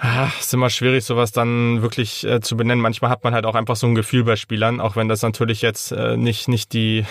Ach, 0.00 0.38
ist 0.38 0.54
immer 0.54 0.70
schwierig, 0.70 1.04
sowas 1.04 1.32
dann 1.32 1.82
wirklich 1.82 2.24
äh, 2.24 2.40
zu 2.40 2.56
benennen. 2.56 2.80
Manchmal 2.80 3.10
hat 3.10 3.24
man 3.24 3.34
halt 3.34 3.44
auch 3.44 3.56
einfach 3.56 3.74
so 3.74 3.88
ein 3.88 3.96
Gefühl 3.96 4.22
bei 4.22 4.36
Spielern, 4.36 4.80
auch 4.80 4.94
wenn 4.94 5.08
das 5.08 5.22
natürlich 5.22 5.60
jetzt 5.60 5.90
äh, 5.90 6.16
nicht, 6.16 6.46
nicht 6.46 6.72
die, 6.72 7.04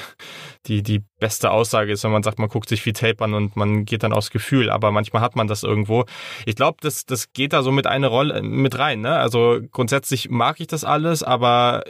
die, 0.68 0.84
die 0.84 1.04
beste 1.20 1.52
Aussage 1.52 1.92
ist, 1.92 2.06
wenn 2.06 2.12
man 2.12 2.24
sagt, 2.24 2.40
man 2.40 2.48
guckt 2.48 2.70
sich 2.70 2.82
viel 2.82 2.94
Tape 2.94 3.22
an 3.26 3.34
und 3.34 3.58
man 3.58 3.84
geht 3.84 4.04
dann 4.04 4.14
aufs 4.14 4.32
Gefühl, 4.32 4.70
aber 4.70 4.92
manchmal 4.92 5.22
hat 5.22 5.36
man 5.36 5.48
das 5.48 5.64
irgendwo. 5.64 6.06
Ich 6.46 6.56
glaube, 6.56 6.78
das, 6.80 7.06
das 7.06 7.34
geht 7.34 7.52
da 7.52 7.62
so 7.62 7.74
mit 7.74 7.88
eine 7.88 8.08
Rolle 8.08 8.42
mit 8.42 8.80
rein. 8.80 9.02
Ne? 9.02 9.18
Also 9.18 9.60
grundsätzlich 9.70 10.30
mag 10.30 10.62
ich 10.62 10.68
das 10.68 10.86
alles, 10.86 11.24
aber 11.24 11.84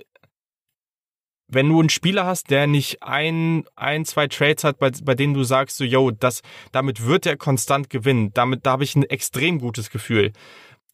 wenn 1.48 1.70
du 1.70 1.80
einen 1.80 1.89
Spieler 1.89 2.26
hast, 2.26 2.50
der 2.50 2.66
nicht 2.66 3.04
ein, 3.04 3.66
ein, 3.76 4.04
zwei 4.04 4.28
Trades 4.28 4.64
hat, 4.64 4.80
bei, 4.80 4.89
bei 5.04 5.14
denen 5.14 5.36
du 5.36 5.43
sagst, 5.43 5.78
so, 5.78 5.84
yo, 5.84 6.10
das, 6.10 6.41
damit 6.72 7.06
wird 7.06 7.28
er 7.28 7.38
konstant 7.38 7.91
gewinnen, 7.91 8.32
damit, 8.34 8.66
da 8.66 8.72
habe 8.72 8.84
ich 8.84 8.95
ein 8.95 9.04
extrem 9.04 9.60
gutes 9.60 9.91
Gefühl 9.91 10.34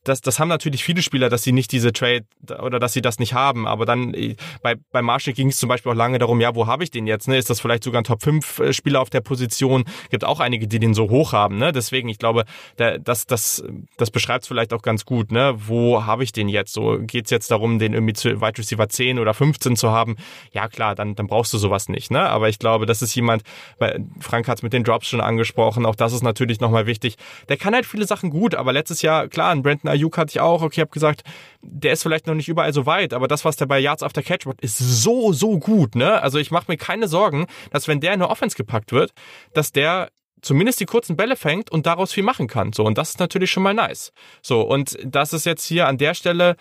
das, 0.04 0.22
das 0.22 0.40
haben 0.40 0.50
natürlich 0.50 0.84
viele 0.84 1.02
Spieler, 1.02 1.30
dass 1.30 1.44
sie 1.44 1.52
nicht 1.52 1.72
diese 1.72 1.94
Trade 1.94 2.26
oder 2.62 2.80
dass 2.80 2.94
sie 2.94 3.02
das 3.02 3.20
nicht 3.20 3.34
haben. 3.34 3.68
Aber 3.68 3.86
dann 3.86 4.14
äh, 4.14 4.36
bei, 4.62 4.76
bei 4.92 5.02
Marshall 5.02 5.34
ging 5.34 5.48
es 5.48 5.58
zum 5.58 5.70
Beispiel 5.70 5.92
auch 5.92 5.96
lange 5.96 6.20
darum, 6.20 6.42
ja, 6.42 6.56
wo 6.56 6.68
habe 6.68 6.84
ich 6.84 6.92
den 6.92 7.08
jetzt? 7.08 7.28
Ne? 7.28 7.38
Ist 7.38 7.50
das 7.50 7.62
vielleicht 7.62 7.84
sogar 7.84 8.02
ein 8.02 8.04
Top 8.04 8.22
5 8.22 8.60
äh, 8.60 8.74
Spieler 8.74 9.02
auf 9.02 9.10
der 9.10 9.22
Position? 9.22 9.86
Gibt 10.10 10.26
auch 10.26 10.40
einige, 10.40 10.68
die 10.68 10.80
den 10.80 10.94
so 10.94 11.10
hoch 11.10 11.32
haben. 11.32 11.58
Ne? 11.58 11.72
Deswegen, 11.72 12.10
ich 12.10 12.20
glaube, 12.20 12.44
der, 12.78 13.00
das, 13.00 13.28
das, 13.28 13.64
das 13.98 14.12
beschreibt 14.12 14.44
es 14.44 14.48
vielleicht 14.48 14.74
auch 14.74 14.82
ganz 14.82 15.06
gut. 15.06 15.32
Ne? 15.32 15.56
Wo 15.56 16.06
habe 16.06 16.24
ich 16.24 16.34
den 16.34 16.50
jetzt? 16.50 16.74
So 16.74 17.00
geht's 17.00 17.32
jetzt 17.32 17.50
darum, 17.52 17.80
den 17.80 17.94
irgendwie 17.94 18.14
zu 18.14 18.42
Wide 18.42 18.58
Receiver 18.58 18.90
10 18.90 19.20
oder 19.20 19.34
15 19.34 19.78
zu 19.78 19.92
haben. 19.92 20.18
Ja, 20.52 20.68
klar, 20.68 20.96
dann, 20.96 21.16
dann 21.16 21.28
brauchst 21.28 21.54
du 21.54 21.58
sowas 21.58 21.88
nicht. 21.88 22.12
Ne? 22.12 22.22
Aber 22.22 22.50
ich 22.50 22.60
glaube, 22.60 22.86
das 22.86 23.02
ist 23.02 23.16
jemand, 23.16 23.44
weil 23.80 24.06
Frank 24.20 24.48
hat 24.50 24.58
es 24.58 24.64
mit 24.64 24.74
den 24.74 24.84
Drops 24.84 25.08
schon 25.08 25.22
angesprochen, 25.22 25.86
auch 25.86 25.96
das 25.96 26.12
ist 26.12 26.24
natürlich 26.24 26.60
nochmal 26.60 26.88
wichtig. 26.88 27.16
Der 27.48 27.58
kann 27.58 27.74
halt 27.74 27.86
viele 27.86 28.06
Sachen 28.06 28.30
gut, 28.30 28.56
aber 28.56 28.74
letztes 28.74 29.02
Jahr, 29.02 29.28
klar, 29.28 29.52
ein 29.52 29.64
Brandon 29.64 29.93
Ayuk 29.94 30.18
hatte 30.18 30.32
ich 30.32 30.40
auch. 30.40 30.62
Okay, 30.62 30.82
habe 30.82 30.92
gesagt, 30.92 31.24
der 31.62 31.94
ist 31.94 32.04
vielleicht 32.04 32.28
noch 32.28 32.34
nicht 32.34 32.50
überall 32.50 32.74
so 32.74 32.86
weit, 32.86 33.14
aber 33.14 33.28
das, 33.28 33.46
was 33.46 33.56
der 33.56 33.68
bei 33.68 33.80
Yards 33.80 34.04
after 34.04 34.22
Catch 34.22 34.46
macht, 34.46 34.62
ist 34.62 34.78
so, 34.78 35.32
so 35.34 35.60
gut. 35.60 35.96
Ne? 35.96 36.22
Also 36.22 36.40
ich 36.40 36.52
mache 36.52 36.66
mir 36.68 36.78
keine 36.78 37.08
Sorgen, 37.08 37.48
dass 37.72 37.88
wenn 37.88 38.00
der 38.00 38.14
in 38.14 38.22
eine 38.22 38.30
Offense 38.30 38.58
gepackt 38.58 38.92
wird, 38.92 39.14
dass 39.54 39.72
der 39.72 40.10
zumindest 40.42 40.80
die 40.80 40.86
kurzen 40.86 41.16
Bälle 41.16 41.36
fängt 41.36 41.72
und 41.72 41.86
daraus 41.86 42.12
viel 42.12 42.24
machen 42.24 42.48
kann. 42.48 42.74
So, 42.74 42.84
und 42.84 42.98
das 42.98 43.12
ist 43.12 43.20
natürlich 43.20 43.50
schon 43.50 43.64
mal 43.64 43.74
nice. 43.74 44.12
So, 44.42 44.62
und 44.62 44.98
das 45.04 45.34
ist 45.34 45.46
jetzt 45.46 45.66
hier 45.66 45.88
an 45.88 45.98
der 45.98 46.14
Stelle 46.14 46.58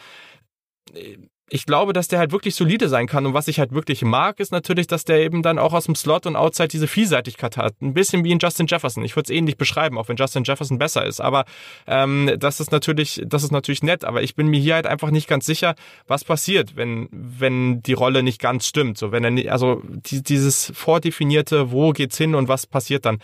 ich 1.54 1.66
glaube, 1.66 1.92
dass 1.92 2.08
der 2.08 2.18
halt 2.18 2.32
wirklich 2.32 2.54
solide 2.54 2.88
sein 2.88 3.06
kann. 3.06 3.26
Und 3.26 3.34
was 3.34 3.46
ich 3.46 3.58
halt 3.58 3.72
wirklich 3.72 4.00
mag, 4.00 4.40
ist 4.40 4.52
natürlich, 4.52 4.86
dass 4.86 5.04
der 5.04 5.20
eben 5.20 5.42
dann 5.42 5.58
auch 5.58 5.74
aus 5.74 5.84
dem 5.84 5.94
Slot 5.94 6.24
und 6.24 6.34
Outside 6.34 6.68
diese 6.68 6.88
Vielseitigkeit 6.88 7.58
hat. 7.58 7.74
Ein 7.82 7.92
bisschen 7.92 8.24
wie 8.24 8.32
in 8.32 8.38
Justin 8.38 8.66
Jefferson. 8.66 9.04
Ich 9.04 9.16
würde 9.16 9.30
es 9.30 9.36
ähnlich 9.36 9.58
beschreiben, 9.58 9.98
auch 9.98 10.08
wenn 10.08 10.16
Justin 10.16 10.44
Jefferson 10.44 10.78
besser 10.78 11.04
ist. 11.04 11.20
Aber 11.20 11.44
ähm, 11.86 12.36
das 12.38 12.58
ist 12.58 12.72
natürlich, 12.72 13.20
das 13.26 13.42
ist 13.42 13.50
natürlich 13.50 13.82
nett. 13.82 14.02
Aber 14.02 14.22
ich 14.22 14.34
bin 14.34 14.46
mir 14.46 14.58
hier 14.58 14.76
halt 14.76 14.86
einfach 14.86 15.10
nicht 15.10 15.28
ganz 15.28 15.44
sicher, 15.44 15.74
was 16.06 16.24
passiert, 16.24 16.74
wenn 16.74 17.08
wenn 17.12 17.82
die 17.82 17.92
Rolle 17.92 18.22
nicht 18.22 18.40
ganz 18.40 18.66
stimmt. 18.66 18.96
So, 18.96 19.12
wenn 19.12 19.22
er 19.22 19.30
nicht, 19.30 19.52
also 19.52 19.82
die, 19.84 20.22
dieses 20.22 20.72
vordefinierte, 20.74 21.70
wo 21.70 21.90
geht's 21.90 22.16
hin 22.16 22.34
und 22.34 22.48
was 22.48 22.66
passiert 22.66 23.04
dann. 23.04 23.18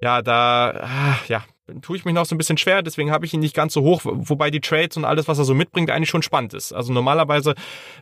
Ja, 0.00 0.22
da, 0.22 0.84
ah, 0.84 1.18
ja, 1.26 1.42
tue 1.82 1.96
ich 1.96 2.04
mich 2.04 2.14
noch 2.14 2.26
so 2.26 2.34
ein 2.34 2.38
bisschen 2.38 2.58
schwer, 2.58 2.82
deswegen 2.82 3.10
habe 3.10 3.26
ich 3.26 3.34
ihn 3.34 3.40
nicht 3.40 3.54
ganz 3.54 3.72
so 3.72 3.82
hoch, 3.82 4.02
wobei 4.04 4.50
die 4.50 4.60
Trades 4.60 4.96
und 4.96 5.04
alles, 5.04 5.26
was 5.28 5.38
er 5.38 5.44
so 5.44 5.54
mitbringt, 5.54 5.90
eigentlich 5.90 6.10
schon 6.10 6.22
spannend 6.22 6.54
ist. 6.54 6.72
Also 6.72 6.92
normalerweise, 6.92 7.54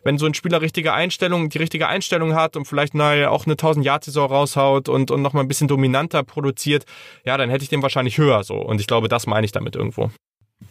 wenn 0.03 0.17
so 0.17 0.25
ein 0.25 0.33
Spieler 0.33 0.61
richtige 0.61 0.93
Einstellung, 0.93 1.49
die 1.49 1.57
richtige 1.57 1.87
Einstellung 1.87 2.35
hat 2.35 2.55
und 2.55 2.65
vielleicht 2.65 2.93
nahe 2.93 3.29
auch 3.29 3.45
eine 3.45 3.53
1000 3.53 3.85
Yard 3.85 4.03
Saison 4.03 4.29
raushaut 4.29 4.89
und 4.89 5.11
und 5.11 5.21
noch 5.21 5.33
mal 5.33 5.41
ein 5.41 5.47
bisschen 5.47 5.67
dominanter 5.67 6.23
produziert, 6.23 6.85
ja, 7.25 7.37
dann 7.37 7.49
hätte 7.49 7.63
ich 7.63 7.69
den 7.69 7.81
wahrscheinlich 7.81 8.17
höher 8.17 8.43
so 8.43 8.55
und 8.55 8.79
ich 8.79 8.87
glaube, 8.87 9.07
das 9.07 9.25
meine 9.25 9.45
ich 9.45 9.51
damit 9.51 9.75
irgendwo. 9.75 10.11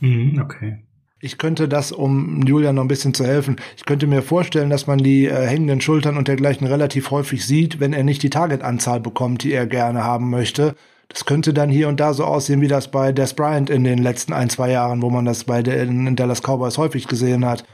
Mhm, 0.00 0.40
okay. 0.42 0.78
Ich 1.20 1.38
könnte 1.38 1.68
das, 1.68 1.90
um 1.90 2.42
Julian 2.42 2.74
noch 2.74 2.82
ein 2.82 2.88
bisschen 2.88 3.14
zu 3.14 3.24
helfen, 3.24 3.56
ich 3.76 3.86
könnte 3.86 4.06
mir 4.06 4.22
vorstellen, 4.22 4.68
dass 4.68 4.86
man 4.86 4.98
die 4.98 5.26
äh, 5.26 5.46
hängenden 5.46 5.80
Schultern 5.80 6.18
und 6.18 6.28
dergleichen 6.28 6.66
relativ 6.66 7.10
häufig 7.10 7.46
sieht, 7.46 7.80
wenn 7.80 7.92
er 7.92 8.04
nicht 8.04 8.22
die 8.22 8.30
Targetanzahl 8.30 9.00
bekommt, 9.00 9.42
die 9.42 9.52
er 9.52 9.66
gerne 9.66 10.04
haben 10.04 10.28
möchte 10.30 10.74
das 11.14 11.26
könnte 11.26 11.54
dann 11.54 11.70
hier 11.70 11.86
und 11.86 12.00
da 12.00 12.12
so 12.12 12.24
aussehen, 12.24 12.60
wie 12.60 12.66
das 12.66 12.90
bei 12.90 13.12
Des 13.12 13.34
Bryant 13.34 13.70
in 13.70 13.84
den 13.84 13.98
letzten 13.98 14.32
ein, 14.32 14.50
zwei 14.50 14.72
Jahren, 14.72 15.00
wo 15.00 15.10
man 15.10 15.24
das 15.24 15.44
bei 15.44 15.62
den 15.62 16.16
Dallas 16.16 16.42
Cowboys 16.42 16.76
häufig 16.76 17.06
gesehen 17.06 17.44
hat, 17.46 17.64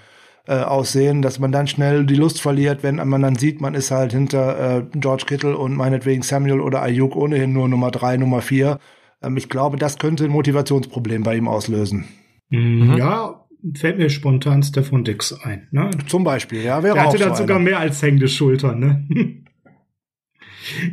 äh, 0.46 0.60
aussehen, 0.60 1.22
dass 1.22 1.38
man 1.38 1.50
dann 1.50 1.66
schnell 1.66 2.04
die 2.04 2.16
Lust 2.16 2.42
verliert, 2.42 2.82
wenn 2.82 2.96
man 2.96 3.22
dann 3.22 3.36
sieht, 3.36 3.62
man 3.62 3.74
ist 3.74 3.90
halt 3.90 4.12
hinter 4.12 4.78
äh, 4.78 4.82
George 4.92 5.24
Kittle 5.26 5.56
und 5.56 5.74
meinetwegen 5.74 6.20
Samuel 6.20 6.60
oder 6.60 6.82
Ayuk 6.82 7.16
ohnehin 7.16 7.54
nur 7.54 7.66
Nummer 7.66 7.90
drei, 7.90 8.18
Nummer 8.18 8.42
vier. 8.42 8.78
Ähm, 9.22 9.38
ich 9.38 9.48
glaube, 9.48 9.78
das 9.78 9.98
könnte 9.98 10.24
ein 10.24 10.30
Motivationsproblem 10.30 11.22
bei 11.22 11.36
ihm 11.36 11.48
auslösen. 11.48 12.04
Mhm. 12.50 12.94
Ja, 12.98 13.46
fällt 13.74 13.96
mir 13.96 14.10
spontan 14.10 14.62
Stefan 14.62 15.02
Dix 15.02 15.32
ein. 15.32 15.66
Ne? 15.70 15.88
Zum 16.08 16.24
Beispiel, 16.24 16.62
ja. 16.62 16.82
Wäre 16.82 16.98
er 16.98 17.06
hatte 17.06 17.16
dann 17.16 17.30
so 17.30 17.42
sogar 17.42 17.58
mehr 17.58 17.78
als 17.78 18.02
hängende 18.02 18.28
Schultern. 18.28 18.80
Ne? 18.80 19.44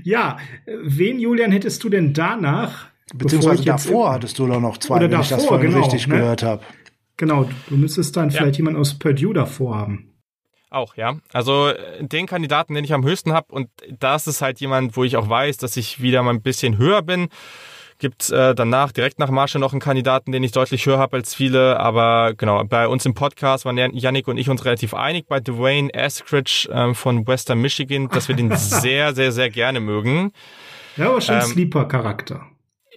Ja, 0.03 0.38
wen, 0.65 1.20
Julian, 1.20 1.51
hättest 1.51 1.84
du 1.84 1.89
denn 1.89 2.13
danach? 2.13 2.88
Beziehungsweise 3.13 3.63
davor 3.63 4.13
hattest 4.13 4.38
du 4.39 4.47
doch 4.47 4.59
noch 4.59 4.78
zwei, 4.78 5.01
wenn 5.01 5.11
davor, 5.11 5.24
ich 5.24 5.30
das 5.30 5.45
vorhin 5.45 5.72
genau, 5.72 5.84
richtig 5.84 6.07
ne? 6.07 6.15
gehört 6.15 6.43
habe. 6.43 6.63
Genau, 7.15 7.49
du 7.70 7.78
müsstest 7.78 8.15
dann 8.15 8.30
ja. 8.30 8.38
vielleicht 8.38 8.57
jemanden 8.57 8.80
aus 8.80 8.97
Purdue 8.97 9.34
davor 9.34 9.78
haben. 9.78 10.13
Auch, 10.70 10.95
ja. 10.97 11.18
Also 11.32 11.72
den 11.99 12.28
Kandidaten, 12.28 12.74
den 12.74 12.84
ich 12.84 12.93
am 12.93 13.05
höchsten 13.05 13.32
habe, 13.32 13.53
und 13.53 13.70
das 13.97 14.28
ist 14.28 14.41
halt 14.41 14.59
jemand, 14.59 14.97
wo 14.97 15.03
ich 15.03 15.15
auch 15.15 15.30
weiß, 15.30 15.57
dass 15.57 15.78
ich 15.78 16.01
wieder 16.01 16.22
mal 16.24 16.32
ein 16.32 16.41
bisschen 16.41 16.78
höher 16.78 17.01
bin 17.01 17.30
gibt 17.99 18.29
äh, 18.29 18.53
danach, 18.53 18.91
direkt 18.91 19.19
nach 19.19 19.29
Marshall, 19.29 19.59
noch 19.59 19.73
einen 19.73 19.81
Kandidaten, 19.81 20.31
den 20.31 20.43
ich 20.43 20.51
deutlich 20.51 20.85
höher 20.85 20.97
habe 20.97 21.17
als 21.17 21.33
viele. 21.33 21.79
Aber 21.79 22.33
genau, 22.35 22.63
bei 22.63 22.87
uns 22.87 23.05
im 23.05 23.13
Podcast 23.13 23.65
waren 23.65 23.77
Yannick 23.77 24.27
und 24.27 24.37
ich 24.37 24.49
uns 24.49 24.65
relativ 24.65 24.93
einig 24.93 25.27
bei 25.27 25.39
Dwayne 25.39 25.93
Eskridge 25.93 26.69
ähm, 26.71 26.95
von 26.95 27.27
Western 27.27 27.59
Michigan, 27.59 28.09
dass 28.09 28.27
wir 28.27 28.35
den 28.35 28.51
sehr, 28.55 29.15
sehr, 29.15 29.31
sehr 29.31 29.49
gerne 29.49 29.79
mögen. 29.79 30.31
Ja, 30.95 31.09
aber 31.09 31.21
schon 31.21 31.35
ähm, 31.35 31.41
Sleeper-Charakter. 31.41 32.45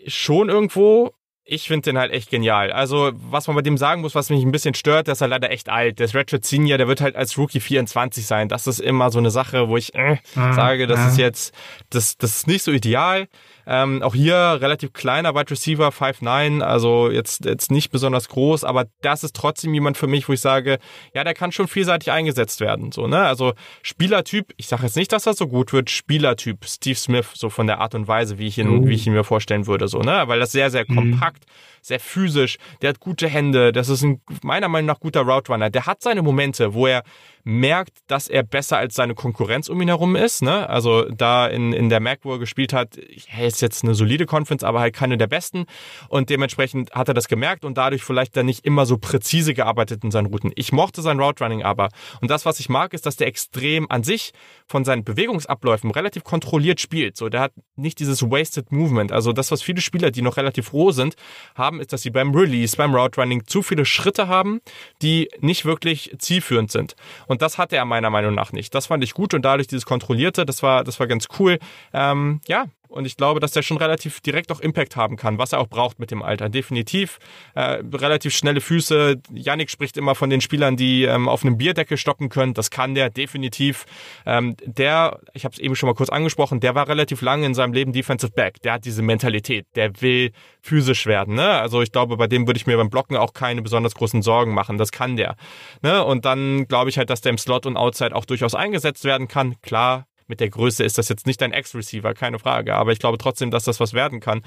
Schon 0.07 0.49
irgendwo. 0.49 1.13
Ich 1.53 1.67
finde 1.67 1.91
den 1.91 1.99
halt 1.99 2.13
echt 2.13 2.31
genial. 2.31 2.71
Also, 2.71 3.11
was 3.15 3.49
man 3.49 3.57
bei 3.57 3.63
dem 3.63 3.77
sagen 3.77 4.03
muss, 4.03 4.15
was 4.15 4.31
mich 4.31 4.45
ein 4.45 4.53
bisschen 4.53 4.75
stört, 4.75 5.09
der 5.09 5.13
ist 5.13 5.21
halt 5.21 5.31
leider 5.31 5.51
echt 5.51 5.69
alt. 5.69 5.99
Der 5.99 6.07
ist 6.07 6.15
Ratchet 6.15 6.45
Senior, 6.45 6.79
der 6.79 6.87
wird 6.87 7.01
halt 7.01 7.17
als 7.17 7.37
Rookie 7.37 7.59
24 7.59 8.25
sein. 8.25 8.49
Das 8.49 8.69
ist 8.69 8.79
immer 8.79 9.11
so 9.11 9.19
eine 9.19 9.33
Sache, 9.33 9.69
wo 9.69 9.77
ich 9.77 9.95
äh, 9.97 10.19
ah, 10.37 10.53
sage, 10.53 10.87
das 10.87 11.01
ah. 11.01 11.09
ist 11.09 11.19
jetzt, 11.19 11.55
das, 11.91 12.17
das 12.17 12.37
ist 12.37 12.47
nicht 12.47 12.63
so 12.63 12.71
ideal. 12.71 13.27
Ähm, 13.73 14.03
auch 14.03 14.17
hier 14.17 14.35
relativ 14.61 14.93
kleiner 14.93 15.33
Wide 15.37 15.49
Receiver, 15.49 15.91
5'9, 15.91 16.61
also 16.61 17.09
jetzt, 17.09 17.45
jetzt 17.45 17.71
nicht 17.71 17.93
besonders 17.93 18.29
groß, 18.29 18.65
aber 18.65 18.87
das 19.01 19.23
ist 19.23 19.37
trotzdem 19.37 19.73
jemand 19.73 19.97
für 19.97 20.09
mich, 20.09 20.29
wo 20.29 20.33
ich 20.33 20.41
sage, 20.41 20.81
ja, 21.15 21.23
der 21.23 21.35
kann 21.35 21.53
schon 21.53 21.69
vielseitig 21.69 22.11
eingesetzt 22.11 22.61
werden. 22.61 22.91
So, 22.91 23.07
ne? 23.07 23.21
Also 23.21 23.53
Spielertyp, 23.83 24.53
ich 24.57 24.67
sage 24.67 24.83
jetzt 24.83 24.97
nicht, 24.97 25.13
dass 25.13 25.27
er 25.27 25.35
so 25.35 25.47
gut 25.47 25.73
wird, 25.73 25.89
Spielertyp 25.89 26.65
Steve 26.65 26.99
Smith, 26.99 27.29
so 27.35 27.49
von 27.49 27.69
der 27.69 27.79
Art 27.79 27.95
und 27.95 28.09
Weise, 28.09 28.39
wie 28.39 28.49
ich 28.49 28.59
ihn, 28.59 28.69
oh. 28.69 28.89
wie 28.89 28.95
ich 28.95 29.07
ihn 29.07 29.13
mir 29.13 29.23
vorstellen 29.23 29.69
würde, 29.69 29.87
so, 29.87 30.01
ne? 30.01 30.25
Weil 30.27 30.41
das 30.41 30.51
sehr, 30.51 30.71
sehr 30.71 30.85
mhm. 30.89 30.97
kompakt, 30.97 31.45
sehr 31.81 32.01
physisch, 32.01 32.59
der 32.83 32.89
hat 32.89 32.99
gute 32.99 33.29
Hände, 33.29 33.71
das 33.71 33.89
ist 33.89 34.03
ein 34.03 34.21
meiner 34.43 34.67
Meinung 34.67 34.87
nach 34.87 34.99
guter 34.99 35.21
Route 35.21 35.53
Runner. 35.53 35.71
Der 35.71 35.87
hat 35.87 36.03
seine 36.03 36.23
Momente, 36.23 36.75
wo 36.75 36.89
er 36.89 37.05
merkt, 37.45 37.99
dass 38.07 38.29
er 38.29 38.43
besser 38.43 38.79
als 38.79 38.95
seine 38.95 39.15
Konkurrenz 39.15 39.69
um 39.69 39.81
ihn 39.81 39.89
herum 39.89 40.17
ist. 40.17 40.43
Ne? 40.43 40.69
Also 40.69 41.05
da 41.05 41.47
in, 41.47 41.73
in 41.73 41.89
der 41.89 42.01
Mac, 42.01 42.21
wo 42.23 42.33
er 42.33 42.39
gespielt 42.39 42.73
hat, 42.73 42.97
ist 42.97 43.61
jetzt 43.61 43.85
eine 43.85 43.95
solide 43.95 44.27
Conference, 44.27 44.65
aber 44.65 44.81
halt 44.81 44.95
keine 44.95 45.19
der 45.19 45.27
besten. 45.27 45.67
Und 46.09 46.31
dementsprechend 46.31 46.93
hat 46.93 47.09
er 47.09 47.15
das 47.15 47.29
gemerkt 47.29 47.65
und 47.65 47.79
dadurch 47.79 48.03
vielleicht 48.03 48.37
dann 48.37 48.47
nicht 48.47 48.65
immer 48.65 48.87
so 48.87 48.99
präzise 48.99 49.55
gearbeitet 49.55 50.05
in 50.05 50.11
seinen 50.11 50.27
Routen. 50.27 50.53
Ich 50.55 50.73
mochte 50.73 51.03
sein 51.03 51.19
Route 51.21 51.43
Running 51.43 51.63
aber. 51.63 51.89
Und 52.21 52.31
das, 52.31 52.45
was 52.47 52.61
ich 52.61 52.69
mag, 52.69 52.93
ist, 52.95 53.07
dass 53.07 53.17
der 53.17 53.27
extrem 53.27 53.91
an 53.91 54.03
sich 54.03 54.33
von 54.67 54.85
seinen 54.85 55.05
Bewegungsabläufen 55.05 55.91
relativ 55.91 56.25
kontrolliert 56.25 56.81
spielt. 56.81 57.17
So, 57.17 57.29
der 57.29 57.41
hat 57.41 57.53
nicht 57.77 57.99
dieses 57.99 58.23
Wasted 58.23 58.73
Movement. 58.73 59.13
Also 59.13 59.33
das, 59.33 59.51
was 59.51 59.63
viele 59.63 59.81
Spieler, 59.81 60.11
die 60.11 60.23
noch 60.23 60.37
relativ 60.37 60.73
roh 60.73 60.93
sind, 60.93 61.15
haben, 61.55 61.81
ist, 61.81 61.93
dass 61.93 62.03
sie 62.03 62.11
beim 62.11 62.35
Release, 62.35 62.77
beim 62.77 62.95
Route 62.95 63.21
Running 63.21 63.47
zu 63.47 63.63
viele 63.63 63.85
Schritte 63.85 64.29
haben, 64.29 64.61
die 65.03 65.29
nicht 65.41 65.65
wirklich 65.65 66.15
zielführend 66.19 66.71
sind. 66.71 66.95
Und 67.31 67.43
das 67.43 67.59
hatte 67.59 67.77
er 67.77 67.85
meiner 67.85 68.11
Meinung 68.11 68.35
nach 68.35 68.51
nicht. 68.51 68.75
Das 68.75 68.87
fand 68.87 69.05
ich 69.05 69.15
gut 69.15 69.35
und 69.35 69.45
dadurch 69.45 69.69
dieses 69.69 69.87
Kontrollierte, 69.87 70.45
das 70.45 70.65
war, 70.65 70.83
das 70.83 70.99
war 70.99 71.07
ganz 71.07 71.29
cool. 71.39 71.61
Ähm, 71.93 72.41
ja, 72.49 72.65
und 72.91 73.05
ich 73.05 73.17
glaube, 73.17 73.41
dass 73.41 73.53
der 73.53 73.63
schon 73.63 73.77
relativ 73.77 74.21
direkt 74.21 74.51
auch 74.51 74.61
Impact 74.61 74.97
haben 74.97 75.17
kann, 75.17 75.39
was 75.39 75.53
er 75.53 75.61
auch 75.61 75.69
braucht 75.69 75.99
mit 75.99 76.11
dem 76.11 76.23
Alter. 76.23 76.49
Definitiv. 76.49 77.19
Äh, 77.55 77.83
relativ 77.95 78.35
schnelle 78.35 78.61
Füße. 78.61 79.17
Yannick 79.33 79.71
spricht 79.71 79.97
immer 79.97 80.15
von 80.15 80.29
den 80.29 80.41
Spielern, 80.41 80.77
die 80.77 81.05
ähm, 81.05 81.29
auf 81.29 81.45
einem 81.45 81.57
Bierdeckel 81.57 81.97
stocken 81.97 82.29
können. 82.29 82.53
Das 82.53 82.71
kann 82.71 82.95
der 82.95 83.09
definitiv. 83.09 83.87
Ähm, 84.27 84.57
der, 84.65 85.21
ich 85.35 85.45
habe 85.45 85.53
es 85.53 85.61
eben 85.61 85.77
schon 85.77 85.89
mal 85.89 85.95
kurz 85.95 86.11
angesprochen, 86.11 86.61
der 86.61 86.75
war 86.75 86.89
relativ 86.89 87.23
lange 87.23 87.47
in 87.47 87.55
seinem 87.55 87.73
Leben 87.73 87.93
Defensive 87.93 88.33
Back. 88.33 88.61
Der 88.63 88.75
hat 88.75 88.85
diese 88.85 89.03
Mentalität. 89.03 89.67
Der 89.77 90.01
will 90.03 90.33
physisch 90.61 91.07
werden. 91.07 91.37
Ne? 91.37 91.49
Also 91.49 91.83
ich 91.83 91.93
glaube, 91.93 92.17
bei 92.17 92.27
dem 92.27 92.47
würde 92.49 92.59
ich 92.59 92.67
mir 92.67 92.77
beim 92.77 92.91
Blocken 92.91 93.17
auch 93.17 93.33
keine 93.33 93.63
besonders 93.63 93.95
großen 93.95 94.23
Sorgen 94.23 94.53
machen. 94.53 94.79
Das 94.79 94.91
kann 94.91 95.17
der. 95.17 95.37
Ne? 95.83 96.05
Und 96.05 96.25
dann 96.25 96.67
glaube 96.67 96.91
ich 96.91 96.99
halt, 96.99 97.09
dass 97.09 97.21
der 97.21 97.31
im 97.31 97.39
Slot 97.39 97.67
und 97.67 97.77
Outside 97.77 98.17
auch 98.17 98.25
durchaus 98.25 98.57
eingesetzt 98.57 99.05
werden 99.05 99.29
kann. 99.29 99.55
Klar, 99.63 100.07
mit 100.31 100.41
der 100.41 100.49
Größe 100.49 100.83
ist 100.83 100.97
das 100.97 101.11
jetzt 101.11 101.27
nicht 101.27 101.43
dein 101.43 101.53
Ex-Receiver, 101.53 102.15
keine 102.15 102.39
Frage. 102.39 102.75
Aber 102.75 102.93
ich 102.93 102.99
glaube 102.99 103.19
trotzdem, 103.19 103.51
dass 103.51 103.65
das 103.65 103.81
was 103.81 103.93
werden 103.93 104.21
kann. 104.21 104.39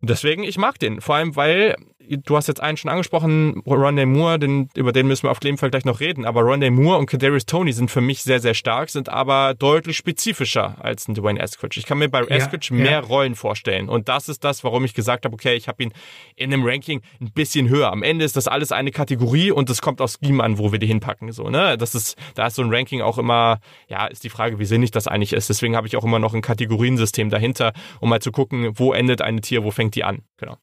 Und 0.00 0.08
deswegen, 0.08 0.44
ich 0.44 0.56
mag 0.56 0.78
den. 0.78 1.02
Vor 1.02 1.16
allem, 1.16 1.36
weil 1.36 1.76
du 2.08 2.36
hast 2.36 2.48
jetzt 2.48 2.60
einen 2.60 2.76
schon 2.76 2.90
angesprochen, 2.90 3.62
Rondé 3.64 4.06
Moore, 4.06 4.38
den, 4.38 4.68
über 4.74 4.92
den 4.92 5.06
müssen 5.06 5.24
wir 5.24 5.30
auf 5.30 5.38
jeden 5.42 5.58
Fall 5.58 5.70
gleich 5.70 5.84
noch 5.84 6.00
reden, 6.00 6.24
aber 6.24 6.42
Rondé 6.42 6.70
Moore 6.70 6.98
und 6.98 7.06
Kadarius 7.06 7.46
Tony 7.46 7.72
sind 7.72 7.90
für 7.90 8.00
mich 8.00 8.22
sehr, 8.22 8.40
sehr 8.40 8.54
stark, 8.54 8.90
sind 8.90 9.08
aber 9.08 9.54
deutlich 9.54 9.96
spezifischer 9.96 10.76
als 10.80 11.08
ein 11.08 11.14
Dwayne 11.14 11.40
Eskridge. 11.40 11.78
Ich 11.78 11.86
kann 11.86 11.98
mir 11.98 12.08
bei 12.08 12.22
Eskridge 12.22 12.68
ja, 12.70 12.76
mehr 12.76 12.90
ja. 12.90 13.00
Rollen 13.00 13.34
vorstellen 13.34 13.88
und 13.88 14.08
das 14.08 14.28
ist 14.28 14.44
das, 14.44 14.64
warum 14.64 14.84
ich 14.84 14.94
gesagt 14.94 15.24
habe, 15.24 15.34
okay, 15.34 15.54
ich 15.54 15.68
habe 15.68 15.82
ihn 15.82 15.92
in 16.36 16.52
einem 16.52 16.64
Ranking 16.64 17.00
ein 17.20 17.32
bisschen 17.32 17.68
höher. 17.68 17.92
Am 17.92 18.02
Ende 18.02 18.24
ist 18.24 18.36
das 18.36 18.48
alles 18.48 18.72
eine 18.72 18.90
Kategorie 18.90 19.50
und 19.50 19.70
es 19.70 19.80
kommt 19.80 20.00
aufs 20.00 20.18
Scheme 20.22 20.42
an, 20.42 20.58
wo 20.58 20.72
wir 20.72 20.78
die 20.78 20.86
hinpacken, 20.86 21.32
so, 21.32 21.48
ne? 21.48 21.78
Das 21.78 21.94
ist, 21.94 22.16
da 22.34 22.46
ist 22.46 22.56
so 22.56 22.62
ein 22.62 22.72
Ranking 22.74 23.02
auch 23.02 23.18
immer, 23.18 23.60
ja, 23.88 24.06
ist 24.06 24.24
die 24.24 24.30
Frage, 24.30 24.58
wie 24.58 24.64
sinnig 24.64 24.90
das 24.90 25.06
eigentlich 25.06 25.32
ist. 25.32 25.48
Deswegen 25.48 25.76
habe 25.76 25.86
ich 25.86 25.96
auch 25.96 26.04
immer 26.04 26.18
noch 26.18 26.34
ein 26.34 26.42
Kategoriensystem 26.42 27.30
dahinter, 27.30 27.72
um 28.00 28.08
mal 28.08 28.20
zu 28.20 28.32
gucken, 28.32 28.72
wo 28.74 28.92
endet 28.92 29.22
eine 29.22 29.40
Tier, 29.40 29.64
wo 29.64 29.70
fängt 29.70 29.94
die 29.94 30.04
an, 30.04 30.22
genau. 30.36 30.56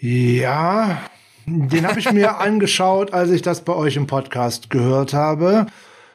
Ja, 0.00 1.02
den 1.46 1.86
habe 1.86 1.98
ich 1.98 2.12
mir 2.12 2.38
angeschaut, 2.40 3.12
als 3.12 3.30
ich 3.30 3.42
das 3.42 3.64
bei 3.64 3.72
euch 3.74 3.96
im 3.96 4.06
Podcast 4.06 4.70
gehört 4.70 5.12
habe. 5.12 5.66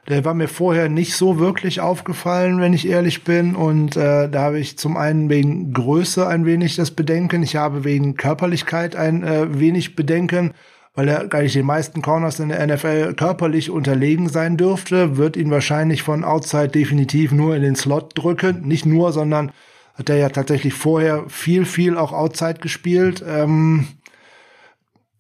Der 0.07 0.25
war 0.25 0.33
mir 0.33 0.47
vorher 0.47 0.89
nicht 0.89 1.15
so 1.15 1.39
wirklich 1.39 1.79
aufgefallen, 1.79 2.59
wenn 2.59 2.73
ich 2.73 2.87
ehrlich 2.87 3.23
bin. 3.23 3.55
Und 3.55 3.95
äh, 3.95 4.29
da 4.29 4.41
habe 4.41 4.59
ich 4.59 4.77
zum 4.77 4.97
einen 4.97 5.29
wegen 5.29 5.73
Größe 5.73 6.27
ein 6.27 6.45
wenig 6.45 6.75
das 6.75 6.91
Bedenken. 6.91 7.41
Ich 7.43 7.55
habe 7.55 7.83
wegen 7.83 8.15
Körperlichkeit 8.15 8.95
ein 8.95 9.23
äh, 9.23 9.59
wenig 9.59 9.95
Bedenken, 9.95 10.53
weil 10.93 11.07
er 11.07 11.27
gar 11.27 11.41
nicht 11.41 11.55
den 11.55 11.65
meisten 11.65 12.01
Corners 12.01 12.39
in 12.39 12.49
der 12.49 12.65
NFL 12.65 13.13
körperlich 13.15 13.69
unterlegen 13.69 14.27
sein 14.27 14.57
dürfte. 14.57 15.17
Wird 15.17 15.37
ihn 15.37 15.51
wahrscheinlich 15.51 16.03
von 16.03 16.25
Outside 16.25 16.69
definitiv 16.69 17.31
nur 17.31 17.55
in 17.55 17.63
den 17.63 17.75
Slot 17.75 18.11
drücken. 18.15 18.67
Nicht 18.67 18.85
nur, 18.85 19.13
sondern 19.13 19.51
hat 19.93 20.09
er 20.09 20.17
ja 20.17 20.29
tatsächlich 20.29 20.73
vorher 20.73 21.25
viel, 21.27 21.65
viel 21.65 21.97
auch 21.97 22.11
Outside 22.11 22.55
gespielt. 22.55 23.23
Ähm, 23.27 23.87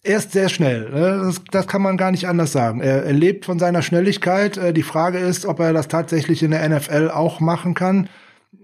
er 0.03 0.17
ist 0.17 0.31
sehr 0.31 0.49
schnell. 0.49 0.89
Ne? 0.89 1.21
Das, 1.25 1.41
das, 1.51 1.67
kann 1.67 1.81
man 1.81 1.95
gar 1.97 2.11
nicht 2.11 2.27
anders 2.27 2.51
sagen. 2.51 2.81
Er, 2.81 3.03
er 3.03 3.13
lebt 3.13 3.45
von 3.45 3.59
seiner 3.59 3.81
Schnelligkeit. 3.81 4.57
Äh, 4.57 4.73
die 4.73 4.83
Frage 4.83 5.19
ist, 5.19 5.45
ob 5.45 5.59
er 5.59 5.73
das 5.73 5.87
tatsächlich 5.87 6.43
in 6.43 6.51
der 6.51 6.67
NFL 6.67 7.09
auch 7.09 7.39
machen 7.39 7.73
kann. 7.73 8.09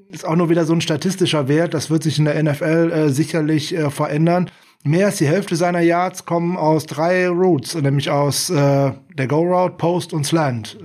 Ist 0.10 0.26
auch 0.26 0.36
nur 0.36 0.50
wieder 0.50 0.66
so 0.66 0.74
ein 0.74 0.82
statistischer 0.82 1.48
Wert. 1.48 1.74
Das 1.74 1.90
wird 1.90 2.04
sich 2.04 2.18
in 2.18 2.26
der 2.26 2.42
NFL 2.42 2.92
äh, 2.92 3.10
sicherlich 3.10 3.76
äh, 3.76 3.90
verändern. 3.90 4.50
Mehr 4.84 5.08
als 5.08 5.18
die 5.18 5.28
Hälfte 5.28 5.56
seiner 5.56 5.82
Yards 5.82 6.26
kommen 6.26 6.58
aus 6.58 6.86
drei 6.86 7.28
Routes, 7.28 7.76
nämlich 7.76 8.10
aus 8.10 8.50
äh, 8.50 8.92
der 9.14 9.28
Go-Route, 9.28 9.76
Post 9.78 10.14
und 10.14 10.26
Slant. 10.26 10.78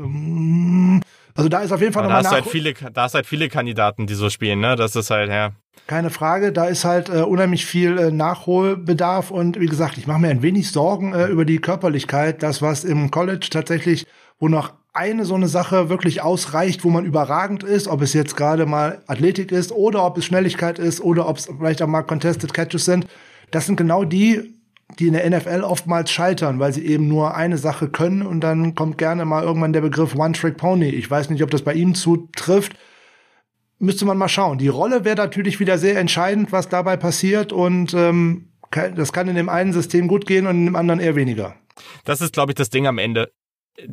Also 1.34 1.48
da 1.48 1.60
ist 1.60 1.72
auf 1.72 1.80
jeden 1.80 1.92
Fall 1.92 2.04
nochmal 2.04 2.22
da, 2.22 2.30
halt 2.30 2.46
viele, 2.46 2.74
da 2.74 3.02
hast 3.02 3.14
halt 3.14 3.26
viele 3.26 3.48
Kandidaten, 3.48 4.06
die 4.06 4.14
so 4.14 4.30
spielen, 4.30 4.60
ne? 4.60 4.76
Das 4.76 4.94
ist 4.94 5.10
halt, 5.10 5.30
ja. 5.30 5.50
Keine 5.88 6.10
Frage, 6.10 6.52
da 6.52 6.66
ist 6.66 6.84
halt 6.84 7.08
äh, 7.08 7.22
unheimlich 7.22 7.66
viel 7.66 7.98
äh, 7.98 8.10
Nachholbedarf 8.12 9.30
und 9.30 9.58
wie 9.58 9.66
gesagt, 9.66 9.98
ich 9.98 10.06
mache 10.06 10.20
mir 10.20 10.28
ein 10.28 10.42
wenig 10.42 10.70
Sorgen 10.70 11.12
äh, 11.12 11.26
über 11.26 11.44
die 11.44 11.58
Körperlichkeit, 11.58 12.42
das 12.42 12.62
was 12.62 12.84
im 12.84 13.10
College 13.10 13.48
tatsächlich, 13.50 14.06
wo 14.38 14.48
noch 14.48 14.72
eine 14.92 15.24
so 15.24 15.34
eine 15.34 15.48
Sache 15.48 15.88
wirklich 15.88 16.22
ausreicht, 16.22 16.84
wo 16.84 16.90
man 16.90 17.04
überragend 17.04 17.64
ist, 17.64 17.88
ob 17.88 18.00
es 18.00 18.12
jetzt 18.12 18.36
gerade 18.36 18.64
mal 18.64 19.02
Athletik 19.08 19.50
ist 19.50 19.72
oder 19.72 20.06
ob 20.06 20.16
es 20.16 20.24
Schnelligkeit 20.24 20.78
ist 20.78 21.00
oder 21.00 21.28
ob 21.28 21.38
es 21.38 21.46
vielleicht 21.46 21.82
auch 21.82 21.88
mal 21.88 22.02
Contested 22.02 22.54
Catches 22.54 22.84
sind. 22.84 23.08
Das 23.50 23.66
sind 23.66 23.76
genau 23.76 24.04
die 24.04 24.54
die 24.98 25.08
in 25.08 25.14
der 25.14 25.28
NFL 25.28 25.62
oftmals 25.62 26.10
scheitern, 26.10 26.58
weil 26.58 26.72
sie 26.72 26.84
eben 26.86 27.08
nur 27.08 27.34
eine 27.34 27.58
Sache 27.58 27.88
können 27.88 28.22
und 28.22 28.40
dann 28.40 28.74
kommt 28.74 28.98
gerne 28.98 29.24
mal 29.24 29.42
irgendwann 29.42 29.72
der 29.72 29.80
Begriff 29.80 30.14
One-Trick-Pony. 30.14 30.88
Ich 30.88 31.10
weiß 31.10 31.30
nicht, 31.30 31.42
ob 31.42 31.50
das 31.50 31.62
bei 31.62 31.74
ihm 31.74 31.94
zutrifft. 31.94 32.76
Müsste 33.78 34.04
man 34.04 34.16
mal 34.16 34.28
schauen. 34.28 34.58
Die 34.58 34.68
Rolle 34.68 35.04
wäre 35.04 35.16
natürlich 35.16 35.60
wieder 35.60 35.78
sehr 35.78 35.98
entscheidend, 35.98 36.52
was 36.52 36.68
dabei 36.68 36.96
passiert 36.96 37.52
und 37.52 37.92
ähm, 37.94 38.50
das 38.70 39.12
kann 39.12 39.28
in 39.28 39.36
dem 39.36 39.48
einen 39.48 39.72
System 39.72 40.08
gut 40.08 40.26
gehen 40.26 40.46
und 40.46 40.56
in 40.56 40.66
dem 40.66 40.76
anderen 40.76 41.00
eher 41.00 41.16
weniger. 41.16 41.56
Das 42.04 42.20
ist, 42.20 42.32
glaube 42.32 42.52
ich, 42.52 42.56
das 42.56 42.70
Ding 42.70 42.86
am 42.86 42.98
Ende. 42.98 43.32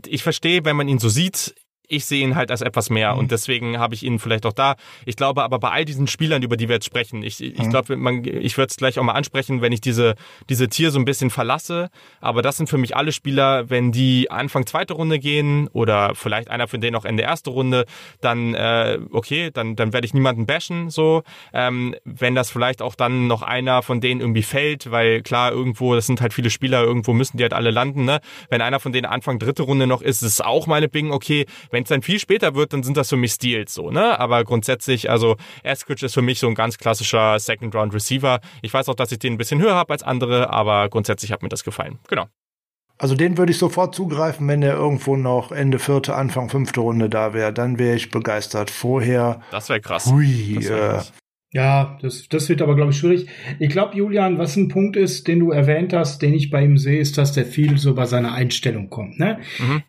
Ich 0.08 0.24
verstehe, 0.24 0.66
wenn 0.66 0.76
man 0.76 0.88
ihn 0.88 1.00
so 1.00 1.10
sieht, 1.10 1.56
ich 1.92 2.06
sehe 2.06 2.24
ihn 2.24 2.36
halt 2.36 2.52
als 2.52 2.62
etwas 2.62 2.90
mehr 2.90 3.14
mhm. 3.14 3.20
und 3.20 3.32
deswegen 3.32 3.78
habe 3.78 3.94
ich 3.94 4.04
ihn 4.04 4.18
vielleicht 4.18 4.46
auch 4.46 4.54
da. 4.54 4.76
Ich 5.06 5.16
glaube 5.16 5.44
aber 5.44 5.60
bei 5.60 5.70
all 5.70 5.86
diesen 5.86 6.08
Spielern, 6.08 6.42
über 6.42 6.58
die 6.58 6.70
wir 6.70 6.76
jetzt 6.76 6.86
sprechen, 6.86 7.22
ich, 7.22 7.44
ich 7.44 7.58
mhm. 7.58 7.70
glaube, 7.70 7.98
man, 7.98 8.24
ich 8.24 8.58
würde 8.58 8.70
es 8.70 8.78
gleich 8.78 8.98
auch 8.98 9.04
mal 9.04 9.14
ansprechen, 9.14 9.62
wenn 9.62 9.74
ich 9.74 9.82
diese, 9.82 10.16
diese 10.50 10.70
Tier 10.70 10.92
so 10.92 11.00
ein 11.00 11.06
bisschen 11.06 11.30
verlasse. 11.30 11.90
Aber 12.22 12.42
das 12.42 12.58
sind 12.58 12.70
für 12.70 12.78
mich 12.78 12.96
alle 12.96 13.12
Spieler, 13.12 13.70
wenn 13.70 13.92
die 13.92 14.32
Anfang 14.32 14.66
zweite 14.66 14.94
Runde 14.94 15.20
gehen 15.20 15.68
oder 15.74 16.16
vielleicht 16.16 16.50
einer 16.50 16.68
von 16.68 16.82
denen 16.82 16.96
auch 16.96 17.06
Ende 17.06 17.24
erste 17.24 17.50
Runde, 17.50 17.86
dann 18.22 18.54
äh, 18.54 19.00
okay, 19.12 19.52
dann, 19.52 19.76
dann 19.76 19.94
werde 19.94 20.06
ich 20.06 20.14
niemanden 20.14 20.46
bashen. 20.46 20.90
So, 20.90 21.24
ähm, 21.54 21.96
wenn 22.06 22.36
das 22.36 22.52
vielleicht 22.52 22.82
auch 22.82 22.96
dann 22.96 23.28
noch 23.28 23.42
einer 23.42 23.82
von 23.82 24.00
denen 24.00 24.22
irgendwie 24.22 24.44
fällt, 24.44 24.92
weil 24.92 25.22
klar, 25.22 25.52
irgendwo, 25.52 25.96
das 25.96 26.08
sind 26.08 26.22
halt 26.22 26.34
viele 26.34 26.50
Spieler, 26.50 26.84
irgendwo 26.84 27.14
müssen 27.14 27.38
die 27.38 27.44
halt 27.44 27.54
alle 27.54 27.72
landen, 27.72 28.06
ne? 28.06 28.22
Wenn 28.50 28.62
einer 28.62 28.80
von 28.80 28.94
denen 28.94 29.06
Anfang 29.06 29.40
dritte 29.40 29.64
Runde 29.64 29.88
noch 29.88 30.02
ist, 30.02 30.22
ist 30.22 30.34
es 30.34 30.42
auch 30.42 30.68
meine 30.68 30.88
Bing, 30.88 31.12
okay, 31.12 31.46
wenn 31.70 31.81
wenn 31.82 31.86
es 31.86 31.90
dann 31.90 32.04
viel 32.04 32.20
später 32.20 32.54
wird, 32.54 32.74
dann 32.74 32.84
sind 32.84 32.96
das 32.96 33.10
für 33.10 33.18
mich 33.18 33.32
Steals 33.32 33.74
so, 33.74 33.90
ne? 33.90 34.20
Aber 34.20 34.44
grundsätzlich, 34.44 35.10
also 35.10 35.36
Eskridge 35.64 36.06
ist 36.06 36.14
für 36.14 36.22
mich 36.22 36.38
so 36.38 36.48
ein 36.48 36.54
ganz 36.54 36.78
klassischer 36.78 37.40
Second 37.40 37.74
Round 37.74 37.92
Receiver. 37.92 38.40
Ich 38.62 38.72
weiß 38.72 38.88
auch, 38.90 38.96
dass 38.96 39.12
ich 39.12 39.18
den 39.18 39.34
ein 39.34 39.38
bisschen 39.38 39.60
höher 39.60 39.74
habe 39.74 39.94
als 39.94 40.04
andere, 40.04 40.52
aber 40.52 40.90
grundsätzlich 40.90 41.32
hat 41.32 41.42
mir 41.42 41.50
das 41.50 41.64
gefallen. 41.64 41.98
Genau. 42.08 42.28
Also 43.00 43.16
den 43.16 43.40
würde 43.40 43.52
ich 43.52 43.58
sofort 43.58 43.96
zugreifen, 43.96 44.48
wenn 44.48 44.62
der 44.62 44.76
irgendwo 44.76 45.16
noch 45.16 45.52
Ende 45.52 45.80
vierte, 45.80 46.14
Anfang 46.14 46.50
fünfte 46.50 46.82
Runde 46.82 47.10
da 47.10 47.34
wäre. 47.34 47.52
Dann 47.52 47.80
wäre 47.80 47.96
ich 47.96 48.12
begeistert. 48.12 48.70
Vorher. 48.70 49.42
Das 49.50 49.70
wäre 49.70 49.82
krass. 49.82 50.06
Hui, 50.06 50.54
das 50.54 50.70
wär 50.70 50.78
krass. 50.78 51.14
Ja, 51.54 51.98
das, 52.02 52.30
das 52.30 52.48
wird 52.48 52.62
aber, 52.62 52.76
glaube 52.76 52.92
ich, 52.92 52.98
schwierig. 52.98 53.28
Ich 53.58 53.70
glaube, 53.70 53.98
Julian, 53.98 54.38
was 54.38 54.56
ein 54.56 54.68
Punkt 54.68 54.98
ist, 54.98 55.28
den 55.28 55.40
du 55.40 55.50
erwähnt 55.50 55.94
hast, 55.94 56.22
den 56.22 56.36
ich 56.36 56.52
bei 56.52 56.64
ihm 56.64 56.78
sehe, 56.78 57.00
ist, 57.00 57.18
dass 57.18 57.34
der 57.34 57.46
viel 57.46 57.80
so 57.80 57.96
bei 57.96 58.06
seiner 58.06 58.34
Einstellung 58.34 58.92
kommt. 58.92 59.20
Ne? 59.20 59.40
Mhm. 59.58 59.84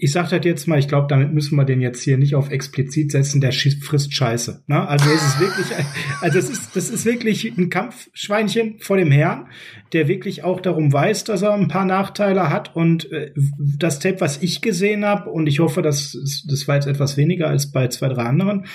Ich 0.00 0.12
sage 0.12 0.36
das 0.36 0.44
jetzt 0.44 0.68
mal, 0.68 0.78
ich 0.78 0.86
glaube, 0.86 1.08
damit 1.08 1.34
müssen 1.34 1.56
wir 1.56 1.64
den 1.64 1.80
jetzt 1.80 2.02
hier 2.02 2.18
nicht 2.18 2.36
auf 2.36 2.52
explizit 2.52 3.10
setzen, 3.10 3.40
der 3.40 3.50
frisst 3.52 4.14
Scheiße. 4.14 4.62
Ne? 4.68 4.88
Also 4.88 5.10
es 5.10 5.26
ist 5.26 5.40
wirklich, 5.40 5.66
also 6.20 6.38
es 6.38 6.48
ist, 6.48 6.76
das 6.76 6.88
ist 6.88 7.04
wirklich 7.04 7.44
ein 7.58 7.68
Kampfschweinchen 7.68 8.78
vor 8.78 8.96
dem 8.96 9.10
Herrn, 9.10 9.48
der 9.92 10.06
wirklich 10.06 10.44
auch 10.44 10.60
darum 10.60 10.92
weiß, 10.92 11.24
dass 11.24 11.42
er 11.42 11.52
ein 11.52 11.66
paar 11.66 11.84
Nachteile 11.84 12.48
hat. 12.48 12.76
Und 12.76 13.10
äh, 13.10 13.32
das 13.58 13.98
Tape, 13.98 14.20
was 14.20 14.40
ich 14.40 14.60
gesehen 14.60 15.04
habe, 15.04 15.30
und 15.30 15.48
ich 15.48 15.58
hoffe, 15.58 15.82
dass 15.82 16.16
das 16.48 16.68
war 16.68 16.76
jetzt 16.76 16.86
etwas 16.86 17.16
weniger 17.16 17.48
als 17.48 17.72
bei 17.72 17.88
zwei, 17.88 18.08
drei 18.08 18.22
anderen, 18.22 18.66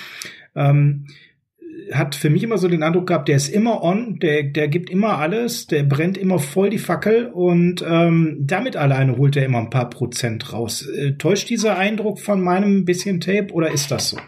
ähm, 0.54 1.06
hat 1.92 2.14
für 2.14 2.30
mich 2.30 2.42
immer 2.42 2.58
so 2.58 2.68
den 2.68 2.82
Eindruck 2.82 3.08
gehabt, 3.08 3.28
der 3.28 3.36
ist 3.36 3.48
immer 3.48 3.82
on, 3.82 4.18
der, 4.20 4.44
der 4.44 4.68
gibt 4.68 4.90
immer 4.90 5.18
alles, 5.18 5.66
der 5.66 5.82
brennt 5.82 6.16
immer 6.16 6.38
voll 6.38 6.70
die 6.70 6.78
Fackel 6.78 7.26
und 7.26 7.84
ähm, 7.86 8.38
damit 8.40 8.76
alleine 8.76 9.16
holt 9.16 9.36
er 9.36 9.44
immer 9.44 9.58
ein 9.58 9.70
paar 9.70 9.90
Prozent 9.90 10.52
raus. 10.52 10.86
Äh, 10.86 11.12
täuscht 11.12 11.50
dieser 11.50 11.76
Eindruck 11.78 12.20
von 12.20 12.40
meinem 12.40 12.84
bisschen 12.84 13.20
Tape 13.20 13.52
oder 13.52 13.70
ist 13.70 13.90
das 13.90 14.10
so? 14.10 14.18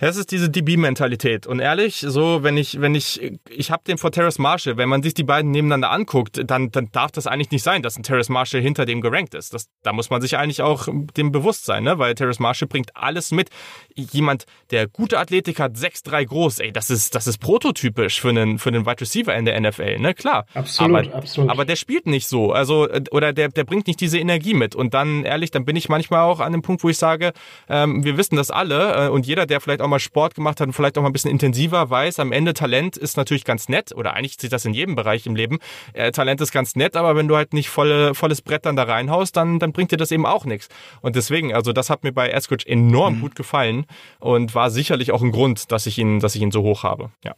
Ja, 0.00 0.08
es 0.08 0.16
ist 0.16 0.30
diese 0.30 0.50
DB-Mentalität. 0.50 1.46
Und 1.46 1.60
ehrlich, 1.60 2.04
so, 2.06 2.42
wenn 2.42 2.56
ich, 2.56 2.80
wenn 2.80 2.94
ich, 2.94 3.20
ich 3.48 3.70
habe 3.70 3.82
den 3.86 3.98
vor 3.98 4.10
Terrace 4.10 4.38
Marshall, 4.38 4.76
wenn 4.76 4.88
man 4.88 5.02
sich 5.02 5.14
die 5.14 5.24
beiden 5.24 5.50
nebeneinander 5.50 5.90
anguckt, 5.90 6.40
dann, 6.44 6.70
dann 6.70 6.90
darf 6.92 7.10
das 7.12 7.26
eigentlich 7.26 7.50
nicht 7.50 7.62
sein, 7.62 7.82
dass 7.82 7.96
ein 7.96 8.02
Terrace 8.02 8.28
Marshall 8.28 8.60
hinter 8.60 8.86
dem 8.86 9.00
gerankt 9.00 9.34
ist. 9.34 9.54
Das, 9.54 9.68
da 9.82 9.92
muss 9.92 10.10
man 10.10 10.20
sich 10.20 10.36
eigentlich 10.36 10.62
auch 10.62 10.88
dem 11.16 11.32
bewusst 11.32 11.64
sein, 11.64 11.84
ne? 11.84 11.98
weil 11.98 12.14
Terrace 12.14 12.38
Marshall 12.38 12.68
bringt 12.68 12.96
alles 12.96 13.30
mit. 13.30 13.50
Jemand, 13.94 14.44
der 14.70 14.88
gute 14.88 15.18
Athletik 15.18 15.60
hat, 15.60 15.76
6'3 15.76 16.24
groß, 16.26 16.58
ey, 16.60 16.72
das 16.72 16.90
ist, 16.90 17.14
das 17.14 17.26
ist 17.26 17.38
prototypisch 17.38 18.20
für 18.20 18.30
einen, 18.30 18.58
für 18.58 18.70
einen 18.70 18.86
Wide 18.86 19.00
Receiver 19.00 19.34
in 19.34 19.44
der 19.44 19.60
NFL, 19.60 19.98
ne? 19.98 20.14
Klar. 20.14 20.46
Absolut, 20.54 21.06
aber, 21.06 21.16
absolut. 21.16 21.50
Aber 21.50 21.64
der 21.64 21.76
spielt 21.76 22.06
nicht 22.06 22.26
so, 22.26 22.52
also, 22.52 22.88
oder 23.10 23.32
der, 23.32 23.48
der 23.48 23.64
bringt 23.64 23.86
nicht 23.86 24.00
diese 24.00 24.18
Energie 24.18 24.54
mit. 24.54 24.74
Und 24.74 24.94
dann, 24.94 25.24
ehrlich, 25.24 25.50
dann 25.50 25.64
bin 25.64 25.76
ich 25.76 25.88
manchmal 25.88 26.22
auch 26.22 26.40
an 26.40 26.52
dem 26.52 26.62
Punkt, 26.62 26.82
wo 26.82 26.88
ich 26.88 26.98
sage, 26.98 27.32
ähm, 27.68 28.04
wir 28.04 28.16
wissen 28.16 28.36
das 28.36 28.50
alle 28.50 29.06
äh, 29.06 29.08
und 29.08 29.26
jeder, 29.26 29.46
der 29.46 29.60
vielleicht 29.68 29.82
auch 29.82 29.88
mal 29.88 29.98
Sport 29.98 30.34
gemacht 30.34 30.60
hat 30.60 30.66
und 30.66 30.72
vielleicht 30.72 30.96
auch 30.96 31.02
mal 31.02 31.10
ein 31.10 31.12
bisschen 31.12 31.30
intensiver, 31.30 31.90
weiß, 31.90 32.20
am 32.20 32.32
Ende 32.32 32.54
Talent 32.54 32.96
ist 32.96 33.18
natürlich 33.18 33.44
ganz 33.44 33.68
nett 33.68 33.92
oder 33.94 34.14
eigentlich 34.14 34.36
sieht 34.38 34.52
das 34.52 34.64
in 34.64 34.72
jedem 34.72 34.94
Bereich 34.94 35.26
im 35.26 35.36
Leben. 35.36 35.58
Äh, 35.92 36.10
Talent 36.10 36.40
ist 36.40 36.52
ganz 36.52 36.74
nett, 36.74 36.96
aber 36.96 37.16
wenn 37.16 37.28
du 37.28 37.36
halt 37.36 37.52
nicht 37.52 37.68
volle, 37.68 38.14
volles 38.14 38.40
Brett 38.40 38.64
dann 38.64 38.76
da 38.76 38.84
reinhaust, 38.84 39.36
dann, 39.36 39.58
dann 39.58 39.72
bringt 39.72 39.92
dir 39.92 39.98
das 39.98 40.10
eben 40.10 40.24
auch 40.24 40.46
nichts. 40.46 40.68
Und 41.02 41.16
deswegen, 41.16 41.52
also 41.52 41.74
das 41.74 41.90
hat 41.90 42.02
mir 42.02 42.12
bei 42.12 42.30
Eskridge 42.30 42.66
enorm 42.66 43.16
mhm. 43.16 43.20
gut 43.20 43.34
gefallen 43.34 43.84
und 44.20 44.54
war 44.54 44.70
sicherlich 44.70 45.12
auch 45.12 45.20
ein 45.20 45.32
Grund, 45.32 45.70
dass 45.70 45.84
ich 45.84 45.98
ihn, 45.98 46.20
dass 46.20 46.34
ich 46.34 46.40
ihn 46.40 46.50
so 46.50 46.62
hoch 46.62 46.82
habe. 46.82 47.10
Ja. 47.22 47.34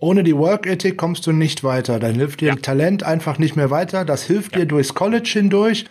Ohne 0.00 0.22
die 0.22 0.36
Work 0.36 0.66
Ethic 0.66 0.96
kommst 0.96 1.26
du 1.26 1.32
nicht 1.32 1.64
weiter. 1.64 1.98
Dann 1.98 2.14
hilft 2.14 2.40
dir 2.40 2.48
ja. 2.48 2.54
Talent 2.54 3.02
einfach 3.02 3.38
nicht 3.38 3.56
mehr 3.56 3.70
weiter. 3.70 4.06
Das 4.06 4.22
hilft 4.22 4.52
ja. 4.52 4.60
dir 4.60 4.66
durchs 4.66 4.94
College 4.94 5.28
hindurch 5.30 5.84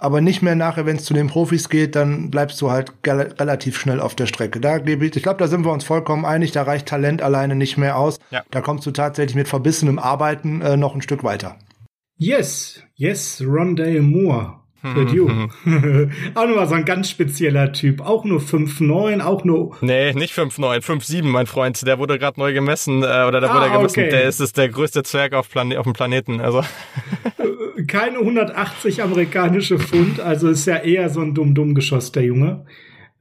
aber 0.00 0.20
nicht 0.20 0.42
mehr 0.42 0.56
nachher, 0.56 0.86
wenn 0.86 0.96
es 0.96 1.04
zu 1.04 1.14
den 1.14 1.28
Profis 1.28 1.68
geht, 1.68 1.94
dann 1.94 2.30
bleibst 2.30 2.60
du 2.60 2.70
halt 2.70 2.92
relativ 3.06 3.78
schnell 3.78 4.00
auf 4.00 4.14
der 4.14 4.26
Strecke. 4.26 4.60
Da 4.60 4.78
gebe 4.78 5.04
ich, 5.04 5.14
ich 5.14 5.22
glaube, 5.22 5.38
da 5.38 5.46
sind 5.46 5.64
wir 5.64 5.72
uns 5.72 5.84
vollkommen 5.84 6.24
einig, 6.24 6.52
da 6.52 6.62
reicht 6.62 6.86
Talent 6.86 7.22
alleine 7.22 7.54
nicht 7.54 7.76
mehr 7.76 7.96
aus. 7.96 8.18
Ja. 8.30 8.42
Da 8.50 8.60
kommst 8.62 8.86
du 8.86 8.90
tatsächlich 8.90 9.36
mit 9.36 9.48
verbissenem 9.48 9.98
Arbeiten 9.98 10.62
äh, 10.62 10.76
noch 10.76 10.94
ein 10.94 11.02
Stück 11.02 11.22
weiter. 11.22 11.56
Yes, 12.16 12.82
yes, 12.96 13.42
Rondale 13.46 14.02
Moore. 14.02 14.60
Für 14.82 15.02
you. 15.14 15.28
auch 16.34 16.46
nochmal 16.46 16.66
so 16.66 16.74
ein 16.74 16.86
ganz 16.86 17.10
spezieller 17.10 17.72
Typ. 17.72 18.00
Auch 18.00 18.24
nur 18.24 18.40
5'9, 18.40 19.20
auch 19.20 19.44
nur. 19.44 19.76
Nee, 19.82 20.14
nicht 20.14 20.34
5'9, 20.34 20.80
5'7, 20.82 21.24
mein 21.24 21.46
Freund. 21.46 21.86
Der 21.86 21.98
wurde 21.98 22.18
gerade 22.18 22.40
neu 22.40 22.54
gemessen, 22.54 23.02
äh, 23.02 23.24
oder 23.26 23.40
da 23.40 23.52
wurde 23.52 23.66
ah, 23.66 23.76
gemessen. 23.76 24.00
Okay. 24.00 24.10
Der 24.10 24.22
ist, 24.24 24.40
ist 24.40 24.56
der 24.56 24.70
größte 24.70 25.02
Zwerg 25.02 25.34
auf, 25.34 25.50
Plane 25.50 25.78
auf 25.78 25.84
dem 25.84 25.92
Planeten. 25.92 26.40
Also. 26.40 26.64
keine 27.86 28.18
180 28.18 29.02
amerikanische 29.02 29.78
Pfund, 29.78 30.20
also 30.20 30.48
ist 30.48 30.66
ja 30.66 30.76
eher 30.76 31.08
so 31.10 31.20
ein 31.20 31.34
dumm-dumm-Geschoss, 31.34 32.12
der 32.12 32.24
Junge. 32.24 32.66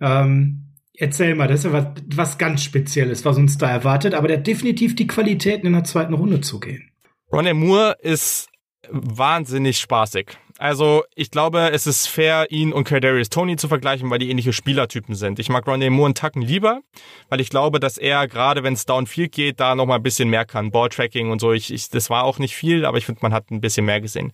Ähm, 0.02 0.70
erzähl 0.94 1.36
mal, 1.36 1.48
das 1.48 1.60
ist 1.60 1.66
ja 1.66 1.74
was, 1.74 1.88
was 2.16 2.38
ganz 2.38 2.64
Spezielles, 2.64 3.26
was 3.26 3.38
uns 3.38 3.58
da 3.58 3.70
erwartet, 3.70 4.14
aber 4.14 4.28
der 4.28 4.38
hat 4.38 4.48
definitiv 4.48 4.96
die 4.96 5.08
Qualitäten 5.08 5.68
in 5.68 5.74
der 5.74 5.84
zweiten 5.84 6.14
Runde 6.14 6.42
zu 6.42 6.60
gehen. 6.60 6.92
Ronnie 7.32 7.54
Moore 7.54 7.98
ist 8.02 8.50
wahnsinnig 8.90 9.78
spaßig. 9.78 10.38
Also 10.60 11.06
ich 11.16 11.32
glaube, 11.32 11.72
es 11.72 11.88
ist 11.88 12.08
fair, 12.08 12.48
ihn 12.52 12.74
und 12.74 12.84
Kadarius 12.84 13.30
Tony 13.30 13.56
zu 13.56 13.70
vergleichen, 13.70 14.10
weil 14.10 14.20
die 14.20 14.30
ähnliche 14.30 14.52
Spielertypen 14.52 15.16
sind. 15.16 15.40
Ich 15.40 15.48
mag 15.48 15.66
Ronnie 15.66 15.90
Moore 15.90 16.08
einen 16.08 16.16
Tacken 16.16 16.42
lieber, 16.42 16.82
weil 17.30 17.40
ich 17.40 17.50
glaube, 17.50 17.80
dass 17.80 17.98
er 17.98 18.28
gerade, 18.28 18.62
wenn 18.62 18.74
es 18.74 18.86
downfield 18.86 19.32
geht, 19.32 19.62
da 19.62 19.74
noch 19.74 19.86
mal 19.86 19.96
ein 19.96 20.04
bisschen 20.04 20.30
mehr 20.30 20.44
kann. 20.44 20.70
Balltracking 20.70 21.32
und 21.32 21.40
so. 21.40 21.54
Ich, 21.54 21.74
ich, 21.74 21.90
das 21.90 22.10
war 22.10 22.26
auch 22.26 22.40
nicht 22.40 22.58
viel, 22.58 22.86
aber 22.86 22.98
ich 22.98 23.06
finde, 23.06 23.22
man 23.22 23.32
hat 23.32 23.50
ein 23.52 23.62
bisschen 23.62 23.86
mehr 23.86 24.02
gesehen. 24.02 24.34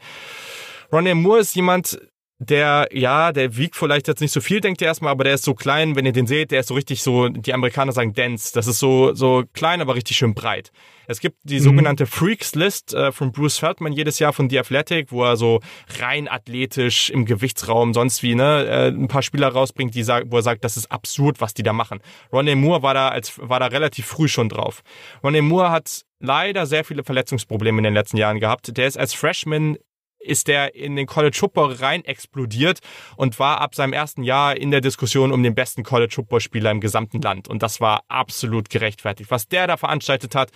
Ronnie 0.91 1.13
Moore 1.13 1.41
ist 1.41 1.55
jemand, 1.55 1.99
der, 2.39 2.89
ja, 2.91 3.31
der 3.31 3.55
wiegt 3.55 3.77
vielleicht 3.77 4.09
jetzt 4.09 4.19
nicht 4.19 4.33
so 4.33 4.41
viel, 4.41 4.59
denkt 4.59 4.81
ihr 4.81 4.88
erstmal, 4.88 5.11
aber 5.11 5.23
der 5.23 5.36
ist 5.36 5.45
so 5.45 5.53
klein, 5.53 5.95
wenn 5.95 6.05
ihr 6.05 6.11
den 6.11 6.27
seht, 6.27 6.51
der 6.51 6.59
ist 6.59 6.67
so 6.67 6.73
richtig 6.73 7.01
so, 7.01 7.29
die 7.29 7.53
Amerikaner 7.53 7.93
sagen 7.93 8.13
dense. 8.13 8.51
Das 8.53 8.67
ist 8.67 8.79
so, 8.79 9.13
so 9.13 9.43
klein, 9.53 9.79
aber 9.79 9.95
richtig 9.95 10.17
schön 10.17 10.33
breit. 10.33 10.71
Es 11.07 11.21
gibt 11.21 11.38
die 11.43 11.59
mhm. 11.59 11.63
sogenannte 11.63 12.05
Freaks 12.05 12.53
List 12.55 12.93
äh, 12.93 13.13
von 13.13 13.31
Bruce 13.31 13.57
Feldman 13.57 13.93
jedes 13.93 14.19
Jahr 14.19 14.33
von 14.33 14.49
The 14.49 14.59
Athletic, 14.59 15.13
wo 15.13 15.23
er 15.23 15.38
so 15.38 15.61
rein 15.99 16.27
athletisch 16.27 17.09
im 17.09 17.25
Gewichtsraum 17.25 17.93
sonst 17.93 18.21
wie, 18.21 18.36
ne, 18.36 18.65
äh, 18.65 18.88
ein 18.89 19.07
paar 19.07 19.21
Spieler 19.21 19.47
rausbringt, 19.47 19.95
die 19.95 20.03
sagt, 20.03 20.27
wo 20.29 20.38
er 20.38 20.43
sagt, 20.43 20.65
das 20.65 20.75
ist 20.75 20.91
absurd, 20.91 21.39
was 21.39 21.53
die 21.53 21.63
da 21.63 21.71
machen. 21.71 21.99
Ronnie 22.33 22.55
Moore 22.55 22.81
war 22.81 22.93
da 22.93 23.09
als, 23.09 23.39
war 23.41 23.61
da 23.61 23.67
relativ 23.67 24.07
früh 24.07 24.27
schon 24.27 24.49
drauf. 24.49 24.81
Ronnie 25.23 25.41
Moore 25.41 25.71
hat 25.71 26.01
leider 26.19 26.65
sehr 26.65 26.83
viele 26.83 27.05
Verletzungsprobleme 27.05 27.77
in 27.77 27.83
den 27.86 27.93
letzten 27.93 28.17
Jahren 28.17 28.41
gehabt. 28.41 28.75
Der 28.75 28.88
ist 28.88 28.97
als 28.97 29.13
Freshman 29.13 29.77
ist 30.26 30.47
der 30.47 30.76
in 30.76 30.95
den 30.95 31.05
College 31.05 31.38
Football 31.38 31.73
rein 31.73 32.03
explodiert 32.03 32.80
und 33.15 33.39
war 33.39 33.61
ab 33.61 33.76
seinem 33.76 33.93
ersten 33.93 34.23
Jahr 34.23 34.57
in 34.57 34.71
der 34.71 34.82
Diskussion 34.82 35.32
um 35.32 35.43
den 35.43 35.55
besten 35.55 35.84
College 35.84 36.13
Football 36.13 36.41
Spieler 36.41 36.71
im 36.71 36.82
gesamten 36.82 37.21
Land. 37.21 37.47
Und 37.47 37.63
das 37.63 37.80
war 37.80 38.03
absolut 38.07 38.69
gerechtfertigt. 38.69 39.32
Was 39.32 39.47
der 39.47 39.67
da 39.67 39.78
veranstaltet 39.78 40.36
hat, 40.36 40.51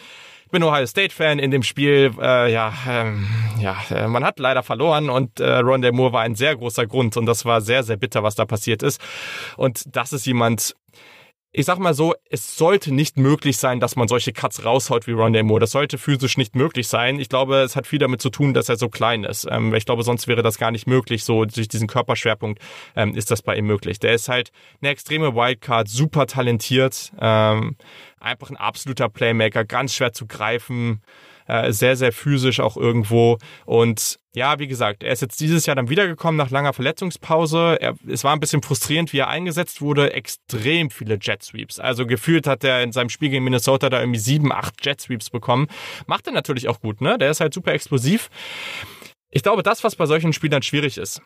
ich 0.45 0.51
bin 0.51 0.63
Ohio 0.63 0.87
State 0.87 1.13
Fan 1.13 1.37
in 1.37 1.51
dem 1.51 1.61
Spiel. 1.61 2.11
Äh, 2.19 2.51
ja, 2.51 2.73
ähm, 2.87 3.27
ja, 3.59 3.77
äh, 3.91 4.07
man 4.07 4.23
hat 4.23 4.39
leider 4.39 4.63
verloren 4.63 5.11
und 5.11 5.39
äh, 5.39 5.57
Ron 5.59 5.81
Moore 5.91 6.13
war 6.13 6.21
ein 6.21 6.33
sehr 6.33 6.55
großer 6.55 6.87
Grund 6.87 7.17
und 7.17 7.27
das 7.27 7.45
war 7.45 7.61
sehr, 7.61 7.83
sehr 7.83 7.97
bitter, 7.97 8.23
was 8.23 8.33
da 8.33 8.45
passiert 8.45 8.81
ist. 8.81 8.99
Und 9.57 9.95
das 9.95 10.11
ist 10.11 10.25
jemand, 10.25 10.75
ich 11.51 11.65
sag 11.65 11.79
mal 11.79 11.95
so, 11.95 12.13
es 12.29 12.57
sollte 12.57 12.93
nicht 12.93 13.17
möglich 13.17 13.57
sein, 13.57 13.79
dass 13.79 13.95
man 13.95 14.07
solche 14.07 14.33
Cuts 14.33 14.63
raushaut 14.65 15.07
wie 15.07 15.13
Ron 15.13 15.33
Moore. 15.45 15.59
Das 15.59 15.71
sollte 15.71 15.97
physisch 15.97 16.37
nicht 16.37 16.55
möglich 16.55 16.87
sein. 16.87 17.19
Ich 17.19 17.27
glaube, 17.27 17.57
es 17.61 17.75
hat 17.75 17.87
viel 17.87 17.97
damit 17.97 18.21
zu 18.21 18.29
tun, 18.29 18.53
dass 18.53 18.69
er 18.69 18.77
so 18.77 18.87
klein 18.87 19.23
ist. 19.23 19.47
Ähm, 19.49 19.73
ich 19.73 19.85
glaube, 19.85 20.03
sonst 20.03 20.27
wäre 20.27 20.43
das 20.43 20.59
gar 20.59 20.69
nicht 20.69 20.85
möglich. 20.85 21.23
So 21.23 21.45
durch 21.45 21.67
diesen 21.67 21.87
Körperschwerpunkt 21.87 22.61
ähm, 22.95 23.15
ist 23.15 23.31
das 23.31 23.41
bei 23.41 23.55
ihm 23.55 23.65
möglich. 23.65 23.99
Der 23.99 24.13
ist 24.13 24.29
halt 24.29 24.51
eine 24.79 24.91
extreme 24.91 25.33
Wildcard, 25.33 25.87
super 25.87 26.27
talentiert, 26.27 27.11
ähm, 27.19 27.77
einfach 28.19 28.51
ein 28.51 28.57
absoluter 28.57 29.09
Playmaker, 29.09 29.65
ganz 29.65 29.95
schwer 29.95 30.13
zu 30.13 30.27
greifen 30.27 31.01
äh, 31.49 31.73
sehr, 31.73 31.95
sehr 31.95 32.11
physisch 32.11 32.59
auch 32.59 32.77
irgendwo. 32.77 33.39
Und 33.65 34.19
ja, 34.35 34.59
wie 34.59 34.67
gesagt, 34.67 35.03
er 35.03 35.11
ist 35.11 35.21
jetzt 35.21 35.39
dieses 35.39 35.65
Jahr 35.65 35.75
dann 35.75 35.89
wiedergekommen 35.89 36.37
nach 36.37 36.51
langer 36.51 36.73
Verletzungspause. 36.73 37.77
Er, 37.81 37.95
es 38.07 38.23
war 38.23 38.33
ein 38.33 38.39
bisschen 38.39 38.61
frustrierend, 38.61 39.11
wie 39.11 39.17
er 39.17 39.29
eingesetzt 39.29 39.81
wurde. 39.81 40.13
Extrem 40.13 40.91
viele 40.91 41.17
Jet 41.19 41.41
Sweeps. 41.41 41.79
Also 41.79 42.05
gefühlt 42.05 42.45
hat 42.45 42.63
er 42.63 42.83
in 42.83 42.91
seinem 42.91 43.09
Spiel 43.09 43.29
gegen 43.29 43.43
Minnesota 43.43 43.89
da 43.89 43.99
irgendwie 43.99 44.19
sieben, 44.19 44.51
acht 44.51 44.85
Jet 44.85 45.01
Sweeps 45.01 45.31
bekommen. 45.31 45.67
Macht 46.05 46.27
er 46.27 46.33
natürlich 46.33 46.69
auch 46.69 46.79
gut, 46.81 47.01
ne? 47.01 47.17
Der 47.17 47.31
ist 47.31 47.41
halt 47.41 47.53
super 47.53 47.73
explosiv. 47.73 48.29
Ich 49.31 49.41
glaube, 49.41 49.63
das, 49.63 49.83
was 49.83 49.95
bei 49.95 50.05
solchen 50.05 50.33
Spielern 50.33 50.61
schwierig 50.61 50.99
ist, 50.99 51.21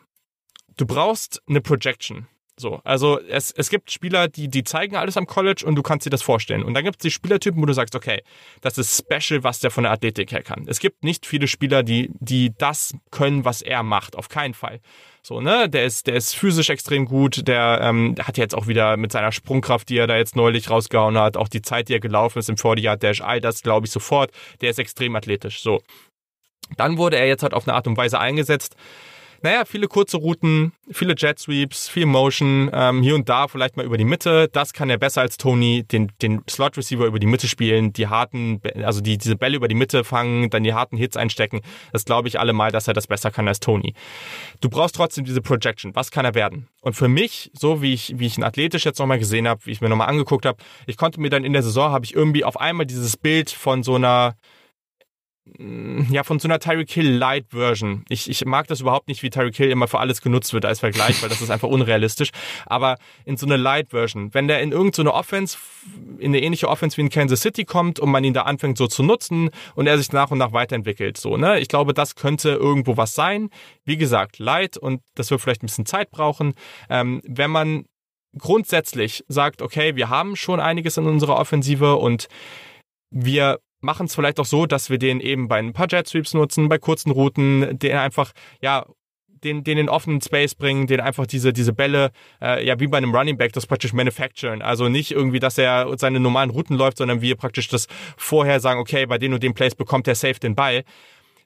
du 0.78 0.86
brauchst 0.86 1.42
eine 1.46 1.60
Projection. 1.60 2.26
So, 2.56 2.80
also 2.84 3.20
es, 3.20 3.50
es 3.50 3.68
gibt 3.68 3.90
Spieler, 3.90 4.28
die, 4.28 4.48
die 4.48 4.62
zeigen 4.62 4.94
alles 4.94 5.16
am 5.16 5.26
College 5.26 5.64
und 5.66 5.74
du 5.74 5.82
kannst 5.82 6.06
dir 6.06 6.10
das 6.10 6.22
vorstellen. 6.22 6.62
Und 6.62 6.74
dann 6.74 6.84
gibt 6.84 6.96
es 6.96 7.02
die 7.02 7.10
Spielertypen, 7.10 7.60
wo 7.60 7.66
du 7.66 7.72
sagst, 7.72 7.96
okay, 7.96 8.22
das 8.60 8.78
ist 8.78 8.96
special, 8.96 9.42
was 9.42 9.58
der 9.58 9.72
von 9.72 9.82
der 9.82 9.92
Athletik 9.92 10.30
her 10.30 10.42
kann. 10.42 10.66
Es 10.68 10.78
gibt 10.78 11.02
nicht 11.02 11.26
viele 11.26 11.48
Spieler, 11.48 11.82
die, 11.82 12.10
die 12.20 12.52
das 12.56 12.94
können, 13.10 13.44
was 13.44 13.60
er 13.60 13.82
macht. 13.82 14.14
Auf 14.14 14.28
keinen 14.28 14.54
Fall. 14.54 14.80
So, 15.26 15.40
ne, 15.40 15.68
der 15.68 15.84
ist, 15.84 16.06
der 16.06 16.14
ist 16.14 16.36
physisch 16.36 16.70
extrem 16.70 17.06
gut, 17.06 17.48
der 17.48 17.80
ähm, 17.82 18.14
hat 18.22 18.36
jetzt 18.36 18.54
auch 18.54 18.66
wieder 18.66 18.96
mit 18.98 19.10
seiner 19.10 19.32
Sprungkraft, 19.32 19.88
die 19.88 19.96
er 19.96 20.06
da 20.06 20.16
jetzt 20.16 20.36
neulich 20.36 20.68
rausgehauen 20.68 21.18
hat, 21.18 21.38
auch 21.38 21.48
die 21.48 21.62
Zeit, 21.62 21.88
die 21.88 21.94
er 21.94 22.00
gelaufen 22.00 22.38
ist 22.38 22.50
im 22.50 22.58
40 22.58 22.84
Yard 22.84 23.02
Dash, 23.02 23.22
all 23.22 23.40
das 23.40 23.62
glaube 23.62 23.86
ich 23.86 23.92
sofort, 23.92 24.32
der 24.60 24.68
ist 24.68 24.78
extrem 24.78 25.16
athletisch. 25.16 25.62
So. 25.62 25.80
Dann 26.76 26.98
wurde 26.98 27.16
er 27.16 27.26
jetzt 27.26 27.42
halt 27.42 27.54
auf 27.54 27.66
eine 27.66 27.74
Art 27.74 27.86
und 27.86 27.96
Weise 27.96 28.20
eingesetzt, 28.20 28.76
naja, 29.44 29.66
viele 29.66 29.88
kurze 29.88 30.16
Routen, 30.16 30.72
viele 30.90 31.14
Jet 31.14 31.38
Sweeps, 31.38 31.86
viel 31.86 32.06
Motion, 32.06 32.70
ähm, 32.72 33.02
hier 33.02 33.14
und 33.14 33.28
da 33.28 33.46
vielleicht 33.46 33.76
mal 33.76 33.84
über 33.84 33.98
die 33.98 34.06
Mitte. 34.06 34.48
Das 34.50 34.72
kann 34.72 34.88
er 34.88 34.96
besser 34.96 35.20
als 35.20 35.36
Tony, 35.36 35.84
den, 35.84 36.10
den 36.22 36.40
Slot 36.48 36.78
Receiver 36.78 37.04
über 37.04 37.18
die 37.18 37.26
Mitte 37.26 37.46
spielen, 37.46 37.92
die 37.92 38.08
harten, 38.08 38.62
also 38.82 39.02
die, 39.02 39.18
diese 39.18 39.36
Bälle 39.36 39.56
über 39.56 39.68
die 39.68 39.74
Mitte 39.74 40.02
fangen, 40.02 40.48
dann 40.48 40.64
die 40.64 40.72
harten 40.72 40.96
Hits 40.96 41.18
einstecken. 41.18 41.60
Das 41.92 42.06
glaube 42.06 42.26
ich 42.28 42.40
allemal, 42.40 42.72
dass 42.72 42.88
er 42.88 42.94
das 42.94 43.06
besser 43.06 43.30
kann 43.30 43.46
als 43.46 43.60
Tony. 43.60 43.92
Du 44.62 44.70
brauchst 44.70 44.96
trotzdem 44.96 45.26
diese 45.26 45.42
Projection. 45.42 45.94
Was 45.94 46.10
kann 46.10 46.24
er 46.24 46.34
werden? 46.34 46.68
Und 46.80 46.94
für 46.94 47.08
mich, 47.08 47.50
so 47.52 47.82
wie 47.82 47.92
ich, 47.92 48.18
wie 48.18 48.26
ich 48.26 48.38
ihn 48.38 48.44
athletisch 48.44 48.86
jetzt 48.86 48.98
nochmal 48.98 49.18
gesehen 49.18 49.46
habe, 49.46 49.60
wie 49.66 49.72
ich 49.72 49.82
mir 49.82 49.90
nochmal 49.90 50.08
angeguckt 50.08 50.46
habe, 50.46 50.56
ich 50.86 50.96
konnte 50.96 51.20
mir 51.20 51.28
dann 51.28 51.44
in 51.44 51.52
der 51.52 51.62
Saison, 51.62 51.92
habe 51.92 52.06
ich 52.06 52.14
irgendwie 52.14 52.44
auf 52.44 52.58
einmal 52.58 52.86
dieses 52.86 53.18
Bild 53.18 53.50
von 53.50 53.82
so 53.82 53.96
einer 53.96 54.36
ja, 56.10 56.24
von 56.24 56.38
so 56.38 56.48
einer 56.48 56.58
Tyreek 56.58 56.90
Hill 56.90 57.10
Light 57.10 57.46
Version. 57.50 58.04
Ich, 58.08 58.30
ich 58.30 58.44
mag 58.46 58.66
das 58.66 58.80
überhaupt 58.80 59.08
nicht, 59.08 59.22
wie 59.22 59.28
Tyreek 59.28 59.54
Hill 59.54 59.70
immer 59.70 59.88
für 59.88 60.00
alles 60.00 60.22
genutzt 60.22 60.54
wird 60.54 60.64
als 60.64 60.80
Vergleich, 60.80 61.22
weil 61.22 61.28
das 61.28 61.42
ist 61.42 61.50
einfach 61.50 61.68
unrealistisch. 61.68 62.30
Aber 62.64 62.96
in 63.26 63.36
so 63.36 63.44
eine 63.44 63.58
Light 63.58 63.90
Version, 63.90 64.32
wenn 64.32 64.48
der 64.48 64.62
in 64.62 64.72
irgendeine 64.72 65.10
so 65.10 65.14
Offense, 65.14 65.58
in 66.18 66.28
eine 66.28 66.40
ähnliche 66.42 66.68
Offense 66.68 66.96
wie 66.96 67.02
in 67.02 67.10
Kansas 67.10 67.42
City 67.42 67.66
kommt 67.66 68.00
und 68.00 68.10
man 68.10 68.24
ihn 68.24 68.32
da 68.32 68.42
anfängt 68.42 68.78
so 68.78 68.86
zu 68.86 69.02
nutzen 69.02 69.50
und 69.74 69.86
er 69.86 69.98
sich 69.98 70.12
nach 70.12 70.30
und 70.30 70.38
nach 70.38 70.52
weiterentwickelt, 70.52 71.18
so, 71.18 71.36
ne? 71.36 71.60
Ich 71.60 71.68
glaube, 71.68 71.92
das 71.92 72.14
könnte 72.14 72.50
irgendwo 72.50 72.96
was 72.96 73.14
sein. 73.14 73.50
Wie 73.84 73.98
gesagt, 73.98 74.38
Light 74.38 74.78
und 74.78 75.02
das 75.14 75.30
wird 75.30 75.42
vielleicht 75.42 75.62
ein 75.62 75.66
bisschen 75.66 75.86
Zeit 75.86 76.10
brauchen. 76.10 76.54
Ähm, 76.88 77.20
wenn 77.26 77.50
man 77.50 77.84
grundsätzlich 78.38 79.24
sagt, 79.28 79.60
okay, 79.60 79.94
wir 79.94 80.08
haben 80.08 80.36
schon 80.36 80.58
einiges 80.58 80.96
in 80.96 81.06
unserer 81.06 81.36
Offensive 81.36 81.96
und 81.96 82.28
wir 83.10 83.58
machen 83.84 84.06
es 84.06 84.14
vielleicht 84.14 84.40
auch 84.40 84.44
so, 84.46 84.66
dass 84.66 84.90
wir 84.90 84.98
den 84.98 85.20
eben 85.20 85.46
bei 85.46 85.58
ein 85.58 85.72
paar 85.72 85.86
Jet 85.88 86.08
Sweeps 86.08 86.34
nutzen, 86.34 86.68
bei 86.68 86.78
kurzen 86.78 87.10
Routen, 87.10 87.78
den 87.78 87.96
einfach, 87.96 88.32
ja, 88.60 88.86
den, 89.44 89.62
den 89.62 89.78
in 89.78 89.88
offenen 89.88 90.20
Space 90.20 90.54
bringen, 90.54 90.86
den 90.86 91.00
einfach 91.00 91.26
diese, 91.26 91.52
diese 91.52 91.72
Bälle, 91.72 92.10
äh, 92.40 92.66
ja, 92.66 92.80
wie 92.80 92.86
bei 92.86 92.96
einem 92.96 93.14
Running 93.14 93.36
Back, 93.36 93.52
das 93.52 93.66
praktisch 93.66 93.92
manufacturen. 93.92 94.62
Also 94.62 94.88
nicht 94.88 95.10
irgendwie, 95.10 95.38
dass 95.38 95.58
er 95.58 95.86
seine 95.98 96.18
normalen 96.18 96.50
Routen 96.50 96.76
läuft, 96.76 96.98
sondern 96.98 97.20
wir 97.20 97.36
praktisch 97.36 97.68
das 97.68 97.86
vorher 98.16 98.58
sagen, 98.60 98.80
okay, 98.80 99.06
bei 99.06 99.18
den 99.18 99.34
und 99.34 99.42
den 99.42 99.54
Plays 99.54 99.74
bekommt 99.74 100.08
er 100.08 100.14
safe 100.14 100.40
den 100.40 100.54
Ball 100.54 100.84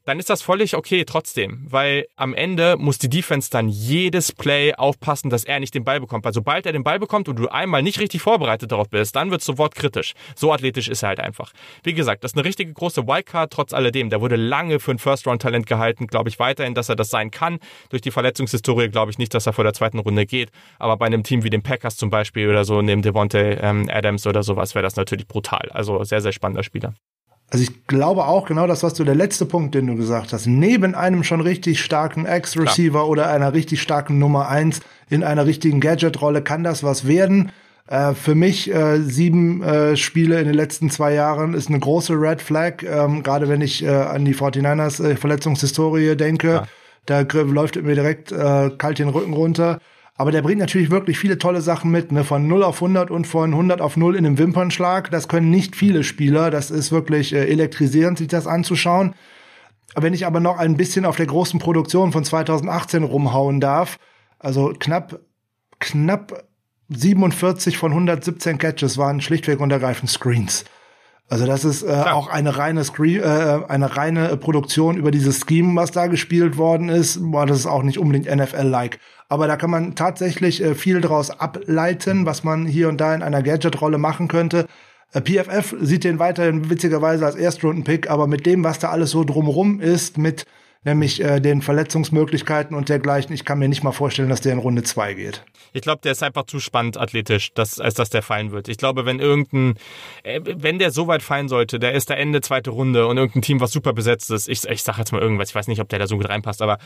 dann 0.08 0.18
ist 0.18 0.30
das 0.30 0.40
völlig 0.40 0.74
okay 0.74 1.04
trotzdem, 1.04 1.66
weil 1.68 2.06
am 2.16 2.32
Ende 2.32 2.78
muss 2.78 2.96
die 2.96 3.10
Defense 3.10 3.50
dann 3.50 3.68
jedes 3.68 4.32
Play 4.32 4.72
aufpassen, 4.74 5.28
dass 5.28 5.44
er 5.44 5.60
nicht 5.60 5.74
den 5.74 5.84
Ball 5.84 6.00
bekommt. 6.00 6.24
Weil 6.24 6.32
sobald 6.32 6.64
er 6.64 6.72
den 6.72 6.82
Ball 6.82 6.98
bekommt 6.98 7.28
und 7.28 7.38
du 7.38 7.48
einmal 7.48 7.82
nicht 7.82 8.00
richtig 8.00 8.22
vorbereitet 8.22 8.72
darauf 8.72 8.88
bist, 8.88 9.14
dann 9.16 9.30
wird 9.30 9.42
es 9.42 9.46
sofort 9.46 9.74
kritisch. 9.74 10.14
So 10.34 10.50
athletisch 10.50 10.88
ist 10.88 11.02
er 11.02 11.10
halt 11.10 11.20
einfach. 11.20 11.52
Wie 11.82 11.92
gesagt, 11.92 12.24
das 12.24 12.32
ist 12.32 12.38
eine 12.38 12.46
richtige 12.46 12.72
große 12.72 13.06
Wildcard, 13.06 13.52
trotz 13.52 13.74
alledem. 13.74 14.08
Der 14.08 14.22
wurde 14.22 14.36
lange 14.36 14.80
für 14.80 14.92
ein 14.92 14.98
First-Round-Talent 14.98 15.66
gehalten, 15.66 16.06
glaube 16.06 16.30
ich 16.30 16.38
weiterhin, 16.38 16.74
dass 16.74 16.88
er 16.88 16.96
das 16.96 17.10
sein 17.10 17.30
kann. 17.30 17.58
Durch 17.90 18.00
die 18.00 18.10
Verletzungshistorie 18.10 18.88
glaube 18.88 19.10
ich 19.10 19.18
nicht, 19.18 19.34
dass 19.34 19.46
er 19.46 19.52
vor 19.52 19.64
der 19.64 19.74
zweiten 19.74 19.98
Runde 19.98 20.24
geht. 20.24 20.50
Aber 20.78 20.96
bei 20.96 21.04
einem 21.04 21.22
Team 21.22 21.44
wie 21.44 21.50
den 21.50 21.62
Packers 21.62 21.98
zum 21.98 22.08
Beispiel 22.08 22.48
oder 22.48 22.64
so, 22.64 22.80
neben 22.80 23.02
Devontae 23.02 23.58
ähm, 23.60 23.90
Adams 23.92 24.26
oder 24.26 24.42
sowas, 24.42 24.74
wäre 24.74 24.84
das 24.84 24.96
natürlich 24.96 25.28
brutal. 25.28 25.68
Also 25.70 26.02
sehr, 26.02 26.22
sehr 26.22 26.32
spannender 26.32 26.62
Spieler. 26.62 26.94
Also 27.50 27.64
ich 27.64 27.86
glaube 27.86 28.26
auch 28.26 28.46
genau 28.46 28.66
das, 28.66 28.82
was 28.82 28.94
du 28.94 29.04
der 29.04 29.14
letzte 29.14 29.46
Punkt, 29.46 29.74
den 29.74 29.86
du 29.86 29.96
gesagt 29.96 30.32
hast, 30.34 30.46
neben 30.46 30.94
einem 30.94 31.24
schon 31.24 31.40
richtig 31.40 31.80
starken 31.82 32.26
Ex-Receiver 32.26 33.08
oder 33.08 33.30
einer 33.30 33.54
richtig 33.54 33.80
starken 33.80 34.18
Nummer 34.18 34.48
eins 34.48 34.80
in 35.08 35.24
einer 35.24 35.46
richtigen 35.46 35.80
Gadget-Rolle 35.80 36.42
kann 36.42 36.62
das 36.62 36.82
was 36.82 37.06
werden. 37.06 37.50
Äh, 37.86 38.12
für 38.12 38.34
mich 38.34 38.70
äh, 38.70 39.00
sieben 39.00 39.62
äh, 39.62 39.96
Spiele 39.96 40.38
in 40.40 40.46
den 40.46 40.54
letzten 40.54 40.90
zwei 40.90 41.14
Jahren 41.14 41.54
ist 41.54 41.68
eine 41.68 41.78
große 41.78 42.12
Red 42.12 42.42
Flag, 42.42 42.82
ähm, 42.82 43.22
gerade 43.22 43.48
wenn 43.48 43.62
ich 43.62 43.82
äh, 43.82 43.88
an 43.88 44.26
die 44.26 44.34
49ers 44.34 45.02
äh, 45.02 45.16
Verletzungshistorie 45.16 46.16
denke. 46.16 46.48
Ja. 46.48 46.66
Da 47.06 47.20
läuft 47.20 47.82
mir 47.82 47.94
direkt 47.94 48.30
äh, 48.30 48.68
kalt 48.76 48.98
den 48.98 49.08
Rücken 49.08 49.32
runter. 49.32 49.80
Aber 50.20 50.32
der 50.32 50.42
bringt 50.42 50.58
natürlich 50.58 50.90
wirklich 50.90 51.16
viele 51.16 51.38
tolle 51.38 51.60
Sachen 51.60 51.92
mit, 51.92 52.10
ne? 52.10 52.24
von 52.24 52.48
0 52.48 52.64
auf 52.64 52.82
100 52.82 53.08
und 53.12 53.28
von 53.28 53.52
100 53.52 53.80
auf 53.80 53.96
0 53.96 54.16
in 54.16 54.26
einem 54.26 54.36
Wimpernschlag. 54.36 55.12
Das 55.12 55.28
können 55.28 55.48
nicht 55.48 55.76
viele 55.76 56.02
Spieler. 56.02 56.50
Das 56.50 56.72
ist 56.72 56.90
wirklich 56.90 57.32
äh, 57.32 57.46
elektrisierend, 57.46 58.18
sich 58.18 58.26
das 58.26 58.48
anzuschauen. 58.48 59.14
Wenn 59.94 60.14
ich 60.14 60.26
aber 60.26 60.40
noch 60.40 60.58
ein 60.58 60.76
bisschen 60.76 61.04
auf 61.04 61.16
der 61.16 61.26
großen 61.26 61.60
Produktion 61.60 62.10
von 62.10 62.24
2018 62.24 63.04
rumhauen 63.04 63.60
darf, 63.60 63.98
also 64.40 64.74
knapp, 64.76 65.20
knapp 65.78 66.44
47 66.88 67.78
von 67.78 67.92
117 67.92 68.58
Catches 68.58 68.98
waren 68.98 69.20
schlichtweg 69.20 69.60
und 69.60 69.70
ergreifend 69.70 70.10
Screens. 70.10 70.64
Also 71.30 71.44
das 71.44 71.64
ist 71.64 71.82
äh, 71.82 71.88
auch 71.88 72.28
eine 72.28 72.56
reine 72.56 72.84
Screen, 72.84 73.20
äh, 73.20 73.60
eine 73.68 73.96
reine 73.96 74.36
Produktion 74.38 74.96
über 74.96 75.10
dieses 75.10 75.44
Scheme, 75.46 75.76
was 75.76 75.90
da 75.90 76.06
gespielt 76.06 76.56
worden 76.56 76.88
ist. 76.88 77.18
Boah, 77.20 77.44
das 77.44 77.58
ist 77.58 77.66
auch 77.66 77.82
nicht 77.82 77.98
unbedingt 77.98 78.34
NFL-like. 78.34 78.98
Aber 79.28 79.46
da 79.46 79.56
kann 79.56 79.70
man 79.70 79.94
tatsächlich 79.94 80.62
äh, 80.62 80.74
viel 80.74 81.02
daraus 81.02 81.30
ableiten, 81.30 82.24
was 82.24 82.44
man 82.44 82.64
hier 82.64 82.88
und 82.88 82.98
da 82.98 83.14
in 83.14 83.22
einer 83.22 83.42
Gadget-Rolle 83.42 83.98
machen 83.98 84.28
könnte. 84.28 84.66
Äh, 85.12 85.20
PFF 85.20 85.76
sieht 85.80 86.04
den 86.04 86.18
weiterhin 86.18 86.70
witzigerweise 86.70 87.26
als 87.26 87.36
Erstrunden-Pick, 87.36 88.08
aber 88.08 88.26
mit 88.26 88.46
dem, 88.46 88.64
was 88.64 88.78
da 88.78 88.88
alles 88.88 89.10
so 89.10 89.22
drumrum 89.22 89.80
ist, 89.80 90.16
mit 90.16 90.46
nämlich 90.84 91.22
äh, 91.22 91.40
den 91.40 91.62
Verletzungsmöglichkeiten 91.62 92.76
und 92.76 92.88
dergleichen. 92.88 93.32
Ich 93.34 93.44
kann 93.44 93.58
mir 93.58 93.68
nicht 93.68 93.82
mal 93.82 93.92
vorstellen, 93.92 94.28
dass 94.28 94.40
der 94.40 94.52
in 94.52 94.58
Runde 94.58 94.82
zwei 94.82 95.14
geht. 95.14 95.44
Ich 95.72 95.82
glaube, 95.82 96.00
der 96.02 96.12
ist 96.12 96.22
einfach 96.22 96.44
zu 96.44 96.60
spannend 96.60 96.96
athletisch, 96.96 97.52
dass, 97.52 97.80
als 97.80 97.94
dass 97.94 98.10
der 98.10 98.22
fallen 98.22 98.52
wird. 98.52 98.68
Ich 98.68 98.78
glaube, 98.78 99.04
wenn 99.04 99.20
irgendein, 99.20 99.74
äh, 100.22 100.40
wenn 100.44 100.78
der 100.78 100.90
so 100.90 101.06
weit 101.06 101.22
fallen 101.22 101.48
sollte, 101.48 101.78
der 101.78 101.92
ist 101.92 102.08
der 102.08 102.18
Ende 102.18 102.40
zweite 102.40 102.70
Runde 102.70 103.06
und 103.06 103.16
irgendein 103.16 103.42
Team, 103.42 103.60
was 103.60 103.72
super 103.72 103.92
besetzt 103.92 104.30
ist, 104.30 104.48
ich, 104.48 104.64
ich 104.64 104.82
sag 104.82 104.98
jetzt 104.98 105.12
mal 105.12 105.20
irgendwas, 105.20 105.50
ich 105.50 105.54
weiß 105.54 105.68
nicht, 105.68 105.80
ob 105.80 105.88
der 105.88 105.98
da 105.98 106.06
so 106.06 106.16
gut 106.16 106.28
reinpasst, 106.28 106.62
aber 106.62 106.78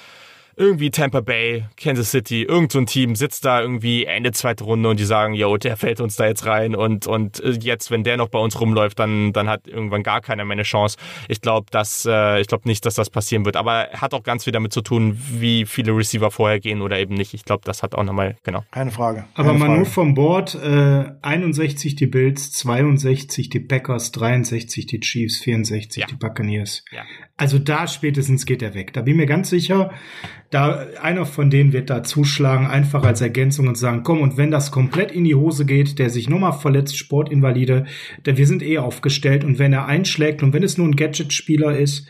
irgendwie 0.57 0.91
Tampa 0.91 1.20
Bay, 1.20 1.65
Kansas 1.77 2.11
City, 2.11 2.43
irgend 2.43 2.73
so 2.73 2.79
ein 2.79 2.87
Team 2.87 3.16
sitzt 3.16 3.45
da 3.45 3.61
irgendwie 3.61 4.05
Ende 4.05 4.33
zweite 4.33 4.65
Runde 4.65 4.89
und 4.89 5.01
die 5.01 5.05
sagen, 5.05 5.35
yo, 5.35 5.57
der 5.57 5.77
fällt 5.77 6.01
uns 6.01 6.16
da 6.16 6.27
jetzt 6.27 6.47
rein 6.47 6.74
und, 6.74 7.07
und 7.07 7.41
äh, 7.41 7.51
jetzt, 7.61 7.91
wenn 7.91 8.05
der 8.05 8.16
noch 8.16 8.29
bei 8.29 8.39
uns 8.39 8.61
rumläuft, 8.61 8.99
dann, 8.99 9.33
dann 9.33 9.49
hat 9.49 9.66
irgendwann 9.66 10.03
gar 10.03 10.20
keiner 10.20 10.45
mehr 10.45 10.53
eine 10.53 10.62
Chance. 10.62 10.97
Ich 11.29 11.41
glaube, 11.41 11.66
dass, 11.70 12.07
äh, 12.07 12.41
ich 12.41 12.47
glaube 12.47 12.69
nicht, 12.69 12.85
dass 12.85 12.95
das 12.95 13.11
passieren 13.11 13.45
wird, 13.45 13.57
aber 13.57 13.89
hat 13.95 14.15
auch 14.15 14.23
ganz 14.23 14.45
viel 14.45 14.53
damit 14.53 14.73
zu 14.73 14.83
tun, 14.83 15.19
wie 15.31 15.65
viele 15.65 15.97
Receiver 15.97 16.31
vorher 16.31 16.61
gehen 16.61 16.83
oder 16.83 16.99
eben 16.99 17.15
nicht. 17.15 17.35
Ich 17.35 17.45
glaube, 17.45 17.62
das 17.65 17.83
hat 17.83 17.95
auch 17.95 18.05
nochmal, 18.05 18.37
genau. 18.43 18.65
Keine 18.70 18.91
Frage. 18.91 19.24
Keine 19.35 19.49
aber 19.49 19.59
man 19.59 19.69
Frage. 19.69 19.81
nur 19.81 19.87
vom 19.87 20.15
Board, 20.15 20.55
äh, 20.55 21.05
61 21.23 21.97
die 21.97 22.07
Bills, 22.07 22.53
62 22.53 23.49
die 23.49 23.61
Packers, 23.61 24.12
63 24.12 24.87
die 24.87 25.01
Chiefs, 25.01 25.39
64 25.39 26.03
ja. 26.03 26.07
die 26.07 26.16
Buccaneers. 26.16 26.85
Ja. 26.91 27.03
Also 27.43 27.59
da 27.59 27.89
spätestens 27.89 28.47
geht 28.47 28.62
er 28.62 28.73
weg. 28.74 28.93
Da 28.93 29.02
bin 29.02 29.14
ich 29.14 29.20
mir 29.20 29.27
ganz 29.27 29.51
sicher, 29.51 29.90
da 30.51 30.86
einer 31.02 31.27
von 31.27 31.51
denen 31.51 31.73
wird 31.73 31.90
da 31.90 32.05
zuschlagen, 32.05 32.69
einfach 32.69 33.02
als 33.02 33.20
Ergänzung 33.20 33.66
und 33.66 33.77
sagen, 33.77 34.05
komm, 34.05 34.20
und 34.20 34.36
wenn 34.36 34.52
das 34.52 34.70
komplett 34.70 35.10
in 35.10 35.24
die 35.24 35.35
Hose 35.35 35.66
geht, 35.66 35.98
der 35.98 36.09
sich 36.09 36.28
nochmal 36.28 36.52
verletzt, 36.52 36.97
Sportinvalide, 36.97 37.86
denn 38.24 38.36
wir 38.36 38.47
sind 38.47 38.62
eh 38.62 38.78
aufgestellt 38.78 39.43
und 39.43 39.59
wenn 39.59 39.73
er 39.73 39.86
einschlägt 39.86 40.44
und 40.44 40.52
wenn 40.52 40.62
es 40.62 40.78
nur 40.78 40.86
ein 40.86 40.94
Gadget-Spieler 40.94 41.77
ist, 41.77 42.06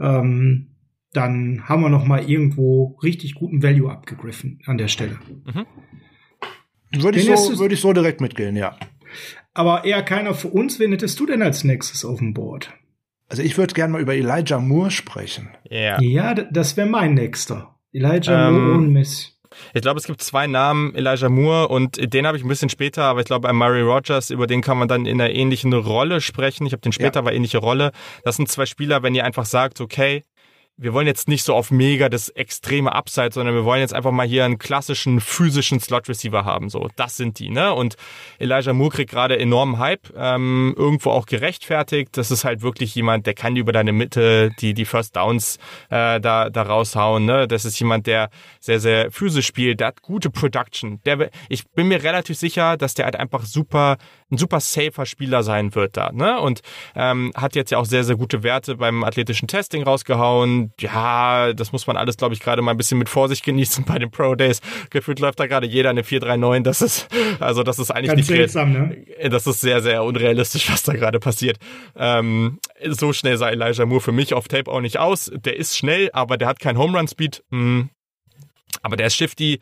ähm, 0.00 0.68
dann 1.12 1.68
haben 1.68 1.82
wir 1.82 1.88
nochmal 1.88 2.30
irgendwo 2.30 2.98
richtig 3.02 3.34
guten 3.34 3.64
Value 3.64 3.90
abgegriffen 3.90 4.60
an 4.66 4.78
der 4.78 4.86
Stelle. 4.86 5.18
Mhm. 5.44 7.02
Würde 7.02 7.18
ich, 7.18 7.24
so, 7.24 7.58
würde 7.58 7.74
ich 7.74 7.80
so 7.80 7.92
direkt 7.92 8.20
mitgehen, 8.20 8.54
ja. 8.54 8.76
Aber 9.54 9.84
eher 9.84 10.04
keiner 10.04 10.34
für 10.34 10.48
uns. 10.48 10.78
Wen 10.78 10.92
hättest 10.92 11.18
du 11.18 11.26
denn 11.26 11.42
als 11.42 11.64
nächstes 11.64 12.04
auf 12.04 12.20
dem 12.20 12.32
Board? 12.32 12.72
Also 13.28 13.42
ich 13.42 13.58
würde 13.58 13.74
gerne 13.74 13.92
mal 13.92 14.00
über 14.00 14.14
Elijah 14.14 14.58
Moore 14.58 14.90
sprechen. 14.90 15.50
Yeah. 15.70 16.00
Ja, 16.00 16.34
das 16.34 16.76
wäre 16.76 16.88
mein 16.88 17.14
nächster. 17.14 17.74
Elijah 17.92 18.48
ähm, 18.48 18.54
Moore 18.54 18.78
und 18.78 18.92
Miss. 18.92 19.38
Ich 19.74 19.82
glaube, 19.82 19.98
es 19.98 20.06
gibt 20.06 20.22
zwei 20.22 20.46
Namen, 20.46 20.94
Elijah 20.94 21.28
Moore 21.28 21.68
und 21.68 22.12
den 22.12 22.26
habe 22.26 22.36
ich 22.36 22.44
ein 22.44 22.48
bisschen 22.48 22.68
später, 22.68 23.04
aber 23.04 23.20
ich 23.20 23.26
glaube, 23.26 23.52
Murray 23.52 23.82
Rogers, 23.82 24.30
über 24.30 24.46
den 24.46 24.62
kann 24.62 24.78
man 24.78 24.88
dann 24.88 25.06
in 25.06 25.20
einer 25.20 25.30
ähnlichen 25.30 25.72
Rolle 25.72 26.20
sprechen. 26.20 26.66
Ich 26.66 26.72
habe 26.72 26.80
den 26.80 26.92
später, 26.92 27.16
ja. 27.16 27.20
aber 27.20 27.32
ähnliche 27.32 27.58
Rolle. 27.58 27.92
Das 28.24 28.36
sind 28.36 28.48
zwei 28.48 28.66
Spieler, 28.66 29.02
wenn 29.02 29.14
ihr 29.14 29.24
einfach 29.24 29.46
sagt, 29.46 29.80
okay, 29.80 30.24
wir 30.80 30.94
wollen 30.94 31.08
jetzt 31.08 31.26
nicht 31.26 31.42
so 31.42 31.54
auf 31.54 31.72
mega 31.72 32.08
das 32.08 32.28
extreme 32.28 32.94
Upside, 32.94 33.32
sondern 33.32 33.54
wir 33.54 33.64
wollen 33.64 33.80
jetzt 33.80 33.92
einfach 33.92 34.12
mal 34.12 34.26
hier 34.26 34.44
einen 34.44 34.58
klassischen 34.58 35.20
physischen 35.20 35.80
Slot 35.80 36.08
Receiver 36.08 36.44
haben. 36.44 36.70
So, 36.70 36.88
das 36.94 37.16
sind 37.16 37.40
die, 37.40 37.50
ne? 37.50 37.74
Und 37.74 37.96
Elijah 38.38 38.72
Moore 38.72 38.90
kriegt 38.90 39.10
gerade 39.10 39.38
enormen 39.38 39.78
Hype, 39.78 40.12
ähm, 40.16 40.74
irgendwo 40.76 41.10
auch 41.10 41.26
gerechtfertigt. 41.26 42.16
Das 42.16 42.30
ist 42.30 42.44
halt 42.44 42.62
wirklich 42.62 42.94
jemand, 42.94 43.26
der 43.26 43.34
kann 43.34 43.56
über 43.56 43.72
deine 43.72 43.92
Mitte 43.92 44.50
die 44.60 44.72
die 44.72 44.84
First 44.84 45.16
Downs 45.16 45.58
äh, 45.90 46.20
da 46.20 46.48
da 46.48 46.62
raushauen. 46.62 47.24
Ne? 47.24 47.48
Das 47.48 47.64
ist 47.64 47.78
jemand, 47.80 48.06
der 48.06 48.30
sehr 48.60 48.78
sehr 48.78 49.10
physisch 49.10 49.46
spielt. 49.46 49.80
Der 49.80 49.88
hat 49.88 50.02
gute 50.02 50.30
Production. 50.30 51.00
Der, 51.04 51.30
ich 51.48 51.68
bin 51.70 51.88
mir 51.88 52.04
relativ 52.04 52.38
sicher, 52.38 52.76
dass 52.76 52.94
der 52.94 53.06
halt 53.06 53.16
einfach 53.16 53.44
super 53.44 53.96
ein 54.30 54.38
super 54.38 54.60
safer 54.60 55.06
Spieler 55.06 55.42
sein 55.42 55.74
wird 55.74 55.96
da. 55.96 56.12
Ne? 56.12 56.38
Und 56.38 56.60
ähm, 56.94 57.32
hat 57.34 57.56
jetzt 57.56 57.72
ja 57.72 57.78
auch 57.78 57.84
sehr 57.84 58.04
sehr 58.04 58.16
gute 58.16 58.44
Werte 58.44 58.76
beim 58.76 59.02
athletischen 59.02 59.48
Testing 59.48 59.82
rausgehauen 59.82 60.67
ja, 60.80 61.52
das 61.52 61.72
muss 61.72 61.86
man 61.86 61.96
alles, 61.96 62.16
glaube 62.16 62.34
ich, 62.34 62.40
gerade 62.40 62.62
mal 62.62 62.72
ein 62.72 62.76
bisschen 62.76 62.98
mit 62.98 63.08
Vorsicht 63.08 63.44
genießen 63.44 63.84
bei 63.84 63.98
den 63.98 64.10
Pro 64.10 64.34
Days. 64.34 64.60
Gefühlt 64.90 65.20
läuft 65.20 65.40
da 65.40 65.46
gerade 65.46 65.66
jeder 65.66 65.90
eine 65.90 66.04
439. 66.04 66.62
Das 66.64 66.82
ist, 66.82 67.08
also 67.40 67.62
das 67.62 67.78
ist 67.78 67.90
eigentlich 67.90 68.08
Ganz 68.08 68.18
nicht 68.18 68.26
seltsam, 68.28 68.72
ne? 68.72 69.04
Das 69.30 69.46
ist 69.46 69.60
sehr, 69.60 69.80
sehr 69.82 70.02
unrealistisch, 70.04 70.70
was 70.70 70.82
da 70.82 70.92
gerade 70.92 71.18
passiert. 71.20 71.58
Ähm, 71.96 72.58
so 72.86 73.12
schnell 73.12 73.36
sah 73.36 73.50
Elijah 73.50 73.86
Moore 73.86 74.00
für 74.00 74.12
mich 74.12 74.34
auf 74.34 74.48
Tape 74.48 74.70
auch 74.70 74.80
nicht 74.80 74.98
aus. 74.98 75.30
Der 75.34 75.56
ist 75.56 75.76
schnell, 75.76 76.10
aber 76.12 76.36
der 76.36 76.48
hat 76.48 76.60
keinen 76.60 76.78
Home 76.78 76.96
Run 76.96 77.08
Speed. 77.08 77.42
Hm. 77.50 77.90
Aber 78.82 78.96
der 78.96 79.06
ist 79.06 79.16
shifty 79.16 79.60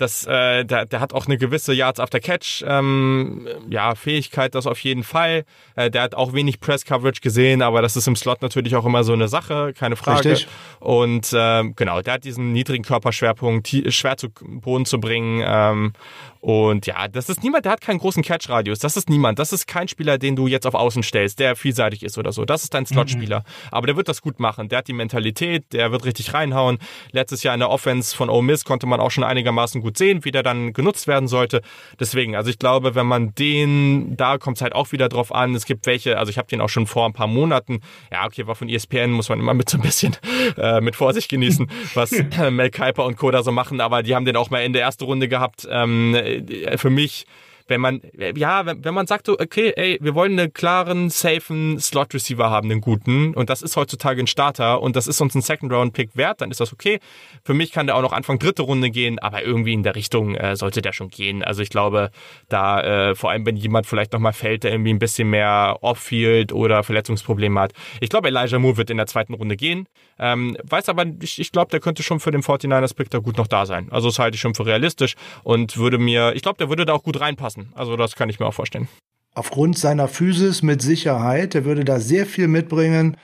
das, 0.00 0.26
äh, 0.26 0.64
der, 0.64 0.86
der 0.86 1.00
hat 1.00 1.12
auch 1.12 1.26
eine 1.26 1.36
gewisse 1.36 1.72
Yards 1.72 2.00
after 2.00 2.20
Catch 2.20 2.64
ähm, 2.66 3.46
ja, 3.68 3.94
Fähigkeit, 3.94 4.54
das 4.54 4.66
auf 4.66 4.78
jeden 4.80 5.02
Fall. 5.02 5.44
Äh, 5.76 5.90
der 5.90 6.02
hat 6.02 6.14
auch 6.14 6.32
wenig 6.32 6.60
Press 6.60 6.84
Coverage 6.84 7.20
gesehen, 7.20 7.62
aber 7.62 7.82
das 7.82 7.96
ist 7.96 8.06
im 8.06 8.16
Slot 8.16 8.42
natürlich 8.42 8.76
auch 8.76 8.86
immer 8.86 9.04
so 9.04 9.12
eine 9.12 9.28
Sache, 9.28 9.72
keine 9.76 9.96
Frage. 9.96 10.30
Richtig. 10.30 10.48
Und 10.78 11.34
ähm, 11.34 11.74
genau, 11.76 12.00
der 12.02 12.14
hat 12.14 12.24
diesen 12.24 12.52
niedrigen 12.52 12.84
Körperschwerpunkt, 12.84 13.68
schwer 13.88 14.16
zu 14.16 14.28
Boden 14.30 14.86
zu 14.86 14.98
bringen. 14.98 15.42
Ähm, 15.46 15.92
und 16.40 16.86
ja, 16.86 17.06
das 17.06 17.28
ist 17.28 17.42
niemand, 17.42 17.66
der 17.66 17.72
hat 17.72 17.82
keinen 17.82 17.98
großen 17.98 18.22
Catch-Radius. 18.22 18.78
Das 18.78 18.96
ist 18.96 19.10
niemand. 19.10 19.38
Das 19.38 19.52
ist 19.52 19.66
kein 19.66 19.88
Spieler, 19.88 20.16
den 20.16 20.36
du 20.36 20.46
jetzt 20.46 20.66
auf 20.66 20.74
Außen 20.74 21.02
stellst, 21.02 21.38
der 21.38 21.54
vielseitig 21.54 22.02
ist 22.02 22.16
oder 22.16 22.32
so. 22.32 22.46
Das 22.46 22.62
ist 22.62 22.72
dein 22.72 22.86
Slot-Spieler. 22.86 23.40
Mhm. 23.40 23.68
Aber 23.70 23.86
der 23.86 23.96
wird 23.96 24.08
das 24.08 24.22
gut 24.22 24.40
machen. 24.40 24.70
Der 24.70 24.78
hat 24.78 24.88
die 24.88 24.94
Mentalität, 24.94 25.70
der 25.72 25.92
wird 25.92 26.06
richtig 26.06 26.32
reinhauen. 26.32 26.78
Letztes 27.12 27.42
Jahr 27.42 27.52
in 27.52 27.60
der 27.60 27.68
Offense 27.68 28.16
von 28.16 28.30
Ole 28.30 28.42
Miss 28.42 28.64
konnte 28.64 28.86
man 28.86 29.00
auch 29.00 29.10
schon 29.10 29.22
einigermaßen 29.22 29.82
gut 29.82 29.89
sehen, 29.96 30.24
wie 30.24 30.30
der 30.30 30.42
dann 30.42 30.72
genutzt 30.72 31.06
werden 31.06 31.28
sollte. 31.28 31.62
Deswegen, 31.98 32.36
also 32.36 32.50
ich 32.50 32.58
glaube, 32.58 32.94
wenn 32.94 33.06
man 33.06 33.34
den, 33.34 34.16
da 34.16 34.38
kommt 34.38 34.58
es 34.58 34.62
halt 34.62 34.74
auch 34.74 34.92
wieder 34.92 35.08
drauf 35.08 35.34
an. 35.34 35.54
Es 35.54 35.64
gibt 35.64 35.86
welche, 35.86 36.18
also 36.18 36.30
ich 36.30 36.38
habe 36.38 36.48
den 36.48 36.60
auch 36.60 36.68
schon 36.68 36.86
vor 36.86 37.06
ein 37.06 37.12
paar 37.12 37.26
Monaten, 37.26 37.80
ja, 38.12 38.24
okay, 38.26 38.46
war 38.46 38.54
von 38.54 38.68
ESPN, 38.68 39.10
muss 39.10 39.28
man 39.28 39.38
immer 39.38 39.54
mit 39.54 39.68
so 39.68 39.78
ein 39.78 39.82
bisschen 39.82 40.16
äh, 40.56 40.80
mit 40.80 40.96
Vorsicht 40.96 41.30
genießen, 41.30 41.70
was 41.94 42.10
Mel 42.50 42.70
Kuiper 42.70 43.04
und 43.04 43.16
Koda 43.16 43.42
so 43.42 43.52
machen, 43.52 43.80
aber 43.80 44.02
die 44.02 44.14
haben 44.14 44.24
den 44.24 44.36
auch 44.36 44.50
mal 44.50 44.64
in 44.64 44.72
der 44.72 44.82
ersten 44.82 45.04
Runde 45.04 45.28
gehabt. 45.28 45.66
Ähm, 45.70 46.14
äh, 46.14 46.76
für 46.76 46.90
mich 46.90 47.26
wenn 47.70 47.80
man, 47.80 48.02
ja, 48.36 48.66
wenn, 48.66 48.84
wenn 48.84 48.92
man 48.92 49.06
sagt 49.06 49.26
so, 49.26 49.38
okay, 49.38 49.72
ey, 49.76 49.98
wir 50.02 50.14
wollen 50.14 50.38
einen 50.38 50.52
klaren, 50.52 51.08
safen 51.08 51.78
Slot-Receiver 51.78 52.50
haben, 52.50 52.70
einen 52.70 52.80
guten, 52.80 53.32
und 53.34 53.48
das 53.48 53.62
ist 53.62 53.76
heutzutage 53.76 54.20
ein 54.20 54.26
Starter 54.26 54.82
und 54.82 54.96
das 54.96 55.06
ist 55.06 55.20
uns 55.20 55.34
ein 55.34 55.40
Second-Round-Pick 55.40 56.16
wert, 56.16 56.40
dann 56.40 56.50
ist 56.50 56.60
das 56.60 56.72
okay. 56.72 56.98
Für 57.44 57.54
mich 57.54 57.70
kann 57.70 57.86
der 57.86 57.96
auch 57.96 58.02
noch 58.02 58.12
Anfang 58.12 58.38
dritte 58.38 58.62
Runde 58.62 58.90
gehen, 58.90 59.18
aber 59.20 59.42
irgendwie 59.42 59.72
in 59.72 59.84
der 59.84 59.94
Richtung 59.94 60.34
äh, 60.34 60.56
sollte 60.56 60.82
der 60.82 60.92
schon 60.92 61.08
gehen. 61.08 61.42
Also 61.42 61.62
ich 61.62 61.70
glaube, 61.70 62.10
da, 62.48 63.10
äh, 63.10 63.14
vor 63.14 63.30
allem 63.30 63.46
wenn 63.46 63.56
jemand 63.56 63.86
vielleicht 63.86 64.12
nochmal 64.12 64.32
fällt, 64.32 64.64
der 64.64 64.72
irgendwie 64.72 64.92
ein 64.92 64.98
bisschen 64.98 65.30
mehr 65.30 65.78
Off-Field 65.80 66.52
oder 66.52 66.82
Verletzungsprobleme 66.82 67.60
hat. 67.60 67.72
Ich 68.00 68.10
glaube, 68.10 68.28
Elijah 68.28 68.58
Moore 68.58 68.78
wird 68.78 68.90
in 68.90 68.96
der 68.96 69.06
zweiten 69.06 69.34
Runde 69.34 69.56
gehen. 69.56 69.86
Ähm, 70.18 70.56
weiß 70.64 70.88
aber, 70.88 71.06
ich, 71.22 71.38
ich 71.38 71.52
glaube, 71.52 71.70
der 71.70 71.80
könnte 71.80 72.02
schon 72.02 72.20
für 72.20 72.30
den 72.32 72.42
49ers-Pick 72.42 73.10
da 73.10 73.18
gut 73.18 73.38
noch 73.38 73.46
da 73.46 73.64
sein. 73.64 73.88
Also 73.90 74.08
das 74.08 74.18
halte 74.18 74.34
ich 74.34 74.40
schon 74.40 74.54
für 74.54 74.66
realistisch 74.66 75.14
und 75.44 75.76
würde 75.76 75.98
mir, 75.98 76.32
ich 76.34 76.42
glaube, 76.42 76.58
der 76.58 76.68
würde 76.68 76.84
da 76.84 76.92
auch 76.94 77.02
gut 77.02 77.20
reinpassen. 77.20 77.59
Also 77.74 77.96
das 77.96 78.16
kann 78.16 78.28
ich 78.28 78.40
mir 78.40 78.46
auch 78.46 78.54
vorstellen. 78.54 78.88
Aufgrund 79.34 79.78
seiner 79.78 80.08
Physis 80.08 80.62
mit 80.62 80.82
Sicherheit, 80.82 81.54
der 81.54 81.64
würde 81.64 81.84
da 81.84 82.00
sehr 82.00 82.26
viel 82.26 82.48
mitbringen. 82.48 83.16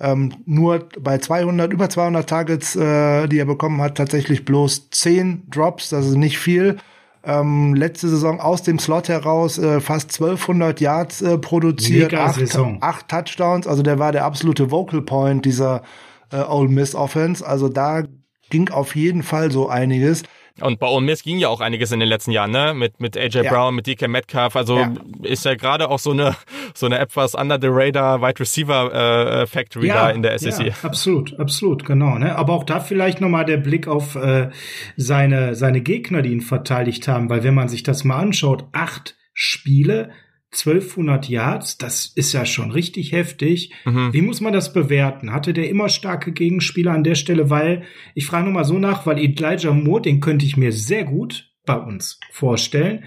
Ähm, 0.00 0.34
nur 0.44 0.88
bei 1.00 1.18
200, 1.18 1.72
über 1.72 1.88
200 1.88 2.28
Targets, 2.28 2.76
äh, 2.76 3.28
die 3.28 3.38
er 3.38 3.46
bekommen 3.46 3.80
hat, 3.80 3.96
tatsächlich 3.96 4.44
bloß 4.44 4.90
10 4.90 5.48
Drops, 5.50 5.88
das 5.88 6.06
ist 6.06 6.16
nicht 6.16 6.38
viel. 6.38 6.78
Ähm, 7.26 7.74
letzte 7.74 8.08
Saison 8.08 8.38
aus 8.40 8.62
dem 8.62 8.78
Slot 8.78 9.08
heraus 9.08 9.56
äh, 9.56 9.80
fast 9.80 10.12
1200 10.20 10.80
Yards 10.80 11.22
äh, 11.22 11.38
produziert, 11.38 12.12
acht, 12.12 12.38
acht, 12.80 13.08
Touchdowns. 13.08 13.66
Also 13.66 13.82
der 13.82 13.98
war 13.98 14.12
der 14.12 14.26
absolute 14.26 14.70
Vocal 14.70 15.00
Point 15.00 15.46
dieser 15.46 15.82
äh, 16.30 16.42
Ole 16.42 16.68
Miss 16.68 16.94
Offense. 16.94 17.46
Also 17.46 17.70
da 17.70 18.02
ging 18.50 18.68
auf 18.68 18.94
jeden 18.94 19.22
Fall 19.22 19.50
so 19.50 19.68
einiges. 19.70 20.22
Und 20.60 20.78
bei 20.78 20.86
Ole 20.86 21.04
Miss 21.04 21.24
ging 21.24 21.38
ja 21.38 21.48
auch 21.48 21.60
einiges 21.60 21.90
in 21.90 21.98
den 21.98 22.08
letzten 22.08 22.30
Jahren, 22.30 22.52
ne? 22.52 22.74
Mit, 22.74 23.00
mit 23.00 23.16
AJ 23.16 23.42
ja. 23.42 23.50
Brown, 23.50 23.74
mit 23.74 23.88
DK 23.88 24.06
Metcalf. 24.06 24.54
Also 24.54 24.78
ja. 24.78 24.92
ist 25.22 25.44
ja 25.44 25.56
gerade 25.56 25.90
auch 25.90 25.98
so 25.98 26.12
eine, 26.12 26.36
so 26.74 26.86
eine 26.86 26.98
etwas 26.98 27.34
under 27.34 27.58
the 27.60 27.68
radar 27.68 28.22
Wide 28.22 28.38
Receiver 28.38 29.42
äh, 29.42 29.46
Factory 29.46 29.88
ja, 29.88 29.94
da 29.94 30.10
in 30.10 30.22
der 30.22 30.38
SEC. 30.38 30.66
Ja, 30.66 30.74
absolut, 30.82 31.38
absolut, 31.40 31.84
genau. 31.84 32.18
Ne? 32.18 32.36
Aber 32.36 32.52
auch 32.52 32.64
da 32.64 32.78
vielleicht 32.78 33.20
nochmal 33.20 33.44
der 33.44 33.56
Blick 33.56 33.88
auf 33.88 34.14
äh, 34.14 34.50
seine, 34.96 35.56
seine 35.56 35.80
Gegner, 35.80 36.22
die 36.22 36.30
ihn 36.30 36.40
verteidigt 36.40 37.08
haben. 37.08 37.28
Weil 37.28 37.42
wenn 37.42 37.54
man 37.54 37.68
sich 37.68 37.82
das 37.82 38.04
mal 38.04 38.18
anschaut, 38.18 38.64
acht 38.70 39.16
Spiele, 39.32 40.10
1200 40.54 41.28
Yards, 41.28 41.78
das 41.78 42.06
ist 42.14 42.32
ja 42.32 42.46
schon 42.46 42.70
richtig 42.70 43.12
heftig. 43.12 43.72
Mhm. 43.84 44.12
Wie 44.12 44.22
muss 44.22 44.40
man 44.40 44.52
das 44.52 44.72
bewerten? 44.72 45.32
Hatte 45.32 45.52
der 45.52 45.68
immer 45.68 45.88
starke 45.88 46.32
Gegenspieler 46.32 46.92
an 46.92 47.04
der 47.04 47.16
Stelle? 47.16 47.50
Weil, 47.50 47.82
ich 48.14 48.26
frage 48.26 48.46
nochmal 48.46 48.64
so 48.64 48.78
nach, 48.78 49.04
weil 49.06 49.18
Elijah 49.18 49.72
Moore, 49.72 50.02
den 50.02 50.20
könnte 50.20 50.46
ich 50.46 50.56
mir 50.56 50.72
sehr 50.72 51.04
gut 51.04 51.52
bei 51.66 51.76
uns 51.76 52.20
vorstellen. 52.30 53.04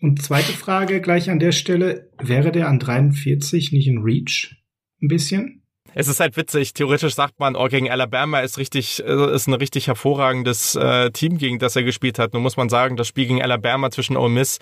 Und 0.00 0.22
zweite 0.22 0.52
Frage 0.52 1.00
gleich 1.00 1.30
an 1.30 1.38
der 1.38 1.52
Stelle, 1.52 2.10
wäre 2.18 2.52
der 2.52 2.68
an 2.68 2.78
43 2.78 3.72
nicht 3.72 3.88
ein 3.88 3.98
Reach? 3.98 4.56
Ein 5.00 5.08
bisschen? 5.08 5.62
es 5.94 6.08
ist 6.08 6.20
halt 6.20 6.36
witzig. 6.36 6.74
Theoretisch 6.74 7.14
sagt 7.14 7.38
man, 7.38 7.56
oh, 7.56 7.66
gegen 7.68 7.90
Alabama 7.90 8.40
ist 8.40 8.58
richtig, 8.58 9.02
äh, 9.04 9.34
ist 9.34 9.46
ein 9.46 9.54
richtig 9.54 9.88
hervorragendes 9.88 10.74
äh, 10.74 11.10
Team, 11.10 11.38
gegen 11.38 11.58
das 11.58 11.76
er 11.76 11.82
gespielt 11.82 12.18
hat. 12.18 12.32
Nun 12.32 12.42
muss 12.42 12.56
man 12.56 12.68
sagen, 12.68 12.96
das 12.96 13.08
Spiel 13.08 13.26
gegen 13.26 13.42
Alabama 13.42 13.90
zwischen 13.90 14.16
Ole 14.16 14.30
Miss 14.30 14.58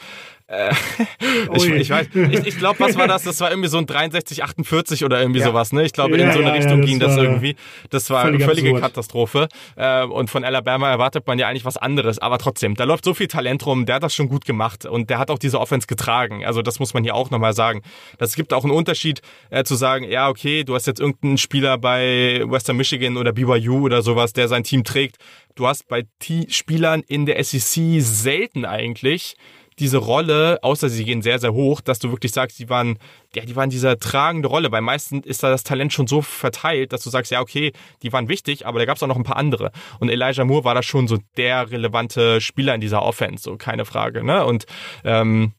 äh, 0.50 0.74
ich, 1.54 1.64
ich, 1.68 1.90
weiß, 1.90 2.08
ich, 2.12 2.46
ich 2.46 2.58
glaube, 2.58 2.80
was 2.80 2.96
war 2.96 3.06
das? 3.06 3.22
Das 3.22 3.40
war 3.40 3.50
irgendwie 3.50 3.68
so 3.68 3.78
ein 3.78 3.86
63, 3.86 4.42
48 4.42 5.04
oder 5.04 5.20
irgendwie 5.20 5.38
ja. 5.38 5.46
sowas, 5.46 5.72
ne? 5.72 5.84
Ich 5.84 5.92
glaube, 5.92 6.18
ja, 6.18 6.26
in 6.26 6.32
so 6.32 6.40
eine 6.40 6.48
ja, 6.48 6.54
Richtung 6.54 6.80
ging 6.80 6.98
das 6.98 7.16
irgendwie. 7.16 7.54
Das 7.90 8.10
war 8.10 8.24
eine 8.24 8.40
völlige 8.40 8.70
absurd. 8.70 8.82
Katastrophe. 8.82 9.48
Äh, 9.76 10.04
und 10.04 10.28
von 10.28 10.42
Alabama 10.42 10.90
erwartet 10.90 11.28
man 11.28 11.38
ja 11.38 11.46
eigentlich 11.46 11.64
was 11.64 11.76
anderes. 11.76 12.18
Aber 12.18 12.38
trotzdem, 12.38 12.74
da 12.74 12.82
läuft 12.82 13.04
so 13.04 13.14
viel 13.14 13.28
Talent 13.28 13.64
rum, 13.64 13.86
der 13.86 13.96
hat 13.96 14.02
das 14.02 14.12
schon 14.12 14.28
gut 14.28 14.44
gemacht 14.44 14.86
und 14.86 15.08
der 15.08 15.20
hat 15.20 15.30
auch 15.30 15.38
diese 15.38 15.60
Offense 15.60 15.86
getragen. 15.86 16.44
Also 16.44 16.62
das 16.62 16.80
muss 16.80 16.94
man 16.94 17.04
hier 17.04 17.14
auch 17.14 17.30
nochmal 17.30 17.52
sagen. 17.52 17.82
Das 18.18 18.34
gibt 18.34 18.52
auch 18.52 18.64
einen 18.64 18.72
Unterschied 18.72 19.20
äh, 19.50 19.62
zu 19.62 19.76
sagen, 19.76 20.04
ja, 20.10 20.28
okay, 20.28 20.64
du 20.64 20.74
hast 20.74 20.88
jetzt 20.88 20.98
irgendeinen 20.98 21.38
Spieler 21.38 21.78
bei 21.78 22.42
Western 22.44 22.76
Michigan 22.76 23.16
oder 23.16 23.32
BYU 23.32 23.84
oder 23.84 24.02
sowas, 24.02 24.32
der 24.32 24.48
sein 24.48 24.64
Team 24.64 24.82
trägt. 24.82 25.18
Du 25.54 25.68
hast 25.68 25.86
bei 25.86 26.06
T 26.18 26.46
Spielern 26.48 27.02
in 27.06 27.26
der 27.26 27.42
SEC 27.44 28.00
selten 28.00 28.64
eigentlich 28.64 29.36
diese 29.80 29.98
Rolle, 29.98 30.58
außer 30.62 30.88
sie 30.88 31.04
gehen 31.04 31.22
sehr, 31.22 31.38
sehr 31.38 31.52
hoch, 31.52 31.80
dass 31.80 31.98
du 31.98 32.10
wirklich 32.10 32.32
sagst, 32.32 32.58
die 32.58 32.68
waren, 32.68 32.98
ja, 33.34 33.44
die 33.44 33.56
waren 33.56 33.70
diese 33.70 33.98
tragende 33.98 34.48
Rolle. 34.48 34.70
Bei 34.70 34.80
meisten 34.80 35.22
ist 35.22 35.42
da 35.42 35.50
das 35.50 35.64
Talent 35.64 35.92
schon 35.92 36.06
so 36.06 36.22
verteilt, 36.22 36.92
dass 36.92 37.02
du 37.02 37.10
sagst, 37.10 37.32
ja, 37.32 37.40
okay, 37.40 37.72
die 38.02 38.12
waren 38.12 38.28
wichtig, 38.28 38.66
aber 38.66 38.78
da 38.78 38.84
gab 38.84 38.96
es 38.96 39.02
auch 39.02 39.08
noch 39.08 39.16
ein 39.16 39.24
paar 39.24 39.36
andere. 39.36 39.72
Und 39.98 40.10
Elijah 40.10 40.44
Moore 40.44 40.64
war 40.64 40.74
da 40.74 40.82
schon 40.82 41.08
so 41.08 41.18
der 41.36 41.70
relevante 41.70 42.40
Spieler 42.40 42.74
in 42.74 42.80
dieser 42.80 43.02
Offense, 43.02 43.42
so 43.42 43.56
keine 43.56 43.84
Frage. 43.84 44.22
Ne? 44.22 44.44
Und 44.44 44.66
ähm, 45.04 45.54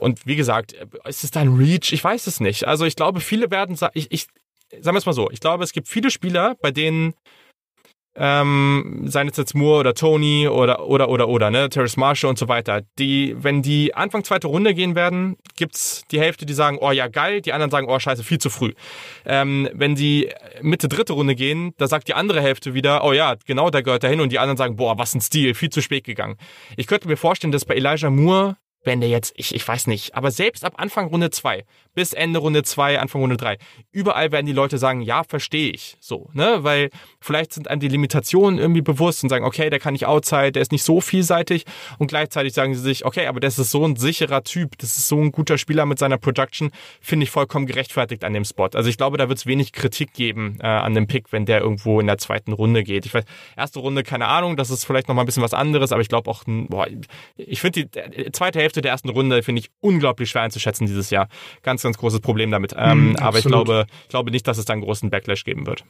und 0.00 0.26
wie 0.26 0.36
gesagt, 0.36 0.74
ist 1.06 1.24
es 1.24 1.30
dann 1.30 1.56
Reach? 1.56 1.92
Ich 1.92 2.04
weiß 2.04 2.26
es 2.26 2.40
nicht. 2.40 2.66
Also 2.68 2.84
ich 2.84 2.94
glaube, 2.94 3.20
viele 3.20 3.50
werden 3.50 3.78
ich, 3.94 4.12
ich 4.12 4.26
sagen 4.80 4.94
wir 4.94 4.98
es 4.98 5.06
mal 5.06 5.12
so, 5.12 5.30
ich 5.30 5.40
glaube, 5.40 5.64
es 5.64 5.72
gibt 5.72 5.88
viele 5.88 6.10
Spieler, 6.10 6.56
bei 6.60 6.70
denen 6.70 7.14
ähm, 8.14 9.04
seien 9.06 9.28
es 9.28 9.36
jetzt 9.36 9.54
Moore 9.54 9.80
oder 9.80 9.94
Tony 9.94 10.46
oder 10.46 10.86
oder 10.86 11.08
oder 11.08 11.28
oder 11.28 11.50
ne 11.50 11.68
Terrace 11.68 11.96
Marshall 11.96 12.30
und 12.30 12.38
so 12.38 12.48
weiter. 12.48 12.82
Die, 12.98 13.34
wenn 13.38 13.62
die 13.62 13.94
Anfang 13.94 14.24
zweite 14.24 14.48
Runde 14.48 14.74
gehen 14.74 14.94
werden, 14.94 15.36
gibt's 15.56 16.02
die 16.10 16.20
Hälfte, 16.20 16.44
die 16.44 16.52
sagen, 16.52 16.78
oh 16.80 16.90
ja 16.90 17.08
geil, 17.08 17.40
die 17.40 17.52
anderen 17.52 17.70
sagen, 17.70 17.86
oh 17.88 17.98
scheiße, 17.98 18.22
viel 18.22 18.38
zu 18.38 18.50
früh. 18.50 18.72
Ähm, 19.24 19.68
wenn 19.72 19.94
die 19.94 20.30
Mitte 20.60 20.88
dritte 20.88 21.14
Runde 21.14 21.34
gehen, 21.34 21.72
da 21.78 21.86
sagt 21.86 22.08
die 22.08 22.14
andere 22.14 22.42
Hälfte 22.42 22.74
wieder, 22.74 23.04
oh 23.04 23.12
ja, 23.12 23.36
genau, 23.46 23.70
da 23.70 23.80
gehört 23.80 24.04
er 24.04 24.10
hin 24.10 24.20
und 24.20 24.30
die 24.30 24.38
anderen 24.38 24.56
sagen, 24.58 24.76
boah, 24.76 24.98
was 24.98 25.14
ein 25.14 25.20
Stil, 25.20 25.54
viel 25.54 25.70
zu 25.70 25.80
spät 25.80 26.04
gegangen. 26.04 26.36
Ich 26.76 26.86
könnte 26.86 27.08
mir 27.08 27.16
vorstellen, 27.16 27.52
dass 27.52 27.64
bei 27.64 27.74
Elijah 27.74 28.10
Moore 28.10 28.56
wenn 28.84 29.00
der 29.00 29.08
jetzt, 29.08 29.32
ich, 29.36 29.54
ich 29.54 29.66
weiß 29.66 29.86
nicht, 29.86 30.14
aber 30.14 30.30
selbst 30.30 30.64
ab 30.64 30.74
Anfang 30.76 31.08
Runde 31.08 31.30
2 31.30 31.64
bis 31.94 32.12
Ende 32.12 32.38
Runde 32.38 32.62
2, 32.62 32.98
Anfang 33.00 33.20
Runde 33.20 33.36
3, 33.36 33.58
überall 33.90 34.32
werden 34.32 34.46
die 34.46 34.52
Leute 34.52 34.78
sagen, 34.78 35.02
ja, 35.02 35.24
verstehe 35.24 35.70
ich. 35.70 35.96
So, 36.00 36.30
ne? 36.32 36.58
Weil 36.60 36.90
vielleicht 37.20 37.52
sind 37.52 37.68
einem 37.68 37.80
die 37.80 37.88
Limitationen 37.88 38.58
irgendwie 38.58 38.80
bewusst 38.80 39.22
und 39.22 39.28
sagen, 39.28 39.44
okay, 39.44 39.68
der 39.68 39.78
kann 39.78 39.92
nicht 39.92 40.06
outside, 40.06 40.52
der 40.52 40.62
ist 40.62 40.72
nicht 40.72 40.84
so 40.84 41.00
vielseitig 41.00 41.64
und 41.98 42.06
gleichzeitig 42.06 42.54
sagen 42.54 42.74
sie 42.74 42.80
sich, 42.80 43.04
okay, 43.04 43.26
aber 43.26 43.40
das 43.40 43.58
ist 43.58 43.70
so 43.70 43.84
ein 43.84 43.96
sicherer 43.96 44.42
Typ, 44.42 44.78
das 44.78 44.96
ist 44.96 45.08
so 45.08 45.18
ein 45.18 45.32
guter 45.32 45.58
Spieler 45.58 45.84
mit 45.86 45.98
seiner 45.98 46.18
Production, 46.18 46.70
finde 47.00 47.24
ich 47.24 47.30
vollkommen 47.30 47.66
gerechtfertigt 47.66 48.24
an 48.24 48.32
dem 48.32 48.44
Spot. 48.44 48.70
Also 48.72 48.88
ich 48.88 48.96
glaube, 48.96 49.18
da 49.18 49.28
wird 49.28 49.38
es 49.38 49.46
wenig 49.46 49.72
Kritik 49.72 50.14
geben 50.14 50.58
äh, 50.60 50.66
an 50.66 50.94
dem 50.94 51.06
Pick, 51.06 51.32
wenn 51.32 51.44
der 51.44 51.60
irgendwo 51.60 52.00
in 52.00 52.06
der 52.06 52.18
zweiten 52.18 52.52
Runde 52.52 52.82
geht. 52.84 53.04
Ich 53.04 53.12
weiß, 53.12 53.24
erste 53.56 53.80
Runde, 53.80 54.02
keine 54.02 54.28
Ahnung, 54.28 54.56
das 54.56 54.70
ist 54.70 54.84
vielleicht 54.84 55.08
nochmal 55.08 55.24
ein 55.24 55.26
bisschen 55.26 55.42
was 55.42 55.54
anderes, 55.54 55.92
aber 55.92 56.00
ich 56.00 56.08
glaube 56.08 56.30
auch, 56.30 56.44
boah, 56.46 56.86
ich 57.36 57.60
finde 57.60 57.84
die 57.84 57.98
äh, 57.98 58.32
zweite 58.32 58.60
Hälfte 58.60 58.71
der 58.80 58.92
ersten 58.92 59.10
Runde 59.10 59.42
finde 59.42 59.60
ich 59.60 59.70
unglaublich 59.80 60.30
schwer 60.30 60.42
einzuschätzen 60.42 60.86
dieses 60.86 61.10
Jahr. 61.10 61.28
Ganz, 61.62 61.82
ganz 61.82 61.98
großes 61.98 62.20
Problem 62.20 62.50
damit. 62.50 62.74
Ähm, 62.76 63.12
mm, 63.12 63.16
aber 63.16 63.38
ich 63.38 63.44
glaube, 63.44 63.86
ich 64.02 64.08
glaube 64.08 64.30
nicht, 64.30 64.46
dass 64.46 64.58
es 64.58 64.64
da 64.64 64.72
einen 64.72 64.82
großen 64.82 65.10
Backlash 65.10 65.44
geben 65.44 65.66
wird. 65.66 65.84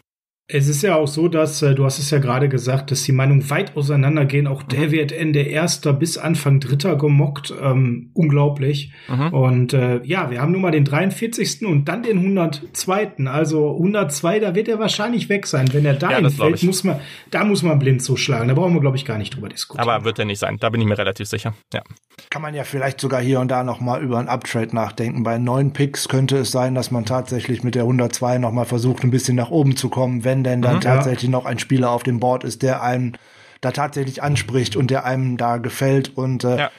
Es 0.48 0.68
ist 0.68 0.82
ja 0.82 0.96
auch 0.96 1.06
so, 1.06 1.28
dass, 1.28 1.62
äh, 1.62 1.74
du 1.74 1.84
hast 1.84 1.98
es 1.98 2.10
ja 2.10 2.18
gerade 2.18 2.48
gesagt, 2.48 2.90
dass 2.90 3.04
die 3.04 3.12
Meinungen 3.12 3.48
weit 3.48 3.76
auseinandergehen. 3.76 4.46
Auch 4.46 4.62
der 4.62 4.88
mhm. 4.88 4.90
wird 4.90 5.12
Ende 5.12 5.40
erster 5.40 5.92
bis 5.92 6.18
Anfang 6.18 6.60
dritter 6.60 6.96
gemockt. 6.96 7.54
Ähm, 7.62 8.10
unglaublich. 8.12 8.92
Mhm. 9.08 9.28
Und 9.32 9.72
äh, 9.72 10.02
ja, 10.04 10.30
wir 10.30 10.42
haben 10.42 10.52
nun 10.52 10.60
mal 10.60 10.72
den 10.72 10.84
43. 10.84 11.64
und 11.64 11.86
dann 11.86 12.02
den 12.02 12.18
102. 12.18 13.12
Also 13.26 13.72
102, 13.76 14.40
da 14.40 14.54
wird 14.54 14.68
er 14.68 14.78
wahrscheinlich 14.78 15.28
weg 15.28 15.46
sein. 15.46 15.72
Wenn 15.72 15.86
er 15.86 15.94
da 15.94 16.18
ja, 16.18 16.28
fällt, 16.28 16.62
muss 16.64 16.84
man, 16.84 17.00
da 17.30 17.44
muss 17.44 17.62
man 17.62 17.78
blind 17.78 18.02
zuschlagen. 18.02 18.48
Da 18.48 18.54
brauchen 18.54 18.74
wir, 18.74 18.80
glaube 18.80 18.96
ich, 18.96 19.04
gar 19.04 19.18
nicht 19.18 19.34
drüber 19.34 19.48
diskutieren. 19.48 19.88
Aber 19.88 20.04
wird 20.04 20.18
er 20.18 20.24
nicht 20.24 20.40
sein. 20.40 20.58
Da 20.58 20.70
bin 20.70 20.80
ich 20.80 20.86
mir 20.86 20.98
relativ 20.98 21.28
sicher. 21.28 21.54
Ja. 21.72 21.82
Kann 22.30 22.42
man 22.42 22.54
ja 22.54 22.64
vielleicht 22.64 23.00
sogar 23.00 23.22
hier 23.22 23.40
und 23.40 23.48
da 23.48 23.62
noch 23.64 23.80
mal 23.80 24.02
über 24.02 24.18
einen 24.18 24.28
Uptrade 24.28 24.74
nachdenken. 24.74 25.22
Bei 25.22 25.38
neun 25.38 25.72
Picks 25.72 26.08
könnte 26.08 26.36
es 26.38 26.50
sein, 26.50 26.74
dass 26.74 26.90
man 26.90 27.04
tatsächlich 27.04 27.62
mit 27.62 27.74
der 27.74 27.82
102 27.82 28.38
noch 28.38 28.52
mal 28.52 28.64
versucht, 28.64 29.02
ein 29.04 29.10
bisschen 29.10 29.36
nach 29.36 29.50
oben 29.50 29.76
zu 29.76 29.88
kommen, 29.88 30.24
wenn 30.24 30.31
denn 30.44 30.62
dann 30.62 30.76
mhm, 30.76 30.80
tatsächlich 30.80 31.24
ja. 31.24 31.30
noch 31.30 31.44
ein 31.44 31.58
Spieler 31.58 31.90
auf 31.90 32.02
dem 32.02 32.18
Board 32.20 32.44
ist, 32.44 32.62
der 32.62 32.82
einem 32.82 33.12
da 33.60 33.70
tatsächlich 33.70 34.22
anspricht 34.22 34.74
und 34.74 34.90
der 34.90 35.04
einem 35.04 35.36
da 35.36 35.58
gefällt 35.58 36.16
und 36.16 36.44
äh, 36.44 36.58
ja. 36.58 36.70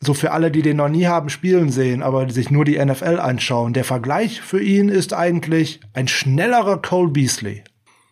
so 0.00 0.14
für 0.14 0.32
alle, 0.32 0.50
die 0.50 0.62
den 0.62 0.78
noch 0.78 0.88
nie 0.88 1.06
haben 1.06 1.28
spielen 1.28 1.70
sehen, 1.70 2.02
aber 2.02 2.28
sich 2.30 2.50
nur 2.50 2.64
die 2.64 2.82
NFL 2.84 3.20
anschauen, 3.20 3.72
der 3.72 3.84
Vergleich 3.84 4.40
für 4.40 4.60
ihn 4.60 4.88
ist 4.88 5.12
eigentlich 5.12 5.80
ein 5.92 6.08
schnellerer 6.08 6.82
Cole 6.82 7.10
Beasley. 7.10 7.62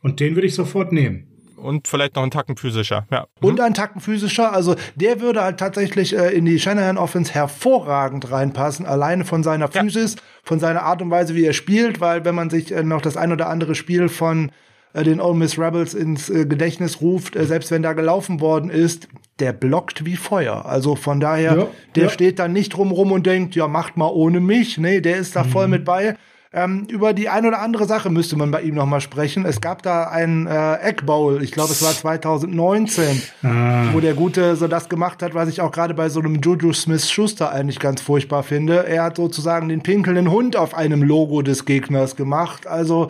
Und 0.02 0.20
den 0.20 0.36
würde 0.36 0.46
ich 0.46 0.54
sofort 0.54 0.92
nehmen 0.92 1.26
und 1.66 1.88
vielleicht 1.88 2.14
noch 2.14 2.22
einen 2.22 2.30
Tacken 2.30 2.56
physischer. 2.56 3.06
Ja. 3.10 3.26
Mhm. 3.40 3.48
Und 3.48 3.60
einen 3.60 3.74
Tacken 3.74 4.00
physischer. 4.00 4.52
Also 4.52 4.76
der 4.94 5.20
würde 5.20 5.42
halt 5.42 5.58
tatsächlich 5.58 6.16
äh, 6.16 6.30
in 6.30 6.44
die 6.44 6.58
Shanahan 6.58 6.98
Offense 6.98 7.34
hervorragend 7.34 8.30
reinpassen, 8.30 8.86
alleine 8.86 9.24
von 9.24 9.42
seiner 9.42 9.68
Physis, 9.68 10.14
ja. 10.14 10.22
von 10.44 10.60
seiner 10.60 10.82
Art 10.82 11.02
und 11.02 11.10
Weise, 11.10 11.34
wie 11.34 11.44
er 11.44 11.52
spielt, 11.52 12.00
weil 12.00 12.24
wenn 12.24 12.34
man 12.34 12.50
sich 12.50 12.72
äh, 12.72 12.82
noch 12.82 13.02
das 13.02 13.16
ein 13.16 13.32
oder 13.32 13.48
andere 13.48 13.74
Spiel 13.74 14.08
von 14.08 14.52
äh, 14.96 15.04
den 15.04 15.20
Ole 15.20 15.36
Miss 15.36 15.58
Rebels 15.58 15.94
ins 15.94 16.30
äh, 16.30 16.46
Gedächtnis 16.46 17.00
ruft, 17.00 17.36
äh, 17.36 17.44
selbst 17.44 17.70
wenn 17.70 17.82
da 17.82 17.92
gelaufen 17.92 18.40
worden 18.40 18.70
ist, 18.70 19.08
der 19.38 19.52
blockt 19.52 20.06
wie 20.06 20.16
Feuer. 20.16 20.64
Also 20.64 20.96
von 20.96 21.20
daher, 21.20 21.56
ja, 21.56 21.66
der 21.94 22.04
ja. 22.04 22.10
steht 22.10 22.38
da 22.38 22.48
nicht 22.48 22.70
drumrum 22.70 23.12
und 23.12 23.26
denkt, 23.26 23.54
ja, 23.54 23.68
macht 23.68 23.96
mal 23.96 24.08
ohne 24.08 24.40
mich. 24.40 24.78
Nee, 24.78 25.00
der 25.00 25.18
ist 25.18 25.36
da 25.36 25.44
mhm. 25.44 25.48
voll 25.50 25.68
mit 25.68 25.84
bei. 25.84 26.16
Ähm, 26.52 26.86
über 26.88 27.12
die 27.12 27.28
ein 27.28 27.44
oder 27.44 27.60
andere 27.60 27.84
Sache 27.84 28.08
müsste 28.08 28.36
man 28.36 28.50
bei 28.50 28.62
ihm 28.62 28.76
noch 28.76 28.86
mal 28.86 29.02
sprechen. 29.02 29.44
Es 29.44 29.60
gab 29.60 29.82
da 29.82 30.04
einen 30.04 30.46
äh, 30.46 30.76
Egg 30.80 31.04
Bowl, 31.04 31.42
ich 31.42 31.52
glaube, 31.52 31.72
es 31.72 31.82
war 31.82 31.92
2019, 31.92 33.20
ah. 33.42 33.88
wo 33.92 34.00
der 34.00 34.14
Gute 34.14 34.56
so 34.56 34.66
das 34.66 34.88
gemacht 34.88 35.22
hat, 35.22 35.34
was 35.34 35.50
ich 35.50 35.60
auch 35.60 35.72
gerade 35.72 35.92
bei 35.92 36.08
so 36.08 36.20
einem 36.20 36.36
Juju 36.36 36.72
Smith-Schuster 36.72 37.50
eigentlich 37.50 37.78
ganz 37.78 38.00
furchtbar 38.00 38.42
finde. 38.42 38.86
Er 38.86 39.02
hat 39.02 39.16
sozusagen 39.16 39.68
den 39.68 39.82
pinkelnden 39.82 40.30
Hund 40.30 40.56
auf 40.56 40.72
einem 40.72 41.02
Logo 41.02 41.42
des 41.42 41.66
Gegners 41.66 42.16
gemacht. 42.16 42.66
Also 42.66 43.08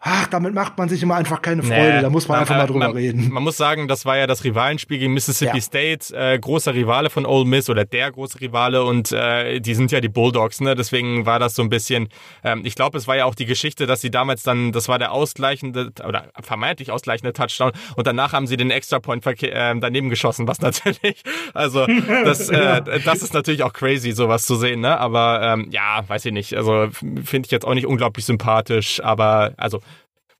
ach, 0.00 0.28
damit 0.28 0.54
macht 0.54 0.78
man 0.78 0.88
sich 0.88 1.02
immer 1.02 1.16
einfach 1.16 1.42
keine 1.42 1.62
Freude. 1.62 1.96
Nee, 1.96 2.02
da 2.02 2.10
muss 2.10 2.28
man, 2.28 2.36
man 2.36 2.40
einfach 2.42 2.56
mal 2.56 2.66
drüber 2.66 2.86
man, 2.86 2.92
reden. 2.92 3.30
Man 3.32 3.42
muss 3.42 3.56
sagen, 3.56 3.88
das 3.88 4.06
war 4.06 4.16
ja 4.16 4.26
das 4.26 4.44
Rivalenspiel 4.44 4.98
gegen 4.98 5.12
Mississippi 5.12 5.56
ja. 5.56 5.60
State, 5.60 6.14
äh, 6.14 6.38
großer 6.38 6.74
Rivale 6.74 7.10
von 7.10 7.26
Ole 7.26 7.44
Miss 7.44 7.68
oder 7.68 7.84
der 7.84 8.12
große 8.12 8.40
Rivale 8.40 8.84
und 8.84 9.10
äh, 9.10 9.60
die 9.60 9.74
sind 9.74 9.90
ja 9.90 10.00
die 10.00 10.08
Bulldogs, 10.08 10.60
ne? 10.60 10.76
Deswegen 10.76 11.26
war 11.26 11.40
das 11.40 11.54
so 11.54 11.62
ein 11.62 11.68
bisschen, 11.68 12.08
ähm, 12.44 12.62
ich 12.64 12.76
glaube, 12.76 12.96
es 12.96 13.08
war 13.08 13.16
ja 13.16 13.24
auch 13.24 13.34
die 13.34 13.46
Geschichte, 13.46 13.86
dass 13.86 14.00
sie 14.00 14.10
damals 14.10 14.44
dann, 14.44 14.70
das 14.70 14.88
war 14.88 14.98
der 14.98 15.12
ausgleichende 15.12 15.90
oder 16.06 16.30
vermeintlich 16.40 16.92
ausgleichende 16.92 17.32
Touchdown 17.32 17.72
und 17.96 18.06
danach 18.06 18.32
haben 18.32 18.46
sie 18.46 18.56
den 18.56 18.70
Extra-Point 18.70 19.26
äh, 19.42 19.74
daneben 19.80 20.10
geschossen, 20.10 20.46
was 20.46 20.60
natürlich, 20.62 21.22
also 21.54 21.86
das, 21.86 22.48
äh, 22.50 22.82
das 23.04 23.22
ist 23.22 23.34
natürlich 23.34 23.64
auch 23.64 23.72
crazy, 23.72 24.12
sowas 24.12 24.46
zu 24.46 24.54
sehen, 24.54 24.80
ne? 24.80 24.98
Aber 24.98 25.40
ähm, 25.42 25.68
ja, 25.70 26.04
weiß 26.06 26.24
ich 26.26 26.32
nicht, 26.32 26.54
also 26.54 26.88
finde 26.92 27.46
ich 27.46 27.50
jetzt 27.50 27.66
auch 27.66 27.74
nicht 27.74 27.86
unglaublich 27.86 28.24
sympathisch, 28.24 29.02
aber 29.02 29.52
also 29.56 29.80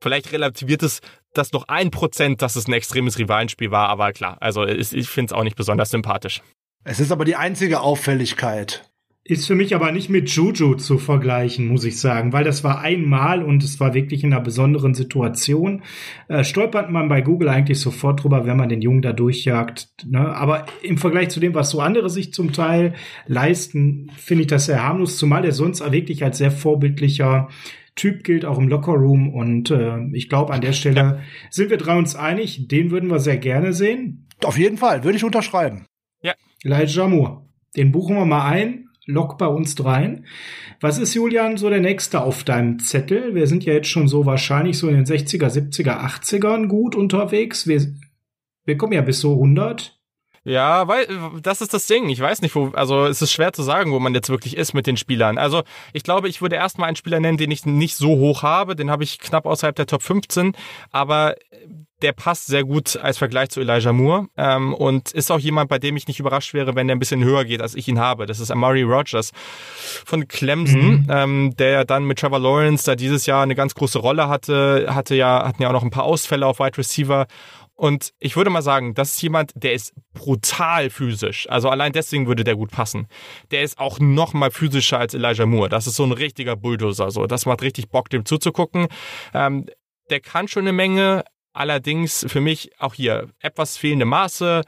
Vielleicht 0.00 0.32
relativiert 0.32 0.82
es 0.82 1.00
das 1.34 1.52
noch 1.52 1.68
ein 1.68 1.90
Prozent, 1.90 2.42
dass 2.42 2.56
es 2.56 2.68
ein 2.68 2.72
extremes 2.72 3.18
Rivalenspiel 3.18 3.70
war, 3.70 3.88
aber 3.88 4.12
klar, 4.12 4.36
also 4.40 4.66
ich 4.66 5.08
finde 5.08 5.32
es 5.32 5.32
auch 5.32 5.44
nicht 5.44 5.56
besonders 5.56 5.90
sympathisch. 5.90 6.42
Es 6.84 7.00
ist 7.00 7.12
aber 7.12 7.24
die 7.24 7.36
einzige 7.36 7.80
Auffälligkeit. 7.80 8.84
Ist 9.24 9.46
für 9.46 9.54
mich 9.54 9.74
aber 9.74 9.92
nicht 9.92 10.08
mit 10.08 10.30
Juju 10.30 10.76
zu 10.76 10.96
vergleichen, 10.96 11.68
muss 11.68 11.84
ich 11.84 12.00
sagen, 12.00 12.32
weil 12.32 12.44
das 12.44 12.64
war 12.64 12.80
einmal 12.80 13.42
und 13.42 13.62
es 13.62 13.78
war 13.78 13.92
wirklich 13.92 14.24
in 14.24 14.32
einer 14.32 14.40
besonderen 14.40 14.94
Situation. 14.94 15.82
Äh, 16.28 16.44
stolpert 16.44 16.90
man 16.90 17.10
bei 17.10 17.20
Google 17.20 17.50
eigentlich 17.50 17.78
sofort 17.78 18.22
drüber, 18.22 18.46
wenn 18.46 18.56
man 18.56 18.70
den 18.70 18.80
Jungen 18.80 19.02
da 19.02 19.12
durchjagt. 19.12 19.90
Ne? 20.06 20.34
Aber 20.34 20.64
im 20.80 20.96
Vergleich 20.96 21.28
zu 21.28 21.40
dem, 21.40 21.54
was 21.54 21.68
so 21.68 21.80
andere 21.80 22.08
sich 22.08 22.32
zum 22.32 22.54
Teil 22.54 22.94
leisten, 23.26 24.10
finde 24.16 24.42
ich 24.42 24.48
das 24.48 24.64
sehr 24.64 24.82
harmlos, 24.82 25.18
zumal 25.18 25.44
er 25.44 25.52
sonst 25.52 25.80
wirklich 25.92 26.24
als 26.24 26.38
sehr 26.38 26.50
vorbildlicher 26.50 27.48
Typ 27.98 28.22
gilt 28.22 28.44
auch 28.44 28.58
im 28.58 28.68
Lockerroom 28.68 29.34
und 29.34 29.72
äh, 29.72 29.98
ich 30.12 30.28
glaube, 30.28 30.52
an 30.52 30.60
der 30.60 30.72
Stelle 30.72 30.96
ja. 30.96 31.18
sind 31.50 31.68
wir 31.68 31.78
drei 31.78 31.98
uns 31.98 32.14
einig. 32.14 32.68
Den 32.68 32.92
würden 32.92 33.10
wir 33.10 33.18
sehr 33.18 33.38
gerne 33.38 33.72
sehen. 33.72 34.28
Auf 34.44 34.56
jeden 34.56 34.76
Fall, 34.76 35.02
würde 35.02 35.16
ich 35.16 35.24
unterschreiben. 35.24 35.86
Ja. 36.22 36.34
Elijah 36.62 37.08
Moore. 37.08 37.42
Den 37.76 37.90
buchen 37.90 38.14
wir 38.14 38.24
mal 38.24 38.48
ein. 38.48 38.84
Lock 39.04 39.36
bei 39.36 39.46
uns 39.48 39.74
dreien. 39.74 40.26
Was 40.80 40.98
ist, 40.98 41.14
Julian, 41.14 41.56
so 41.56 41.70
der 41.70 41.80
nächste 41.80 42.20
auf 42.20 42.44
deinem 42.44 42.78
Zettel? 42.78 43.34
Wir 43.34 43.48
sind 43.48 43.64
ja 43.64 43.72
jetzt 43.72 43.88
schon 43.88 44.06
so 44.06 44.26
wahrscheinlich 44.26 44.78
so 44.78 44.86
in 44.86 44.94
den 44.94 45.06
60er, 45.06 45.48
70er, 45.48 45.98
80ern 45.98 46.66
gut 46.68 46.94
unterwegs. 46.94 47.66
Wir, 47.66 47.82
wir 48.64 48.76
kommen 48.76 48.92
ja 48.92 49.00
bis 49.00 49.18
so 49.18 49.32
100. 49.32 49.97
Ja, 50.48 50.88
weil 50.88 51.06
das 51.42 51.60
ist 51.60 51.74
das 51.74 51.86
Ding. 51.86 52.08
Ich 52.08 52.20
weiß 52.20 52.40
nicht, 52.40 52.54
wo, 52.54 52.68
also 52.68 53.04
es 53.04 53.20
ist 53.20 53.32
schwer 53.32 53.52
zu 53.52 53.62
sagen, 53.62 53.92
wo 53.92 53.98
man 53.98 54.14
jetzt 54.14 54.30
wirklich 54.30 54.56
ist 54.56 54.72
mit 54.72 54.86
den 54.86 54.96
Spielern. 54.96 55.36
Also 55.36 55.62
ich 55.92 56.02
glaube, 56.02 56.28
ich 56.28 56.40
würde 56.40 56.56
erstmal 56.56 56.88
einen 56.88 56.96
Spieler 56.96 57.20
nennen, 57.20 57.36
den 57.36 57.50
ich 57.50 57.66
nicht 57.66 57.96
so 57.96 58.16
hoch 58.16 58.42
habe. 58.42 58.74
Den 58.74 58.90
habe 58.90 59.04
ich 59.04 59.18
knapp 59.18 59.44
außerhalb 59.44 59.76
der 59.76 59.86
Top 59.86 60.02
15, 60.02 60.54
aber 60.90 61.34
der 62.02 62.12
passt 62.12 62.46
sehr 62.46 62.64
gut 62.64 62.96
als 62.96 63.18
Vergleich 63.18 63.50
zu 63.50 63.60
Elijah 63.60 63.92
Moore 63.92 64.28
ähm, 64.36 64.72
und 64.72 65.10
ist 65.10 65.32
auch 65.32 65.38
jemand, 65.38 65.68
bei 65.68 65.78
dem 65.78 65.96
ich 65.96 66.06
nicht 66.06 66.20
überrascht 66.20 66.54
wäre, 66.54 66.76
wenn 66.76 66.86
der 66.86 66.94
ein 66.94 67.00
bisschen 67.00 67.24
höher 67.24 67.44
geht, 67.44 67.60
als 67.60 67.74
ich 67.74 67.88
ihn 67.88 67.98
habe. 67.98 68.26
Das 68.26 68.38
ist 68.38 68.50
Amari 68.50 68.82
Rogers 68.82 69.32
von 70.04 70.28
Clemson, 70.28 70.80
mhm. 70.80 71.06
ähm, 71.10 71.54
der 71.58 71.84
dann 71.84 72.04
mit 72.04 72.20
Trevor 72.20 72.38
Lawrence 72.38 72.84
da 72.86 72.94
dieses 72.94 73.26
Jahr 73.26 73.42
eine 73.42 73.56
ganz 73.56 73.74
große 73.74 73.98
Rolle 73.98 74.28
hatte, 74.28 74.86
hatte 74.90 75.16
ja, 75.16 75.44
hatten 75.44 75.62
ja 75.62 75.68
auch 75.68 75.72
noch 75.72 75.82
ein 75.82 75.90
paar 75.90 76.04
Ausfälle 76.04 76.46
auf 76.46 76.60
Wide 76.60 76.78
Receiver 76.78 77.26
und 77.78 78.12
ich 78.18 78.34
würde 78.34 78.50
mal 78.50 78.60
sagen, 78.60 78.94
das 78.94 79.14
ist 79.14 79.22
jemand, 79.22 79.52
der 79.54 79.72
ist 79.72 79.94
brutal 80.12 80.90
physisch. 80.90 81.48
Also 81.48 81.68
allein 81.68 81.92
deswegen 81.92 82.26
würde 82.26 82.42
der 82.42 82.56
gut 82.56 82.72
passen. 82.72 83.06
Der 83.52 83.62
ist 83.62 83.78
auch 83.78 84.00
noch 84.00 84.32
mal 84.32 84.50
physischer 84.50 84.98
als 84.98 85.14
Elijah 85.14 85.46
Moore. 85.46 85.68
Das 85.68 85.86
ist 85.86 85.94
so 85.94 86.02
ein 86.02 86.10
richtiger 86.10 86.56
Bulldozer. 86.56 87.12
So, 87.12 87.28
das 87.28 87.46
macht 87.46 87.62
richtig 87.62 87.88
Bock, 87.88 88.10
dem 88.10 88.24
zuzugucken. 88.24 88.88
Ähm, 89.32 89.66
der 90.10 90.18
kann 90.18 90.48
schon 90.48 90.64
eine 90.64 90.72
Menge. 90.72 91.22
Allerdings 91.52 92.26
für 92.28 92.40
mich 92.40 92.70
auch 92.80 92.94
hier 92.94 93.28
etwas 93.40 93.76
fehlende 93.76 94.06
Maße. 94.06 94.62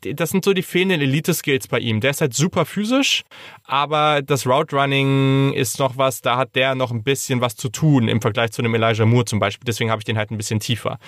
Das 0.00 0.30
sind 0.30 0.44
so 0.44 0.52
die 0.52 0.62
fehlenden 0.62 1.00
Elite-Skills 1.00 1.66
bei 1.66 1.80
ihm. 1.80 2.00
Der 2.00 2.10
ist 2.10 2.20
halt 2.20 2.34
super 2.34 2.64
physisch, 2.64 3.22
aber 3.64 4.22
das 4.22 4.46
Route 4.46 4.74
Running 4.74 5.52
ist 5.52 5.78
noch 5.78 5.98
was, 5.98 6.22
da 6.22 6.36
hat 6.36 6.56
der 6.56 6.74
noch 6.74 6.90
ein 6.90 7.04
bisschen 7.04 7.40
was 7.40 7.54
zu 7.54 7.68
tun 7.68 8.08
im 8.08 8.20
Vergleich 8.20 8.52
zu 8.52 8.62
einem 8.62 8.74
Elijah 8.74 9.04
Moore 9.04 9.24
zum 9.24 9.38
Beispiel. 9.40 9.66
Deswegen 9.66 9.90
habe 9.90 10.00
ich 10.00 10.04
den 10.04 10.16
halt 10.16 10.30
ein 10.30 10.38
bisschen 10.38 10.58
tiefer 10.58 10.98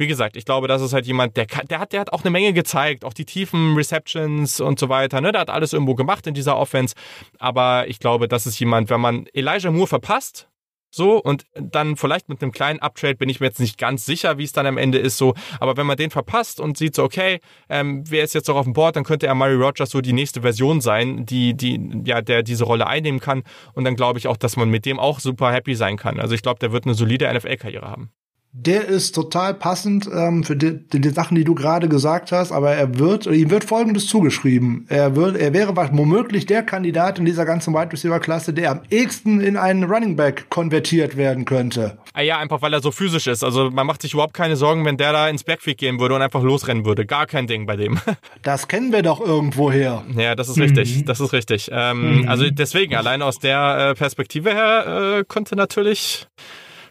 wie 0.00 0.06
gesagt, 0.06 0.36
ich 0.36 0.44
glaube, 0.44 0.66
das 0.66 0.82
ist 0.82 0.92
halt 0.92 1.06
jemand, 1.06 1.36
der, 1.36 1.46
der, 1.46 1.78
hat, 1.78 1.92
der 1.92 2.00
hat 2.00 2.12
auch 2.12 2.22
eine 2.22 2.30
Menge 2.30 2.52
gezeigt, 2.52 3.04
auch 3.04 3.12
die 3.12 3.26
tiefen 3.26 3.76
Receptions 3.76 4.60
und 4.60 4.78
so 4.78 4.88
weiter. 4.88 5.20
Ne? 5.20 5.30
Der 5.30 5.42
hat 5.42 5.50
alles 5.50 5.72
irgendwo 5.72 5.94
gemacht 5.94 6.26
in 6.26 6.34
dieser 6.34 6.56
Offense. 6.56 6.94
Aber 7.38 7.86
ich 7.86 8.00
glaube, 8.00 8.26
das 8.26 8.46
ist 8.46 8.58
jemand, 8.58 8.90
wenn 8.90 9.00
man 9.00 9.26
Elijah 9.34 9.70
Moore 9.70 9.86
verpasst, 9.86 10.48
so, 10.92 11.22
und 11.22 11.46
dann 11.54 11.96
vielleicht 11.96 12.28
mit 12.28 12.42
einem 12.42 12.50
kleinen 12.50 12.80
Uptrade 12.80 13.14
bin 13.14 13.28
ich 13.28 13.38
mir 13.38 13.46
jetzt 13.46 13.60
nicht 13.60 13.78
ganz 13.78 14.04
sicher, 14.04 14.38
wie 14.38 14.44
es 14.44 14.52
dann 14.52 14.66
am 14.66 14.76
Ende 14.76 14.98
ist, 14.98 15.18
so. 15.18 15.34
Aber 15.60 15.76
wenn 15.76 15.86
man 15.86 15.96
den 15.96 16.10
verpasst 16.10 16.58
und 16.58 16.76
sieht 16.76 16.96
so, 16.96 17.04
okay, 17.04 17.38
ähm, 17.68 18.02
wer 18.08 18.24
ist 18.24 18.34
jetzt 18.34 18.48
noch 18.48 18.56
auf 18.56 18.64
dem 18.64 18.72
Board, 18.72 18.96
dann 18.96 19.04
könnte 19.04 19.28
er 19.28 19.36
Murray 19.36 19.54
Rogers 19.54 19.90
so 19.90 20.00
die 20.00 20.12
nächste 20.12 20.42
Version 20.42 20.80
sein, 20.80 21.26
die, 21.26 21.54
die, 21.54 22.02
ja, 22.04 22.22
der 22.22 22.42
diese 22.42 22.64
Rolle 22.64 22.88
einnehmen 22.88 23.20
kann. 23.20 23.44
Und 23.72 23.84
dann 23.84 23.94
glaube 23.94 24.18
ich 24.18 24.26
auch, 24.26 24.36
dass 24.36 24.56
man 24.56 24.68
mit 24.68 24.84
dem 24.84 24.98
auch 24.98 25.20
super 25.20 25.52
happy 25.52 25.76
sein 25.76 25.96
kann. 25.96 26.18
Also 26.18 26.34
ich 26.34 26.42
glaube, 26.42 26.58
der 26.58 26.72
wird 26.72 26.86
eine 26.86 26.94
solide 26.94 27.32
NFL-Karriere 27.32 27.88
haben. 27.88 28.10
Der 28.52 28.86
ist 28.86 29.14
total 29.14 29.54
passend 29.54 30.10
ähm, 30.12 30.42
für 30.42 30.56
die, 30.56 30.76
die, 30.88 31.00
die, 31.00 31.10
Sachen, 31.10 31.36
die 31.36 31.44
du 31.44 31.54
gerade 31.54 31.88
gesagt 31.88 32.32
hast, 32.32 32.50
aber 32.50 32.72
er 32.72 32.98
wird, 32.98 33.26
ihm 33.26 33.48
wird 33.48 33.62
Folgendes 33.62 34.08
zugeschrieben. 34.08 34.86
Er 34.88 35.14
wird, 35.14 35.36
er 35.36 35.52
wäre 35.52 35.76
womöglich 35.76 36.46
der 36.46 36.64
Kandidat 36.64 37.20
in 37.20 37.24
dieser 37.24 37.44
ganzen 37.44 37.72
Wide 37.74 37.92
Receiver 37.92 38.18
Klasse, 38.18 38.52
der 38.52 38.72
am 38.72 38.80
ehesten 38.90 39.40
in 39.40 39.56
einen 39.56 39.84
Running 39.84 40.16
Back 40.16 40.50
konvertiert 40.50 41.16
werden 41.16 41.44
könnte. 41.44 41.98
Ah 42.12 42.22
ja, 42.22 42.38
einfach 42.38 42.60
weil 42.60 42.72
er 42.72 42.82
so 42.82 42.90
physisch 42.90 43.28
ist. 43.28 43.44
Also 43.44 43.70
man 43.70 43.86
macht 43.86 44.02
sich 44.02 44.14
überhaupt 44.14 44.34
keine 44.34 44.56
Sorgen, 44.56 44.84
wenn 44.84 44.96
der 44.96 45.12
da 45.12 45.28
ins 45.28 45.44
Backfield 45.44 45.78
gehen 45.78 46.00
würde 46.00 46.16
und 46.16 46.22
einfach 46.22 46.42
losrennen 46.42 46.84
würde. 46.84 47.06
Gar 47.06 47.26
kein 47.26 47.46
Ding 47.46 47.66
bei 47.66 47.76
dem. 47.76 47.98
Das 48.42 48.68
kennen 48.68 48.90
wir 48.92 49.02
doch 49.02 49.20
irgendwoher. 49.20 50.02
Ja, 50.16 50.34
das 50.34 50.48
ist 50.48 50.56
mhm. 50.56 50.62
richtig. 50.62 51.04
Das 51.04 51.20
ist 51.20 51.32
richtig. 51.32 51.68
Ähm, 51.72 52.22
mhm. 52.22 52.28
Also 52.28 52.48
deswegen, 52.50 52.94
allein 52.94 53.22
aus 53.22 53.38
der 53.38 53.90
äh, 53.90 53.94
Perspektive 53.94 54.50
her 54.50 55.18
äh, 55.18 55.24
konnte 55.24 55.56
natürlich 55.56 56.26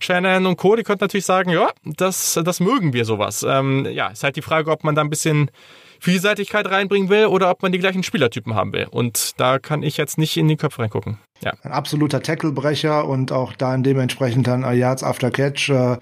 Shannon 0.04 0.46
und 0.46 0.58
Co., 0.58 0.76
die 0.76 0.84
könnten 0.84 1.04
natürlich 1.04 1.26
sagen, 1.26 1.52
ja, 1.52 1.70
das, 1.84 2.40
das 2.44 2.60
mögen 2.60 2.94
wir 2.94 3.06
sowas. 3.06 3.46
Ähm, 3.48 3.88
ja, 3.92 4.08
ist 4.08 4.24
halt 4.24 4.36
die 4.36 4.42
Frage, 4.42 4.72
ob 4.72 4.84
man 4.84 4.96
da 4.96 5.02
ein 5.02 5.10
bisschen 5.10 5.52
Vielseitigkeit 6.00 6.70
reinbringen 6.70 7.10
will 7.10 7.26
oder 7.26 7.50
ob 7.50 7.62
man 7.62 7.72
die 7.72 7.80
gleichen 7.80 8.04
Spielertypen 8.04 8.56
haben 8.56 8.74
will. 8.74 8.88
Und 8.90 9.40
da 9.40 9.60
kann 9.60 9.84
ich 9.84 9.98
jetzt 9.98 10.18
nicht 10.18 10.38
in 10.38 10.48
die 10.48 10.56
Köpfe 10.56 10.82
reingucken. 10.82 11.18
Ja. 11.42 11.54
Ein 11.64 11.72
absoluter 11.72 12.22
Tacklebrecher 12.22 13.08
und 13.08 13.32
auch 13.32 13.54
dann 13.54 13.84
dementsprechend 13.84 14.48
dann 14.48 14.62
Yards 14.76 15.04
after 15.04 15.32
Catch. 15.32 15.70
Äh 15.70 15.98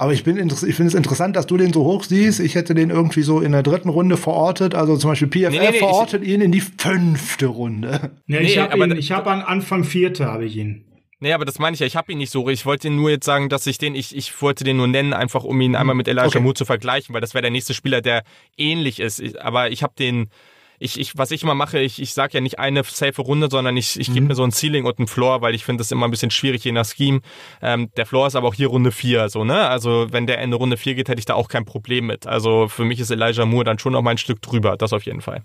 aber 0.00 0.14
ich, 0.14 0.24
bin 0.24 0.38
ich 0.38 0.54
finde 0.54 0.86
es 0.86 0.94
interessant, 0.94 1.36
dass 1.36 1.46
du 1.46 1.58
den 1.58 1.74
so 1.74 1.84
hoch 1.84 2.04
siehst. 2.04 2.40
Ich 2.40 2.54
hätte 2.54 2.74
den 2.74 2.88
irgendwie 2.88 3.20
so 3.20 3.40
in 3.40 3.52
der 3.52 3.62
dritten 3.62 3.90
Runde 3.90 4.16
verortet. 4.16 4.74
Also 4.74 4.96
zum 4.96 5.10
Beispiel 5.10 5.28
PFF 5.28 5.50
nee, 5.50 5.58
nee, 5.58 5.70
nee, 5.72 5.78
verortet 5.78 6.24
ihn 6.24 6.40
in 6.40 6.52
die 6.52 6.62
fünfte 6.62 7.44
Runde. 7.44 8.10
Ja, 8.26 8.40
ich 8.40 8.56
habe 8.56 8.78
ihn, 8.78 8.96
ich 8.96 9.12
habe 9.12 9.30
an 9.30 9.42
Anfang 9.42 9.84
vierte 9.84 10.24
habe 10.24 10.46
ich 10.46 10.56
ihn. 10.56 10.86
Nee, 11.20 11.34
aber 11.34 11.44
das 11.44 11.58
meine 11.58 11.74
ich 11.74 11.80
ja, 11.80 11.86
ich 11.86 11.96
habe 11.96 12.10
ihn 12.12 12.18
nicht 12.18 12.30
so. 12.30 12.48
Ich 12.48 12.64
wollte 12.64 12.88
nur 12.88 13.10
jetzt 13.10 13.26
sagen, 13.26 13.50
dass 13.50 13.66
ich 13.66 13.76
den, 13.76 13.94
ich, 13.94 14.16
ich 14.16 14.40
wollte 14.40 14.64
den 14.64 14.78
nur 14.78 14.88
nennen, 14.88 15.12
einfach 15.12 15.44
um 15.44 15.60
ihn 15.60 15.76
einmal 15.76 15.94
mit 15.94 16.08
Elijah 16.08 16.28
okay. 16.28 16.40
Moore 16.40 16.54
zu 16.54 16.64
vergleichen, 16.64 17.14
weil 17.14 17.20
das 17.20 17.34
wäre 17.34 17.42
der 17.42 17.50
nächste 17.50 17.74
Spieler, 17.74 18.00
der 18.00 18.24
ähnlich 18.56 19.00
ist. 19.00 19.38
Aber 19.38 19.70
ich 19.70 19.82
habe 19.82 19.92
den, 19.98 20.30
ich, 20.78 20.98
ich, 20.98 21.18
was 21.18 21.30
ich 21.30 21.42
immer 21.42 21.54
mache, 21.54 21.78
ich, 21.78 22.00
ich 22.00 22.14
sage 22.14 22.32
ja 22.32 22.40
nicht 22.40 22.58
eine 22.58 22.82
safe 22.84 23.20
Runde, 23.20 23.48
sondern 23.50 23.76
ich, 23.76 24.00
ich 24.00 24.08
mhm. 24.08 24.14
gebe 24.14 24.26
mir 24.28 24.34
so 24.34 24.44
ein 24.44 24.50
Ceiling 24.50 24.86
und 24.86 24.98
ein 24.98 25.06
Floor, 25.06 25.42
weil 25.42 25.54
ich 25.54 25.64
finde 25.66 25.82
das 25.82 25.92
immer 25.92 26.08
ein 26.08 26.10
bisschen 26.10 26.30
schwierig 26.30 26.64
je 26.64 26.72
nach 26.72 26.86
Scheme. 26.86 27.20
Ähm, 27.60 27.90
der 27.98 28.06
Floor 28.06 28.26
ist 28.26 28.34
aber 28.34 28.48
auch 28.48 28.54
hier 28.54 28.68
Runde 28.68 28.90
4, 28.90 29.28
so, 29.28 29.44
ne? 29.44 29.68
Also 29.68 30.06
wenn 30.10 30.26
der 30.26 30.38
Ende 30.38 30.56
Runde 30.56 30.78
4 30.78 30.94
geht, 30.94 31.10
hätte 31.10 31.18
ich 31.18 31.26
da 31.26 31.34
auch 31.34 31.48
kein 31.48 31.66
Problem 31.66 32.06
mit. 32.06 32.26
Also 32.26 32.66
für 32.68 32.86
mich 32.86 32.98
ist 32.98 33.10
Elijah 33.10 33.44
Moore 33.44 33.64
dann 33.64 33.78
schon 33.78 33.92
noch 33.92 34.00
mal 34.00 34.12
ein 34.12 34.18
Stück 34.18 34.40
drüber, 34.40 34.78
das 34.78 34.94
auf 34.94 35.04
jeden 35.04 35.20
Fall. 35.20 35.44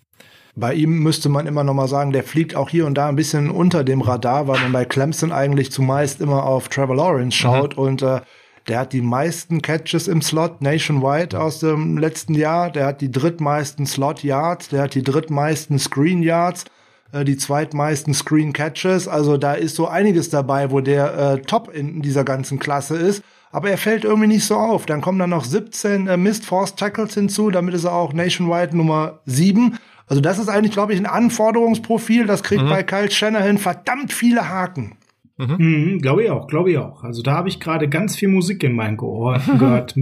Bei 0.58 0.74
ihm 0.74 1.00
müsste 1.00 1.28
man 1.28 1.48
immer 1.48 1.66
noch 1.66 1.74
mal 1.74 1.90
sagen, 1.90 2.14
der 2.14 2.24
fliegt 2.24 2.56
auch 2.56 2.70
hier 2.70 2.86
und 2.86 2.96
da 2.96 3.10
ein 3.10 3.18
bisschen 3.18 3.50
unter 3.50 3.84
dem 3.84 4.02
Radar, 4.02 4.48
weil 4.48 4.60
man 4.62 4.72
bei 4.72 4.86
Clemson 4.86 5.34
eigentlich 5.34 5.72
zumeist 5.72 6.22
immer 6.22 6.46
auf 6.46 6.70
Trevor 6.70 6.96
Lawrence 6.96 7.36
schaut 7.36 7.76
mhm. 7.76 7.84
und 7.84 8.02
äh, 8.02 8.22
der 8.68 8.80
hat 8.80 8.94
die 8.94 9.02
meisten 9.02 9.62
Catches 9.62 10.08
im 10.08 10.22
Slot 10.22 10.62
nationwide 10.62 11.40
aus 11.40 11.60
dem 11.60 11.98
letzten 11.98 12.34
Jahr. 12.34 12.72
Der 12.72 12.88
hat 12.88 13.02
die 13.02 13.12
drittmeisten 13.12 13.86
Slot 13.86 14.24
Yards, 14.24 14.70
der 14.70 14.84
hat 14.84 14.96
die 14.96 15.04
drittmeisten 15.04 15.78
Screen 15.78 16.24
Yards, 16.24 16.66
äh, 17.12 17.24
die 17.26 17.38
zweitmeisten 17.38 18.14
Screen 18.14 18.54
Catches. 18.54 19.08
Also 19.08 19.38
da 19.38 19.54
ist 19.54 19.76
so 19.76 19.88
einiges 19.88 20.30
dabei, 20.30 20.72
wo 20.72 20.80
der 20.80 21.18
äh, 21.18 21.42
Top 21.42 21.72
in 21.74 22.02
dieser 22.02 22.24
ganzen 22.24 22.58
Klasse 22.58 22.96
ist. 22.96 23.24
Aber 23.52 23.70
er 23.70 23.78
fällt 23.78 24.04
irgendwie 24.04 24.28
nicht 24.28 24.46
so 24.46 24.56
auf. 24.56 24.86
Dann 24.86 25.02
kommen 25.02 25.20
dann 25.20 25.30
noch 25.30 25.46
17 25.46 26.08
äh, 26.08 26.18
Missed 26.18 26.46
Force 26.46 26.76
Tackles 26.76 27.14
hinzu. 27.14 27.52
Damit 27.52 27.76
ist 27.76 27.84
er 27.84 27.94
auch 27.94 28.14
nationwide 28.14 28.76
Nummer 28.76 29.20
7. 29.26 29.78
Also 30.08 30.22
das 30.22 30.40
ist 30.40 30.50
eigentlich, 30.50 30.74
glaube 30.74 30.94
ich, 30.94 31.00
ein 31.00 31.06
Anforderungsprofil. 31.06 32.28
Das 32.28 32.44
kriegt 32.44 32.64
mhm. 32.64 32.70
bei 32.70 32.84
Kyle 32.84 33.10
Shanahan 33.10 33.58
verdammt 33.58 34.14
viele 34.14 34.50
Haken. 34.50 34.98
Mhm. 35.38 35.56
Mhm, 35.58 36.00
glaube 36.00 36.24
ich 36.24 36.32
auch, 36.32 36.48
glaube 36.48 36.72
ich 36.72 36.78
auch. 36.78 37.04
Also 37.04 37.22
da 37.22 37.34
habe 37.34 37.50
ich 37.50 37.60
gerade 37.60 37.90
ganz 37.90 38.16
viel 38.16 38.30
Musik 38.30 38.64
in 38.64 38.74
meinem 38.74 39.00
Ohr 39.00 39.42
gehört. 39.60 39.96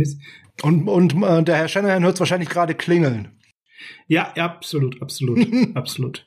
und 0.61 0.87
und 0.87 1.23
äh, 1.23 1.43
der 1.43 1.55
Herr 1.55 1.67
Shanahan 1.67 2.03
hört 2.03 2.15
es 2.15 2.19
wahrscheinlich 2.19 2.49
gerade 2.49 2.75
klingeln. 2.75 3.29
Ja, 4.07 4.33
absolut, 4.37 5.01
absolut, 5.01 5.47
absolut. 5.75 6.25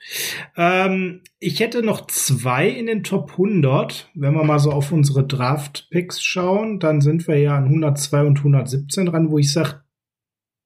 Ähm, 0.57 1.23
ich 1.39 1.61
hätte 1.61 1.83
noch 1.83 2.07
zwei 2.07 2.69
in 2.69 2.87
den 2.87 3.03
Top 3.03 3.33
100. 3.33 4.11
Wenn 4.15 4.35
wir 4.35 4.45
mal 4.45 4.59
so 4.59 4.73
auf 4.73 4.93
unsere 4.93 5.27
Draft-Picks 5.27 6.23
schauen, 6.23 6.81
dann 6.81 7.01
sind 7.01 7.29
wir 7.29 7.39
ja 7.39 7.57
an 7.57 7.65
102 7.65 8.23
und 8.23 8.39
117 8.39 9.07
dran, 9.07 9.31
wo 9.31 9.39
ich 9.39 9.53
sage, 9.53 9.83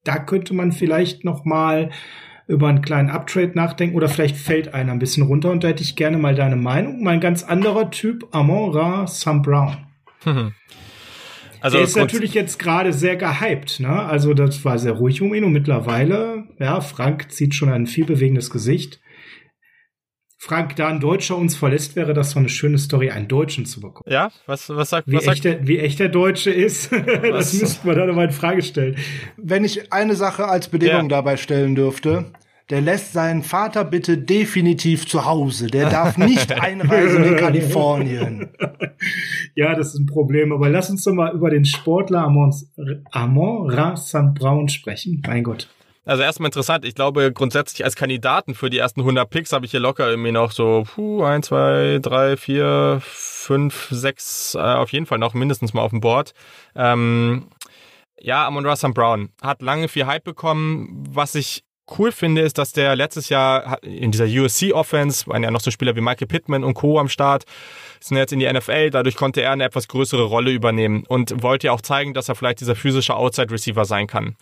da 0.03 0.17
könnte 0.17 0.53
man 0.53 0.71
vielleicht 0.71 1.23
noch 1.23 1.45
mal 1.45 1.91
über 2.51 2.67
einen 2.67 2.81
kleinen 2.81 3.09
Uptrade 3.09 3.53
nachdenken 3.55 3.95
oder 3.95 4.09
vielleicht 4.09 4.37
fällt 4.37 4.73
einer 4.73 4.91
ein 4.91 4.99
bisschen 4.99 5.23
runter 5.23 5.51
und 5.51 5.63
da 5.63 5.69
hätte 5.69 5.83
ich 5.83 5.95
gerne 5.95 6.17
mal 6.17 6.35
deine 6.35 6.55
Meinung. 6.55 7.01
Mein 7.01 7.19
ganz 7.19 7.43
anderer 7.43 7.89
Typ, 7.89 8.27
Amon 8.31 8.71
Ra 8.71 9.07
Sam 9.07 9.41
Brown. 9.41 9.77
Also 11.61 11.77
der 11.77 11.85
ist 11.85 11.95
natürlich 11.95 12.33
jetzt 12.33 12.57
gerade 12.57 12.91
sehr 12.91 13.15
gehypt, 13.15 13.79
ne? 13.79 14.03
Also 14.03 14.33
das 14.33 14.65
war 14.65 14.79
sehr 14.79 14.93
ruhig 14.93 15.21
um 15.21 15.33
ihn 15.33 15.43
und 15.43 15.53
mittlerweile, 15.53 16.45
ja, 16.59 16.81
Frank 16.81 17.31
zieht 17.31 17.53
schon 17.53 17.69
ein 17.69 17.85
viel 17.85 18.05
bewegendes 18.05 18.49
Gesicht. 18.49 18.99
Frank, 20.43 20.75
da 20.75 20.87
ein 20.87 20.99
Deutscher 20.99 21.37
uns 21.37 21.55
verlässt, 21.55 21.95
wäre 21.95 22.15
das 22.15 22.31
so 22.31 22.39
eine 22.39 22.49
schöne 22.49 22.79
Story, 22.79 23.11
einen 23.11 23.27
Deutschen 23.27 23.67
zu 23.67 23.79
bekommen. 23.79 24.11
Ja, 24.11 24.31
was, 24.47 24.67
was 24.71 24.89
sagt, 24.89 25.07
wie, 25.07 25.13
was 25.13 25.27
echt 25.27 25.43
der, 25.43 25.67
wie 25.67 25.77
echt 25.77 25.99
der 25.99 26.09
Deutsche 26.09 26.49
ist, 26.49 26.91
das 27.21 27.53
müsste 27.53 27.85
man 27.85 27.95
dann 27.95 28.15
mal 28.15 28.25
in 28.25 28.31
Frage 28.31 28.63
stellen. 28.63 28.95
Wenn 29.37 29.63
ich 29.63 29.93
eine 29.93 30.15
Sache 30.15 30.47
als 30.47 30.67
Bedingung 30.67 31.03
ja. 31.03 31.07
dabei 31.09 31.37
stellen 31.37 31.75
dürfte, 31.75 32.25
der 32.71 32.81
lässt 32.81 33.13
seinen 33.13 33.43
Vater 33.43 33.85
bitte 33.85 34.17
definitiv 34.17 35.05
zu 35.05 35.25
Hause. 35.25 35.67
Der 35.67 35.91
darf 35.91 36.17
nicht 36.17 36.51
einreisen 36.61 37.23
in 37.23 37.35
Kalifornien. 37.37 38.49
Ja, 39.55 39.75
das 39.75 39.87
ist 39.93 39.99
ein 39.99 40.05
Problem. 40.05 40.53
Aber 40.53 40.69
lass 40.69 40.89
uns 40.89 41.03
doch 41.03 41.13
mal 41.13 41.33
über 41.33 41.49
den 41.49 41.65
Sportler 41.65 42.23
Amon, 42.23 42.53
Amon 43.11 43.69
Ra 43.69 43.97
St. 43.97 44.33
Brown 44.33 44.69
sprechen. 44.69 45.21
Mein 45.25 45.43
Gott. 45.43 45.67
Also 46.03 46.23
erstmal 46.23 46.47
interessant. 46.47 46.83
Ich 46.83 46.95
glaube, 46.95 47.31
grundsätzlich 47.31 47.83
als 47.85 47.95
Kandidaten 47.95 48.55
für 48.55 48.69
die 48.69 48.79
ersten 48.79 49.01
100 49.01 49.29
Picks 49.29 49.53
habe 49.53 49.65
ich 49.65 49.71
hier 49.71 49.79
locker 49.79 50.09
irgendwie 50.09 50.31
noch 50.31 50.51
so 50.51 50.83
puh, 50.95 51.23
1, 51.23 51.47
2, 51.47 51.99
3, 52.01 52.37
4, 52.37 53.01
5, 53.03 53.87
6 53.91 54.55
äh, 54.55 54.59
auf 54.59 54.91
jeden 54.91 55.05
Fall 55.05 55.19
noch 55.19 55.35
mindestens 55.35 55.73
mal 55.73 55.81
auf 55.81 55.91
dem 55.91 56.01
Board. 56.01 56.33
Ähm, 56.75 57.47
ja, 58.19 58.47
Amon 58.47 58.75
St. 58.75 58.93
Brown 58.93 59.29
hat 59.41 59.61
lange 59.61 59.87
viel 59.87 60.07
Hype 60.07 60.23
bekommen. 60.23 61.03
Was 61.09 61.35
ich 61.35 61.63
cool 61.97 62.11
finde, 62.11 62.41
ist, 62.41 62.57
dass 62.57 62.71
der 62.71 62.95
letztes 62.95 63.29
Jahr 63.29 63.83
in 63.83 64.11
dieser 64.11 64.25
USC-Offense, 64.25 65.27
waren 65.27 65.43
ja 65.43 65.51
noch 65.51 65.61
so 65.61 65.71
Spieler 65.71 65.95
wie 65.95 66.01
Michael 66.01 66.27
Pittman 66.27 66.63
und 66.63 66.73
Co. 66.73 66.99
am 66.99 67.09
Start, 67.09 67.45
sind 67.99 68.17
jetzt 68.17 68.33
in 68.33 68.39
die 68.39 68.51
NFL, 68.51 68.89
dadurch 68.91 69.15
konnte 69.15 69.41
er 69.41 69.51
eine 69.51 69.65
etwas 69.65 69.87
größere 69.87 70.23
Rolle 70.23 70.51
übernehmen 70.51 71.03
und 71.07 71.43
wollte 71.43 71.67
ja 71.67 71.73
auch 71.73 71.81
zeigen, 71.81 72.13
dass 72.13 72.29
er 72.29 72.35
vielleicht 72.35 72.61
dieser 72.61 72.75
physische 72.75 73.15
Outside-Receiver 73.15 73.85
sein 73.85 74.07
kann. 74.07 74.35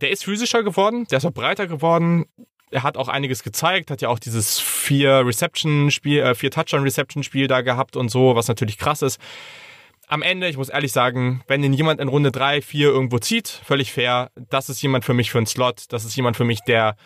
Der 0.00 0.10
ist 0.10 0.24
physischer 0.24 0.62
geworden, 0.62 1.06
der 1.10 1.18
ist 1.18 1.24
auch 1.24 1.32
breiter 1.32 1.66
geworden, 1.66 2.26
er 2.70 2.82
hat 2.82 2.96
auch 2.96 3.08
einiges 3.08 3.42
gezeigt, 3.42 3.90
hat 3.90 4.00
ja 4.00 4.08
auch 4.08 4.18
dieses 4.18 4.58
vier 4.60 5.26
Reception-Spiel, 5.26 6.20
äh, 6.20 6.34
vier 6.34 6.50
Touchdown-Reception-Spiel 6.50 7.48
da 7.48 7.60
gehabt 7.62 7.96
und 7.96 8.10
so, 8.10 8.36
was 8.36 8.48
natürlich 8.48 8.78
krass 8.78 9.02
ist. 9.02 9.20
Am 10.06 10.22
Ende, 10.22 10.48
ich 10.48 10.56
muss 10.56 10.68
ehrlich 10.68 10.92
sagen, 10.92 11.42
wenn 11.46 11.62
ihn 11.62 11.72
jemand 11.72 12.00
in 12.00 12.08
Runde 12.08 12.32
3, 12.32 12.62
4 12.62 12.88
irgendwo 12.88 13.18
zieht, 13.18 13.48
völlig 13.48 13.92
fair, 13.92 14.30
das 14.50 14.68
ist 14.68 14.82
jemand 14.82 15.04
für 15.04 15.14
mich 15.14 15.30
für 15.30 15.38
einen 15.38 15.46
Slot, 15.46 15.84
das 15.90 16.04
ist 16.04 16.16
jemand 16.16 16.36
für 16.36 16.44
mich, 16.44 16.60
der 16.60 16.96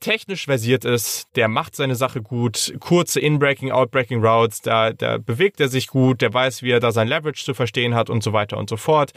technisch 0.00 0.46
versiert 0.46 0.84
ist, 0.84 1.28
der 1.36 1.48
macht 1.48 1.74
seine 1.74 1.94
Sache 1.94 2.20
gut, 2.20 2.74
kurze 2.80 3.20
In-Breaking, 3.20 3.70
Out-Breaking 3.70 4.24
Routes, 4.24 4.60
da, 4.60 4.92
da 4.92 5.18
bewegt 5.18 5.60
er 5.60 5.68
sich 5.68 5.86
gut, 5.86 6.20
der 6.20 6.34
weiß, 6.34 6.62
wie 6.62 6.70
er 6.70 6.80
da 6.80 6.92
sein 6.92 7.08
Leverage 7.08 7.44
zu 7.44 7.54
verstehen 7.54 7.94
hat 7.94 8.10
und 8.10 8.22
so 8.22 8.32
weiter 8.32 8.58
und 8.58 8.68
so 8.68 8.76
fort. 8.76 9.12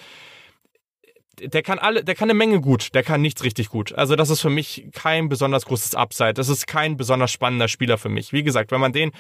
Der 1.41 1.61
kann 1.63 1.79
alle, 1.79 2.03
der 2.03 2.15
kann 2.15 2.29
eine 2.29 2.37
Menge 2.37 2.61
gut, 2.61 2.93
der 2.93 3.03
kann 3.03 3.21
nichts 3.21 3.43
richtig 3.43 3.69
gut. 3.69 3.93
Also 3.93 4.15
das 4.15 4.29
ist 4.29 4.41
für 4.41 4.49
mich 4.49 4.87
kein 4.93 5.29
besonders 5.29 5.65
großes 5.65 5.95
Upside. 5.95 6.33
Das 6.33 6.49
ist 6.49 6.67
kein 6.67 6.97
besonders 6.97 7.31
spannender 7.31 7.67
Spieler 7.67 7.97
für 7.97 8.09
mich. 8.09 8.33
Wie 8.33 8.43
gesagt, 8.43 8.71
wenn 8.71 8.81
man 8.81 8.93
den 8.93 9.11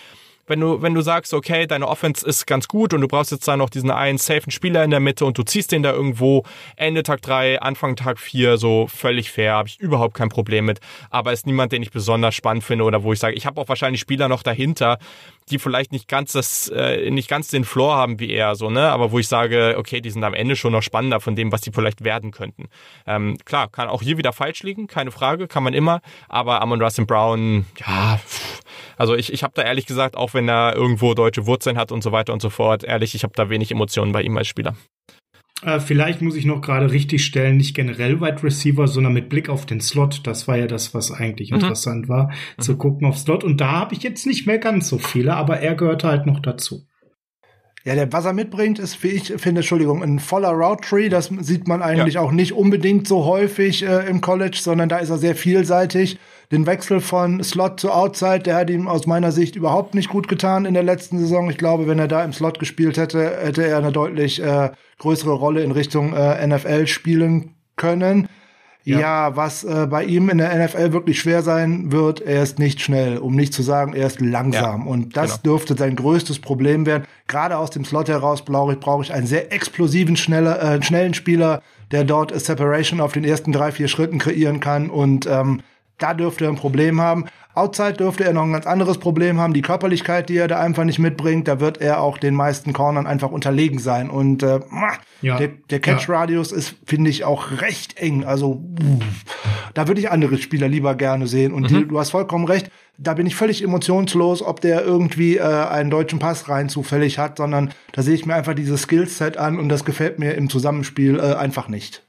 wenn 0.49 0.59
du, 0.59 0.81
wenn 0.81 0.93
du 0.93 1.01
sagst, 1.01 1.33
okay, 1.33 1.67
deine 1.67 1.87
Offense 1.87 2.25
ist 2.25 2.47
ganz 2.47 2.67
gut 2.67 2.93
und 2.93 3.01
du 3.01 3.07
brauchst 3.07 3.31
jetzt 3.31 3.47
da 3.47 3.55
noch 3.55 3.69
diesen 3.69 3.91
einen 3.91 4.17
safen 4.17 4.51
Spieler 4.51 4.83
in 4.83 4.89
der 4.89 4.99
Mitte 4.99 5.25
und 5.25 5.37
du 5.37 5.43
ziehst 5.43 5.71
den 5.71 5.83
da 5.83 5.91
irgendwo 5.91 6.43
Ende 6.75 7.03
Tag 7.03 7.21
3, 7.21 7.61
Anfang 7.61 7.95
Tag 7.95 8.19
4, 8.19 8.57
so 8.57 8.87
völlig 8.87 9.31
fair, 9.31 9.53
habe 9.53 9.69
ich 9.69 9.79
überhaupt 9.79 10.15
kein 10.15 10.29
Problem 10.29 10.65
mit. 10.65 10.79
Aber 11.09 11.31
ist 11.31 11.45
niemand, 11.45 11.71
den 11.71 11.83
ich 11.83 11.91
besonders 11.91 12.35
spannend 12.35 12.63
finde 12.63 12.83
oder 12.83 13.03
wo 13.03 13.13
ich 13.13 13.19
sage, 13.19 13.35
ich 13.35 13.45
habe 13.45 13.61
auch 13.61 13.69
wahrscheinlich 13.69 14.01
Spieler 14.01 14.27
noch 14.27 14.43
dahinter, 14.43 14.97
die 15.51 15.59
vielleicht 15.59 15.91
nicht 15.91 16.07
ganz 16.07 16.31
das, 16.33 16.67
äh, 16.69 17.09
nicht 17.09 17.29
ganz 17.29 17.49
den 17.49 17.63
Floor 17.63 17.95
haben 17.95 18.19
wie 18.19 18.31
er, 18.31 18.55
so, 18.55 18.69
ne? 18.69 18.89
Aber 18.89 19.11
wo 19.11 19.19
ich 19.19 19.27
sage, 19.27 19.75
okay, 19.77 20.01
die 20.01 20.09
sind 20.09 20.23
am 20.23 20.33
Ende 20.33 20.55
schon 20.55 20.71
noch 20.71 20.83
spannender 20.83 21.19
von 21.19 21.35
dem, 21.35 21.51
was 21.51 21.61
die 21.61 21.71
vielleicht 21.71 22.03
werden 22.03 22.31
könnten. 22.31 22.65
Ähm, 23.07 23.37
klar, 23.45 23.67
kann 23.69 23.87
auch 23.87 24.01
hier 24.01 24.17
wieder 24.17 24.33
falsch 24.33 24.63
liegen, 24.63 24.87
keine 24.87 25.11
Frage, 25.11 25.47
kann 25.47 25.63
man 25.63 25.73
immer. 25.73 26.01
Aber 26.27 26.61
Amon 26.61 26.81
Russell 26.81 27.05
Brown, 27.05 27.65
ja, 27.77 28.19
also 28.99 29.15
ich, 29.15 29.31
ich 29.31 29.43
habe 29.43 29.53
da 29.55 29.63
ehrlich 29.63 29.85
gesagt, 29.85 30.17
auch 30.17 30.33
wenn 30.33 30.49
er 30.49 30.75
irgendwo 30.75 31.13
deutsche 31.13 31.47
Wurzeln 31.47 31.77
hat 31.77 31.91
und 31.91 32.03
so 32.03 32.11
weiter 32.11 32.33
und 32.33 32.41
so 32.41 32.49
fort, 32.49 32.83
ehrlich, 32.83 33.15
ich 33.15 33.23
habe 33.23 33.33
da 33.33 33.49
wenig 33.49 33.71
Emotionen 33.71 34.11
bei 34.11 34.21
ihm 34.21 34.37
als 34.37 34.47
Spieler. 34.47 34.75
Äh, 35.63 35.79
vielleicht 35.79 36.21
muss 36.21 36.35
ich 36.35 36.45
noch 36.45 36.61
gerade 36.61 36.91
richtig 36.91 37.23
stellen, 37.23 37.55
nicht 37.55 37.75
generell 37.75 38.19
Wide 38.19 38.43
Receiver, 38.43 38.87
sondern 38.87 39.13
mit 39.13 39.29
Blick 39.29 39.47
auf 39.47 39.65
den 39.65 39.79
Slot. 39.79 40.27
Das 40.27 40.49
war 40.49 40.57
ja 40.57 40.67
das, 40.67 40.93
was 40.93 41.11
eigentlich 41.11 41.51
mhm. 41.51 41.59
interessant 41.59 42.09
war, 42.09 42.27
mhm. 42.27 42.61
zu 42.61 42.77
gucken 42.77 43.07
auf 43.07 43.17
Slot. 43.17 43.45
Und 43.45 43.61
da 43.61 43.71
habe 43.71 43.95
ich 43.95 44.03
jetzt 44.03 44.25
nicht 44.25 44.45
mehr 44.45 44.57
ganz 44.57 44.89
so 44.89 44.97
viele, 44.97 45.33
aber 45.33 45.59
er 45.61 45.75
gehört 45.75 46.03
halt 46.03 46.25
noch 46.25 46.41
dazu. 46.41 46.85
Ja, 47.85 47.95
der, 47.95 48.11
was 48.11 48.25
er 48.25 48.33
mitbringt, 48.33 48.79
ist, 48.79 49.01
wie 49.01 49.09
ich 49.09 49.27
finde, 49.37 49.61
Entschuldigung, 49.61 50.03
ein 50.03 50.19
voller 50.19 50.51
Route 50.51 50.85
Tree. 50.85 51.07
Das 51.07 51.27
sieht 51.39 51.69
man 51.69 51.81
eigentlich 51.81 52.15
ja. 52.15 52.21
auch 52.21 52.31
nicht 52.31 52.51
unbedingt 52.51 53.07
so 53.07 53.23
häufig 53.23 53.83
äh, 53.83 54.09
im 54.09 54.19
College, 54.19 54.59
sondern 54.61 54.89
da 54.89 54.97
ist 54.97 55.09
er 55.09 55.17
sehr 55.17 55.35
vielseitig. 55.35 56.19
Den 56.51 56.65
Wechsel 56.65 56.99
von 56.99 57.43
Slot 57.43 57.79
zu 57.79 57.91
Outside, 57.91 58.39
der 58.39 58.55
hat 58.55 58.71
ihm 58.71 58.87
aus 58.87 59.05
meiner 59.05 59.31
Sicht 59.31 59.55
überhaupt 59.55 59.93
nicht 59.93 60.09
gut 60.09 60.27
getan 60.27 60.65
in 60.65 60.73
der 60.73 60.81
letzten 60.81 61.19
Saison. 61.19 61.47
Ich 61.51 61.59
glaube, 61.59 61.87
wenn 61.87 61.99
er 61.99 62.07
da 62.07 62.23
im 62.23 62.33
Slot 62.33 62.57
gespielt 62.57 62.97
hätte, 62.97 63.37
hätte 63.43 63.67
er 63.67 63.77
eine 63.77 63.91
deutlich 63.91 64.41
äh, 64.41 64.71
größere 64.97 65.33
Rolle 65.33 65.61
in 65.61 65.71
Richtung 65.71 66.13
äh, 66.13 66.47
NFL 66.47 66.87
spielen 66.87 67.53
können. 67.75 68.27
Ja, 68.83 68.99
ja 68.99 69.35
was 69.35 69.63
äh, 69.63 69.85
bei 69.87 70.03
ihm 70.03 70.29
in 70.29 70.39
der 70.39 70.65
NFL 70.65 70.91
wirklich 70.91 71.19
schwer 71.19 71.43
sein 71.43 71.91
wird, 71.91 72.21
er 72.21 72.41
ist 72.41 72.57
nicht 72.57 72.81
schnell, 72.81 73.19
um 73.19 73.35
nicht 73.35 73.53
zu 73.53 73.61
sagen, 73.61 73.93
er 73.93 74.07
ist 74.07 74.19
langsam. 74.19 74.81
Ja, 74.85 74.87
und 74.87 75.15
das 75.15 75.43
genau. 75.43 75.55
dürfte 75.55 75.75
sein 75.77 75.95
größtes 75.95 76.39
Problem 76.39 76.87
werden. 76.87 77.03
Gerade 77.27 77.57
aus 77.57 77.69
dem 77.69 77.85
Slot 77.85 78.09
heraus 78.09 78.43
brauche 78.43 78.73
ich, 78.73 78.79
brauche 78.79 79.03
ich 79.03 79.13
einen 79.13 79.27
sehr 79.27 79.53
explosiven, 79.53 80.15
schneller, 80.15 80.59
äh, 80.61 80.81
schnellen 80.81 81.13
Spieler, 81.13 81.61
der 81.91 82.05
dort 82.05 82.33
a 82.33 82.39
Separation 82.39 83.01
auf 83.01 83.11
den 83.11 83.23
ersten 83.23 83.51
drei, 83.51 83.71
vier 83.71 83.87
Schritten 83.87 84.17
kreieren 84.17 84.59
kann. 84.59 84.89
Und 84.89 85.27
ähm, 85.27 85.61
da 85.99 86.13
dürfte 86.13 86.45
er 86.45 86.49
ein 86.49 86.55
Problem 86.55 86.99
haben. 86.99 87.25
Outside 87.55 87.93
dürfte 87.93 88.23
er 88.23 88.33
noch 88.33 88.43
ein 88.43 88.53
ganz 88.53 88.65
anderes 88.65 88.99
Problem 88.99 89.39
haben, 89.39 89.53
die 89.53 89.61
Körperlichkeit, 89.61 90.29
die 90.29 90.37
er 90.37 90.47
da 90.47 90.59
einfach 90.59 90.85
nicht 90.85 90.99
mitbringt. 90.99 91.47
Da 91.47 91.59
wird 91.59 91.81
er 91.81 92.01
auch 92.01 92.17
den 92.17 92.33
meisten 92.33 92.73
Cornern 92.73 93.05
einfach 93.05 93.31
unterlegen 93.31 93.79
sein. 93.79 94.09
Und 94.09 94.43
äh, 94.43 94.59
ja. 95.21 95.37
der, 95.37 95.49
der 95.69 95.79
Catch-Radius 95.79 96.51
ja. 96.51 96.57
ist, 96.57 96.75
finde 96.85 97.09
ich, 97.09 97.25
auch 97.25 97.61
recht 97.61 97.97
eng. 97.97 98.23
Also 98.23 98.63
da 99.73 99.87
würde 99.87 99.99
ich 99.99 100.09
andere 100.09 100.37
Spieler 100.37 100.67
lieber 100.67 100.95
gerne 100.95 101.27
sehen. 101.27 101.51
Und 101.51 101.63
mhm. 101.63 101.67
die, 101.67 101.87
du 101.87 101.99
hast 101.99 102.11
vollkommen 102.11 102.45
recht, 102.45 102.71
da 102.97 103.13
bin 103.13 103.25
ich 103.25 103.35
völlig 103.35 103.63
emotionslos, 103.63 104.41
ob 104.41 104.61
der 104.61 104.83
irgendwie 104.83 105.37
äh, 105.37 105.41
einen 105.41 105.89
deutschen 105.89 106.19
Pass 106.19 106.49
rein 106.49 106.69
zufällig 106.69 107.17
hat, 107.17 107.37
sondern 107.37 107.73
da 107.93 108.03
sehe 108.03 108.13
ich 108.13 108.25
mir 108.25 108.35
einfach 108.35 108.53
dieses 108.53 108.83
Skillset 108.83 109.37
an 109.37 109.57
und 109.57 109.69
das 109.69 109.85
gefällt 109.85 110.19
mir 110.19 110.35
im 110.35 110.49
Zusammenspiel 110.49 111.17
äh, 111.17 111.33
einfach 111.33 111.67
nicht. 111.67 112.03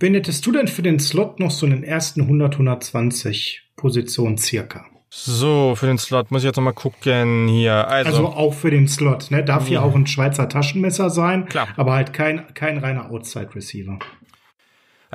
Wen 0.00 0.14
hättest 0.14 0.46
du 0.46 0.52
denn 0.52 0.68
für 0.68 0.82
den 0.82 1.00
Slot 1.00 1.40
noch 1.40 1.50
so 1.50 1.66
in 1.66 1.72
den 1.72 1.82
ersten 1.82 2.22
100, 2.22 2.54
120 2.54 3.62
Positionen 3.76 4.38
circa? 4.38 4.84
So, 5.10 5.74
für 5.74 5.86
den 5.86 5.98
Slot 5.98 6.30
muss 6.30 6.42
ich 6.42 6.46
jetzt 6.46 6.56
noch 6.56 6.64
mal 6.64 6.72
gucken 6.72 7.48
hier. 7.48 7.88
Also, 7.88 8.10
also 8.10 8.26
auch 8.28 8.52
für 8.52 8.70
den 8.70 8.86
Slot, 8.88 9.30
ne? 9.30 9.42
Darf 9.42 9.64
ja. 9.64 9.68
hier 9.68 9.82
auch 9.82 9.94
ein 9.94 10.06
Schweizer 10.06 10.48
Taschenmesser 10.48 11.08
sein, 11.08 11.46
Klar. 11.46 11.68
aber 11.76 11.94
halt 11.94 12.12
kein, 12.12 12.52
kein 12.54 12.78
reiner 12.78 13.10
Outside-Receiver. 13.10 13.98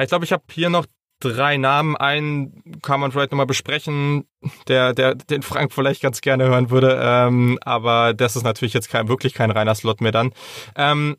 Ich 0.01 0.07
glaube, 0.07 0.25
ich 0.25 0.31
habe 0.31 0.43
hier 0.49 0.69
noch 0.69 0.87
drei 1.19 1.57
Namen. 1.57 1.95
Einen 1.95 2.81
kann 2.81 2.99
man 2.99 3.11
vielleicht 3.11 3.31
nochmal 3.31 3.45
besprechen, 3.45 4.25
der, 4.67 4.93
der, 4.93 5.15
den 5.15 5.43
Frank 5.43 5.71
vielleicht 5.71 6.01
ganz 6.01 6.21
gerne 6.21 6.45
hören 6.45 6.71
würde. 6.71 6.99
Ähm, 6.99 7.59
aber 7.61 8.15
das 8.15 8.35
ist 8.35 8.43
natürlich 8.43 8.73
jetzt 8.73 8.89
kein, 8.89 9.07
wirklich 9.07 9.35
kein 9.35 9.51
reiner 9.51 9.75
Slot 9.75 10.01
mehr 10.01 10.11
dann. 10.11 10.33
Ähm, 10.75 11.17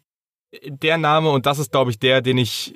der 0.66 0.98
Name, 0.98 1.30
und 1.30 1.46
das 1.46 1.58
ist, 1.58 1.72
glaube 1.72 1.92
ich, 1.92 1.98
der, 1.98 2.20
den 2.20 2.38
ich 2.38 2.74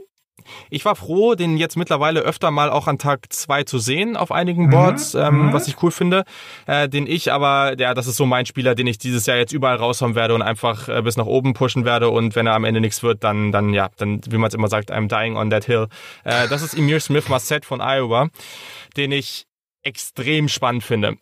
ich 0.71 0.85
war 0.85 0.97
froh, 0.97 1.35
den 1.35 1.57
jetzt 1.57 1.77
mittlerweile 1.77 2.21
öfter 2.21 2.51
mal 2.51 2.71
auch 2.71 2.87
an 2.87 2.99
Tag 2.99 3.33
zwei 3.33 3.65
zu 3.65 3.79
sehen 3.79 4.17
auf 4.17 4.33
einigen 4.33 4.67
mhm, 4.67 4.71
Boards, 4.71 5.15
mhm. 5.15 5.21
ähm, 5.21 5.53
was 5.53 5.69
ich 5.69 5.83
cool 5.83 5.91
finde. 5.91 6.25
Äh, 6.67 6.89
den 6.89 7.07
ich 7.07 7.33
aber, 7.33 7.79
ja, 7.79 7.95
das 7.95 8.07
ist 8.07 8.17
so 8.17 8.27
mein 8.27 8.47
Spieler, 8.47 8.75
den 8.75 8.87
ich 8.87 8.99
dieses 8.99 9.27
Jahr 9.27 9.37
jetzt 9.37 9.53
überall 9.53 9.77
raushauen 9.77 10.15
werde 10.15 10.35
und 10.35 10.43
einfach 10.43 10.89
äh, 10.89 11.03
bis 11.03 11.17
nach 11.17 11.27
oben 11.27 11.55
pushen 11.55 11.85
werde. 11.85 12.11
Und 12.11 12.35
wenn 12.37 12.47
er 12.47 12.55
am 12.55 12.65
Ende 12.65 12.81
nichts 12.81 13.03
wird, 13.03 13.25
dann, 13.25 13.53
dann 13.53 13.73
ja, 13.73 13.91
dann, 13.97 14.21
wie 14.29 14.39
man 14.39 14.49
es 14.49 14.55
immer 14.55 14.69
sagt, 14.69 14.93
I'm 14.93 15.09
dying 15.09 15.37
on 15.37 15.51
that 15.51 15.65
hill. 15.65 15.89
Äh, 16.25 16.49
das 16.49 16.63
ist 16.63 16.75
Emir 16.75 17.01
Smith 17.01 17.29
Marset 17.29 17.65
von 17.65 17.81
Iowa, 17.81 18.29
den 18.97 19.13
ich 19.13 19.47
extrem 19.83 20.49
spannend 20.49 20.83
finde 20.83 21.17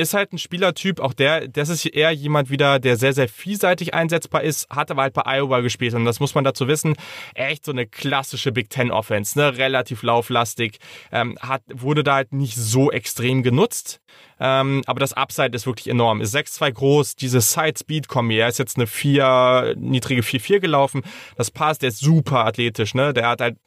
ist 0.00 0.14
halt 0.14 0.32
ein 0.32 0.38
Spielertyp, 0.38 0.98
auch 0.98 1.12
der, 1.12 1.46
das 1.46 1.68
ist 1.68 1.86
eher 1.86 2.10
jemand 2.10 2.50
wieder, 2.50 2.78
der 2.78 2.96
sehr, 2.96 3.12
sehr 3.12 3.28
vielseitig 3.28 3.94
einsetzbar 3.94 4.42
ist, 4.42 4.68
hat 4.70 4.90
aber 4.90 5.02
halt 5.02 5.14
bei 5.14 5.22
Iowa 5.26 5.60
gespielt 5.60 5.94
und 5.94 6.04
das 6.04 6.20
muss 6.20 6.34
man 6.34 6.44
dazu 6.44 6.66
wissen, 6.66 6.96
echt 7.34 7.64
so 7.64 7.72
eine 7.72 7.86
klassische 7.86 8.50
Big 8.50 8.70
Ten 8.70 8.90
Offense, 8.90 9.38
ne, 9.38 9.56
relativ 9.56 10.02
lauflastig, 10.02 10.78
ähm, 11.12 11.38
hat, 11.40 11.62
wurde 11.72 12.02
da 12.02 12.14
halt 12.16 12.32
nicht 12.32 12.56
so 12.56 12.90
extrem 12.90 13.42
genutzt. 13.42 14.00
Ähm, 14.40 14.82
aber 14.86 15.00
das 15.00 15.12
Upside 15.12 15.54
ist 15.54 15.66
wirklich 15.66 15.88
enorm. 15.88 16.22
Ist 16.22 16.34
6-2 16.34 16.72
groß, 16.72 17.16
diese 17.16 17.40
Side-Speed-Kombi. 17.40 18.38
Er 18.38 18.48
ist 18.48 18.58
jetzt 18.58 18.76
eine 18.76 18.86
4, 18.86 19.74
niedrige 19.76 20.22
4-4 20.22 20.60
gelaufen. 20.60 21.02
Das 21.36 21.50
passt, 21.50 21.82
der 21.82 21.90
ist 21.90 22.00
super 22.00 22.46
athletisch, 22.46 22.94
ne? 22.94 23.12
Der 23.12 23.28
hat 23.28 23.42
halt 23.42 23.58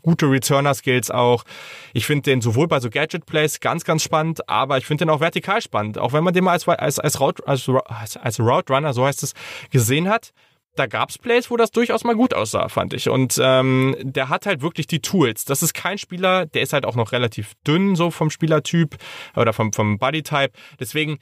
gute 0.00 0.30
Returner-Skills 0.30 1.10
auch. 1.10 1.44
Ich 1.92 2.06
finde 2.06 2.30
den 2.30 2.40
sowohl 2.40 2.66
bei 2.66 2.80
so 2.80 2.88
Gadget-Plays 2.88 3.60
ganz, 3.60 3.84
ganz 3.84 4.02
spannend, 4.02 4.48
aber 4.48 4.78
ich 4.78 4.86
finde 4.86 5.04
den 5.04 5.10
auch 5.10 5.20
vertikal 5.20 5.60
spannend. 5.60 5.98
Auch 5.98 6.14
wenn 6.14 6.24
man 6.24 6.32
den 6.32 6.44
mal 6.44 6.52
als, 6.52 6.66
als, 6.66 6.98
als, 6.98 7.20
Route, 7.20 7.46
als, 7.46 8.16
als 8.16 8.40
Route 8.40 8.72
Runner, 8.72 8.94
so 8.94 9.04
heißt 9.04 9.22
es, 9.22 9.34
gesehen 9.70 10.08
hat 10.08 10.32
da 10.76 10.86
gab's 10.86 11.18
Plays, 11.18 11.50
wo 11.50 11.56
das 11.56 11.70
durchaus 11.70 12.04
mal 12.04 12.14
gut 12.14 12.34
aussah, 12.34 12.68
fand 12.68 12.94
ich. 12.94 13.08
Und 13.08 13.40
ähm, 13.42 13.96
der 14.00 14.28
hat 14.28 14.46
halt 14.46 14.62
wirklich 14.62 14.86
die 14.86 15.00
Tools. 15.00 15.44
Das 15.44 15.62
ist 15.62 15.74
kein 15.74 15.98
Spieler, 15.98 16.46
der 16.46 16.62
ist 16.62 16.72
halt 16.72 16.84
auch 16.84 16.96
noch 16.96 17.12
relativ 17.12 17.52
dünn 17.66 17.96
so 17.96 18.10
vom 18.10 18.30
Spielertyp 18.30 18.96
oder 19.34 19.52
vom, 19.52 19.72
vom 19.72 19.98
Bodytype. 19.98 20.52
Deswegen 20.78 21.18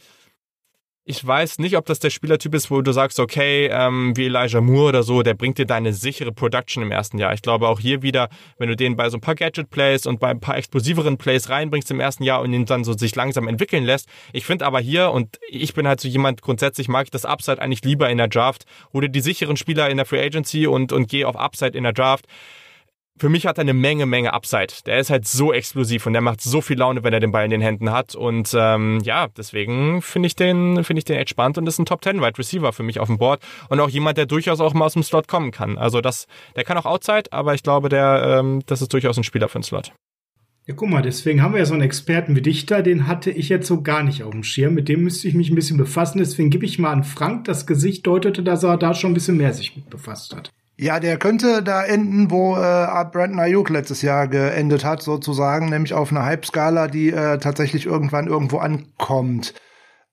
ich 1.07 1.25
weiß 1.25 1.59
nicht, 1.59 1.77
ob 1.77 1.85
das 1.85 1.99
der 1.99 2.09
Spielertyp 2.09 2.55
ist, 2.55 2.71
wo 2.71 2.81
du 2.81 2.93
sagst, 2.93 3.21
okay, 3.21 3.69
ähm, 3.71 4.17
wie 4.17 4.25
Elijah 4.25 4.63
Moore 4.63 4.89
oder 4.89 5.03
so, 5.03 5.23
der 5.23 5.35
bringt 5.35 5.59
dir 5.59 5.67
deine 5.67 5.93
sichere 5.93 6.33
Production 6.33 6.83
im 6.83 6.91
ersten 6.91 7.19
Jahr. 7.19 7.35
Ich 7.35 7.43
glaube 7.43 7.69
auch 7.69 7.79
hier 7.79 8.01
wieder, 8.01 8.31
wenn 8.57 8.71
du 8.71 8.77
den 8.77 8.97
bei 8.97 9.11
so 9.11 9.19
ein 9.19 9.21
paar 9.21 9.35
Gadget-Plays 9.35 10.07
und 10.07 10.19
bei 10.19 10.29
ein 10.29 10.41
paar 10.41 10.57
explosiveren 10.57 11.19
Plays 11.19 11.51
reinbringst 11.51 11.91
im 11.91 12.01
ersten 12.01 12.25
Jahr 12.25 12.41
und 12.41 12.55
ihn 12.55 12.65
dann 12.65 12.85
so 12.85 12.95
sich 12.95 13.15
langsam 13.15 13.49
entwickeln 13.49 13.85
lässt. 13.85 14.09
Ich 14.33 14.47
finde 14.47 14.65
aber 14.65 14.81
hier, 14.81 15.11
und 15.11 15.39
ich 15.47 15.75
bin 15.75 15.87
halt 15.87 16.01
so 16.01 16.09
jemand, 16.09 16.41
grundsätzlich 16.41 16.89
mag 16.89 17.05
ich 17.05 17.11
das 17.11 17.27
Upside 17.27 17.61
eigentlich 17.61 17.85
lieber 17.85 18.09
in 18.09 18.17
der 18.17 18.29
Draft 18.29 18.65
oder 18.91 19.09
die 19.09 19.21
sicheren 19.21 19.59
Spieler 19.59 19.91
in 19.91 19.99
der 19.99 20.07
Free 20.07 20.25
Agency 20.25 20.67
und, 20.67 20.91
und 20.91 21.11
gehe 21.11 21.29
auf 21.29 21.37
Upside 21.37 21.77
in 21.77 21.85
der 21.85 21.93
Draft 21.93 22.25
für 23.16 23.28
mich 23.28 23.47
hat 23.47 23.59
er 23.59 23.62
eine 23.62 23.74
Menge, 23.74 24.07
Menge 24.07 24.32
Upside. 24.32 24.74
Der 24.86 24.99
ist 24.99 25.11
halt 25.11 25.27
so 25.27 25.53
explosiv 25.53 26.07
und 26.07 26.15
der 26.15 26.23
macht 26.23 26.41
so 26.41 26.61
viel 26.61 26.78
Laune, 26.78 27.05
wenn 27.05 27.12
er 27.12 27.20
den 27.20 27.31
Ball 27.31 27.45
in 27.45 27.51
den 27.51 27.61
Händen 27.61 27.93
hat. 27.93 28.15
Und 28.15 28.53
ähm, 28.59 29.01
ja, 29.05 29.28
deswegen 29.36 30.03
finde 30.03 30.27
ich 30.27 30.35
den, 30.35 30.82
finde 30.82 30.99
ich 30.99 31.05
den 31.05 31.16
echt 31.16 31.31
spannend 31.31 31.59
und 31.59 31.66
ist 31.69 31.78
ein 31.78 31.86
Top 31.86 32.03
10 32.03 32.20
Wide 32.20 32.39
Receiver 32.39 32.73
für 32.73 32.82
mich 32.82 32.99
auf 32.99 33.07
dem 33.07 33.19
Board 33.19 33.41
und 33.69 33.78
auch 33.78 33.89
jemand, 33.89 34.19
der 34.19 34.27
durchaus 34.27 34.61
auch 34.61 34.74
mal 34.74 34.86
aus 34.86 34.95
dem 34.95 35.05
Slot 35.05 35.28
kommen 35.28 35.53
kann. 35.53 35.78
Also 35.78 36.01
das, 36.01 36.27
der 36.57 36.65
kann 36.65 36.77
auch 36.77 36.86
Outside, 36.86 37.32
aber 37.32 37.55
ich 37.55 37.62
glaube, 37.62 37.89
der, 37.89 38.41
ähm, 38.41 38.62
das 38.66 38.82
ist 38.82 38.93
durchaus 38.93 39.16
ein 39.16 39.24
Spieler 39.24 39.49
für 39.49 39.57
einen 39.57 39.65
Slot. 39.65 39.93
Ja, 40.66 40.74
guck 40.74 40.89
mal, 40.89 41.03
deswegen 41.03 41.43
haben 41.43 41.53
wir 41.53 41.59
ja 41.59 41.66
so 41.66 41.74
einen 41.74 41.82
Experten 41.82 42.35
wie 42.35 42.43
dich 42.43 42.65
da, 42.66 42.81
den 42.81 43.07
hatte 43.07 43.31
ich 43.31 43.51
jetzt 43.51 43.69
so 43.69 43.82
gar 43.82 44.03
nicht 44.03 44.23
auf 44.23 44.32
dem 44.32 44.43
Schirm. 44.43 44.74
Mit 44.74 44.89
dem 44.89 45.05
müsste 45.05 45.28
ich 45.28 45.35
mich 45.35 45.51
ein 45.51 45.55
bisschen 45.55 45.77
befassen. 45.77 46.19
Deswegen 46.19 46.49
gebe 46.49 46.65
ich 46.65 46.78
mal 46.78 46.91
an 46.91 47.05
Frank. 47.05 47.45
Das 47.45 47.66
Gesicht 47.66 48.07
deutete, 48.07 48.43
dass 48.43 48.62
er 48.62 48.78
da 48.78 48.95
schon 48.95 49.11
ein 49.11 49.15
bisschen 49.15 49.36
mehr 49.36 49.53
sich 49.53 49.77
mit 49.77 49.91
befasst 49.91 50.35
hat. 50.35 50.51
Ja, 50.77 50.99
der 50.99 51.19
könnte 51.19 51.63
da 51.63 51.85
enden, 51.85 52.33
wo 52.33 52.57
äh, 52.57 53.05
Brandon 53.13 53.39
Ayuk 53.39 53.71
letztes 53.71 54.03
Jahr 54.03 54.27
geendet 54.27 54.85
hat, 54.85 55.03
sozusagen, 55.03 55.69
nämlich 55.69 55.95
auf 55.95 56.11
einer 56.11 56.25
Hype-Skala, 56.25 56.89
die 56.89 57.11
äh, 57.11 57.39
tatsächlich 57.39 57.87
irgendwann 57.87 58.27
irgendwo 58.27 58.59
ankommt. 58.59 59.55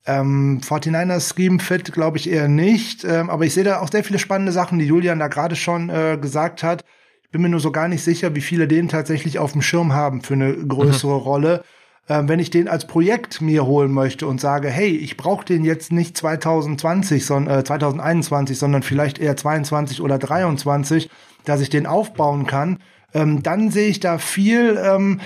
Ähm, 0.05 0.61
49ers 0.63 1.35
Scheme 1.35 1.59
Fit 1.59 1.91
glaube 1.93 2.17
ich 2.17 2.29
eher 2.29 2.47
nicht, 2.47 3.03
ähm, 3.03 3.29
aber 3.29 3.45
ich 3.45 3.53
sehe 3.53 3.63
da 3.63 3.79
auch 3.79 3.91
sehr 3.91 4.03
viele 4.03 4.19
spannende 4.19 4.51
Sachen, 4.51 4.77
die 4.77 4.85
Julian 4.85 5.19
da 5.19 5.27
gerade 5.27 5.55
schon 5.55 5.89
äh, 5.89 6.17
gesagt 6.21 6.61
hat. 6.61 6.83
Ich 7.23 7.29
bin 7.31 7.41
mir 7.41 7.49
nur 7.49 7.59
so 7.59 7.71
gar 7.71 7.87
nicht 7.87 8.03
sicher, 8.03 8.35
wie 8.35 8.41
viele 8.41 8.67
den 8.67 8.87
tatsächlich 8.87 9.39
auf 9.39 9.53
dem 9.53 9.61
Schirm 9.61 9.93
haben 9.93 10.21
für 10.21 10.33
eine 10.33 10.53
größere 10.53 11.15
mhm. 11.15 11.21
Rolle 11.21 11.63
äh, 12.07 12.23
wenn 12.25 12.39
ich 12.39 12.49
den 12.49 12.67
als 12.67 12.87
Projekt 12.87 13.41
mir 13.41 13.65
holen 13.65 13.91
möchte 13.91 14.27
und 14.27 14.41
sage, 14.41 14.69
hey, 14.69 14.89
ich 14.89 15.17
brauche 15.17 15.45
den 15.45 15.63
jetzt 15.63 15.91
nicht 15.91 16.17
2020, 16.17 17.25
sondern 17.25 17.59
äh, 17.59 17.63
2021, 17.63 18.57
sondern 18.57 18.83
vielleicht 18.83 19.19
eher 19.19 19.37
22 19.37 20.01
oder 20.01 20.17
23, 20.17 21.09
dass 21.45 21.61
ich 21.61 21.69
den 21.69 21.85
aufbauen 21.85 22.47
kann, 22.47 22.79
ähm, 23.13 23.43
dann 23.43 23.71
sehe 23.71 23.89
ich 23.89 23.99
da 23.99 24.17
viel. 24.17 24.79
Ähm, 24.83 25.21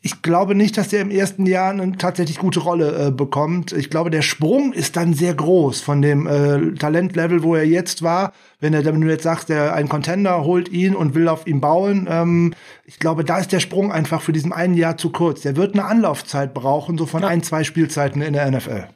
ich 0.00 0.22
glaube 0.22 0.54
nicht, 0.54 0.76
dass 0.76 0.88
der 0.88 1.00
im 1.00 1.10
ersten 1.10 1.44
Jahr 1.44 1.70
eine 1.70 1.96
tatsächlich 1.96 2.38
gute 2.38 2.60
Rolle 2.60 3.06
äh, 3.06 3.10
bekommt. 3.10 3.72
Ich 3.72 3.90
glaube, 3.90 4.10
der 4.10 4.22
Sprung 4.22 4.72
ist 4.72 4.96
dann 4.96 5.12
sehr 5.12 5.34
groß 5.34 5.80
von 5.80 6.02
dem 6.02 6.26
äh, 6.26 6.74
Talentlevel, 6.74 7.42
wo 7.42 7.56
er 7.56 7.66
jetzt 7.66 8.02
war. 8.02 8.32
Wenn 8.60 8.74
er, 8.74 8.82
du 8.82 9.08
jetzt 9.08 9.24
sagst, 9.24 9.48
der 9.48 9.74
ein 9.74 9.88
Contender 9.88 10.44
holt 10.44 10.68
ihn 10.68 10.94
und 10.94 11.14
will 11.14 11.26
auf 11.26 11.48
ihn 11.48 11.60
bauen, 11.60 12.06
ähm, 12.08 12.54
ich 12.84 13.00
glaube, 13.00 13.24
da 13.24 13.38
ist 13.38 13.50
der 13.50 13.60
Sprung 13.60 13.90
einfach 13.90 14.22
für 14.22 14.32
diesen 14.32 14.52
einen 14.52 14.74
Jahr 14.74 14.96
zu 14.96 15.10
kurz. 15.10 15.42
Der 15.42 15.56
wird 15.56 15.74
eine 15.74 15.84
Anlaufzeit 15.84 16.54
brauchen, 16.54 16.96
so 16.96 17.06
von 17.06 17.22
ja. 17.22 17.28
ein, 17.28 17.42
zwei 17.42 17.64
Spielzeiten 17.64 18.22
in 18.22 18.34
der 18.34 18.48
NFL. 18.48 18.86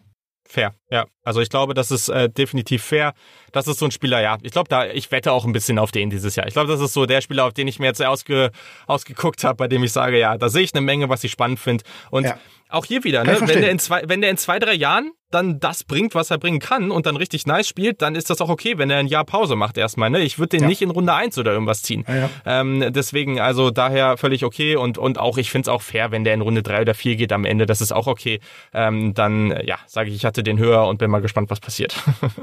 Fair, 0.49 0.75
ja. 0.91 1.07
Also 1.25 1.41
ich 1.41 1.49
glaube, 1.49 1.75
das 1.75 1.91
ist 1.91 2.11
äh, 2.11 2.29
definitiv 2.29 2.83
fair. 2.83 3.15
Das 3.53 3.69
ist 3.69 3.79
so 3.79 3.85
ein 3.85 3.91
Spieler, 3.91 4.21
ja. 4.21 4.39
Ich 4.43 4.53
glaube, 4.53 4.69
da 4.69 4.87
ich 4.87 5.11
wette 5.11 5.33
auch 5.33 5.45
ein 5.45 5.53
bisschen 5.53 5.79
auf 5.79 5.93
den 5.93 6.11
dieses 6.11 6.37
Jahr. 6.37 6.47
Ich 6.47 6.55
glaube, 6.55 6.71
das 6.71 6.81
ist 6.81 6.95
so 6.95 7.07
der 7.07 7.21
Spieler, 7.21 7.45
auf 7.45 7.53
den 7.53 7.69
ich 7.69 7.79
mir 7.79 7.87
jetzt 7.87 8.03
ausge, 8.03 8.51
ausgeguckt 8.87 9.45
habe, 9.45 9.57
bei 9.57 9.69
dem 9.69 9.85
ich 9.85 9.93
sage, 9.93 10.19
ja, 10.19 10.37
da 10.37 10.49
sehe 10.49 10.63
ich 10.63 10.75
eine 10.75 10.81
Menge, 10.81 11.09
was 11.09 11.23
ich 11.23 11.33
spannend 11.33 11.61
finde. 11.61 11.85
Und 12.11 12.25
ja. 12.25 12.39
Auch 12.73 12.87
hier 12.87 13.05
wieder, 13.05 13.23
ne? 13.23 13.37
wenn, 13.41 13.61
der 13.61 13.71
in 13.71 13.79
zwei, 13.79 14.03
wenn 14.07 14.23
der 14.23 14.31
in 14.31 14.39
zwei, 14.39 14.59
drei 14.59 14.73
Jahren 14.73 15.13
dann 15.31 15.61
das 15.61 15.85
bringt, 15.85 16.15
was 16.15 16.31
er 16.31 16.39
bringen 16.39 16.59
kann 16.59 16.91
und 16.91 17.07
dann 17.07 17.17
richtig 17.17 17.47
nice 17.47 17.69
spielt, 17.69 18.03
dann 18.03 18.15
ist 18.15 18.31
das 18.31 18.41
auch 18.41 18.49
okay, 18.49 18.79
wenn 18.79 18.91
er 18.91 18.99
ein 18.99 19.07
Jahr 19.07 19.25
Pause 19.25 19.57
macht 19.57 19.77
erstmal. 19.77 20.11
Ne? 20.11 20.21
Ich 20.21 20.39
würde 20.39 20.57
den 20.57 20.63
ja. 20.63 20.69
nicht 20.69 20.83
in 20.83 20.91
Runde 20.91 21.13
eins 21.13 21.37
oder 21.39 21.53
irgendwas 21.53 21.83
ziehen. 21.83 22.05
Ja, 22.09 22.17
ja. 22.17 22.31
Ähm, 22.47 22.93
deswegen, 22.93 23.41
also 23.41 23.71
daher 23.71 24.17
völlig 24.17 24.45
okay 24.45 24.77
und, 24.77 24.99
und 24.99 25.19
auch, 25.19 25.39
ich 25.39 25.51
finde 25.51 25.67
es 25.67 25.69
auch 25.69 25.83
fair, 25.83 26.11
wenn 26.11 26.25
der 26.25 26.35
in 26.35 26.41
Runde 26.41 26.63
drei 26.63 26.81
oder 26.81 26.95
vier 26.95 27.17
geht 27.17 27.33
am 27.33 27.45
Ende, 27.45 27.67
das 27.67 27.81
ist 27.81 27.93
auch 27.93 28.07
okay. 28.07 28.41
Ähm, 28.73 29.15
dann, 29.15 29.55
ja, 29.65 29.79
sage 29.87 30.11
ich, 30.11 30.17
ich 30.17 30.25
hatte 30.25 30.43
den 30.43 30.59
höher 30.59 30.87
und 30.87 30.99
bin 30.99 31.11
mal 31.11 31.21
gespannt, 31.21 31.51
was 31.51 31.61
passiert. 31.61 31.95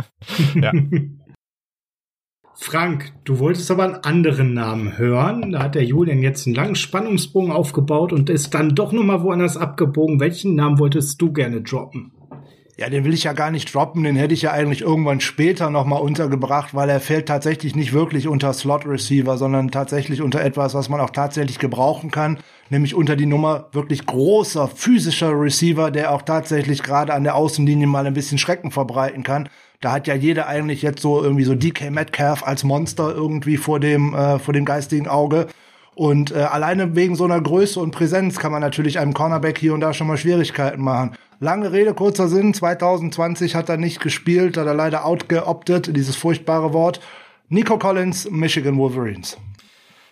ja. 0.56 0.72
Frank, 2.62 3.14
du 3.24 3.40
wolltest 3.40 3.72
aber 3.72 3.86
einen 3.86 4.04
anderen 4.04 4.54
Namen 4.54 4.98
hören. 4.98 5.54
Da 5.54 5.64
hat 5.64 5.76
der 5.76 5.86
Julian 5.86 6.22
jetzt 6.22 6.46
einen 6.46 6.58
langen 6.58 6.76
Spannungsbogen 6.76 7.54
aufgebaut 7.54 8.12
und 8.12 8.30
ist 8.30 8.54
dann 8.54 8.76
doch 8.76 8.92
nochmal 8.92 9.24
woanders 9.24 9.56
abgebogen. 9.56 10.20
Welchen 10.20 10.56
Namen 10.56 10.78
wolltest 10.78 11.22
du 11.22 11.32
gerne 11.32 11.62
droppen? 11.62 12.12
Ja, 12.78 12.90
den 12.90 13.06
will 13.06 13.14
ich 13.14 13.24
ja 13.24 13.32
gar 13.32 13.50
nicht 13.50 13.74
droppen, 13.74 14.04
den 14.04 14.18
hätte 14.18 14.34
ich 14.34 14.42
ja 14.42 14.52
eigentlich 14.52 14.82
irgendwann 14.82 15.22
später 15.22 15.70
nochmal 15.70 16.02
untergebracht, 16.02 16.76
weil 16.76 16.90
er 16.90 17.00
fällt 17.00 17.28
tatsächlich 17.28 17.76
nicht 17.76 17.94
wirklich 17.94 18.28
unter 18.28 18.52
Slot 18.52 18.86
Receiver, 18.86 19.38
sondern 19.38 19.72
tatsächlich 19.72 20.22
unter 20.22 20.42
etwas, 20.42 20.74
was 20.74 20.90
man 20.90 21.00
auch 21.00 21.10
tatsächlich 21.10 21.60
gebrauchen 21.60 22.12
kann, 22.12 22.40
nämlich 22.70 22.94
unter 22.94 23.16
die 23.16 23.26
Nummer 23.26 23.68
wirklich 23.72 24.06
großer 24.06 24.68
physischer 24.68 25.32
Receiver, 25.32 25.92
der 25.92 26.14
auch 26.14 26.22
tatsächlich 26.22 26.84
gerade 26.84 27.14
an 27.14 27.24
der 27.24 27.36
Außenlinie 27.36 27.88
mal 27.88 28.06
ein 28.06 28.14
bisschen 28.14 28.38
Schrecken 28.38 28.72
verbreiten 28.72 29.24
kann. 29.24 29.50
Da 29.82 29.94
hat 29.94 30.08
ja 30.08 30.16
jeder 30.16 30.48
eigentlich 30.48 30.82
jetzt 30.82 31.02
so 31.02 31.24
irgendwie 31.24 31.46
so 31.46 31.56
DK 31.56 31.90
Metcalf 31.90 32.44
als 32.44 32.64
Monster 32.64 33.14
irgendwie 33.16 33.58
vor 33.58 33.80
dem, 33.80 34.14
äh, 34.14 34.38
vor 34.38 34.54
dem 34.54 34.66
geistigen 34.66 35.08
Auge. 35.08 35.48
Und 35.96 36.32
äh, 36.32 36.40
alleine 36.40 36.96
wegen 36.96 37.16
so 37.16 37.26
einer 37.26 37.40
Größe 37.42 37.80
und 37.80 37.92
Präsenz 37.92 38.40
kann 38.40 38.52
man 38.52 38.62
natürlich 38.62 39.00
einem 39.00 39.14
Cornerback 39.14 39.58
hier 39.58 39.74
und 39.74 39.82
da 39.82 39.94
schon 39.94 40.08
mal 40.08 40.18
Schwierigkeiten 40.18 40.82
machen. 40.82 41.16
Lange 41.40 41.72
Rede, 41.72 41.94
kurzer 41.94 42.28
Sinn. 42.28 42.54
2020 42.54 43.56
hat 43.56 43.70
er 43.70 43.78
nicht 43.78 44.02
gespielt, 44.02 44.58
hat 44.58 44.68
er 44.68 44.74
leider 44.74 45.06
outgeoptet, 45.06 45.96
dieses 45.96 46.16
furchtbare 46.16 46.74
Wort. 46.74 47.00
Nico 47.48 47.78
Collins, 47.78 48.30
Michigan 48.30 48.78
Wolverines. 48.78 49.38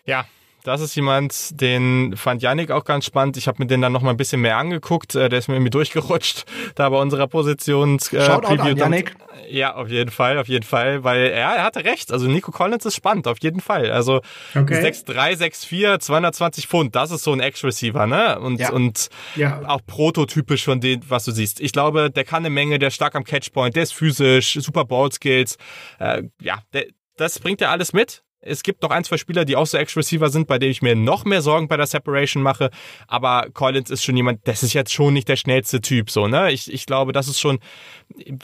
Ja, 0.06 0.26
das 0.68 0.82
ist 0.82 0.96
jemand, 0.96 1.62
den 1.62 2.18
fand 2.18 2.42
Yannick 2.42 2.72
auch 2.72 2.84
ganz 2.84 3.06
spannend. 3.06 3.38
Ich 3.38 3.48
habe 3.48 3.64
mir 3.64 3.68
den 3.68 3.80
dann 3.80 3.94
noch 3.94 4.02
mal 4.02 4.10
ein 4.10 4.18
bisschen 4.18 4.42
mehr 4.42 4.58
angeguckt. 4.58 5.16
Äh, 5.16 5.30
der 5.30 5.40
ist 5.40 5.48
mir 5.48 5.56
irgendwie 5.56 5.70
durchgerutscht, 5.70 6.44
da 6.76 6.90
bei 6.90 7.00
unserer 7.00 7.28
Position. 7.28 7.96
Äh, 8.12 8.26
Shoutout 8.26 8.62
an 8.62 8.76
Yannick. 8.76 9.16
Ja, 9.50 9.76
auf 9.76 9.88
jeden 9.88 10.12
Fall, 10.12 10.38
auf 10.38 10.50
jeden 10.50 10.66
Fall, 10.66 11.06
weil 11.06 11.30
ja, 11.30 11.54
er 11.54 11.64
hatte 11.64 11.86
recht. 11.86 12.12
Also 12.12 12.28
Nico 12.28 12.52
Collins 12.52 12.86
ist 12.86 12.96
spannend, 12.96 13.28
auf 13.28 13.38
jeden 13.42 13.62
Fall. 13.62 13.92
Also 13.92 14.20
okay. 14.54 14.84
6'3, 14.84 15.38
6'4, 15.38 16.00
220 16.00 16.68
Pfund, 16.68 16.96
das 16.96 17.12
ist 17.12 17.24
so 17.24 17.32
ein 17.32 17.40
Ex-Receiver, 17.40 18.06
ne? 18.06 18.38
Und, 18.38 18.60
ja. 18.60 18.74
und 18.74 19.08
ja. 19.38 19.62
auch 19.68 19.80
prototypisch 19.88 20.66
von 20.66 20.82
dem, 20.82 21.00
was 21.08 21.24
du 21.24 21.32
siehst. 21.32 21.62
Ich 21.62 21.72
glaube, 21.72 22.12
der 22.12 22.26
kann 22.26 22.40
eine 22.40 22.50
Menge, 22.50 22.78
der 22.78 22.90
ist 22.90 22.96
stark 22.96 23.16
am 23.16 23.24
Catchpoint, 23.24 23.74
der 23.78 23.84
ist 23.84 23.94
physisch, 23.94 24.56
super 24.60 24.84
Ball-Skills. 24.84 25.58
Äh, 26.00 26.24
ja, 26.42 26.60
der, 26.74 26.88
das 27.16 27.40
bringt 27.40 27.62
er 27.62 27.72
alles 27.72 27.94
mit. 27.94 28.24
Es 28.48 28.64
gibt 28.64 28.82
noch 28.82 28.90
ein, 28.90 29.04
zwei 29.04 29.18
Spieler, 29.18 29.46
die 29.46 29.56
auch 29.56 29.66
so 29.66 29.78
Ex-Receiver 29.78 30.30
sind, 30.30 30.48
bei 30.48 30.60
denen 30.60 30.72
ich 30.72 30.82
mir 30.82 30.96
noch 30.96 31.26
mehr 31.26 31.42
Sorgen 31.42 31.68
bei 31.68 31.78
der 31.78 31.88
Separation 31.88 32.42
mache. 32.42 32.70
Aber 33.08 33.48
Collins 33.54 33.90
ist 33.90 34.04
schon 34.04 34.16
jemand, 34.16 34.48
das 34.48 34.64
ist 34.64 34.74
jetzt 34.74 34.94
schon 34.94 35.14
nicht 35.14 35.28
der 35.28 35.36
schnellste 35.36 35.82
Typ, 35.82 36.10
so, 36.10 36.28
ne? 36.28 36.52
Ich, 36.52 36.72
ich 36.72 36.86
glaube, 36.86 37.12
das 37.12 37.28
ist 37.28 37.40
schon, 37.40 37.60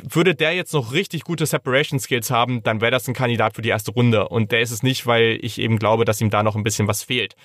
würde 0.10 0.36
der 0.36 0.54
jetzt 0.54 0.74
noch 0.74 0.94
richtig 0.94 1.24
gute 1.24 1.46
Separation 1.46 2.00
Skills 2.00 2.30
haben, 2.32 2.64
dann 2.64 2.82
wäre 2.82 2.92
das 2.92 3.08
ein 3.08 3.14
Kandidat 3.14 3.56
für 3.56 3.62
die 3.62 3.70
erste 3.70 3.92
Runde. 3.92 4.28
Und 4.28 4.52
der 4.52 4.62
ist 4.62 4.72
es 4.72 4.84
nicht, 4.84 5.06
weil 5.06 5.40
ich 5.42 5.60
eben 5.60 5.80
glaube, 5.80 6.06
dass 6.06 6.22
ihm 6.22 6.30
da 6.30 6.44
noch 6.44 6.56
ein 6.56 6.64
bisschen 6.64 6.88
was 6.88 7.04
fehlt. 7.04 7.36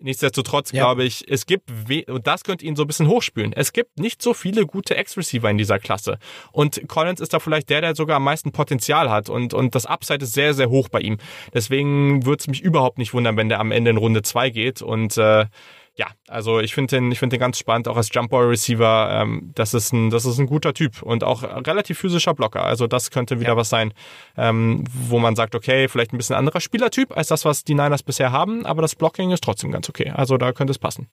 Nichtsdestotrotz 0.00 0.70
ja. 0.72 0.82
glaube 0.82 1.04
ich, 1.04 1.24
es 1.28 1.46
gibt, 1.46 1.70
und 2.08 2.26
das 2.26 2.44
könnte 2.44 2.64
ihn 2.64 2.76
so 2.76 2.84
ein 2.84 2.86
bisschen 2.86 3.08
hochspülen, 3.08 3.52
es 3.52 3.72
gibt 3.72 3.98
nicht 3.98 4.22
so 4.22 4.32
viele 4.32 4.64
gute 4.64 4.96
Ex-Receiver 4.96 5.50
in 5.50 5.58
dieser 5.58 5.78
Klasse. 5.78 6.18
Und 6.52 6.86
Collins 6.86 7.20
ist 7.20 7.34
da 7.34 7.40
vielleicht 7.40 7.68
der, 7.68 7.80
der 7.80 7.96
sogar 7.96 8.16
am 8.16 8.24
meisten 8.24 8.52
Potenzial 8.52 9.10
hat 9.10 9.28
und, 9.28 9.54
und 9.54 9.74
das 9.74 9.86
Upside 9.86 10.24
ist 10.24 10.34
sehr, 10.34 10.54
sehr 10.54 10.70
hoch 10.70 10.88
bei 10.88 11.00
ihm. 11.00 11.18
Deswegen 11.52 12.24
würde 12.24 12.40
es 12.40 12.46
mich 12.46 12.60
überhaupt 12.60 12.98
nicht 12.98 13.12
wundern, 13.12 13.36
wenn 13.36 13.48
der 13.48 13.58
am 13.58 13.72
Ende 13.72 13.90
in 13.90 13.96
Runde 13.96 14.22
zwei 14.22 14.50
geht 14.50 14.82
und 14.82 15.16
äh, 15.16 15.46
ja, 15.98 16.06
also 16.28 16.60
ich 16.60 16.74
finde 16.74 16.96
den, 16.96 17.10
ich 17.10 17.18
finde 17.18 17.34
den 17.34 17.40
ganz 17.40 17.58
spannend, 17.58 17.88
auch 17.88 17.96
als 17.96 18.10
Jump-Ball-Receiver. 18.12 19.20
Ähm, 19.20 19.50
das 19.56 19.74
ist 19.74 19.92
ein, 19.92 20.10
das 20.10 20.24
ist 20.24 20.38
ein 20.38 20.46
guter 20.46 20.72
Typ 20.72 21.02
und 21.02 21.24
auch 21.24 21.42
relativ 21.42 21.98
physischer 21.98 22.34
Blocker. 22.34 22.62
Also 22.62 22.86
das 22.86 23.10
könnte 23.10 23.40
wieder 23.40 23.50
ja. 23.50 23.56
was 23.56 23.68
sein, 23.68 23.92
ähm, 24.36 24.84
wo 24.92 25.18
man 25.18 25.34
sagt, 25.34 25.56
okay, 25.56 25.88
vielleicht 25.88 26.12
ein 26.12 26.16
bisschen 26.16 26.36
anderer 26.36 26.60
Spielertyp 26.60 27.16
als 27.16 27.26
das, 27.26 27.44
was 27.44 27.64
die 27.64 27.74
Niners 27.74 28.04
bisher 28.04 28.30
haben, 28.30 28.64
aber 28.64 28.80
das 28.80 28.94
Blocking 28.94 29.32
ist 29.32 29.42
trotzdem 29.42 29.72
ganz 29.72 29.88
okay. 29.88 30.10
Also 30.14 30.36
da 30.38 30.52
könnte 30.52 30.70
es 30.70 30.78
passen. 30.78 31.08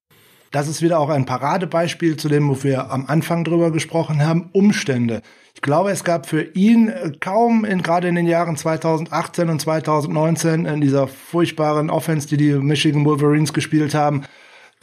Das 0.51 0.67
ist 0.67 0.83
wieder 0.83 0.99
auch 0.99 1.09
ein 1.09 1.25
Paradebeispiel 1.25 2.17
zu 2.17 2.29
dem, 2.29 2.47
wo 2.47 2.63
wir 2.63 2.91
am 2.91 3.07
Anfang 3.07 3.43
drüber 3.43 3.71
gesprochen 3.71 4.23
haben, 4.23 4.51
Umstände. 4.53 5.23
Ich 5.55 5.63
glaube, 5.63 5.89
es 5.89 6.03
gab 6.03 6.27
für 6.27 6.43
ihn 6.53 6.89
äh, 6.89 7.11
kaum 7.19 7.65
in, 7.65 7.81
gerade 7.81 8.07
in 8.07 8.13
den 8.13 8.27
Jahren 8.27 8.55
2018 8.55 9.49
und 9.49 9.59
2019 9.59 10.65
in 10.65 10.79
dieser 10.79 11.07
furchtbaren 11.07 11.89
Offense, 11.89 12.27
die 12.27 12.37
die 12.37 12.53
Michigan 12.53 13.03
Wolverines 13.03 13.51
gespielt 13.51 13.95
haben, 13.95 14.25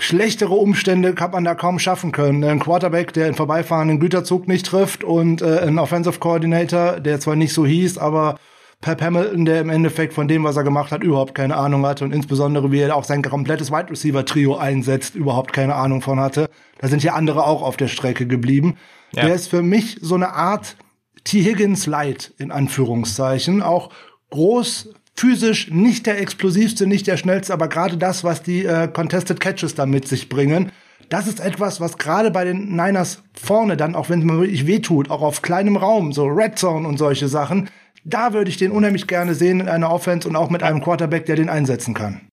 schlechtere 0.03 0.55
Umstände 0.55 1.15
kann 1.15 1.31
man 1.31 1.45
da 1.45 1.55
kaum 1.55 1.79
schaffen 1.79 2.11
können. 2.11 2.43
Ein 2.43 2.59
Quarterback, 2.59 3.13
der 3.13 3.29
in 3.29 3.35
vorbeifahrenden 3.35 4.01
Güterzug 4.01 4.49
nicht 4.49 4.67
trifft 4.67 5.05
und 5.05 5.43
äh, 5.43 5.61
ein 5.61 5.79
Offensive 5.79 6.19
Coordinator, 6.19 6.99
der 6.99 7.21
zwar 7.21 7.37
nicht 7.37 7.53
so 7.53 7.65
hieß, 7.65 7.99
aber 7.99 8.37
Pep 8.81 9.01
Hamilton, 9.01 9.45
der 9.45 9.61
im 9.61 9.71
Endeffekt 9.71 10.13
von 10.13 10.27
dem, 10.27 10.43
was 10.43 10.57
er 10.57 10.65
gemacht 10.65 10.91
hat, 10.91 11.05
überhaupt 11.05 11.37
keine 11.37 11.57
Ahnung 11.57 11.87
hatte 11.87 12.05
und 12.05 12.13
insbesondere 12.13 12.73
wie 12.73 12.81
er 12.81 12.97
auch 12.97 13.05
sein 13.05 13.23
komplettes 13.23 13.71
Wide 13.71 13.91
Receiver 13.91 14.25
Trio 14.25 14.57
einsetzt, 14.57 15.15
überhaupt 15.15 15.53
keine 15.53 15.77
Ahnung 15.77 16.03
von 16.03 16.19
hatte. 16.19 16.51
Da 16.81 16.89
sind 16.89 17.05
ja 17.05 17.15
andere 17.15 17.47
auch 17.47 17.63
auf 17.63 17.77
der 17.77 17.87
Strecke 17.87 18.27
geblieben. 18.27 18.77
Ja. 19.13 19.27
Der 19.27 19.35
ist 19.37 19.49
für 19.49 19.63
mich 19.63 19.99
so 20.01 20.17
eine 20.17 20.35
Art 20.35 20.77
T. 21.23 21.45
Higgins 21.45 21.87
Light 21.87 22.35
in 22.39 22.51
Anführungszeichen, 22.51 23.63
auch 23.63 23.91
groß, 24.31 24.89
physisch 25.15 25.71
nicht 25.71 26.07
der 26.07 26.21
explosivste, 26.21 26.87
nicht 26.87 27.07
der 27.07 27.17
schnellste, 27.17 27.53
aber 27.53 27.69
gerade 27.69 27.97
das, 27.97 28.25
was 28.25 28.43
die 28.43 28.65
äh, 28.65 28.89
Contested 28.89 29.41
Catches 29.41 29.75
da 29.75 29.87
mit 29.87 30.09
sich 30.09 30.29
bringen, 30.29 30.73
das 31.09 31.27
ist 31.27 31.41
etwas, 31.41 31.81
was 31.81 31.99
gerade 31.99 32.31
bei 32.31 32.45
den 32.45 32.75
Niners 32.75 33.23
vorne 33.35 33.77
dann, 33.77 33.95
auch 33.95 34.09
wenn 34.09 34.21
es 34.21 34.25
mir 34.25 34.39
wirklich 34.39 34.67
wehtut, 34.67 35.11
auch 35.11 35.21
auf 35.21 35.43
kleinem 35.43 35.77
Raum, 35.77 36.13
so 36.13 36.27
Red 36.27 36.59
Zone 36.59 36.89
und 36.89 36.97
solche 36.97 37.29
Sachen, 37.29 37.69
da 38.05 38.33
würde 38.33 38.51
ich 38.51 38.57
den 38.57 38.73
unheimlich 38.73 39.07
gerne 39.07 39.35
sehen 39.35 39.61
in 39.61 39.69
einer 39.69 39.93
Offense 39.93 40.27
und 40.27 40.37
auch 40.37 40.51
mit 40.51 40.63
einem 40.63 40.83
Quarterback, 40.83 41.27
der 41.27 41.37
den 41.37 41.49
einsetzen 41.49 41.95
kann. 41.95 42.29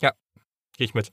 Ja, 0.00 0.12
gehe 0.76 0.86
ich 0.86 0.94
mit. 0.94 1.12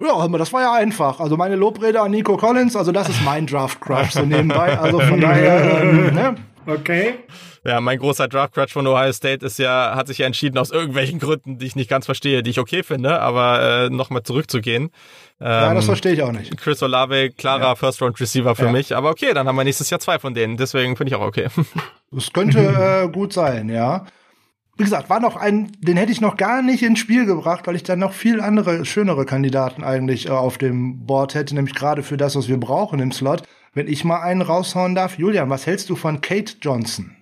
Ja, 0.00 0.28
das 0.28 0.52
war 0.52 0.60
ja 0.62 0.72
einfach. 0.74 1.20
Also 1.20 1.36
meine 1.36 1.56
Lobrede 1.56 2.00
an 2.00 2.10
Nico 2.10 2.36
Collins, 2.36 2.76
also 2.76 2.92
das 2.92 3.08
ist 3.08 3.22
mein 3.24 3.46
Draft 3.46 3.80
Crush 3.80 4.10
so 4.10 4.22
nebenbei. 4.22 4.78
Also 4.78 5.00
von 5.00 5.20
daher, 5.20 5.80
ähm, 5.82 6.14
ne? 6.14 6.34
Okay. 6.66 7.14
Ja, 7.66 7.80
mein 7.80 7.98
großer 7.98 8.28
Draft 8.28 8.54
Crush 8.54 8.72
von 8.72 8.86
Ohio 8.86 9.12
State 9.12 9.44
ist 9.44 9.58
ja, 9.58 9.96
hat 9.96 10.06
sich 10.06 10.18
ja 10.18 10.26
entschieden 10.26 10.56
aus 10.56 10.70
irgendwelchen 10.70 11.18
Gründen, 11.18 11.58
die 11.58 11.66
ich 11.66 11.74
nicht 11.74 11.90
ganz 11.90 12.06
verstehe, 12.06 12.44
die 12.44 12.50
ich 12.50 12.60
okay 12.60 12.84
finde, 12.84 13.20
aber 13.20 13.86
äh, 13.86 13.90
nochmal 13.90 14.22
zurückzugehen. 14.22 14.84
Ähm, 15.40 15.46
ja, 15.46 15.74
das 15.74 15.86
verstehe 15.86 16.12
ich 16.12 16.22
auch 16.22 16.30
nicht. 16.30 16.56
Chris 16.58 16.80
Olave, 16.84 17.30
klarer 17.30 17.62
ja. 17.62 17.74
First 17.74 18.00
Round 18.00 18.20
Receiver 18.20 18.54
für 18.54 18.66
ja. 18.66 18.72
mich, 18.72 18.94
aber 18.94 19.10
okay, 19.10 19.34
dann 19.34 19.48
haben 19.48 19.56
wir 19.56 19.64
nächstes 19.64 19.90
Jahr 19.90 19.98
zwei 19.98 20.20
von 20.20 20.32
denen, 20.32 20.56
deswegen 20.56 20.96
finde 20.96 21.10
ich 21.10 21.16
auch 21.16 21.26
okay. 21.26 21.48
Das 22.12 22.32
könnte 22.32 22.60
äh, 22.60 23.08
gut 23.08 23.32
sein, 23.32 23.68
ja. 23.68 24.06
Wie 24.76 24.84
gesagt, 24.84 25.10
war 25.10 25.18
noch 25.18 25.34
ein, 25.34 25.72
den 25.80 25.96
hätte 25.96 26.12
ich 26.12 26.20
noch 26.20 26.36
gar 26.36 26.62
nicht 26.62 26.84
ins 26.84 27.00
Spiel 27.00 27.26
gebracht, 27.26 27.66
weil 27.66 27.74
ich 27.74 27.82
dann 27.82 27.98
noch 27.98 28.12
viel 28.12 28.40
andere, 28.40 28.84
schönere 28.84 29.24
Kandidaten 29.24 29.82
eigentlich 29.82 30.26
äh, 30.26 30.30
auf 30.30 30.56
dem 30.56 31.04
Board 31.04 31.34
hätte, 31.34 31.56
nämlich 31.56 31.74
gerade 31.74 32.04
für 32.04 32.16
das, 32.16 32.36
was 32.36 32.46
wir 32.46 32.60
brauchen 32.60 33.00
im 33.00 33.10
Slot. 33.10 33.42
Wenn 33.74 33.88
ich 33.88 34.04
mal 34.04 34.20
einen 34.20 34.42
raushauen 34.42 34.94
darf, 34.94 35.18
Julian, 35.18 35.50
was 35.50 35.66
hältst 35.66 35.90
du 35.90 35.96
von 35.96 36.20
Kate 36.20 36.54
Johnson? 36.62 37.15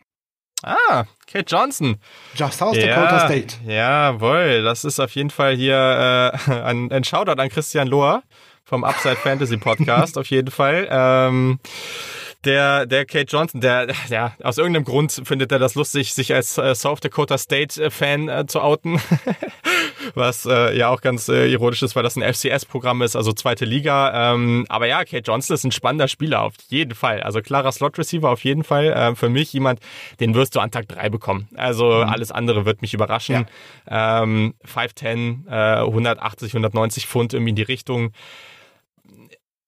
Ah, 0.65 1.05
Kate 1.31 1.45
Johnson. 1.47 1.97
Just 2.35 2.59
South 2.59 2.77
ja, 2.77 2.86
Dakota 2.86 3.27
State. 3.27 3.57
Jawohl, 3.66 4.62
das 4.62 4.85
ist 4.85 4.99
auf 4.99 5.11
jeden 5.15 5.31
Fall 5.31 5.55
hier 5.55 6.32
äh, 6.49 6.53
ein, 6.62 6.91
ein 6.91 7.05
Shoutout 7.05 7.41
an 7.41 7.49
Christian 7.51 7.89
Lohr 7.89 8.23
vom 8.65 8.82
Upside 8.82 9.16
Fantasy 9.16 9.59
Podcast, 9.59 10.16
auf 10.19 10.31
jeden 10.31 10.51
Fall. 10.51 10.89
Ähm, 10.91 11.59
der, 12.44 12.86
der 12.86 13.04
Kate 13.06 13.26
Johnson, 13.28 13.60
der, 13.60 13.88
ja, 14.08 14.34
aus 14.42 14.58
irgendeinem 14.58 14.84
Grund 14.84 15.22
findet 15.24 15.52
er 15.52 15.58
das 15.58 15.74
lustig, 15.74 16.14
sich 16.14 16.34
als 16.34 16.58
äh, 16.58 16.74
South 16.74 17.00
Dakota 17.00 17.38
State 17.38 17.82
äh, 17.82 17.90
Fan 17.90 18.28
äh, 18.28 18.46
zu 18.46 18.60
outen. 18.60 19.00
Was 20.14 20.44
äh, 20.44 20.76
ja 20.76 20.88
auch 20.90 21.00
ganz 21.00 21.28
äh, 21.28 21.46
ironisch 21.50 21.82
ist, 21.82 21.96
weil 21.96 22.02
das 22.02 22.16
ein 22.16 22.34
FCS-Programm 22.34 23.02
ist, 23.02 23.16
also 23.16 23.32
zweite 23.32 23.64
Liga. 23.64 24.34
Ähm, 24.34 24.66
aber 24.68 24.86
ja, 24.86 25.04
Kate 25.04 25.22
Johnson 25.24 25.54
ist 25.54 25.64
ein 25.64 25.72
spannender 25.72 26.08
Spieler, 26.08 26.42
auf 26.42 26.54
jeden 26.68 26.94
Fall. 26.94 27.22
Also 27.22 27.40
klarer 27.40 27.72
Slot-Receiver 27.72 28.28
auf 28.28 28.44
jeden 28.44 28.64
Fall. 28.64 28.92
Äh, 28.92 29.14
für 29.14 29.30
mich 29.30 29.52
jemand, 29.52 29.80
den 30.20 30.34
wirst 30.34 30.54
du 30.54 30.60
an 30.60 30.70
Tag 30.70 30.88
drei 30.88 31.08
bekommen. 31.08 31.48
Also 31.56 31.86
mhm. 31.86 32.08
alles 32.08 32.30
andere 32.30 32.66
wird 32.66 32.82
mich 32.82 32.92
überraschen. 32.92 33.46
Ja. 33.90 34.22
Ähm, 34.22 34.54
5'10, 34.66 35.48
äh, 35.48 35.80
180, 35.80 36.52
190 36.52 37.06
Pfund 37.06 37.32
irgendwie 37.32 37.50
in 37.50 37.56
die 37.56 37.62
Richtung 37.62 38.12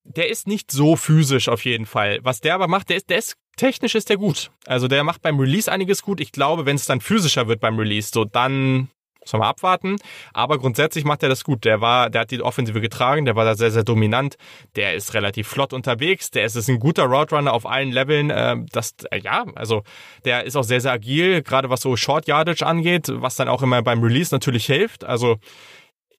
der 0.08 0.30
ist 0.30 0.46
nicht 0.46 0.70
so 0.70 0.96
physisch 0.96 1.48
auf 1.48 1.64
jeden 1.64 1.86
Fall. 1.86 2.18
Was 2.22 2.40
der 2.40 2.54
aber 2.54 2.68
macht, 2.68 2.88
der 2.90 2.96
ist, 2.96 3.10
der 3.10 3.18
ist 3.18 3.36
technisch 3.56 3.94
ist 3.94 4.08
der 4.08 4.16
gut. 4.16 4.50
Also 4.66 4.88
der 4.88 5.04
macht 5.04 5.22
beim 5.22 5.38
Release 5.38 5.70
einiges 5.70 6.02
gut. 6.02 6.20
Ich 6.20 6.32
glaube, 6.32 6.66
wenn 6.66 6.76
es 6.76 6.86
dann 6.86 7.00
physischer 7.00 7.48
wird 7.48 7.60
beim 7.60 7.78
Release, 7.78 8.10
so 8.12 8.24
dann 8.24 8.88
muss 9.26 9.32
man 9.32 9.42
abwarten. 9.42 9.96
Aber 10.32 10.58
grundsätzlich 10.58 11.04
macht 11.04 11.22
er 11.22 11.28
das 11.28 11.42
gut. 11.42 11.64
Der 11.64 11.80
war, 11.80 12.10
der 12.10 12.22
hat 12.22 12.30
die 12.30 12.40
Offensive 12.40 12.80
getragen, 12.80 13.24
der 13.24 13.34
war 13.34 13.44
da 13.44 13.56
sehr, 13.56 13.70
sehr 13.70 13.82
dominant. 13.82 14.36
Der 14.76 14.94
ist 14.94 15.14
relativ 15.14 15.48
flott 15.48 15.72
unterwegs. 15.72 16.30
Der 16.30 16.44
ist, 16.44 16.54
ist 16.54 16.68
ein 16.68 16.78
guter 16.78 17.04
Roadrunner 17.04 17.52
auf 17.52 17.66
allen 17.66 17.90
Leveln. 17.90 18.32
Ähm, 18.34 18.66
das, 18.70 18.94
äh, 19.10 19.18
ja, 19.18 19.44
also 19.56 19.82
der 20.24 20.44
ist 20.44 20.56
auch 20.56 20.62
sehr, 20.62 20.80
sehr 20.80 20.92
agil, 20.92 21.42
gerade 21.42 21.70
was 21.70 21.80
so 21.80 21.96
Short 21.96 22.28
Yardage 22.28 22.64
angeht, 22.64 23.08
was 23.10 23.36
dann 23.36 23.48
auch 23.48 23.62
immer 23.62 23.82
beim 23.82 24.02
Release 24.02 24.34
natürlich 24.34 24.66
hilft. 24.66 25.04
Also 25.04 25.38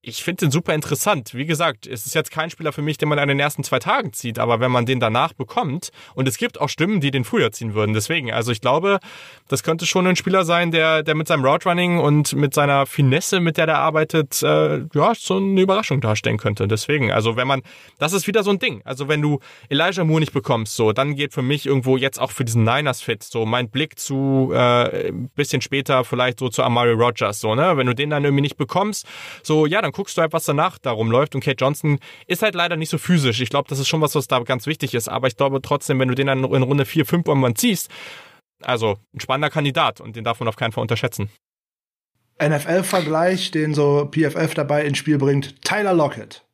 ich 0.07 0.23
finde 0.23 0.45
den 0.45 0.51
super 0.51 0.73
interessant. 0.73 1.34
Wie 1.34 1.45
gesagt, 1.45 1.85
es 1.85 2.05
ist 2.05 2.15
jetzt 2.15 2.31
kein 2.31 2.49
Spieler 2.49 2.71
für 2.71 2.81
mich, 2.81 2.97
den 2.97 3.09
man 3.09 3.19
an 3.19 3.27
den 3.27 3.41
ersten 3.41 3.63
zwei 3.63 3.79
Tagen 3.79 4.13
zieht, 4.13 4.39
aber 4.39 4.61
wenn 4.61 4.71
man 4.71 4.85
den 4.85 5.01
danach 5.01 5.34
bekommt, 5.34 5.89
und 6.15 6.27
es 6.29 6.38
gibt 6.38 6.61
auch 6.61 6.69
Stimmen, 6.69 7.01
die 7.01 7.11
den 7.11 7.25
früher 7.25 7.51
ziehen 7.51 7.73
würden. 7.73 7.93
Deswegen, 7.93 8.31
also 8.31 8.53
ich 8.53 8.61
glaube, 8.61 8.99
das 9.49 9.63
könnte 9.63 9.85
schon 9.85 10.07
ein 10.07 10.15
Spieler 10.15 10.45
sein, 10.45 10.71
der, 10.71 11.03
der 11.03 11.13
mit 11.13 11.27
seinem 11.27 11.43
Route 11.43 11.67
und 11.67 12.34
mit 12.34 12.53
seiner 12.53 12.85
Finesse, 12.85 13.41
mit 13.41 13.57
der 13.57 13.65
der 13.65 13.79
arbeitet, 13.79 14.41
äh, 14.41 14.85
ja, 14.93 15.13
so 15.13 15.38
eine 15.38 15.59
Überraschung 15.59 15.99
darstellen 15.99 16.38
könnte. 16.38 16.67
Deswegen, 16.69 17.11
also 17.11 17.35
wenn 17.35 17.47
man, 17.47 17.61
das 17.99 18.13
ist 18.13 18.27
wieder 18.27 18.43
so 18.43 18.51
ein 18.51 18.59
Ding. 18.59 18.81
Also 18.85 19.09
wenn 19.09 19.21
du 19.21 19.39
Elijah 19.67 20.05
Moore 20.05 20.21
nicht 20.21 20.31
bekommst, 20.31 20.77
so, 20.77 20.93
dann 20.93 21.15
geht 21.15 21.34
für 21.34 21.41
mich 21.41 21.65
irgendwo 21.65 21.97
jetzt 21.97 22.21
auch 22.21 22.31
für 22.31 22.45
diesen 22.45 22.63
Niners-Fit 22.63 23.23
so 23.23 23.45
mein 23.45 23.69
Blick 23.69 23.99
zu 23.99 24.53
äh, 24.53 25.11
bisschen 25.35 25.61
später 25.61 26.05
vielleicht 26.05 26.39
so 26.39 26.47
zu 26.47 26.63
Amari 26.63 26.93
Rogers, 26.93 27.41
so, 27.41 27.55
ne? 27.55 27.75
Wenn 27.75 27.88
du 27.88 27.93
den 27.93 28.09
dann 28.09 28.23
irgendwie 28.23 28.43
nicht 28.43 28.57
bekommst, 28.57 29.05
so, 29.43 29.65
ja, 29.65 29.81
dann 29.81 29.91
guckst 29.98 30.15
du 30.15 30.22
halt, 30.22 30.32
was 30.32 30.45
danach 30.45 30.78
darum 30.78 31.11
läuft. 31.11 31.36
Und 31.36 31.44
Kate 31.44 31.57
Johnson 31.60 31.99
ist 32.28 32.44
halt 32.44 32.56
leider 32.56 32.78
nicht 32.78 32.90
so 32.90 32.98
physisch. 32.98 33.41
Ich 33.41 33.49
glaube, 33.49 33.68
das 33.68 33.80
ist 33.80 33.88
schon 33.88 33.99
was, 33.99 34.15
was 34.15 34.28
da 34.28 34.40
ganz 34.40 34.68
wichtig 34.68 34.94
ist. 34.94 35.10
Aber 35.10 35.28
ich 35.28 35.36
glaube 35.36 35.61
trotzdem, 35.61 35.99
wenn 35.99 36.07
du 36.07 36.15
den 36.15 36.28
dann 36.28 36.44
in 36.44 36.64
Runde 36.64 36.86
4, 36.86 37.06
5 37.06 37.28
irgendwann 37.28 37.56
ziehst, 37.56 37.90
also 38.61 38.98
ein 39.14 39.19
spannender 39.19 39.49
Kandidat 39.49 39.99
und 39.99 40.15
den 40.15 40.24
darf 40.24 40.40
man 40.40 40.48
auf 40.48 40.56
keinen 40.56 40.72
Fall 40.72 40.84
unterschätzen. 40.84 41.30
NFL-Vergleich, 42.41 43.49
den 43.49 43.74
so 43.74 44.10
PFF 44.11 44.53
dabei 44.53 44.86
ins 44.86 44.99
Spiel 44.99 45.18
bringt, 45.18 45.61
Tyler 45.64 45.94
Lockett. 45.94 46.45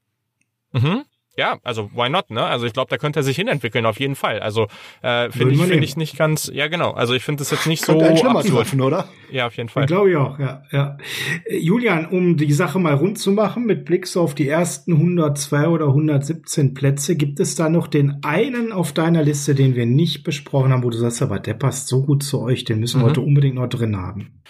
Mhm. 0.71 1.03
Ja, 1.35 1.57
also 1.63 1.89
why 1.95 2.09
not, 2.09 2.29
ne? 2.29 2.43
Also 2.43 2.67
ich 2.67 2.73
glaube, 2.73 2.89
da 2.91 2.97
könnte 2.97 3.19
er 3.21 3.23
sich 3.23 3.35
hinentwickeln, 3.35 3.87
auf 3.87 3.99
jeden 3.99 4.15
Fall. 4.15 4.39
Also 4.39 4.67
äh, 5.01 5.31
finde 5.31 5.55
ich, 5.55 5.61
finde 5.61 5.83
ich 5.83 5.97
nicht 5.97 6.15
ganz, 6.15 6.51
ja 6.53 6.67
genau. 6.67 6.91
Also 6.91 7.15
ich 7.15 7.23
finde 7.23 7.39
das 7.39 7.49
jetzt 7.49 7.65
nicht 7.65 7.83
so 7.83 7.99
absurd. 7.99 8.45
Treffen, 8.45 8.81
oder? 8.81 9.07
Ja, 9.31 9.47
auf 9.47 9.57
jeden 9.57 9.69
Fall. 9.69 9.87
Glaube 9.87 10.11
ich 10.11 10.15
auch, 10.15 10.37
ja, 10.37 10.63
ja. 10.71 10.97
Äh, 11.45 11.57
Julian, 11.57 12.05
um 12.05 12.37
die 12.37 12.53
Sache 12.53 12.77
mal 12.77 12.93
rund 12.93 13.17
zu 13.17 13.31
machen, 13.31 13.65
mit 13.65 13.83
Blick 13.83 14.05
so 14.05 14.21
auf 14.21 14.35
die 14.35 14.47
ersten 14.47 14.93
102 14.93 15.67
oder 15.69 15.87
117 15.87 16.75
Plätze, 16.75 17.15
gibt 17.15 17.39
es 17.39 17.55
da 17.55 17.67
noch 17.67 17.87
den 17.87 18.19
einen 18.23 18.71
auf 18.71 18.93
deiner 18.93 19.23
Liste, 19.23 19.55
den 19.55 19.75
wir 19.75 19.87
nicht 19.87 20.23
besprochen 20.23 20.71
haben, 20.71 20.83
wo 20.83 20.91
du 20.91 20.97
sagst, 20.97 21.23
aber 21.23 21.39
der 21.39 21.55
passt 21.55 21.87
so 21.87 22.03
gut 22.03 22.21
zu 22.21 22.41
euch, 22.41 22.63
den 22.63 22.79
müssen 22.79 22.99
wir 22.99 23.05
mhm. 23.05 23.09
heute 23.09 23.21
unbedingt 23.21 23.55
noch 23.55 23.67
drin 23.67 23.97
haben. 23.97 24.43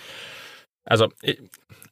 Also 0.85 1.07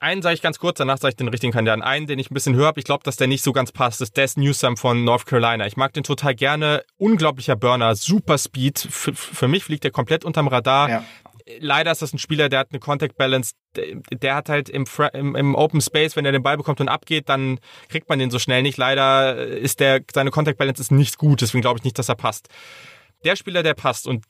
einen 0.02 0.22
sage 0.22 0.36
ich 0.36 0.41
ganz 0.41 0.57
kurz, 0.57 0.80
danach 0.80 0.98
sage 0.98 1.11
ich 1.11 1.15
den 1.15 1.28
richtigen 1.28 1.53
Kandidaten. 1.53 1.84
Einen, 1.84 2.07
den 2.07 2.18
ich 2.18 2.32
ein 2.32 2.34
bisschen 2.34 2.56
höre 2.56 2.68
habe, 2.68 2.80
ich 2.80 2.86
glaube, 2.86 3.03
dass 3.03 3.18
der 3.18 3.28
nicht 3.28 3.44
so 3.44 3.52
ganz 3.52 3.72
passt, 3.72 4.02
ist 4.02 4.18
Des 4.18 4.36
Newsome 4.36 4.76
von 4.76 5.03
North 5.03 5.28
Carolina. 5.28 5.68
Ich 5.68 5.78
mag 5.78 5.94
den 5.94 6.03
total 6.03 6.34
gerne. 6.34 6.84
Unglaublicher 6.98 7.56
Burner, 7.56 7.95
super 7.95 8.38
Speed. 8.38 8.86
F 8.86 9.11
für 9.14 9.48
mich 9.48 9.64
fliegt 9.64 9.84
der 9.84 9.91
komplett 9.91 10.26
unterm 10.26 10.48
Radar. 10.48 10.90
Ja. 10.90 11.03
Leider 11.60 11.91
ist 11.91 12.02
das 12.02 12.14
ein 12.14 12.18
Spieler, 12.18 12.49
der 12.49 12.60
hat 12.60 12.69
eine 12.72 12.80
Contact 12.80 13.18
Balance, 13.18 13.53
der, 13.76 13.98
der 14.11 14.36
hat 14.36 14.49
halt 14.49 14.69
im, 14.69 14.86
im, 15.14 15.36
im, 15.36 15.56
Open 15.56 15.82
Space, 15.82 16.15
wenn 16.15 16.26
er 16.26 16.32
den 16.32 16.44
Ball 16.44 16.57
bekommt 16.57 16.80
und 16.80 16.88
abgeht, 16.88 17.30
dann 17.30 17.60
kriegt 17.90 18.10
man 18.10 18.19
den 18.19 18.32
so 18.32 18.40
schnell 18.40 18.64
nicht. 18.64 18.78
Leider 18.78 19.36
ist 19.38 19.80
der, 19.80 20.02
seine 20.14 20.32
Contact 20.32 20.57
Balance 20.57 20.82
ist 20.82 20.91
nicht 20.91 21.18
gut, 21.18 21.41
deswegen 21.41 21.61
glaube 21.61 21.80
ich 21.80 21.84
nicht, 21.84 21.99
dass 21.99 22.10
er 22.10 22.15
passt. 22.15 22.48
Der 23.23 23.36
Spieler, 23.36 23.64
der 23.64 23.76
passt 23.76 24.07
und 24.07 24.26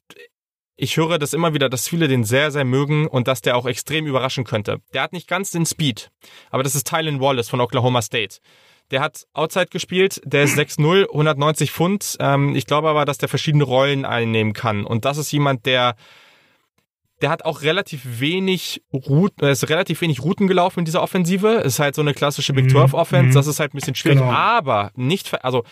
ich 0.81 0.97
höre 0.97 1.19
das 1.19 1.33
immer 1.33 1.53
wieder, 1.53 1.69
dass 1.69 1.87
viele 1.87 2.07
den 2.07 2.23
sehr, 2.23 2.49
sehr 2.49 2.65
mögen 2.65 3.05
und 3.05 3.27
dass 3.27 3.41
der 3.41 3.55
auch 3.55 3.67
extrem 3.67 4.07
überraschen 4.07 4.43
könnte. 4.43 4.79
Der 4.93 5.03
hat 5.03 5.13
nicht 5.13 5.27
ganz 5.27 5.51
den 5.51 5.67
Speed, 5.67 6.09
aber 6.49 6.63
das 6.63 6.73
ist 6.73 6.87
Tylen 6.87 7.21
Wallace 7.21 7.49
von 7.49 7.61
Oklahoma 7.61 8.01
State. 8.01 8.39
Der 8.89 8.99
hat 8.99 9.25
Outside 9.33 9.67
gespielt, 9.67 10.19
der 10.25 10.43
ist 10.43 10.57
6'0, 10.57 11.07
190 11.09 11.71
Pfund. 11.71 12.17
Ähm, 12.19 12.55
ich 12.55 12.65
glaube 12.65 12.89
aber, 12.89 13.05
dass 13.05 13.19
der 13.19 13.29
verschiedene 13.29 13.63
Rollen 13.63 14.05
einnehmen 14.05 14.53
kann. 14.53 14.83
Und 14.83 15.05
das 15.05 15.17
ist 15.17 15.31
jemand, 15.31 15.65
der 15.65 15.95
der 17.21 17.29
hat 17.29 17.45
auch 17.45 17.61
relativ 17.61 18.19
wenig 18.19 18.81
Routen, 18.91 19.47
ist 19.47 19.69
relativ 19.69 20.01
wenig 20.01 20.23
Routen 20.23 20.47
gelaufen 20.47 20.79
in 20.79 20.85
dieser 20.85 21.03
Offensive. 21.03 21.49
Ist 21.63 21.77
halt 21.77 21.93
so 21.93 22.01
eine 22.01 22.15
klassische 22.15 22.51
Big 22.53 22.71
12 22.71 22.95
Offense. 22.95 23.29
Mhm. 23.29 23.33
Das 23.33 23.45
ist 23.45 23.59
halt 23.59 23.75
ein 23.75 23.77
bisschen 23.77 23.93
schwierig. 23.93 24.17
Genau. 24.17 24.31
Aber 24.31 24.91
nicht, 24.95 25.31
also 25.45 25.63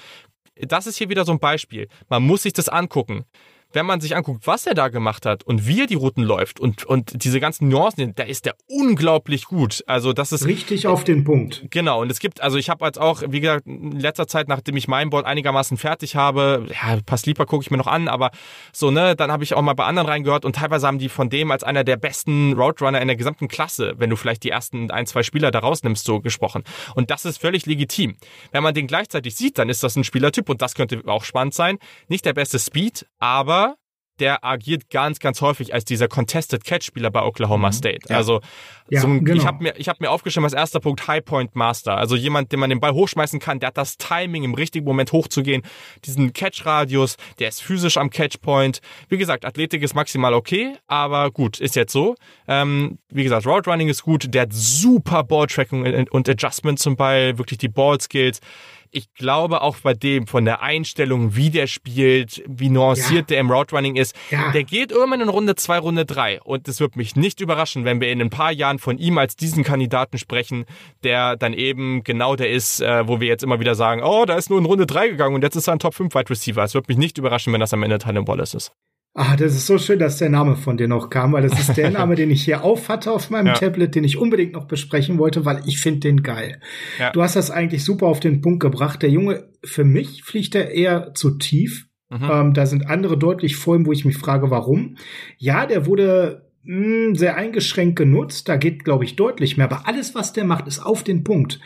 das 0.55 0.85
ist 0.85 0.99
hier 0.99 1.09
wieder 1.09 1.25
so 1.25 1.31
ein 1.31 1.39
Beispiel. 1.39 1.87
Man 2.07 2.21
muss 2.21 2.43
sich 2.43 2.53
das 2.53 2.69
angucken 2.69 3.25
wenn 3.71 3.85
man 3.85 4.01
sich 4.01 4.15
anguckt, 4.15 4.47
was 4.47 4.65
er 4.65 4.73
da 4.73 4.87
gemacht 4.87 5.25
hat 5.25 5.43
und 5.43 5.67
wie 5.67 5.81
er 5.81 5.87
die 5.87 5.95
Routen 5.95 6.23
läuft 6.23 6.59
und, 6.59 6.83
und 6.85 7.23
diese 7.23 7.39
ganzen 7.39 7.67
Nuancen, 7.67 8.15
da 8.15 8.23
ist 8.23 8.45
der 8.45 8.55
unglaublich 8.67 9.45
gut. 9.45 9.83
Also 9.85 10.13
das 10.13 10.31
ist 10.31 10.45
richtig 10.45 10.87
auf 10.87 11.03
den 11.03 11.23
Punkt. 11.23 11.65
Genau. 11.69 12.01
Und 12.01 12.11
es 12.11 12.19
gibt, 12.19 12.41
also 12.41 12.57
ich 12.57 12.69
habe 12.69 12.85
jetzt 12.85 12.99
auch, 12.99 13.21
wie 13.27 13.39
gesagt, 13.39 13.67
in 13.67 13.99
letzter 13.99 14.27
Zeit, 14.27 14.47
nachdem 14.47 14.75
ich 14.75 14.87
mein 14.87 15.09
Board 15.09 15.25
einigermaßen 15.25 15.77
fertig 15.77 16.15
habe, 16.15 16.65
ja, 16.69 16.93
ein 16.93 17.03
paar 17.03 17.17
Sleeper 17.17 17.45
gucke 17.45 17.63
ich 17.63 17.71
mir 17.71 17.77
noch 17.77 17.87
an, 17.87 18.07
aber 18.07 18.31
so 18.73 18.89
ne, 18.89 19.15
dann 19.15 19.31
habe 19.31 19.43
ich 19.43 19.53
auch 19.53 19.61
mal 19.61 19.73
bei 19.73 19.85
anderen 19.85 20.07
reingehört 20.07 20.45
und 20.45 20.55
teilweise 20.55 20.87
haben 20.87 20.99
die 20.99 21.09
von 21.09 21.29
dem 21.29 21.51
als 21.51 21.63
einer 21.63 21.83
der 21.83 21.97
besten 21.97 22.53
Roadrunner 22.53 23.01
in 23.01 23.07
der 23.07 23.17
gesamten 23.17 23.47
Klasse, 23.47 23.93
wenn 23.97 24.09
du 24.09 24.15
vielleicht 24.15 24.43
die 24.43 24.49
ersten 24.49 24.89
ein 24.89 25.05
zwei 25.05 25.21
Spieler 25.21 25.51
da 25.51 25.59
rausnimmst, 25.59 26.05
so 26.05 26.21
gesprochen. 26.21 26.63
Und 26.95 27.11
das 27.11 27.25
ist 27.25 27.39
völlig 27.39 27.67
legitim. 27.67 28.17
Wenn 28.51 28.63
man 28.63 28.73
den 28.73 28.87
gleichzeitig 28.87 29.35
sieht, 29.35 29.59
dann 29.59 29.69
ist 29.69 29.83
das 29.83 29.95
ein 29.95 30.03
Spielertyp 30.03 30.49
und 30.49 30.61
das 30.61 30.73
könnte 30.73 31.01
auch 31.05 31.23
spannend 31.23 31.53
sein. 31.53 31.77
Nicht 32.07 32.25
der 32.25 32.33
beste 32.33 32.57
Speed, 32.57 33.05
aber 33.19 33.58
der 34.19 34.43
agiert 34.43 34.89
ganz, 34.89 35.19
ganz 35.19 35.41
häufig 35.41 35.73
als 35.73 35.85
dieser 35.85 36.07
Contested 36.07 36.63
Catch-Spieler 36.63 37.11
bei 37.11 37.23
Oklahoma 37.23 37.67
mhm. 37.67 37.73
State. 37.73 37.99
Ja. 38.09 38.17
Also 38.17 38.41
ja, 38.89 39.01
zum, 39.01 39.23
genau. 39.23 39.37
ich 39.37 39.45
habe 39.45 39.63
mir, 39.63 39.73
ich 39.77 39.87
hab 39.87 40.01
mir 40.01 40.09
aufgeschrieben 40.09 40.45
als 40.45 40.53
erster 40.53 40.79
Punkt 40.79 41.07
High 41.07 41.23
Point 41.23 41.55
Master. 41.55 41.97
Also 41.97 42.15
jemand, 42.15 42.51
den 42.51 42.59
man 42.59 42.69
den 42.69 42.79
Ball 42.79 42.93
hochschmeißen 42.93 43.39
kann, 43.39 43.59
der 43.59 43.67
hat 43.67 43.77
das 43.77 43.97
Timing, 43.97 44.43
im 44.43 44.53
richtigen 44.53 44.85
Moment 44.85 45.11
hochzugehen, 45.11 45.63
diesen 46.05 46.33
Catch-Radius, 46.33 47.17
der 47.39 47.49
ist 47.49 47.61
physisch 47.61 47.97
am 47.97 48.09
Catch-Point. 48.09 48.81
Wie 49.07 49.17
gesagt, 49.17 49.45
Athletik 49.45 49.83
ist 49.83 49.93
maximal 49.93 50.33
okay, 50.33 50.75
aber 50.87 51.31
gut, 51.31 51.59
ist 51.59 51.75
jetzt 51.75 51.93
so. 51.93 52.15
Ähm, 52.47 52.97
wie 53.09 53.23
gesagt, 53.23 53.45
Route 53.45 53.69
Running 53.69 53.89
ist 53.89 54.03
gut, 54.03 54.33
der 54.33 54.43
hat 54.43 54.53
super 54.53 55.23
Ball-Tracking 55.23 56.07
und 56.09 56.29
Adjustment 56.29 56.79
zum 56.79 56.95
Ball, 56.95 57.37
wirklich 57.37 57.59
die 57.59 57.69
Ball-Skills 57.69 58.39
ich 58.91 59.13
glaube 59.13 59.61
auch 59.61 59.77
bei 59.77 59.93
dem 59.93 60.27
von 60.27 60.45
der 60.45 60.61
Einstellung, 60.61 61.35
wie 61.35 61.49
der 61.49 61.67
spielt, 61.67 62.43
wie 62.47 62.69
nuanciert 62.69 63.29
ja. 63.29 63.35
der 63.35 63.39
im 63.39 63.51
Route 63.51 63.75
Running 63.75 63.95
ist, 63.95 64.15
ja. 64.31 64.51
der 64.51 64.63
geht 64.63 64.91
irgendwann 64.91 65.21
in 65.21 65.29
Runde 65.29 65.55
zwei, 65.55 65.77
Runde 65.77 66.05
drei. 66.05 66.41
Und 66.41 66.67
es 66.67 66.79
wird 66.79 66.95
mich 66.95 67.15
nicht 67.15 67.41
überraschen, 67.41 67.85
wenn 67.85 68.01
wir 68.01 68.11
in 68.11 68.21
ein 68.21 68.29
paar 68.29 68.51
Jahren 68.51 68.79
von 68.79 68.97
ihm 68.97 69.17
als 69.17 69.35
diesen 69.35 69.63
Kandidaten 69.63 70.17
sprechen, 70.17 70.65
der 71.03 71.35
dann 71.35 71.53
eben 71.53 72.03
genau 72.03 72.35
der 72.35 72.49
ist, 72.49 72.81
äh, 72.81 73.07
wo 73.07 73.19
wir 73.19 73.27
jetzt 73.27 73.43
immer 73.43 73.59
wieder 73.59 73.75
sagen, 73.75 74.01
oh, 74.03 74.25
da 74.25 74.35
ist 74.35 74.49
nur 74.49 74.59
in 74.59 74.65
Runde 74.65 74.85
drei 74.85 75.09
gegangen 75.09 75.35
und 75.35 75.43
jetzt 75.43 75.55
ist 75.55 75.67
er 75.67 75.73
ein 75.73 75.79
Top 75.79 75.93
5 75.93 76.13
Wide 76.13 76.29
Receiver. 76.29 76.63
Es 76.63 76.73
wird 76.73 76.87
mich 76.87 76.97
nicht 76.97 77.17
überraschen, 77.17 77.53
wenn 77.53 77.59
das 77.59 77.73
am 77.73 77.83
Ende 77.83 77.99
Tylen 77.99 78.27
Wallace 78.27 78.53
ist. 78.53 78.71
Ah, 79.15 79.35
das 79.35 79.53
ist 79.53 79.65
so 79.65 79.77
schön, 79.77 79.99
dass 79.99 80.17
der 80.17 80.29
Name 80.29 80.55
von 80.55 80.77
dir 80.77 80.87
noch 80.87 81.09
kam, 81.09 81.33
weil 81.33 81.41
das 81.41 81.59
ist 81.59 81.75
der 81.75 81.89
Name, 81.91 82.15
den 82.15 82.29
ich 82.29 82.43
hier 82.43 82.63
auf 82.63 82.89
hatte 82.89 83.11
auf 83.11 83.29
meinem 83.29 83.47
ja. 83.47 83.53
Tablet, 83.53 83.95
den 83.95 84.03
ich 84.03 84.17
unbedingt 84.17 84.53
noch 84.53 84.65
besprechen 84.65 85.17
wollte, 85.17 85.45
weil 85.45 85.61
ich 85.65 85.79
finde 85.79 86.01
den 86.01 86.21
geil. 86.23 86.61
Ja. 86.99 87.11
Du 87.11 87.21
hast 87.21 87.35
das 87.35 87.49
eigentlich 87.49 87.83
super 87.83 88.05
auf 88.05 88.19
den 88.19 88.41
Punkt 88.41 88.59
gebracht. 88.59 89.01
Der 89.01 89.09
Junge, 89.09 89.49
für 89.63 89.83
mich 89.83 90.23
fliegt 90.23 90.53
er 90.55 90.71
eher 90.71 91.13
zu 91.15 91.37
tief. 91.37 91.87
Mhm. 92.09 92.29
Ähm, 92.31 92.53
da 92.53 92.65
sind 92.65 92.87
andere 92.87 93.17
deutlich 93.17 93.55
vor 93.55 93.75
ihm, 93.75 93.85
wo 93.85 93.91
ich 93.91 94.05
mich 94.05 94.17
frage, 94.17 94.51
warum. 94.51 94.95
Ja, 95.37 95.65
der 95.65 95.85
wurde 95.85 96.49
mh, 96.63 97.07
hm, 97.07 97.15
sehr 97.15 97.35
eingeschränkt 97.35 97.95
genutzt. 97.95 98.47
Da 98.47 98.57
geht, 98.57 98.85
glaube 98.85 99.05
ich, 99.05 99.15
deutlich 99.15 99.57
mehr. 99.57 99.65
Aber 99.71 99.87
alles, 99.87 100.13
was 100.13 100.33
der 100.33 100.45
macht, 100.45 100.67
ist 100.67 100.79
auf 100.79 101.03
den 101.03 101.23
Punkt 101.23 101.59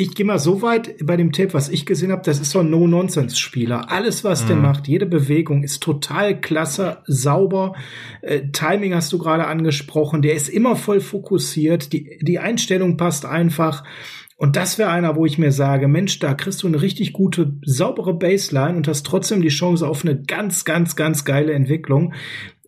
ich 0.00 0.14
gehe 0.14 0.24
mal 0.24 0.38
so 0.38 0.62
weit 0.62 0.94
bei 1.04 1.16
dem 1.16 1.32
Tape, 1.32 1.52
was 1.52 1.68
ich 1.68 1.84
gesehen 1.84 2.10
habe, 2.10 2.22
das 2.24 2.40
ist 2.40 2.50
so 2.50 2.60
ein 2.60 2.70
No-Nonsense-Spieler. 2.70 3.90
Alles, 3.90 4.24
was 4.24 4.44
mhm. 4.44 4.48
der 4.48 4.56
macht, 4.56 4.88
jede 4.88 5.06
Bewegung 5.06 5.62
ist 5.62 5.82
total 5.82 6.40
klasse, 6.40 6.98
sauber. 7.06 7.74
Äh, 8.22 8.48
Timing 8.52 8.94
hast 8.94 9.12
du 9.12 9.18
gerade 9.18 9.46
angesprochen. 9.46 10.22
Der 10.22 10.34
ist 10.34 10.48
immer 10.48 10.74
voll 10.76 11.00
fokussiert. 11.00 11.92
Die, 11.92 12.18
die 12.22 12.38
Einstellung 12.38 12.96
passt 12.96 13.26
einfach. 13.26 13.84
Und 14.36 14.56
das 14.56 14.78
wäre 14.78 14.88
einer, 14.88 15.16
wo 15.16 15.26
ich 15.26 15.36
mir 15.36 15.52
sage, 15.52 15.86
Mensch, 15.86 16.18
da 16.18 16.32
kriegst 16.32 16.62
du 16.62 16.66
eine 16.66 16.80
richtig 16.80 17.12
gute, 17.12 17.52
saubere 17.62 18.14
Baseline 18.14 18.78
und 18.78 18.88
hast 18.88 19.04
trotzdem 19.04 19.42
die 19.42 19.48
Chance 19.48 19.86
auf 19.86 20.02
eine 20.02 20.22
ganz, 20.22 20.64
ganz, 20.64 20.96
ganz 20.96 21.26
geile 21.26 21.52
Entwicklung 21.52 22.14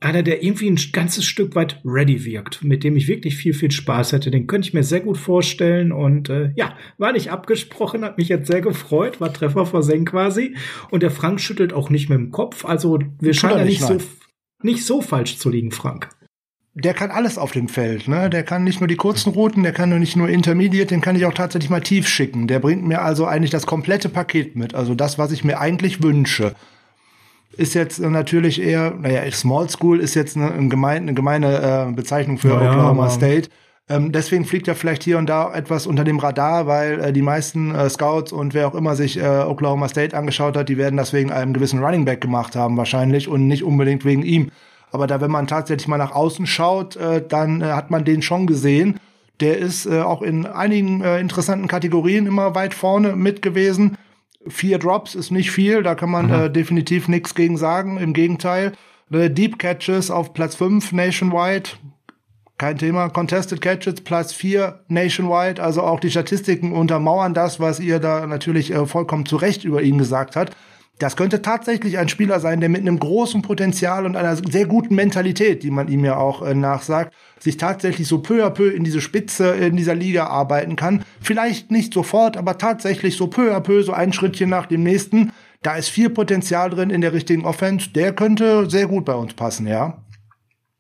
einer, 0.05 0.23
der 0.23 0.43
irgendwie 0.43 0.69
ein 0.69 0.79
ganzes 0.93 1.25
Stück 1.25 1.55
weit 1.55 1.81
ready 1.85 2.25
wirkt, 2.25 2.63
mit 2.63 2.85
dem 2.85 2.97
ich 2.97 3.09
wirklich 3.09 3.37
viel, 3.37 3.55
viel 3.55 3.71
Spaß 3.71 4.13
hätte. 4.13 4.31
Den 4.31 4.47
könnte 4.47 4.69
ich 4.69 4.75
mir 4.75 4.83
sehr 4.83 5.01
gut 5.01 5.19
vorstellen 5.19 5.93
und 5.93 6.29
äh, 6.29 6.53
ja, 6.57 6.77
war 6.99 7.13
nicht 7.13 7.31
abgesprochen, 7.31 8.05
hat 8.05 8.19
mich 8.19 8.29
jetzt 8.29 8.47
sehr 8.47 8.61
gefreut, 8.61 9.21
war 9.21 9.33
Treffer 9.33 9.67
versenkt 9.67 10.11
quasi. 10.11 10.57
Und 10.91 11.03
der 11.03 11.11
Frank 11.11 11.41
schüttelt 11.41 11.73
auch 11.73 11.91
nicht 11.91 12.09
mit 12.09 12.19
dem 12.19 12.31
Kopf, 12.31 12.65
also 12.65 12.99
wir 13.21 13.35
scheinen 13.35 13.59
ja 13.59 13.65
nicht, 13.65 13.83
so, 13.83 13.99
nicht 14.63 14.85
so 14.85 15.01
falsch 15.01 15.39
zu 15.39 15.51
liegen, 15.51 15.71
Frank. 15.71 16.09
Der 16.75 16.95
kann 16.95 17.11
alles 17.11 17.37
auf 17.37 17.53
dem 17.53 17.69
Feld, 17.69 18.09
ne? 18.09 18.31
Der 18.31 18.45
kann 18.45 18.65
nicht 18.65 18.81
nur 18.81 18.89
die 18.89 18.97
kurzen 18.97 19.31
Routen, 19.33 19.63
der 19.63 19.73
kann 19.73 19.91
nur 19.91 19.99
nicht 19.99 20.17
nur 20.17 20.31
Intermediate, 20.31 20.87
den 20.87 21.03
kann 21.03 21.17
ich 21.17 21.27
auch 21.27 21.35
tatsächlich 21.35 21.69
mal 21.69 21.83
tief 21.83 22.09
schicken. 22.09 22.47
Der 22.47 22.61
bringt 22.61 22.83
mir 22.83 23.03
also 23.03 23.27
eigentlich 23.27 23.51
das 23.51 23.67
komplette 23.67 24.09
Paket 24.09 24.57
mit, 24.57 24.75
also 24.75 24.95
das, 24.95 25.19
was 25.19 25.33
ich 25.33 25.45
mir 25.45 25.61
eigentlich 25.61 26.03
wünsche 26.03 26.55
ist 27.57 27.75
jetzt 27.75 28.01
natürlich 28.01 28.61
eher, 28.61 28.95
naja, 28.99 29.31
Small 29.31 29.69
School 29.69 30.01
ist 30.01 30.15
jetzt 30.15 30.37
eine, 30.37 30.53
eine 30.53 30.69
gemeine, 30.69 31.03
eine 31.03 31.15
gemeine 31.15 31.89
äh, 31.89 31.93
Bezeichnung 31.93 32.39
für 32.39 32.49
ja, 32.49 32.57
Oklahoma 32.57 33.05
ja, 33.05 33.11
State. 33.11 33.49
Ähm, 33.89 34.13
deswegen 34.13 34.45
fliegt 34.45 34.69
er 34.69 34.75
vielleicht 34.75 35.03
hier 35.03 35.19
und 35.19 35.27
da 35.27 35.53
etwas 35.53 35.87
unter 35.87 36.05
dem 36.05 36.19
Radar, 36.19 36.67
weil 36.67 37.01
äh, 37.01 37.13
die 37.13 37.23
meisten 37.23 37.75
äh, 37.75 37.91
Scouts 37.91 38.33
und 38.33 38.55
wer 38.55 38.69
auch 38.69 38.75
immer 38.75 38.95
sich 38.95 39.19
äh, 39.19 39.45
Oklahoma 39.47 39.89
State 39.89 40.17
angeschaut 40.17 40.57
hat, 40.57 40.69
die 40.69 40.79
werden 40.79 40.97
das 40.97 41.13
wegen 41.13 41.33
einem 41.33 41.53
gewissen 41.53 41.83
Running 41.83 42.05
Back 42.05 42.21
gemacht 42.21 42.55
haben 42.57 42.77
wahrscheinlich 42.77 43.29
und 43.29 43.49
nicht 43.49 43.65
unbedingt 43.65 44.05
wegen 44.05 44.23
ihm. 44.23 44.51
Aber 44.93 45.07
da, 45.07 45.21
wenn 45.21 45.31
man 45.31 45.47
tatsächlich 45.47 45.89
mal 45.89 45.99
nach 45.99 46.13
außen 46.13 46.47
schaut, 46.47 46.97
äh, 46.97 47.23
dann 47.27 47.61
äh, 47.61 47.65
hat 47.65 47.91
man 47.91 48.05
den 48.05 48.23
schon 48.23 48.47
gesehen. 48.47 49.01
Der 49.41 49.59
ist 49.59 49.87
äh, 49.87 50.01
auch 50.01 50.23
in 50.23 50.47
einigen 50.47 51.03
interessanten 51.03 51.67
Kategorien 51.67 52.27
immer 52.27 52.55
weit 52.55 52.75
vorne 52.75 53.17
mit 53.17 53.43
gewesen. 53.43 53.97
Vier 54.49 54.79
Drops 54.79 55.15
ist 55.15 55.31
nicht 55.31 55.51
viel, 55.51 55.83
da 55.83 55.95
kann 55.95 56.11
man 56.11 56.27
mhm. 56.27 56.33
äh, 56.33 56.51
definitiv 56.51 57.09
nichts 57.09 57.35
gegen 57.35 57.57
sagen. 57.57 57.99
Im 57.99 58.13
Gegenteil. 58.13 58.73
Äh, 59.13 59.31
Deep 59.31 59.59
Catches 59.59 60.11
auf 60.11 60.35
Platz 60.35 60.57
5 60.57 60.93
nationwide. 60.93 61.71
Kein 62.59 62.79
Thema. 62.79 63.09
Contested 63.09 63.61
Catches 63.61 64.03
Platz 64.03 64.33
4 64.33 64.85
nationwide. 64.89 65.63
Also 65.63 65.83
auch 65.83 66.01
die 66.01 66.11
Statistiken 66.11 66.73
untermauern 66.73 67.35
das, 67.35 67.61
was 67.61 67.81
ihr 67.81 67.99
da 67.99 68.27
natürlich 68.27 68.73
äh, 68.73 68.87
vollkommen 68.87 69.27
zu 69.27 69.37
Recht 69.37 69.65
über 69.65 69.83
ihn 69.83 69.99
gesagt 69.99 70.37
habt. 70.37 70.57
Das 70.99 71.17
könnte 71.17 71.43
tatsächlich 71.43 71.99
ein 71.99 72.09
Spieler 72.09 72.39
sein, 72.39 72.61
der 72.61 72.69
mit 72.69 72.83
einem 72.83 72.99
großen 72.99 73.43
Potenzial 73.43 74.07
und 74.07 74.15
einer 74.15 74.37
sehr 74.37 74.67
guten 74.67 74.95
Mentalität, 74.95 75.63
die 75.63 75.71
man 75.71 75.89
ihm 75.89 76.05
ja 76.05 76.17
auch 76.17 76.43
äh, 76.43 76.55
nachsagt, 76.55 77.13
sich 77.41 77.57
tatsächlich 77.57 78.07
so 78.07 78.19
peu 78.19 78.45
à 78.45 78.51
peu 78.51 78.69
in 78.69 78.85
diese 78.85 79.01
Spitze 79.01 79.49
in 79.55 79.77
dieser 79.77 79.95
Liga 79.95 80.27
arbeiten 80.27 80.77
kann. 80.77 81.05
Vielleicht 81.21 81.71
nicht 81.71 81.93
sofort, 81.93 82.37
aber 82.37 82.59
tatsächlich 82.59 83.17
so 83.17 83.27
peu 83.27 83.55
à 83.55 83.61
peu, 83.61 83.83
so 83.83 83.93
ein 83.93 84.13
Schrittchen 84.13 84.51
nach 84.51 84.67
dem 84.67 84.83
nächsten. 84.83 85.33
Da 85.63 85.77
ist 85.77 85.89
viel 85.89 86.11
Potenzial 86.11 86.71
drin 86.71 86.91
in 86.91 87.01
der 87.01 87.13
richtigen 87.13 87.45
Offense. 87.45 87.91
Der 87.91 88.13
könnte 88.13 88.69
sehr 88.69 88.87
gut 88.87 89.05
bei 89.05 89.15
uns 89.15 89.35
passen, 89.35 89.67
ja. 89.67 90.02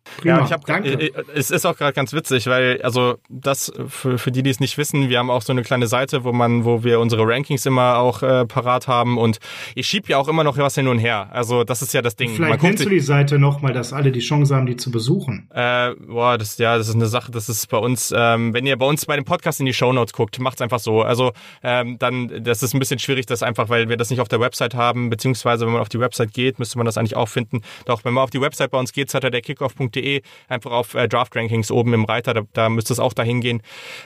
Prima, 0.04 0.38
ja, 0.38 0.44
ich 0.44 0.52
hab, 0.52 0.66
danke. 0.66 0.90
Äh, 0.90 1.06
äh, 1.06 1.24
es 1.34 1.50
ist 1.50 1.64
auch 1.64 1.76
gerade 1.76 1.92
ganz 1.92 2.12
witzig, 2.12 2.46
weil, 2.46 2.80
also 2.82 3.16
das, 3.28 3.72
für, 3.88 4.18
für 4.18 4.32
die, 4.32 4.42
die 4.42 4.50
es 4.50 4.60
nicht 4.60 4.76
wissen, 4.76 5.08
wir 5.08 5.18
haben 5.18 5.30
auch 5.30 5.42
so 5.42 5.52
eine 5.52 5.62
kleine 5.62 5.86
Seite, 5.86 6.24
wo 6.24 6.32
man, 6.32 6.64
wo 6.64 6.84
wir 6.84 7.00
unsere 7.00 7.26
Rankings 7.26 7.66
immer 7.66 7.98
auch 7.98 8.22
äh, 8.22 8.44
parat 8.44 8.88
haben 8.88 9.16
und 9.16 9.38
ich 9.74 9.86
schieb 9.86 10.08
ja 10.08 10.18
auch 10.18 10.28
immer 10.28 10.44
noch 10.44 10.58
was 10.58 10.74
hin 10.74 10.88
und 10.88 10.98
her. 10.98 11.28
Also 11.32 11.64
das 11.64 11.82
ist 11.82 11.94
ja 11.94 12.02
das 12.02 12.16
Ding. 12.16 12.30
Vielleicht 12.30 12.62
man 12.62 12.70
nennst 12.70 12.84
du 12.84 12.88
die 12.88 13.00
Seite 13.00 13.38
nochmal, 13.38 13.72
dass 13.72 13.92
alle 13.92 14.12
die 14.12 14.20
Chance 14.20 14.54
haben, 14.54 14.66
die 14.66 14.76
zu 14.76 14.90
besuchen. 14.90 15.48
Äh, 15.54 15.94
boah, 15.94 16.36
das, 16.36 16.58
ja, 16.58 16.76
das 16.76 16.88
ist 16.88 16.94
eine 16.94 17.06
Sache, 17.06 17.32
das 17.32 17.48
ist 17.48 17.68
bei 17.68 17.78
uns, 17.78 18.12
ähm, 18.16 18.52
wenn 18.54 18.66
ihr 18.66 18.76
bei 18.76 18.86
uns 18.86 19.06
bei 19.06 19.16
dem 19.16 19.24
Podcast 19.24 19.60
in 19.60 19.66
die 19.66 19.74
Shownotes 19.74 20.12
guckt, 20.12 20.38
macht's 20.38 20.60
einfach 20.60 20.80
so. 20.80 21.02
Also 21.02 21.32
ähm, 21.62 21.98
dann, 21.98 22.44
das 22.44 22.62
ist 22.62 22.74
ein 22.74 22.78
bisschen 22.78 22.98
schwierig, 22.98 23.26
das 23.26 23.42
einfach, 23.42 23.68
weil 23.68 23.88
wir 23.88 23.96
das 23.96 24.10
nicht 24.10 24.20
auf 24.20 24.28
der 24.28 24.40
Website 24.40 24.74
haben, 24.74 25.10
beziehungsweise 25.10 25.64
wenn 25.64 25.72
man 25.72 25.80
auf 25.80 25.88
die 25.88 26.00
Website 26.00 26.32
geht, 26.34 26.58
müsste 26.58 26.76
man 26.78 26.84
das 26.84 26.98
eigentlich 26.98 27.16
auch 27.16 27.28
finden. 27.28 27.62
Doch, 27.86 28.04
wenn 28.04 28.12
man 28.12 28.24
auf 28.24 28.30
die 28.30 28.40
Website 28.40 28.70
bei 28.70 28.78
uns 28.78 28.92
geht, 28.92 29.12
hat 29.14 29.24
er 29.24 29.30
der 29.30 29.40
kickoff.de 29.40 30.01
draft.de, 30.02 30.22
einfach 30.48 30.72
auf 30.72 30.94
äh, 30.94 31.08
Draft 31.08 31.36
Rankings 31.36 31.70
oben 31.70 31.94
im 31.94 32.04
Reiter, 32.04 32.34
da, 32.34 32.42
da 32.52 32.68
müsste 32.68 32.92
es 32.92 32.98
auch 32.98 33.12
dahin 33.12 33.40
gehen. 33.40 33.62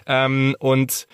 Ähm, 0.07 0.55
und 0.59 1.07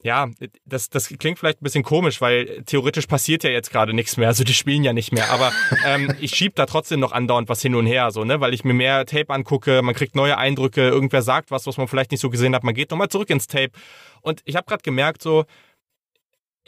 ja, 0.00 0.28
das, 0.64 0.90
das 0.90 1.08
klingt 1.08 1.40
vielleicht 1.40 1.60
ein 1.60 1.64
bisschen 1.64 1.82
komisch, 1.82 2.20
weil 2.20 2.62
theoretisch 2.66 3.06
passiert 3.06 3.42
ja 3.42 3.50
jetzt 3.50 3.72
gerade 3.72 3.92
nichts 3.92 4.16
mehr, 4.16 4.28
also 4.28 4.44
die 4.44 4.54
spielen 4.54 4.84
ja 4.84 4.92
nicht 4.92 5.12
mehr, 5.12 5.28
aber 5.30 5.52
ähm, 5.84 6.14
ich 6.20 6.36
schieb 6.36 6.54
da 6.54 6.66
trotzdem 6.66 7.00
noch 7.00 7.10
andauernd 7.10 7.48
was 7.48 7.60
hin 7.60 7.74
und 7.74 7.86
her, 7.86 8.12
so, 8.12 8.24
ne, 8.24 8.40
weil 8.40 8.54
ich 8.54 8.62
mir 8.62 8.74
mehr 8.74 9.06
Tape 9.06 9.30
angucke, 9.30 9.82
man 9.82 9.96
kriegt 9.96 10.14
neue 10.14 10.38
Eindrücke, 10.38 10.82
irgendwer 10.82 11.22
sagt 11.22 11.50
was, 11.50 11.66
was 11.66 11.78
man 11.78 11.88
vielleicht 11.88 12.12
nicht 12.12 12.20
so 12.20 12.30
gesehen 12.30 12.54
hat, 12.54 12.62
man 12.62 12.74
geht 12.74 12.92
nochmal 12.92 13.08
zurück 13.08 13.28
ins 13.30 13.48
Tape. 13.48 13.72
Und 14.20 14.40
ich 14.44 14.54
habe 14.54 14.66
gerade 14.66 14.82
gemerkt, 14.82 15.20
so, 15.20 15.44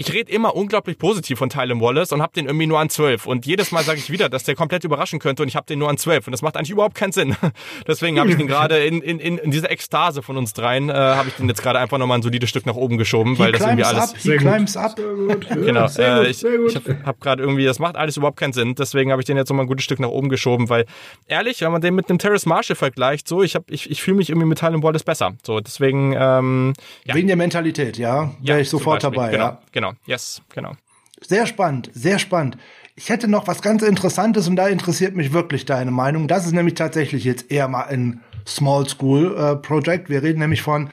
ich 0.00 0.14
rede 0.14 0.32
immer 0.32 0.56
unglaublich 0.56 0.96
positiv 0.96 1.38
von 1.38 1.50
Tylen 1.50 1.78
Wallace 1.78 2.12
und 2.12 2.22
habe 2.22 2.32
den 2.32 2.46
irgendwie 2.46 2.66
nur 2.66 2.80
an 2.80 2.88
12. 2.88 3.26
Und 3.26 3.44
jedes 3.44 3.70
Mal 3.70 3.84
sage 3.84 3.98
ich 3.98 4.08
wieder, 4.08 4.30
dass 4.30 4.44
der 4.44 4.54
komplett 4.54 4.82
überraschen 4.82 5.18
könnte 5.18 5.42
und 5.42 5.48
ich 5.50 5.56
habe 5.56 5.66
den 5.66 5.78
nur 5.78 5.90
an 5.90 5.98
12. 5.98 6.26
Und 6.26 6.30
das 6.32 6.40
macht 6.40 6.56
eigentlich 6.56 6.70
überhaupt 6.70 6.94
keinen 6.94 7.12
Sinn. 7.12 7.36
Deswegen 7.86 8.18
habe 8.18 8.30
ich 8.30 8.36
den 8.38 8.46
gerade 8.46 8.78
in, 8.78 9.02
in, 9.02 9.20
in, 9.20 9.36
in 9.36 9.50
dieser 9.50 9.70
Ekstase 9.70 10.22
von 10.22 10.38
uns 10.38 10.54
dreien, 10.54 10.88
äh, 10.88 10.94
habe 10.94 11.28
ich 11.28 11.34
den 11.34 11.48
jetzt 11.48 11.62
gerade 11.62 11.78
einfach 11.78 11.98
nochmal 11.98 12.16
ein 12.16 12.22
solides 12.22 12.48
Stück 12.48 12.64
nach 12.64 12.76
oben 12.76 12.96
geschoben, 12.96 13.38
weil 13.38 13.52
das 13.52 13.60
irgendwie 13.60 13.84
alles. 13.84 14.14
Up, 14.14 14.16
he 14.16 14.36
climbs 14.38 14.74
up. 14.74 14.96
genau. 14.96 15.86
Äh, 15.98 16.30
ich 16.30 16.42
ich 16.42 16.76
habe 16.76 16.96
hab 17.04 17.20
gerade 17.20 17.42
irgendwie, 17.42 17.66
das 17.66 17.78
macht 17.78 17.96
alles 17.96 18.16
überhaupt 18.16 18.38
keinen 18.38 18.54
Sinn. 18.54 18.74
Deswegen 18.76 19.10
habe 19.10 19.20
ich 19.20 19.26
den 19.26 19.36
jetzt 19.36 19.50
nochmal 19.50 19.66
ein 19.66 19.68
gutes 19.68 19.84
Stück 19.84 20.00
nach 20.00 20.08
oben 20.08 20.30
geschoben, 20.30 20.70
weil 20.70 20.86
ehrlich, 21.26 21.60
wenn 21.60 21.72
man 21.72 21.82
den 21.82 21.94
mit 21.94 22.08
einem 22.08 22.18
Terrace 22.18 22.46
Marshall 22.46 22.76
vergleicht, 22.76 23.28
so, 23.28 23.42
ich, 23.42 23.54
hab, 23.54 23.70
ich, 23.70 23.90
ich 23.90 24.00
fühle 24.00 24.16
mich 24.16 24.30
irgendwie 24.30 24.46
mit 24.46 24.60
Tylen 24.60 24.82
Wallace 24.82 25.04
besser. 25.04 25.34
So, 25.44 25.60
deswegen. 25.60 26.14
Ähm, 26.18 26.72
ja. 27.04 27.14
Wegen 27.14 27.26
der 27.26 27.36
Mentalität, 27.36 27.98
ja. 27.98 28.30
Wäre 28.40 28.56
ja, 28.56 28.58
ich 28.58 28.70
sofort 28.70 29.04
dabei, 29.04 29.32
genau, 29.32 29.44
ja. 29.44 29.58
Genau, 29.72 29.89
yes, 30.06 30.42
genau. 30.54 30.72
Sehr 31.20 31.46
spannend, 31.46 31.90
sehr 31.92 32.18
spannend. 32.18 32.56
Ich 32.96 33.08
hätte 33.08 33.28
noch 33.28 33.46
was 33.46 33.62
ganz 33.62 33.82
Interessantes 33.82 34.48
und 34.48 34.56
da 34.56 34.68
interessiert 34.68 35.14
mich 35.16 35.32
wirklich 35.32 35.64
deine 35.64 35.90
Meinung. 35.90 36.28
Das 36.28 36.46
ist 36.46 36.52
nämlich 36.52 36.74
tatsächlich 36.74 37.24
jetzt 37.24 37.50
eher 37.50 37.68
mal 37.68 37.84
ein 37.84 38.22
Small 38.46 38.88
School 38.88 39.36
äh, 39.36 39.56
Project. 39.56 40.08
Wir 40.08 40.22
reden 40.22 40.40
nämlich 40.40 40.62
von, 40.62 40.90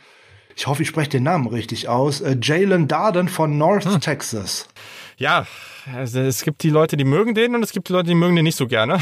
ich 0.55 0.67
hoffe, 0.67 0.83
ich 0.83 0.87
spreche 0.89 1.09
den 1.09 1.23
Namen 1.23 1.47
richtig 1.47 1.87
aus, 1.87 2.21
äh, 2.21 2.37
Jalen 2.41 2.87
Darden 2.87 3.29
von 3.29 3.57
North 3.57 3.85
hm. 3.85 4.01
Texas. 4.01 4.67
Ja, 5.17 5.47
also 5.93 6.19
es 6.19 6.43
gibt 6.43 6.63
die 6.63 6.69
Leute, 6.69 6.97
die 6.97 7.03
mögen 7.03 7.33
den 7.33 7.55
und 7.55 7.63
es 7.63 7.71
gibt 7.71 7.89
die 7.89 7.93
Leute, 7.93 8.09
die 8.09 8.15
mögen 8.15 8.35
den 8.35 8.43
nicht 8.43 8.57
so 8.57 8.67
gerne. 8.67 8.99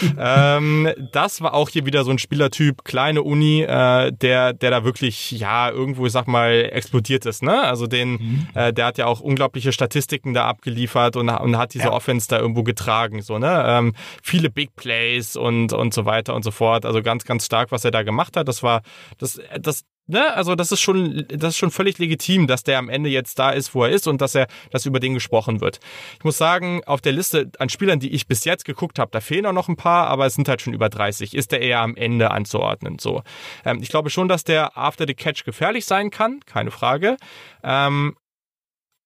ähm, 0.18 0.90
das 1.12 1.40
war 1.40 1.54
auch 1.54 1.68
hier 1.68 1.86
wieder 1.86 2.04
so 2.04 2.10
ein 2.10 2.18
Spielertyp, 2.18 2.84
kleine 2.84 3.22
Uni, 3.22 3.62
äh, 3.62 4.12
der, 4.12 4.52
der 4.52 4.70
da 4.70 4.84
wirklich, 4.84 5.30
ja, 5.32 5.70
irgendwo, 5.70 6.06
ich 6.06 6.12
sag 6.12 6.26
mal, 6.26 6.70
explodiert 6.72 7.26
ist, 7.26 7.42
ne? 7.42 7.62
Also 7.62 7.86
den, 7.86 8.12
mhm. 8.12 8.48
äh, 8.54 8.72
der 8.72 8.86
hat 8.86 8.98
ja 8.98 9.06
auch 9.06 9.20
unglaubliche 9.20 9.72
Statistiken 9.72 10.34
da 10.34 10.46
abgeliefert 10.46 11.16
und, 11.16 11.28
und 11.28 11.56
hat 11.56 11.74
diese 11.74 11.86
ja. 11.86 11.92
Offense 11.92 12.28
da 12.28 12.38
irgendwo 12.38 12.62
getragen, 12.62 13.22
so, 13.22 13.38
ne? 13.38 13.64
Ähm, 13.66 13.94
viele 14.22 14.50
Big 14.50 14.74
Plays 14.76 15.36
und, 15.36 15.72
und 15.72 15.94
so 15.94 16.04
weiter 16.04 16.34
und 16.34 16.42
so 16.42 16.50
fort. 16.50 16.86
Also 16.86 17.02
ganz, 17.02 17.24
ganz 17.24 17.46
stark, 17.46 17.72
was 17.72 17.84
er 17.84 17.90
da 17.90 18.02
gemacht 18.02 18.36
hat. 18.36 18.48
Das 18.48 18.62
war, 18.62 18.82
das, 19.18 19.40
das, 19.60 19.84
ne, 20.06 20.32
also 20.34 20.54
das 20.54 20.72
ist 20.72 20.80
schon, 20.80 21.24
das 21.28 21.50
ist 21.50 21.56
schon 21.58 21.70
völlig 21.70 21.98
legitim, 21.98 22.46
dass 22.46 22.62
der 22.62 22.78
am 22.78 22.88
Ende 22.88 23.10
jetzt 23.10 23.38
da 23.38 23.50
ist, 23.50 23.74
wo 23.74 23.84
er 23.84 23.90
ist 23.90 24.06
und 24.06 24.20
dass 24.20 24.34
er, 24.34 24.46
dass 24.70 24.86
über 24.86 25.00
den 25.00 25.14
gesprochen 25.14 25.60
wird. 25.60 25.80
Ich 26.18 26.24
muss 26.24 26.38
sagen, 26.38 26.82
auf 26.84 27.00
der 27.00 27.12
Liste 27.12 27.50
an 27.58 27.68
Spielern, 27.68 28.00
die 28.00 28.12
ich 28.12 28.26
bis 28.26 28.44
jetzt 28.44 28.64
geguckt 28.64 28.98
habe, 28.98 29.10
da 29.10 29.20
fehlen 29.20 29.46
auch 29.46 29.52
noch 29.52 29.68
ein 29.68 29.76
paar, 29.76 30.08
aber 30.08 30.26
es 30.26 30.34
sind 30.34 30.48
halt 30.48 30.62
schon 30.62 30.74
über 30.74 30.88
30. 30.88 31.34
Ist 31.34 31.52
der 31.52 31.60
eher 31.60 31.80
am 31.80 31.96
Ende 31.96 32.30
anzuordnen, 32.30 32.98
so. 32.98 33.22
Ähm, 33.64 33.80
ich 33.82 33.88
glaube 33.88 34.10
schon, 34.10 34.28
dass 34.28 34.44
der 34.44 34.76
After 34.76 35.06
the 35.06 35.14
Catch 35.14 35.44
gefährlich 35.44 35.86
sein 35.86 36.10
kann, 36.10 36.40
keine 36.46 36.70
Frage. 36.70 37.16
Ähm, 37.62 38.14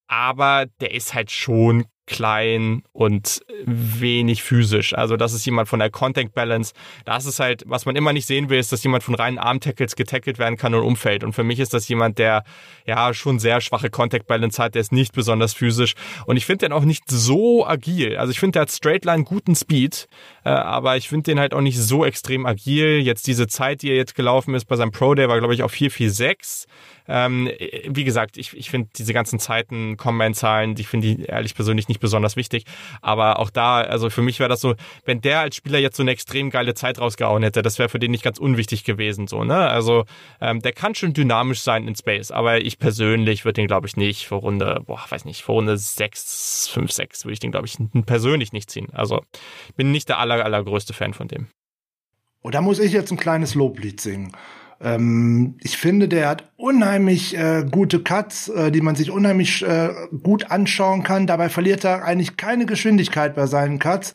aber 0.09 0.67
der 0.81 0.95
ist 0.95 1.15
halt 1.15 1.31
schon 1.31 1.87
klein 2.07 2.83
und 2.93 3.43
wenig 3.65 4.43
physisch. 4.43 4.95
Also 4.95 5.17
das 5.17 5.33
ist 5.33 5.45
jemand 5.45 5.69
von 5.69 5.81
der 5.81 5.91
Contact 5.91 6.35
Balance. 6.35 6.73
Das 7.05 7.27
ist 7.27 7.41
halt, 7.41 7.65
was 7.67 7.85
man 7.85 7.97
immer 7.97 8.13
nicht 8.13 8.27
sehen 8.27 8.49
will, 8.49 8.59
ist, 8.59 8.73
dass 8.73 8.83
jemand 8.85 9.03
von 9.03 9.15
reinen 9.15 9.39
Arm-Tackles 9.39 9.97
getackelt 9.97 10.39
werden 10.39 10.57
kann 10.57 10.75
und 10.75 10.83
umfällt. 10.83 11.25
Und 11.25 11.33
für 11.33 11.45
mich 11.45 11.59
ist 11.59 11.75
das 11.75 11.89
jemand, 11.89 12.19
der 12.19 12.45
ja 12.87 13.13
schon 13.13 13.39
sehr 13.39 13.61
schwache 13.61 13.91
Contact 13.91 14.27
Balance 14.27 14.63
hat. 14.63 14.75
Der 14.75 14.81
ist 14.81 14.93
nicht 14.93 15.13
besonders 15.13 15.53
physisch. 15.53 15.95
Und 16.27 16.37
ich 16.37 16.47
finde 16.47 16.67
den 16.67 16.73
auch 16.73 16.85
nicht 16.85 17.11
so 17.11 17.67
agil. 17.67 18.17
Also 18.17 18.31
ich 18.31 18.39
finde, 18.39 18.53
der 18.53 18.63
hat 18.63 18.71
Straightline 18.71 19.25
guten 19.25 19.57
Speed, 19.57 20.09
äh, 20.45 20.51
aber 20.51 20.97
ich 20.97 21.09
finde 21.09 21.25
den 21.25 21.41
halt 21.41 21.55
auch 21.55 21.61
nicht 21.61 21.79
so 21.79 22.05
extrem 22.05 22.47
agil. 22.47 23.01
Jetzt 23.01 23.27
diese 23.27 23.49
Zeit, 23.49 23.83
die 23.83 23.91
er 23.91 23.97
jetzt 23.97 24.15
gelaufen 24.15 24.55
ist 24.55 24.67
bei 24.67 24.77
seinem 24.77 24.93
Pro 24.93 25.15
Day, 25.15 25.29
war 25.29 25.39
glaube 25.39 25.55
ich 25.55 25.63
auf 25.63 25.73
446. 25.73 26.69
Ähm, 27.09 27.51
wie 27.89 28.05
gesagt, 28.05 28.37
ich, 28.37 28.57
ich 28.57 28.71
finde 28.71 28.91
diese 28.97 29.13
ganzen 29.13 29.39
Zeiten, 29.39 29.97
Combine-Zahlen, 29.97 30.75
die 30.75 30.85
finde 30.85 31.07
ich 31.09 31.29
ehrlich 31.29 31.55
persönlich 31.55 31.89
nicht 31.89 32.01
besonders 32.01 32.37
wichtig. 32.37 32.65
Aber 33.03 33.39
auch 33.39 33.51
da, 33.51 33.81
also 33.81 34.11
für 34.11 34.23
mich 34.23 34.39
wäre 34.39 34.49
das 34.49 34.61
so, 34.61 34.75
wenn 35.05 35.21
der 35.21 35.41
als 35.41 35.57
Spieler 35.57 35.79
jetzt 35.79 35.97
so 35.97 36.03
eine 36.03 36.11
extrem 36.11 36.51
geile 36.51 36.75
Zeit 36.75 36.99
rausgehauen 36.99 37.43
hätte, 37.43 37.63
das 37.63 37.79
wäre 37.79 37.89
für 37.89 37.99
den 37.99 38.11
nicht 38.11 38.25
ganz 38.25 38.39
unwichtig 38.39 38.85
gewesen. 38.85 39.27
So, 39.27 39.45
ne? 39.45 39.57
Also 39.57 40.05
ähm, 40.41 40.61
der 40.61 40.73
kann 40.73 40.95
schon 40.95 41.13
dynamisch 41.13 41.61
sein 41.61 41.87
in 41.89 41.95
Space, 41.95 42.31
aber 42.31 42.61
ich 42.61 42.79
persönlich 42.79 43.45
würde 43.45 43.61
den, 43.61 43.67
glaube 43.67 43.87
ich, 43.87 43.97
nicht 43.97 44.27
vor 44.27 44.41
Runde, 44.41 44.83
boah, 44.87 45.05
weiß 45.09 45.25
nicht, 45.25 45.43
vor 45.43 45.57
Runde 45.57 45.77
6, 45.77 46.69
5, 46.73 46.93
6 46.93 47.25
würde 47.25 47.35
ich 47.35 47.41
den, 47.41 47.51
glaube 47.51 47.67
ich, 47.67 47.77
persönlich 48.07 48.53
nicht 48.53 48.71
ziehen. 48.71 48.89
Also 48.93 49.23
bin 49.77 49.91
nicht 49.91 50.09
der 50.09 50.19
aller, 50.19 50.45
allergrößte 50.45 50.93
Fan 50.93 51.15
von 51.15 51.29
dem. 51.29 51.49
Und 52.43 52.55
da 52.55 52.61
muss 52.61 52.79
ich 52.79 52.93
jetzt 52.93 53.11
ein 53.11 53.17
kleines 53.17 53.55
Loblied 53.55 54.01
singen. 54.01 54.33
Ähm, 54.81 55.57
ich 55.63 55.77
finde, 55.77 56.09
der 56.09 56.29
hat 56.29 56.51
unheimlich 56.57 57.37
äh, 57.37 57.65
gute 57.71 58.01
Cuts, 58.01 58.49
äh, 58.49 58.71
die 58.71 58.81
man 58.81 58.97
sich 58.97 59.11
unheimlich 59.11 59.63
äh, 59.63 59.91
gut 60.23 60.51
anschauen 60.51 61.03
kann. 61.03 61.27
Dabei 61.27 61.49
verliert 61.49 61.85
er 61.85 62.05
eigentlich 62.05 62.37
keine 62.37 62.67
Geschwindigkeit 62.67 63.35
bei 63.35 63.47
seinen 63.47 63.79
Cuts. 63.79 64.15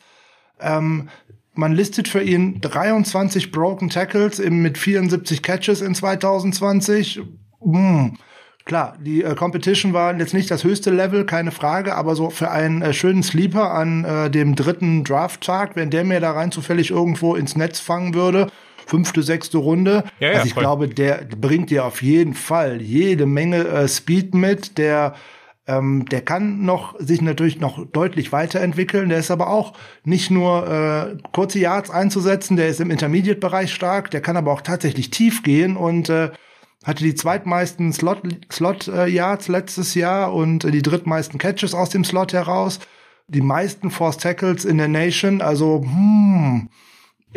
Ähm, 0.60 1.08
man 1.54 1.72
listet 1.72 2.08
für 2.08 2.22
ihn 2.22 2.60
23 2.60 3.50
Broken 3.50 3.90
Tackles 3.90 4.38
im, 4.38 4.62
mit 4.62 4.78
74 4.78 5.42
Catches 5.42 5.80
in 5.82 5.94
2020. 5.94 7.20
Hm. 7.60 8.16
Klar, 8.64 8.96
die 9.00 9.24
äh, 9.24 9.34
Competition 9.34 9.92
war 9.92 10.16
jetzt 10.16 10.34
nicht 10.34 10.50
das 10.50 10.62
höchste 10.62 10.90
Level, 10.90 11.26
keine 11.26 11.50
Frage, 11.50 11.96
aber 11.96 12.14
so 12.14 12.30
für 12.30 12.50
einen 12.50 12.80
äh, 12.80 12.92
schönen 12.92 13.24
Sleeper 13.24 13.72
an 13.72 14.04
äh, 14.04 14.30
dem 14.30 14.54
dritten 14.54 15.02
Draft-Tag, 15.02 15.74
wenn 15.74 15.90
der 15.90 16.04
mir 16.04 16.20
da 16.20 16.30
rein 16.30 16.52
zufällig 16.52 16.90
irgendwo 16.90 17.34
ins 17.34 17.56
Netz 17.56 17.80
fangen 17.80 18.14
würde, 18.14 18.50
fünfte, 18.86 19.22
sechste 19.22 19.58
Runde. 19.58 20.04
Ja, 20.20 20.28
ja, 20.28 20.34
also 20.34 20.46
ich 20.46 20.54
voll. 20.54 20.62
glaube, 20.62 20.88
der 20.88 21.26
bringt 21.40 21.70
dir 21.70 21.84
auf 21.84 22.02
jeden 22.02 22.34
Fall 22.34 22.80
jede 22.80 23.26
Menge 23.26 23.66
äh, 23.66 23.88
Speed 23.88 24.34
mit. 24.34 24.78
Der 24.78 25.14
ähm, 25.66 26.06
der 26.06 26.22
kann 26.22 26.64
noch 26.64 26.98
sich 26.98 27.20
natürlich 27.20 27.60
noch 27.60 27.86
deutlich 27.86 28.32
weiterentwickeln. 28.32 29.08
Der 29.08 29.18
ist 29.18 29.30
aber 29.30 29.48
auch 29.48 29.74
nicht 30.04 30.30
nur 30.30 30.68
äh, 30.68 31.16
kurze 31.32 31.60
Yards 31.60 31.90
einzusetzen. 31.90 32.56
Der 32.56 32.68
ist 32.68 32.80
im 32.80 32.90
Intermediate-Bereich 32.90 33.72
stark. 33.72 34.10
Der 34.10 34.20
kann 34.20 34.36
aber 34.36 34.52
auch 34.52 34.62
tatsächlich 34.62 35.10
tief 35.10 35.44
gehen 35.44 35.76
und 35.76 36.08
äh, 36.08 36.30
hatte 36.84 37.04
die 37.04 37.14
zweitmeisten 37.14 37.92
Slot, 37.92 38.22
Slot 38.50 38.88
äh, 38.88 39.06
Yards 39.06 39.46
letztes 39.46 39.94
Jahr 39.94 40.34
und 40.34 40.64
äh, 40.64 40.72
die 40.72 40.82
drittmeisten 40.82 41.38
Catches 41.38 41.74
aus 41.74 41.90
dem 41.90 42.04
Slot 42.04 42.32
heraus. 42.32 42.80
Die 43.28 43.40
meisten 43.40 43.92
Force 43.92 44.16
Tackles 44.16 44.64
in 44.64 44.78
der 44.78 44.88
Nation. 44.88 45.40
Also, 45.40 45.82
hm, 45.84 46.70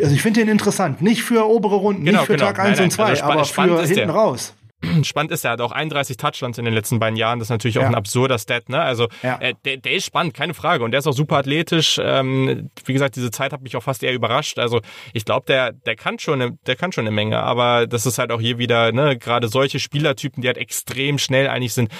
also 0.00 0.14
ich 0.14 0.22
finde 0.22 0.40
den 0.40 0.48
interessant. 0.48 1.02
Nicht 1.02 1.22
für 1.22 1.48
obere 1.48 1.76
Runden, 1.76 2.04
genau, 2.04 2.20
nicht 2.20 2.26
für 2.26 2.36
genau. 2.36 2.46
Tag 2.46 2.58
1 2.58 2.80
und 2.80 2.90
2, 2.90 3.04
also 3.04 3.22
aber 3.24 3.44
für 3.44 3.62
hinten 3.62 3.94
der. 3.94 4.10
raus. 4.10 4.54
Spannend 5.02 5.32
ist, 5.32 5.44
er 5.44 5.52
hat 5.52 5.60
auch 5.60 5.72
31 5.72 6.16
Touchdowns 6.16 6.58
in 6.58 6.64
den 6.64 6.74
letzten 6.74 6.98
beiden 6.98 7.16
Jahren. 7.16 7.38
Das 7.38 7.46
ist 7.46 7.50
natürlich 7.50 7.78
auch 7.78 7.82
ja. 7.82 7.88
ein 7.88 7.94
absurder 7.94 8.38
Stat, 8.38 8.68
ne? 8.68 8.80
Also 8.80 9.08
ja. 9.22 9.38
äh, 9.40 9.54
der, 9.64 9.78
der 9.78 9.92
ist 9.92 10.04
spannend, 10.04 10.34
keine 10.34 10.54
Frage. 10.54 10.84
Und 10.84 10.90
der 10.90 10.98
ist 10.98 11.06
auch 11.06 11.14
super 11.14 11.36
athletisch. 11.36 11.98
Ähm, 12.02 12.70
wie 12.84 12.92
gesagt, 12.92 13.16
diese 13.16 13.30
Zeit 13.30 13.52
hat 13.52 13.62
mich 13.62 13.76
auch 13.76 13.82
fast 13.82 14.02
eher 14.02 14.12
überrascht. 14.12 14.58
Also 14.58 14.80
ich 15.12 15.24
glaube, 15.24 15.46
der, 15.46 15.72
der 15.72 15.96
kann 15.96 16.18
schon, 16.18 16.42
eine, 16.42 16.58
der 16.66 16.76
kann 16.76 16.92
schon 16.92 17.06
eine 17.06 17.14
Menge. 17.14 17.38
Aber 17.38 17.86
das 17.86 18.06
ist 18.06 18.18
halt 18.18 18.30
auch 18.32 18.40
hier 18.40 18.58
wieder, 18.58 18.92
ne, 18.92 19.16
gerade 19.16 19.48
solche 19.48 19.78
Spielertypen, 19.78 20.42
die 20.42 20.48
halt 20.48 20.58
extrem 20.58 21.18
schnell 21.18 21.48
eigentlich 21.48 21.74
sind, 21.74 21.90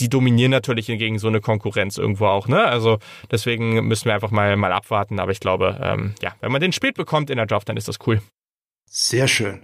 die 0.00 0.08
dominieren 0.08 0.50
natürlich 0.50 0.86
gegen 0.86 1.18
so 1.18 1.28
eine 1.28 1.40
Konkurrenz 1.40 1.98
irgendwo 1.98 2.26
auch, 2.26 2.48
ne? 2.48 2.64
Also 2.64 2.98
deswegen 3.30 3.86
müssen 3.86 4.06
wir 4.06 4.14
einfach 4.14 4.30
mal, 4.30 4.56
mal 4.56 4.72
abwarten. 4.72 5.20
Aber 5.20 5.32
ich 5.32 5.40
glaube, 5.40 5.78
ähm, 5.82 6.14
ja, 6.22 6.34
wenn 6.40 6.52
man 6.52 6.60
den 6.60 6.72
spät 6.72 6.94
bekommt 6.94 7.30
in 7.30 7.36
der 7.36 7.46
Draft, 7.46 7.68
dann 7.68 7.76
ist 7.76 7.88
das 7.88 7.98
cool. 8.06 8.20
Sehr 8.92 9.28
schön. 9.28 9.60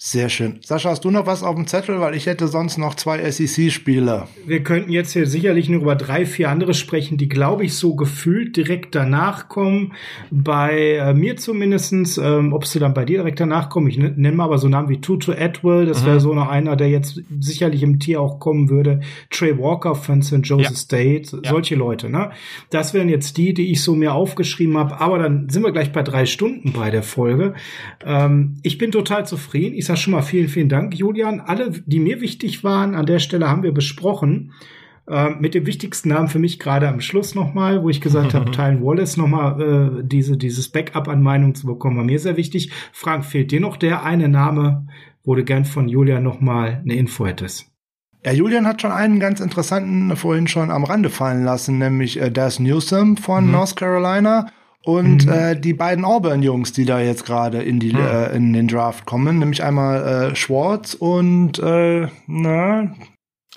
Sehr 0.00 0.28
schön. 0.28 0.60
Sascha, 0.64 0.90
hast 0.90 1.04
du 1.04 1.10
noch 1.10 1.26
was 1.26 1.42
auf 1.42 1.56
dem 1.56 1.66
Zettel? 1.66 1.98
Weil 1.98 2.14
ich 2.14 2.26
hätte 2.26 2.46
sonst 2.46 2.78
noch 2.78 2.94
zwei 2.94 3.28
SEC-Spiele. 3.28 4.28
Wir 4.46 4.62
könnten 4.62 4.92
jetzt 4.92 5.12
hier 5.12 5.26
sicherlich 5.26 5.68
nur 5.68 5.82
über 5.82 5.96
drei, 5.96 6.24
vier 6.24 6.50
andere 6.50 6.72
sprechen, 6.72 7.18
die, 7.18 7.28
glaube 7.28 7.64
ich, 7.64 7.74
so 7.74 7.96
gefühlt 7.96 8.56
direkt 8.56 8.94
danach 8.94 9.48
kommen. 9.48 9.94
Bei 10.30 10.98
äh, 10.98 11.14
mir 11.14 11.36
zumindestens, 11.36 12.16
ähm, 12.16 12.52
ob 12.52 12.64
sie 12.64 12.78
dann 12.78 12.94
bei 12.94 13.04
dir 13.04 13.18
direkt 13.18 13.40
danach 13.40 13.70
kommen. 13.70 13.88
Ich 13.88 13.98
nenne 13.98 14.30
mal 14.30 14.44
aber 14.44 14.58
so 14.58 14.68
Namen 14.68 14.88
wie 14.88 15.00
Tutu 15.00 15.32
Atwell. 15.32 15.86
Das 15.86 16.02
mhm. 16.02 16.06
wäre 16.06 16.20
so 16.20 16.32
noch 16.32 16.48
einer, 16.48 16.76
der 16.76 16.88
jetzt 16.88 17.20
sicherlich 17.40 17.82
im 17.82 17.98
Tier 17.98 18.20
auch 18.20 18.38
kommen 18.38 18.70
würde. 18.70 19.00
Trey 19.30 19.58
Walker 19.58 19.96
von 19.96 20.22
St. 20.22 20.42
Joseph 20.44 20.70
ja. 20.70 20.76
State. 20.76 21.40
Ja. 21.42 21.50
Solche 21.50 21.74
Leute, 21.74 22.08
ne? 22.08 22.30
Das 22.70 22.94
wären 22.94 23.08
jetzt 23.08 23.36
die, 23.36 23.52
die 23.52 23.72
ich 23.72 23.82
so 23.82 23.96
mir 23.96 24.14
aufgeschrieben 24.14 24.78
habe. 24.78 25.00
Aber 25.00 25.18
dann 25.18 25.48
sind 25.48 25.64
wir 25.64 25.72
gleich 25.72 25.90
bei 25.90 26.04
drei 26.04 26.24
Stunden 26.24 26.72
bei 26.72 26.92
der 26.92 27.02
Folge. 27.02 27.54
Ähm, 28.06 28.60
ich 28.68 28.76
bin 28.76 28.92
total 28.92 29.26
zufrieden. 29.26 29.74
Ich 29.74 29.86
sage 29.86 29.98
schon 29.98 30.12
mal 30.12 30.22
vielen, 30.22 30.48
vielen 30.48 30.68
Dank, 30.68 30.94
Julian. 30.94 31.40
Alle, 31.40 31.70
die 31.86 32.00
mir 32.00 32.20
wichtig 32.20 32.62
waren, 32.62 32.94
an 32.94 33.06
der 33.06 33.18
Stelle 33.18 33.48
haben 33.48 33.62
wir 33.62 33.72
besprochen. 33.72 34.52
Äh, 35.08 35.30
mit 35.40 35.54
dem 35.54 35.64
wichtigsten 35.64 36.10
Namen 36.10 36.28
für 36.28 36.38
mich 36.38 36.58
gerade 36.58 36.86
am 36.86 37.00
Schluss 37.00 37.34
nochmal, 37.34 37.82
wo 37.82 37.88
ich 37.88 38.02
gesagt 38.02 38.34
habe, 38.34 38.50
Tylen 38.50 38.82
Wallace 38.82 39.16
nochmal 39.16 39.60
äh, 39.60 40.04
diese, 40.04 40.36
dieses 40.36 40.68
Backup 40.68 41.08
an 41.08 41.22
Meinung 41.22 41.54
zu 41.54 41.66
bekommen, 41.66 41.96
war 41.96 42.04
mir 42.04 42.18
sehr 42.18 42.36
wichtig. 42.36 42.70
Frank, 42.92 43.24
fehlt 43.24 43.50
dir 43.50 43.60
noch 43.60 43.78
der 43.78 44.04
eine 44.04 44.28
Name, 44.28 44.86
wo 45.24 45.34
du 45.34 45.44
gern 45.44 45.64
von 45.64 45.88
Julian 45.88 46.22
nochmal 46.22 46.82
eine 46.84 46.94
Info 46.94 47.26
hättest? 47.26 47.72
Ja, 48.22 48.32
Julian 48.32 48.66
hat 48.66 48.82
schon 48.82 48.92
einen 48.92 49.18
ganz 49.18 49.40
interessanten 49.40 50.14
vorhin 50.14 50.46
schon 50.46 50.70
am 50.70 50.84
Rande 50.84 51.08
fallen 51.08 51.42
lassen, 51.42 51.78
nämlich 51.78 52.20
äh, 52.20 52.30
Das 52.30 52.58
Newsom 52.58 53.16
von 53.16 53.46
mhm. 53.46 53.52
North 53.52 53.76
Carolina 53.76 54.50
und 54.88 55.26
mhm. 55.26 55.32
äh, 55.32 55.54
die 55.54 55.74
beiden 55.74 56.06
Auburn-Jungs, 56.06 56.72
die 56.72 56.86
da 56.86 56.98
jetzt 56.98 57.26
gerade 57.26 57.62
in 57.62 57.78
die 57.78 57.92
mhm. 57.92 58.00
äh, 58.00 58.34
in 58.34 58.54
den 58.54 58.68
Draft 58.68 59.04
kommen, 59.04 59.38
nämlich 59.38 59.62
einmal 59.62 60.30
äh, 60.30 60.34
Schwartz 60.34 60.94
und 60.94 61.58
äh, 61.58 62.08
na 62.26 62.94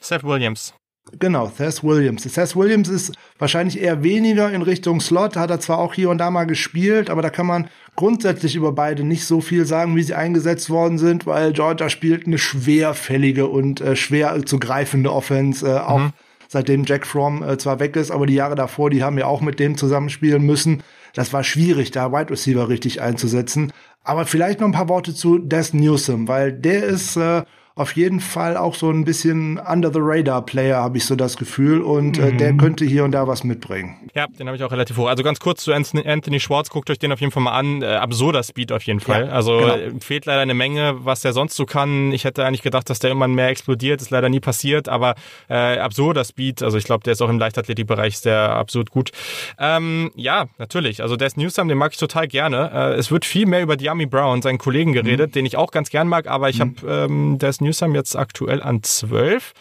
Seth 0.02 0.26
Williams. 0.26 0.74
Genau, 1.18 1.48
Thess 1.48 1.86
Williams. 1.86 2.24
Thess 2.24 2.56
Williams 2.58 2.90
ist 2.90 3.14
wahrscheinlich 3.40 3.82
eher 3.82 4.03
weniger 4.03 4.52
in 4.52 4.62
Richtung 4.62 4.99
Slot, 4.99 5.38
hat 5.38 5.49
er 5.49 5.62
zwar 5.62 5.78
auch 5.78 5.94
hier 5.94 6.10
und 6.10 6.18
da 6.18 6.32
mal 6.32 6.44
gespielt, 6.44 7.10
aber 7.10 7.22
da 7.22 7.30
kann 7.30 7.45
man 7.48 7.70
grundsätzlich 7.95 8.58
über 8.58 8.74
beide 8.74 9.06
nicht 9.06 9.26
so 9.26 9.40
viel 9.40 9.66
sagen, 9.66 9.95
wie 9.95 10.03
sie 10.03 10.14
eingesetzt 10.14 10.70
worden 10.70 10.98
sind, 10.98 11.26
weil 11.26 11.53
Georgia 11.53 11.88
spielt 11.88 12.28
eine 12.28 12.40
schwerfällige 12.40 13.48
und 13.48 13.80
äh, 13.80 13.95
schwer 13.95 14.45
zu 14.45 14.60
greifende 14.60 15.14
Offense, 15.14 15.66
äh, 15.66 15.80
auch 15.80 15.99
mhm. 15.99 16.14
seitdem 16.49 16.84
Jack 16.84 17.08
Fromm 17.08 17.41
äh, 17.41 17.58
zwar 17.58 17.80
weg 17.80 17.95
ist, 17.95 18.12
aber 18.12 18.26
die 18.26 18.36
Jahre 18.36 18.56
davor, 18.56 18.90
die 18.90 19.02
haben 19.02 19.18
ja 19.18 19.28
auch 19.28 19.40
mit 19.40 19.62
dem 19.62 19.78
zusammenspielen 19.78 20.45
müssen. 20.45 20.84
Das 21.14 21.34
war 21.34 21.44
schwierig, 21.44 21.92
da 21.92 22.12
Wide 22.12 22.30
Receiver 22.30 22.70
richtig 22.70 23.02
einzusetzen. 23.02 23.74
Aber 24.04 24.26
vielleicht 24.26 24.60
noch 24.60 24.68
ein 24.68 24.74
paar 24.74 24.90
Worte 24.90 25.14
zu 25.14 25.38
Des 25.38 25.74
Newsom, 25.74 26.28
weil 26.28 26.54
der 26.54 26.84
ist 26.84 27.18
äh, 27.18 27.44
auf 27.76 27.95
jeden 27.95 28.19
Fall 28.19 28.57
auch 28.57 28.76
so 28.76 28.89
ein 28.89 29.06
bisschen 29.06 29.57
under 29.57 29.91
the 29.91 29.99
radar 30.02 30.45
Player, 30.45 30.77
habe 30.77 30.98
ich 30.98 31.06
so 31.06 31.15
das 31.15 31.38
Gefühl. 31.38 31.81
Und 31.81 32.18
äh, 32.18 32.34
der 32.34 32.53
mhm. 32.53 32.57
könnte 32.57 32.85
hier 32.85 33.03
und 33.03 33.11
da 33.11 33.27
was 33.27 33.43
mitbringen. 33.43 33.95
Ja, 34.14 34.27
den 34.27 34.48
habe 34.48 34.57
ich 34.57 34.64
auch 34.64 34.72
relativ 34.72 34.98
hoch. 34.98 35.07
Also 35.07 35.23
ganz 35.23 35.39
kurz 35.39 35.64
zu 35.64 35.73
Anthony 35.73 36.39
Schwartz, 36.39 36.69
guckt 36.69 36.89
euch 36.89 36.99
den 36.99 37.11
auf 37.11 37.22
jeden 37.22 37.31
Fall 37.31 37.43
mal 37.43 37.57
an. 37.57 37.81
Äh, 37.81 37.85
absurder 37.85 38.43
Speed 38.43 38.72
auf 38.72 38.84
jeden 38.84 38.99
Fall. 38.99 39.27
Ja, 39.27 39.31
also 39.31 39.57
genau. 39.57 39.76
Äh, 39.76 39.91
fehlt 40.02 40.26
leider 40.26 40.41
eine 40.41 40.53
Menge, 40.53 41.06
was 41.06 41.22
der 41.22 41.34
sonst 41.34 41.56
so 41.56 41.65
kann. 41.65 42.11
Ich 42.11 42.26
hätte 42.26 42.45
eigentlich 42.45 42.61
gedacht, 42.61 42.89
dass 42.89 42.99
der 42.99 43.11
immer 43.11 43.27
mehr 43.27 43.48
explodiert. 43.48 44.02
Ist 44.02 44.10
leider 44.10 44.27
nie 44.27 44.41
passiert, 44.41 44.89
aber 44.89 45.15
äh, 45.49 45.77
absurder 45.77 46.26
Speed. 46.26 46.61
Also 46.61 46.77
ich 46.77 46.84
glaube, 46.84 47.03
der 47.03 47.14
ist 47.14 47.22
auch 47.22 47.30
im 47.30 47.39
Leichtathletikbereich 47.39 48.18
sehr 48.18 48.38
absurd 48.38 48.89
gut. 48.89 49.11
Ähm, 49.57 50.11
ja, 50.15 50.45
natürlich. 50.57 51.02
Also 51.02 51.15
Des 51.15 51.38
Newsom, 51.38 51.69
den 51.69 51.77
mag 51.77 51.93
ich 51.93 51.98
total 51.98 52.27
gerne. 52.27 52.72
Äh, 52.73 52.93
es 52.95 53.11
wird 53.11 53.23
viel 53.23 53.45
mehr 53.45 53.61
über 53.61 53.77
Diami 53.77 54.07
Brown, 54.07 54.41
seinen 54.41 54.57
Kollegen 54.57 54.91
geredet, 54.91 55.30
mhm. 55.30 55.34
den 55.34 55.45
ich 55.45 55.56
auch 55.56 55.72
ganz 55.72 55.89
gern 55.89 56.07
mag, 56.07 56.27
aber 56.27 56.49
ich 56.49 56.60
mhm. 56.60 56.76
habe 56.84 57.06
ähm, 57.06 57.39
Des 57.39 57.61
Newsom 57.62 57.96
jetzt 57.96 58.16
aktuell 58.16 58.62
an 58.62 58.84
12. 58.84 59.54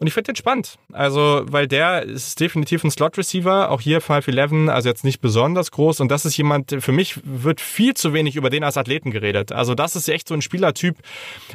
Und 0.00 0.06
ich 0.06 0.14
finde 0.14 0.32
den 0.32 0.36
spannend. 0.36 0.78
Also, 0.92 1.42
weil 1.46 1.66
der 1.66 2.04
ist 2.04 2.38
definitiv 2.38 2.84
ein 2.84 2.90
Slot-Receiver, 2.90 3.70
auch 3.70 3.80
hier 3.80 4.00
5'11, 4.00 4.68
also 4.68 4.88
jetzt 4.88 5.02
nicht 5.02 5.20
besonders 5.20 5.72
groß. 5.72 6.00
Und 6.00 6.08
das 6.08 6.24
ist 6.24 6.36
jemand, 6.36 6.76
für 6.78 6.92
mich 6.92 7.20
wird 7.24 7.60
viel 7.60 7.94
zu 7.94 8.12
wenig 8.12 8.36
über 8.36 8.48
den 8.48 8.62
als 8.62 8.76
Athleten 8.76 9.10
geredet. 9.10 9.50
Also, 9.50 9.74
das 9.74 9.96
ist 9.96 10.08
echt 10.08 10.28
so 10.28 10.34
ein 10.34 10.42
Spielertyp. 10.42 10.96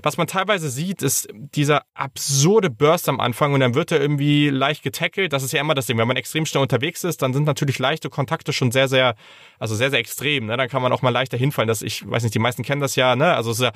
Was 0.02 0.18
man 0.18 0.27
teilweise 0.27 0.69
sieht, 0.69 1.02
ist 1.02 1.30
dieser 1.34 1.84
absurde 1.94 2.69
Burst 2.69 3.07
am 3.07 3.22
Anfang 3.22 3.53
und 3.53 3.61
dann 3.61 3.76
wird 3.76 3.94
er 3.94 4.02
irgendwie 4.02 4.49
leicht 4.49 4.84
getackelt. 4.84 5.31
Das 5.31 5.44
ist 5.44 5.53
ja 5.53 5.61
immer 5.61 5.73
das 5.73 5.85
Ding. 5.85 5.98
Wenn 5.98 6.07
man 6.07 6.18
extrem 6.18 6.45
schnell 6.45 6.64
unterwegs 6.64 7.06
ist, 7.06 7.22
dann 7.22 7.34
sind 7.34 7.45
natürlich 7.45 7.80
leichte 7.80 8.10
Kontakte 8.10 8.52
schon 8.52 8.73
sehr, 8.73 8.90
sehr, 8.90 9.15
also 9.57 9.73
sehr, 9.73 9.90
sehr 9.90 9.99
extrem. 9.99 10.48
Ne? 10.48 10.57
Dann 10.57 10.68
kann 10.68 10.81
man 10.81 10.91
auch 10.91 11.02
mal 11.02 11.11
leichter 11.11 11.38
hinfallen. 11.38 11.69
Das, 11.69 11.81
ich 11.81 12.10
weiß 12.10 12.23
nicht, 12.23 12.35
die 12.35 12.40
meisten 12.40 12.64
kennen 12.64 12.81
das 12.81 12.98
ja, 12.98 13.15
ne? 13.15 13.34
Also, 13.35 13.52
es 13.52 13.60
ist 13.60 13.64
ja 13.64 13.72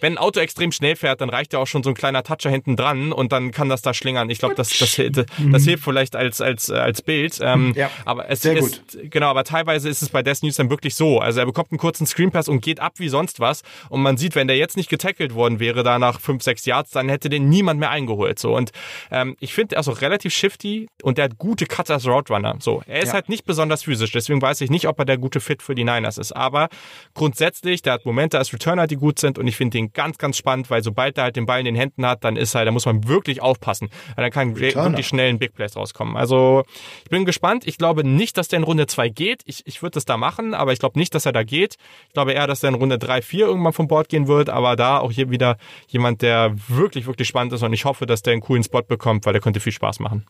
wenn 0.00 0.14
ein 0.14 0.18
Auto 0.18 0.40
extrem 0.40 0.72
schnell 0.72 0.96
fährt, 0.96 1.20
dann 1.20 1.30
reicht 1.30 1.52
ja 1.52 1.58
auch 1.58 1.66
schon 1.66 1.82
so 1.82 1.90
ein 1.90 1.94
kleiner 1.94 2.22
Toucher 2.22 2.50
hinten 2.50 2.76
dran 2.76 3.12
und 3.12 3.32
dann 3.32 3.50
kann 3.50 3.68
das 3.68 3.82
da 3.82 3.94
schlingern. 3.94 4.30
Ich 4.30 4.38
glaube, 4.38 4.54
das, 4.54 4.70
das, 4.78 5.00
das, 5.10 5.26
das 5.52 5.64
hilft 5.64 5.84
vielleicht 5.84 6.16
als, 6.16 6.40
als, 6.40 6.70
als 6.70 7.02
Bild. 7.02 7.38
Ähm, 7.42 7.72
ja, 7.76 7.90
aber 8.04 8.28
es 8.30 8.44
ist, 8.44 8.98
genau, 9.10 9.28
aber 9.28 9.44
teilweise 9.44 9.88
ist 9.88 10.02
es 10.02 10.10
bei 10.10 10.22
Death 10.22 10.42
News 10.42 10.56
dann 10.56 10.70
wirklich 10.70 10.94
so. 10.94 11.18
Also 11.18 11.40
er 11.40 11.46
bekommt 11.46 11.72
einen 11.72 11.78
kurzen 11.78 12.06
Screenpass 12.06 12.48
und 12.48 12.60
geht 12.60 12.80
ab 12.80 12.94
wie 12.96 13.08
sonst 13.08 13.40
was. 13.40 13.62
Und 13.88 14.02
man 14.02 14.16
sieht, 14.16 14.34
wenn 14.34 14.46
der 14.46 14.56
jetzt 14.56 14.76
nicht 14.76 14.88
getackelt 14.88 15.34
worden 15.34 15.60
wäre, 15.60 15.82
da 15.82 15.98
nach 15.98 16.20
fünf, 16.20 16.42
sechs 16.42 16.64
Yards, 16.64 16.90
dann 16.90 17.08
hätte 17.08 17.28
den 17.28 17.48
niemand 17.48 17.80
mehr 17.80 17.90
eingeholt. 17.90 18.38
So. 18.38 18.56
Und 18.56 18.72
ähm, 19.10 19.36
ich 19.40 19.54
finde, 19.54 19.76
er 19.76 19.80
ist 19.80 19.88
auch 19.88 20.00
relativ 20.00 20.32
shifty 20.34 20.88
und 21.02 21.18
der 21.18 21.24
hat 21.24 21.38
gute 21.38 21.66
Cuts 21.66 21.90
als 21.90 22.06
Route 22.06 22.32
Runner. 22.32 22.56
So. 22.60 22.82
Er 22.86 23.00
ist 23.00 23.08
ja. 23.08 23.14
halt 23.14 23.28
nicht 23.28 23.44
besonders 23.44 23.82
physisch, 23.82 24.12
deswegen 24.12 24.40
weiß 24.40 24.60
ich 24.60 24.70
nicht, 24.70 24.86
ob 24.86 24.98
er 24.98 25.04
der 25.04 25.18
gute 25.18 25.40
Fit 25.40 25.62
für 25.62 25.74
die 25.74 25.84
Niners 25.84 26.18
ist. 26.18 26.32
Aber 26.32 26.68
grundsätzlich, 27.14 27.82
der 27.82 27.94
hat 27.94 28.04
Momente 28.04 28.38
als 28.38 28.52
Returner, 28.52 28.86
die 28.86 28.96
gut 28.96 29.18
sind 29.18 29.38
und 29.38 29.46
ich 29.46 29.56
finde 29.56 29.78
den 29.78 29.87
ganz, 29.92 30.18
ganz 30.18 30.36
spannend, 30.36 30.70
weil 30.70 30.82
sobald 30.82 31.18
er 31.18 31.24
halt 31.24 31.36
den 31.36 31.46
Ball 31.46 31.60
in 31.60 31.64
den 31.64 31.74
Händen 31.74 32.06
hat, 32.06 32.24
dann 32.24 32.36
ist 32.36 32.54
er, 32.54 32.64
da 32.64 32.70
muss 32.70 32.86
man 32.86 33.06
wirklich 33.08 33.42
aufpassen. 33.42 33.88
Weil 34.14 34.24
dann 34.24 34.32
kann 34.32 34.58
wirklich 34.58 35.06
schnell 35.06 35.28
ein 35.28 35.38
Big 35.38 35.54
Plays 35.54 35.76
rauskommen. 35.76 36.16
Also 36.16 36.64
ich 37.04 37.10
bin 37.10 37.24
gespannt. 37.24 37.66
Ich 37.66 37.78
glaube 37.78 38.04
nicht, 38.04 38.36
dass 38.36 38.48
der 38.48 38.58
in 38.58 38.62
Runde 38.64 38.86
2 38.86 39.08
geht. 39.08 39.42
Ich, 39.44 39.66
ich 39.66 39.82
würde 39.82 39.94
das 39.94 40.04
da 40.04 40.16
machen, 40.16 40.54
aber 40.54 40.72
ich 40.72 40.78
glaube 40.78 40.98
nicht, 40.98 41.14
dass 41.14 41.26
er 41.26 41.32
da 41.32 41.42
geht. 41.42 41.76
Ich 42.08 42.14
glaube 42.14 42.32
eher, 42.32 42.46
dass 42.46 42.62
er 42.62 42.70
in 42.70 42.74
Runde 42.74 42.98
3, 42.98 43.22
4 43.22 43.46
irgendwann 43.46 43.72
vom 43.72 43.88
Bord 43.88 44.08
gehen 44.08 44.28
wird. 44.28 44.50
Aber 44.50 44.76
da 44.76 44.98
auch 44.98 45.12
hier 45.12 45.30
wieder 45.30 45.56
jemand, 45.88 46.22
der 46.22 46.54
wirklich, 46.68 47.06
wirklich 47.06 47.28
spannend 47.28 47.52
ist 47.52 47.62
und 47.62 47.72
ich 47.72 47.84
hoffe, 47.84 48.06
dass 48.06 48.22
der 48.22 48.32
einen 48.32 48.42
coolen 48.42 48.62
Spot 48.62 48.82
bekommt, 48.82 49.26
weil 49.26 49.32
der 49.32 49.42
könnte 49.42 49.60
viel 49.60 49.72
Spaß 49.72 50.00
machen. 50.00 50.24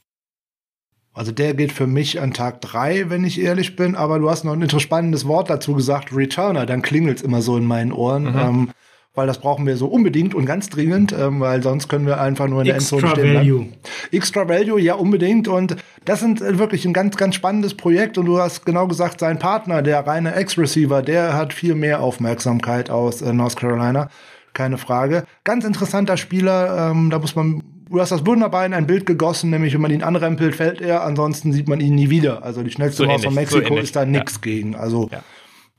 Also 1.19 1.33
der 1.33 1.55
geht 1.55 1.73
für 1.73 1.89
mich 1.89 2.21
an 2.21 2.33
Tag 2.33 2.61
drei, 2.61 3.11
wenn 3.11 3.25
ich 3.25 3.41
ehrlich 3.41 3.75
bin. 3.75 3.97
Aber 3.97 4.21
du 4.21 4.31
hast 4.31 4.45
noch 4.45 4.53
ein 4.53 4.71
spannendes 4.81 5.27
Wort 5.27 5.51
dazu 5.51 5.75
gesagt, 5.75 6.15
Returner. 6.15 6.65
Dann 6.65 6.81
klingelt's 6.81 7.23
immer 7.23 7.43
so 7.43 7.57
in 7.57 7.65
meinen 7.65 7.91
Ohren. 7.91 8.31
Mhm. 8.31 8.39
Ähm, 8.39 8.71
weil 9.19 9.27
das 9.27 9.39
brauchen 9.39 9.67
wir 9.67 9.77
so 9.77 9.87
unbedingt 9.87 10.35
und 10.35 10.47
ganz 10.47 10.71
dringend, 10.71 11.13
ähm, 11.13 11.41
weil 11.41 11.63
sonst 11.63 11.89
können 11.89 12.07
wir 12.07 12.21
einfach 12.21 12.47
nur 12.47 12.61
in 12.61 12.69
der 12.69 12.77
Extra 12.77 12.97
Endzone 12.97 13.17
stehen. 13.17 13.35
Value. 13.35 13.67
Extra 14.13 14.49
Value, 14.49 14.81
ja 14.81 14.95
unbedingt 14.95 15.49
und 15.49 15.77
das 16.05 16.21
sind 16.21 16.41
äh, 16.41 16.59
wirklich 16.59 16.87
ein 16.87 16.93
ganz, 16.93 17.17
ganz 17.17 17.35
spannendes 17.35 17.75
Projekt 17.75 18.17
und 18.17 18.27
du 18.27 18.39
hast 18.39 18.65
genau 18.65 18.87
gesagt, 18.87 19.21
sein 19.21 19.39
Partner, 19.39 19.83
der 19.83 20.07
reine 20.07 20.35
Ex-Receiver, 20.35 21.03
der 21.03 21.35
hat 21.35 21.53
viel 21.53 21.75
mehr 21.75 22.01
Aufmerksamkeit 22.01 22.89
aus 22.89 23.21
äh, 23.21 23.33
North 23.33 23.57
Carolina, 23.57 24.09
keine 24.55 24.79
Frage. 24.79 25.25
Ganz 25.45 25.65
interessanter 25.65 26.17
Spieler, 26.17 26.91
ähm, 26.91 27.11
da 27.11 27.19
muss 27.19 27.35
man 27.35 27.63
du 27.91 28.01
hast 28.01 28.13
das 28.13 28.25
wunderbar 28.27 28.67
in 28.67 28.75
ein 28.75 28.87
Bild 28.87 29.07
gegossen, 29.07 29.51
nämlich 29.51 29.75
wenn 29.75 29.81
man 29.81 29.91
ihn 29.91 30.03
anrempelt, 30.03 30.55
fällt 30.55 30.81
er, 30.81 31.05
ansonsten 31.05 31.53
sieht 31.53 31.69
man 31.69 31.81
ihn 31.81 31.95
nie 31.95 32.11
wieder. 32.11 32.45
Also 32.45 32.63
die 32.63 32.71
schnellste 32.71 33.03
so 33.03 33.09
Maus 33.09 33.25
von 33.25 33.35
Mexiko 33.35 33.75
so 33.75 33.81
ist 33.81 33.97
da 33.97 34.05
nix 34.05 34.35
ja. 34.35 34.41
gegen. 34.43 34.77
Also 34.77 35.09
ja. 35.11 35.23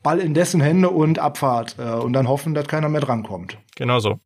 Ball 0.04 0.20
in 0.20 0.34
dessen 0.34 0.62
Hände 0.62 0.90
und 0.90 1.20
Abfahrt 1.20 1.76
äh, 1.78 1.92
und 1.92 2.14
dann 2.14 2.28
hoffen, 2.28 2.54
dass 2.54 2.68
keiner 2.68 2.90
mehr 2.90 3.02
drankommt. 3.02 3.58
Genau 3.76 4.00
so. 4.00 4.20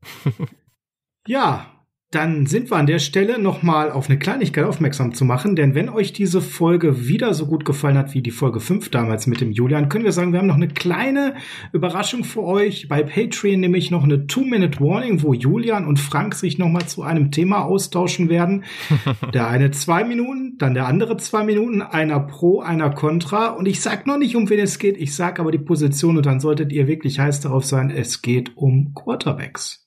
ja, 1.28 1.73
dann 2.14 2.46
sind 2.46 2.70
wir 2.70 2.78
an 2.78 2.86
der 2.86 3.00
Stelle 3.00 3.40
nochmal 3.40 3.92
auf 3.92 4.10
eine 4.10 4.20
Kleinigkeit 4.20 4.66
aufmerksam 4.66 5.14
zu 5.14 5.26
machen, 5.26 5.56
denn 5.56 5.74
wenn 5.74 5.90
euch 5.90 6.14
diese 6.14 6.42
Folge 6.42 7.08
wieder 7.08 7.34
so 7.34 7.48
gut 7.48 7.66
gefallen 7.66 7.98
hat 7.98 8.14
wie 8.14 8.22
die 8.22 8.32
Folge 8.32 8.60
5 8.60 8.90
damals 8.90 9.26
mit 9.26 9.42
dem 9.42 9.52
Julian, 9.52 9.90
können 9.90 10.04
wir 10.04 10.12
sagen, 10.12 10.32
wir 10.32 10.40
haben 10.40 10.48
noch 10.48 10.56
eine 10.56 10.68
kleine 10.68 11.34
Überraschung 11.72 12.24
für 12.24 12.44
euch. 12.44 12.88
Bei 12.88 13.04
Patreon 13.04 13.60
nämlich 13.60 13.90
noch 13.90 14.04
eine 14.04 14.28
Two-Minute-Warning, 14.28 15.24
wo 15.24 15.34
Julian 15.34 15.88
und 15.88 16.00
Frank 16.00 16.36
sich 16.36 16.58
nochmal 16.58 16.86
zu 16.86 17.02
einem 17.02 17.32
Thema 17.32 17.64
austauschen 17.64 18.30
werden. 18.30 18.64
der 19.34 19.48
eine 19.48 19.72
zwei 19.72 20.04
Minuten, 20.04 20.58
dann 20.60 20.76
der 20.76 20.86
andere 20.86 21.18
zwei 21.18 21.44
Minuten, 21.44 21.82
einer 21.82 22.20
pro, 22.20 22.62
einer 22.62 22.92
contra. 22.92 23.48
Und 23.48 23.68
ich 23.68 23.82
sag 23.82 24.06
noch 24.06 24.18
nicht, 24.18 24.36
um 24.36 24.50
wen 24.50 24.60
es 24.60 24.78
geht, 24.78 24.98
ich 24.98 25.16
sag 25.16 25.40
aber 25.40 25.52
die 25.52 25.58
Position 25.58 26.18
und 26.18 26.26
dann 26.26 26.40
solltet 26.40 26.72
ihr 26.72 26.88
wirklich 26.88 27.20
heiß 27.20 27.42
darauf 27.42 27.66
sein, 27.66 27.90
es 27.90 28.22
geht 28.22 28.56
um 28.56 28.94
Quarterbacks. 28.94 29.83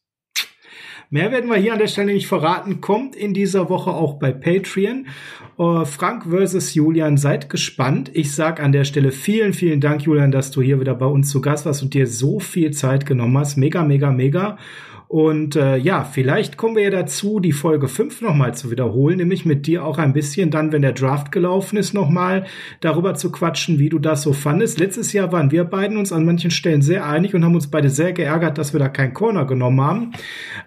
Mehr 1.08 1.30
werden 1.30 1.48
wir 1.48 1.56
hier 1.56 1.72
an 1.72 1.78
der 1.78 1.86
Stelle 1.86 2.12
nicht 2.12 2.26
verraten. 2.26 2.80
Kommt 2.80 3.14
in 3.14 3.32
dieser 3.32 3.68
Woche 3.68 3.90
auch 3.90 4.14
bei 4.14 4.32
Patreon. 4.32 5.06
Uh, 5.58 5.84
Frank 5.84 6.24
versus 6.28 6.74
Julian, 6.74 7.16
seid 7.16 7.48
gespannt. 7.48 8.10
Ich 8.12 8.34
sag 8.34 8.60
an 8.60 8.72
der 8.72 8.84
Stelle 8.84 9.12
vielen, 9.12 9.52
vielen 9.52 9.80
Dank, 9.80 10.02
Julian, 10.02 10.32
dass 10.32 10.50
du 10.50 10.60
hier 10.60 10.80
wieder 10.80 10.94
bei 10.94 11.06
uns 11.06 11.30
zu 11.30 11.40
Gast 11.40 11.64
warst 11.64 11.82
und 11.82 11.94
dir 11.94 12.06
so 12.06 12.40
viel 12.40 12.72
Zeit 12.72 13.06
genommen 13.06 13.38
hast. 13.38 13.56
Mega, 13.56 13.84
mega, 13.84 14.10
mega. 14.10 14.58
Und 15.08 15.54
äh, 15.54 15.76
ja, 15.76 16.02
vielleicht 16.02 16.56
kommen 16.56 16.74
wir 16.74 16.82
ja 16.82 16.90
dazu, 16.90 17.38
die 17.38 17.52
Folge 17.52 17.86
5 17.86 18.22
nochmal 18.22 18.54
zu 18.54 18.72
wiederholen, 18.72 19.18
nämlich 19.18 19.44
mit 19.44 19.66
dir 19.68 19.84
auch 19.84 19.98
ein 19.98 20.12
bisschen 20.12 20.50
dann, 20.50 20.72
wenn 20.72 20.82
der 20.82 20.92
Draft 20.92 21.30
gelaufen 21.30 21.76
ist, 21.76 21.94
nochmal 21.94 22.46
darüber 22.80 23.14
zu 23.14 23.30
quatschen, 23.30 23.78
wie 23.78 23.88
du 23.88 24.00
das 24.00 24.22
so 24.22 24.32
fandest. 24.32 24.80
Letztes 24.80 25.12
Jahr 25.12 25.30
waren 25.30 25.52
wir 25.52 25.64
beiden 25.64 25.96
uns 25.96 26.12
an 26.12 26.24
manchen 26.24 26.50
Stellen 26.50 26.82
sehr 26.82 27.06
einig 27.06 27.34
und 27.34 27.44
haben 27.44 27.54
uns 27.54 27.70
beide 27.70 27.88
sehr 27.88 28.12
geärgert, 28.12 28.58
dass 28.58 28.72
wir 28.72 28.80
da 28.80 28.88
keinen 28.88 29.14
Corner 29.14 29.44
genommen 29.44 29.80
haben. 29.80 30.12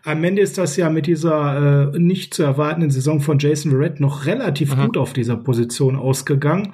Am 0.06 0.24
Ende 0.24 0.42
ist 0.42 0.58
das 0.58 0.78
ja 0.78 0.90
mit 0.90 1.08
dieser 1.08 1.94
äh, 1.94 2.00
nicht 2.00 2.34
zu 2.34 2.44
erwartenden 2.44 2.92
Saison 2.92 3.20
von 3.20 3.40
Jason 3.40 3.72
Verrett 3.72 4.00
noch 4.00 4.26
relativ 4.26 4.72
Aha. 4.74 4.86
gut 4.86 4.96
auf 4.98 5.12
dieser 5.12 5.36
Position 5.36 5.98
ausgegangen. 5.98 6.74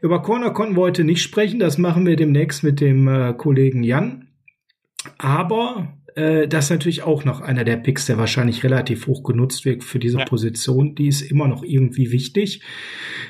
Über 0.00 0.22
Corner 0.22 0.50
konnten 0.50 0.76
wir 0.76 0.82
heute 0.82 1.02
nicht 1.02 1.22
sprechen, 1.22 1.58
das 1.58 1.76
machen 1.76 2.06
wir 2.06 2.14
demnächst 2.14 2.62
mit 2.62 2.80
dem 2.80 3.08
äh, 3.08 3.34
Kollegen 3.36 3.82
Jan. 3.82 4.28
Aber 5.18 5.88
äh, 6.16 6.46
das 6.46 6.66
ist 6.66 6.70
natürlich 6.70 7.02
auch 7.02 7.24
noch 7.24 7.40
einer 7.40 7.64
der 7.64 7.76
Picks, 7.76 8.06
der 8.06 8.18
wahrscheinlich 8.18 8.62
relativ 8.62 9.06
hoch 9.06 9.22
genutzt 9.22 9.64
wird 9.64 9.82
für 9.84 9.98
diese 9.98 10.18
ja. 10.18 10.24
Position. 10.24 10.94
Die 10.94 11.08
ist 11.08 11.22
immer 11.22 11.48
noch 11.48 11.62
irgendwie 11.62 12.12
wichtig. 12.12 12.60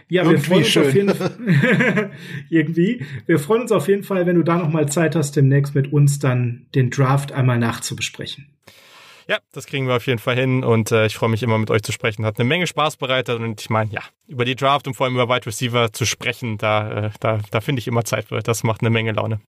Ja, 0.09 0.23
irgendwie 0.23 0.43
wir 0.43 0.48
freuen 0.48 0.59
uns 0.59 0.69
schön. 0.69 0.86
auf 0.86 0.94
jeden 0.94 1.15
Fall. 1.15 2.11
irgendwie. 2.51 3.05
Wir 3.27 3.39
freuen 3.39 3.62
uns 3.62 3.73
auf 3.73 3.89
jeden 3.89 4.02
Fall, 4.02 4.27
wenn 4.27 4.36
du 4.36 4.43
da 4.43 4.59
noch 4.59 4.69
mal 4.69 4.89
Zeit 4.89 5.16
hast, 5.16 5.36
demnächst 5.36 5.74
mit 5.74 5.93
uns 5.93 6.19
dann 6.19 6.66
den 6.74 6.90
Draft 6.90 7.32
einmal 7.32 7.59
nachzubesprechen. 7.59 8.48
Ja, 9.27 9.39
das 9.52 9.66
kriegen 9.66 9.86
wir 9.86 9.97
auf 9.97 10.06
jeden 10.06 10.19
Fall 10.19 10.36
hin 10.36 10.62
und 10.65 10.93
äh, 10.93 11.06
ich 11.06 11.16
freue 11.16 11.31
mich 11.31 11.43
immer 11.43 11.56
mit 11.56 11.70
euch 11.70 11.82
zu 11.82 11.93
sprechen. 11.93 12.27
Hat 12.27 12.39
eine 12.39 12.47
Menge 12.47 12.66
Spaß 12.66 12.98
bereitet 12.98 13.40
und 13.40 13.59
ich 13.61 13.70
meine, 13.70 13.90
ja, 13.90 14.02
über 14.27 14.44
die 14.44 14.55
Draft 14.55 14.86
und 14.86 14.94
vor 14.94 15.06
allem 15.06 15.15
über 15.15 15.28
Wide 15.35 15.47
Receiver 15.47 15.93
zu 15.93 16.05
sprechen, 16.05 16.59
da, 16.59 17.06
äh, 17.06 17.11
da, 17.20 17.39
da 17.51 17.61
finde 17.62 17.81
ich 17.81 17.89
immer 17.89 18.05
Zeit 18.05 18.27
für. 18.27 18.40
Das 18.40 18.65
macht 18.65 18.82
eine 18.82 18.90
Menge 18.90 19.12
Laune. 19.12 19.40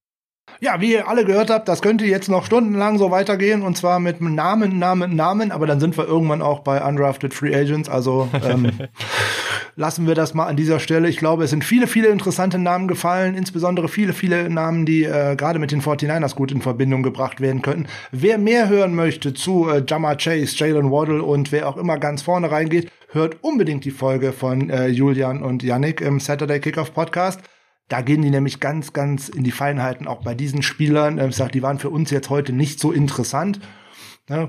Ja, 0.59 0.81
wie 0.81 0.93
ihr 0.93 1.07
alle 1.07 1.23
gehört 1.23 1.51
habt, 1.51 1.67
das 1.67 1.81
könnte 1.81 2.05
jetzt 2.05 2.29
noch 2.29 2.45
stundenlang 2.45 2.97
so 2.97 3.11
weitergehen 3.11 3.61
und 3.61 3.77
zwar 3.77 3.99
mit 3.99 4.21
Namen, 4.21 4.79
Namen, 4.79 5.15
Namen, 5.15 5.51
aber 5.51 5.67
dann 5.67 5.79
sind 5.79 5.97
wir 5.97 6.07
irgendwann 6.07 6.41
auch 6.41 6.59
bei 6.59 6.83
Undrafted 6.83 7.33
Free 7.33 7.55
Agents, 7.55 7.89
also 7.89 8.27
ähm, 8.43 8.71
lassen 9.75 10.07
wir 10.07 10.15
das 10.15 10.33
mal 10.33 10.47
an 10.47 10.55
dieser 10.55 10.79
Stelle. 10.79 11.07
Ich 11.07 11.17
glaube, 11.17 11.43
es 11.43 11.51
sind 11.51 11.63
viele, 11.63 11.85
viele 11.85 12.07
interessante 12.07 12.57
Namen 12.57 12.87
gefallen, 12.87 13.35
insbesondere 13.35 13.87
viele, 13.87 14.13
viele 14.13 14.49
Namen, 14.49 14.85
die 14.85 15.03
äh, 15.03 15.35
gerade 15.35 15.59
mit 15.59 15.71
den 15.71 15.81
49ers 15.81 16.35
gut 16.35 16.51
in 16.51 16.61
Verbindung 16.61 17.03
gebracht 17.03 17.39
werden 17.39 17.61
könnten. 17.61 17.87
Wer 18.11 18.39
mehr 18.39 18.67
hören 18.67 18.95
möchte 18.95 19.35
zu 19.35 19.69
äh, 19.69 19.83
Jama 19.87 20.15
Chase, 20.15 20.55
Jalen 20.57 20.91
Waddle 20.91 21.21
und 21.21 21.51
wer 21.51 21.69
auch 21.69 21.77
immer 21.77 21.99
ganz 21.99 22.23
vorne 22.23 22.51
reingeht, 22.51 22.91
hört 23.09 23.37
unbedingt 23.43 23.85
die 23.85 23.91
Folge 23.91 24.33
von 24.33 24.69
äh, 24.69 24.87
Julian 24.87 25.43
und 25.43 25.61
Yannick 25.61 26.01
im 26.01 26.19
Saturday 26.19 26.59
Kickoff 26.59 26.93
Podcast. 26.93 27.41
Da 27.87 28.01
gehen 28.01 28.21
die 28.21 28.29
nämlich 28.29 28.59
ganz, 28.59 28.91
ganz 28.91 29.29
in 29.29 29.43
die 29.43 29.51
Feinheiten 29.51 30.07
auch 30.07 30.21
bei 30.21 30.35
diesen 30.35 30.61
Spielern. 30.61 31.17
Ähm, 31.19 31.29
ich 31.29 31.35
sag, 31.35 31.51
die 31.51 31.61
waren 31.63 31.79
für 31.79 31.89
uns 31.89 32.11
jetzt 32.11 32.29
heute 32.29 32.53
nicht 32.53 32.79
so 32.79 32.91
interessant. 32.91 33.59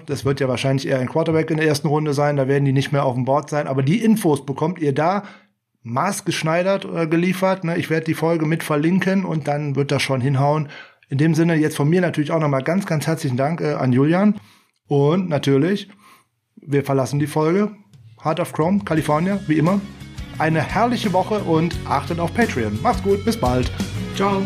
Das 0.06 0.24
wird 0.24 0.40
ja 0.40 0.48
wahrscheinlich 0.48 0.88
eher 0.88 0.98
ein 0.98 1.08
Quarterback 1.08 1.52
in 1.52 1.58
der 1.58 1.68
ersten 1.68 1.86
Runde 1.86 2.12
sein. 2.12 2.36
Da 2.36 2.48
werden 2.48 2.64
die 2.64 2.72
nicht 2.72 2.90
mehr 2.90 3.04
auf 3.04 3.14
dem 3.14 3.24
Board 3.24 3.48
sein. 3.48 3.68
Aber 3.68 3.84
die 3.84 4.02
Infos 4.02 4.44
bekommt 4.44 4.80
ihr 4.80 4.92
da 4.92 5.22
maßgeschneidert 5.84 6.84
äh, 6.84 7.06
geliefert. 7.06 7.62
Ne? 7.62 7.76
Ich 7.76 7.88
werde 7.88 8.04
die 8.04 8.14
Folge 8.14 8.44
mit 8.44 8.64
verlinken 8.64 9.24
und 9.24 9.46
dann 9.46 9.76
wird 9.76 9.92
das 9.92 10.02
schon 10.02 10.20
hinhauen. 10.20 10.68
In 11.08 11.18
dem 11.18 11.34
Sinne 11.34 11.54
jetzt 11.54 11.76
von 11.76 11.88
mir 11.88 12.00
natürlich 12.00 12.32
auch 12.32 12.40
nochmal 12.40 12.64
ganz, 12.64 12.86
ganz 12.86 13.06
herzlichen 13.06 13.36
Dank 13.36 13.60
äh, 13.60 13.74
an 13.74 13.92
Julian. 13.92 14.40
Und 14.88 15.28
natürlich, 15.28 15.88
wir 16.56 16.84
verlassen 16.84 17.20
die 17.20 17.28
Folge. 17.28 17.70
Heart 18.24 18.40
of 18.40 18.52
Chrome, 18.52 18.80
California, 18.84 19.38
wie 19.46 19.58
immer 19.58 19.80
eine 20.38 20.62
herrliche 20.62 21.12
Woche 21.12 21.40
und 21.40 21.76
achtet 21.88 22.20
auf 22.20 22.32
Patreon. 22.34 22.78
Macht's 22.82 23.02
gut, 23.02 23.24
bis 23.24 23.36
bald. 23.36 23.70
Ciao. 24.14 24.42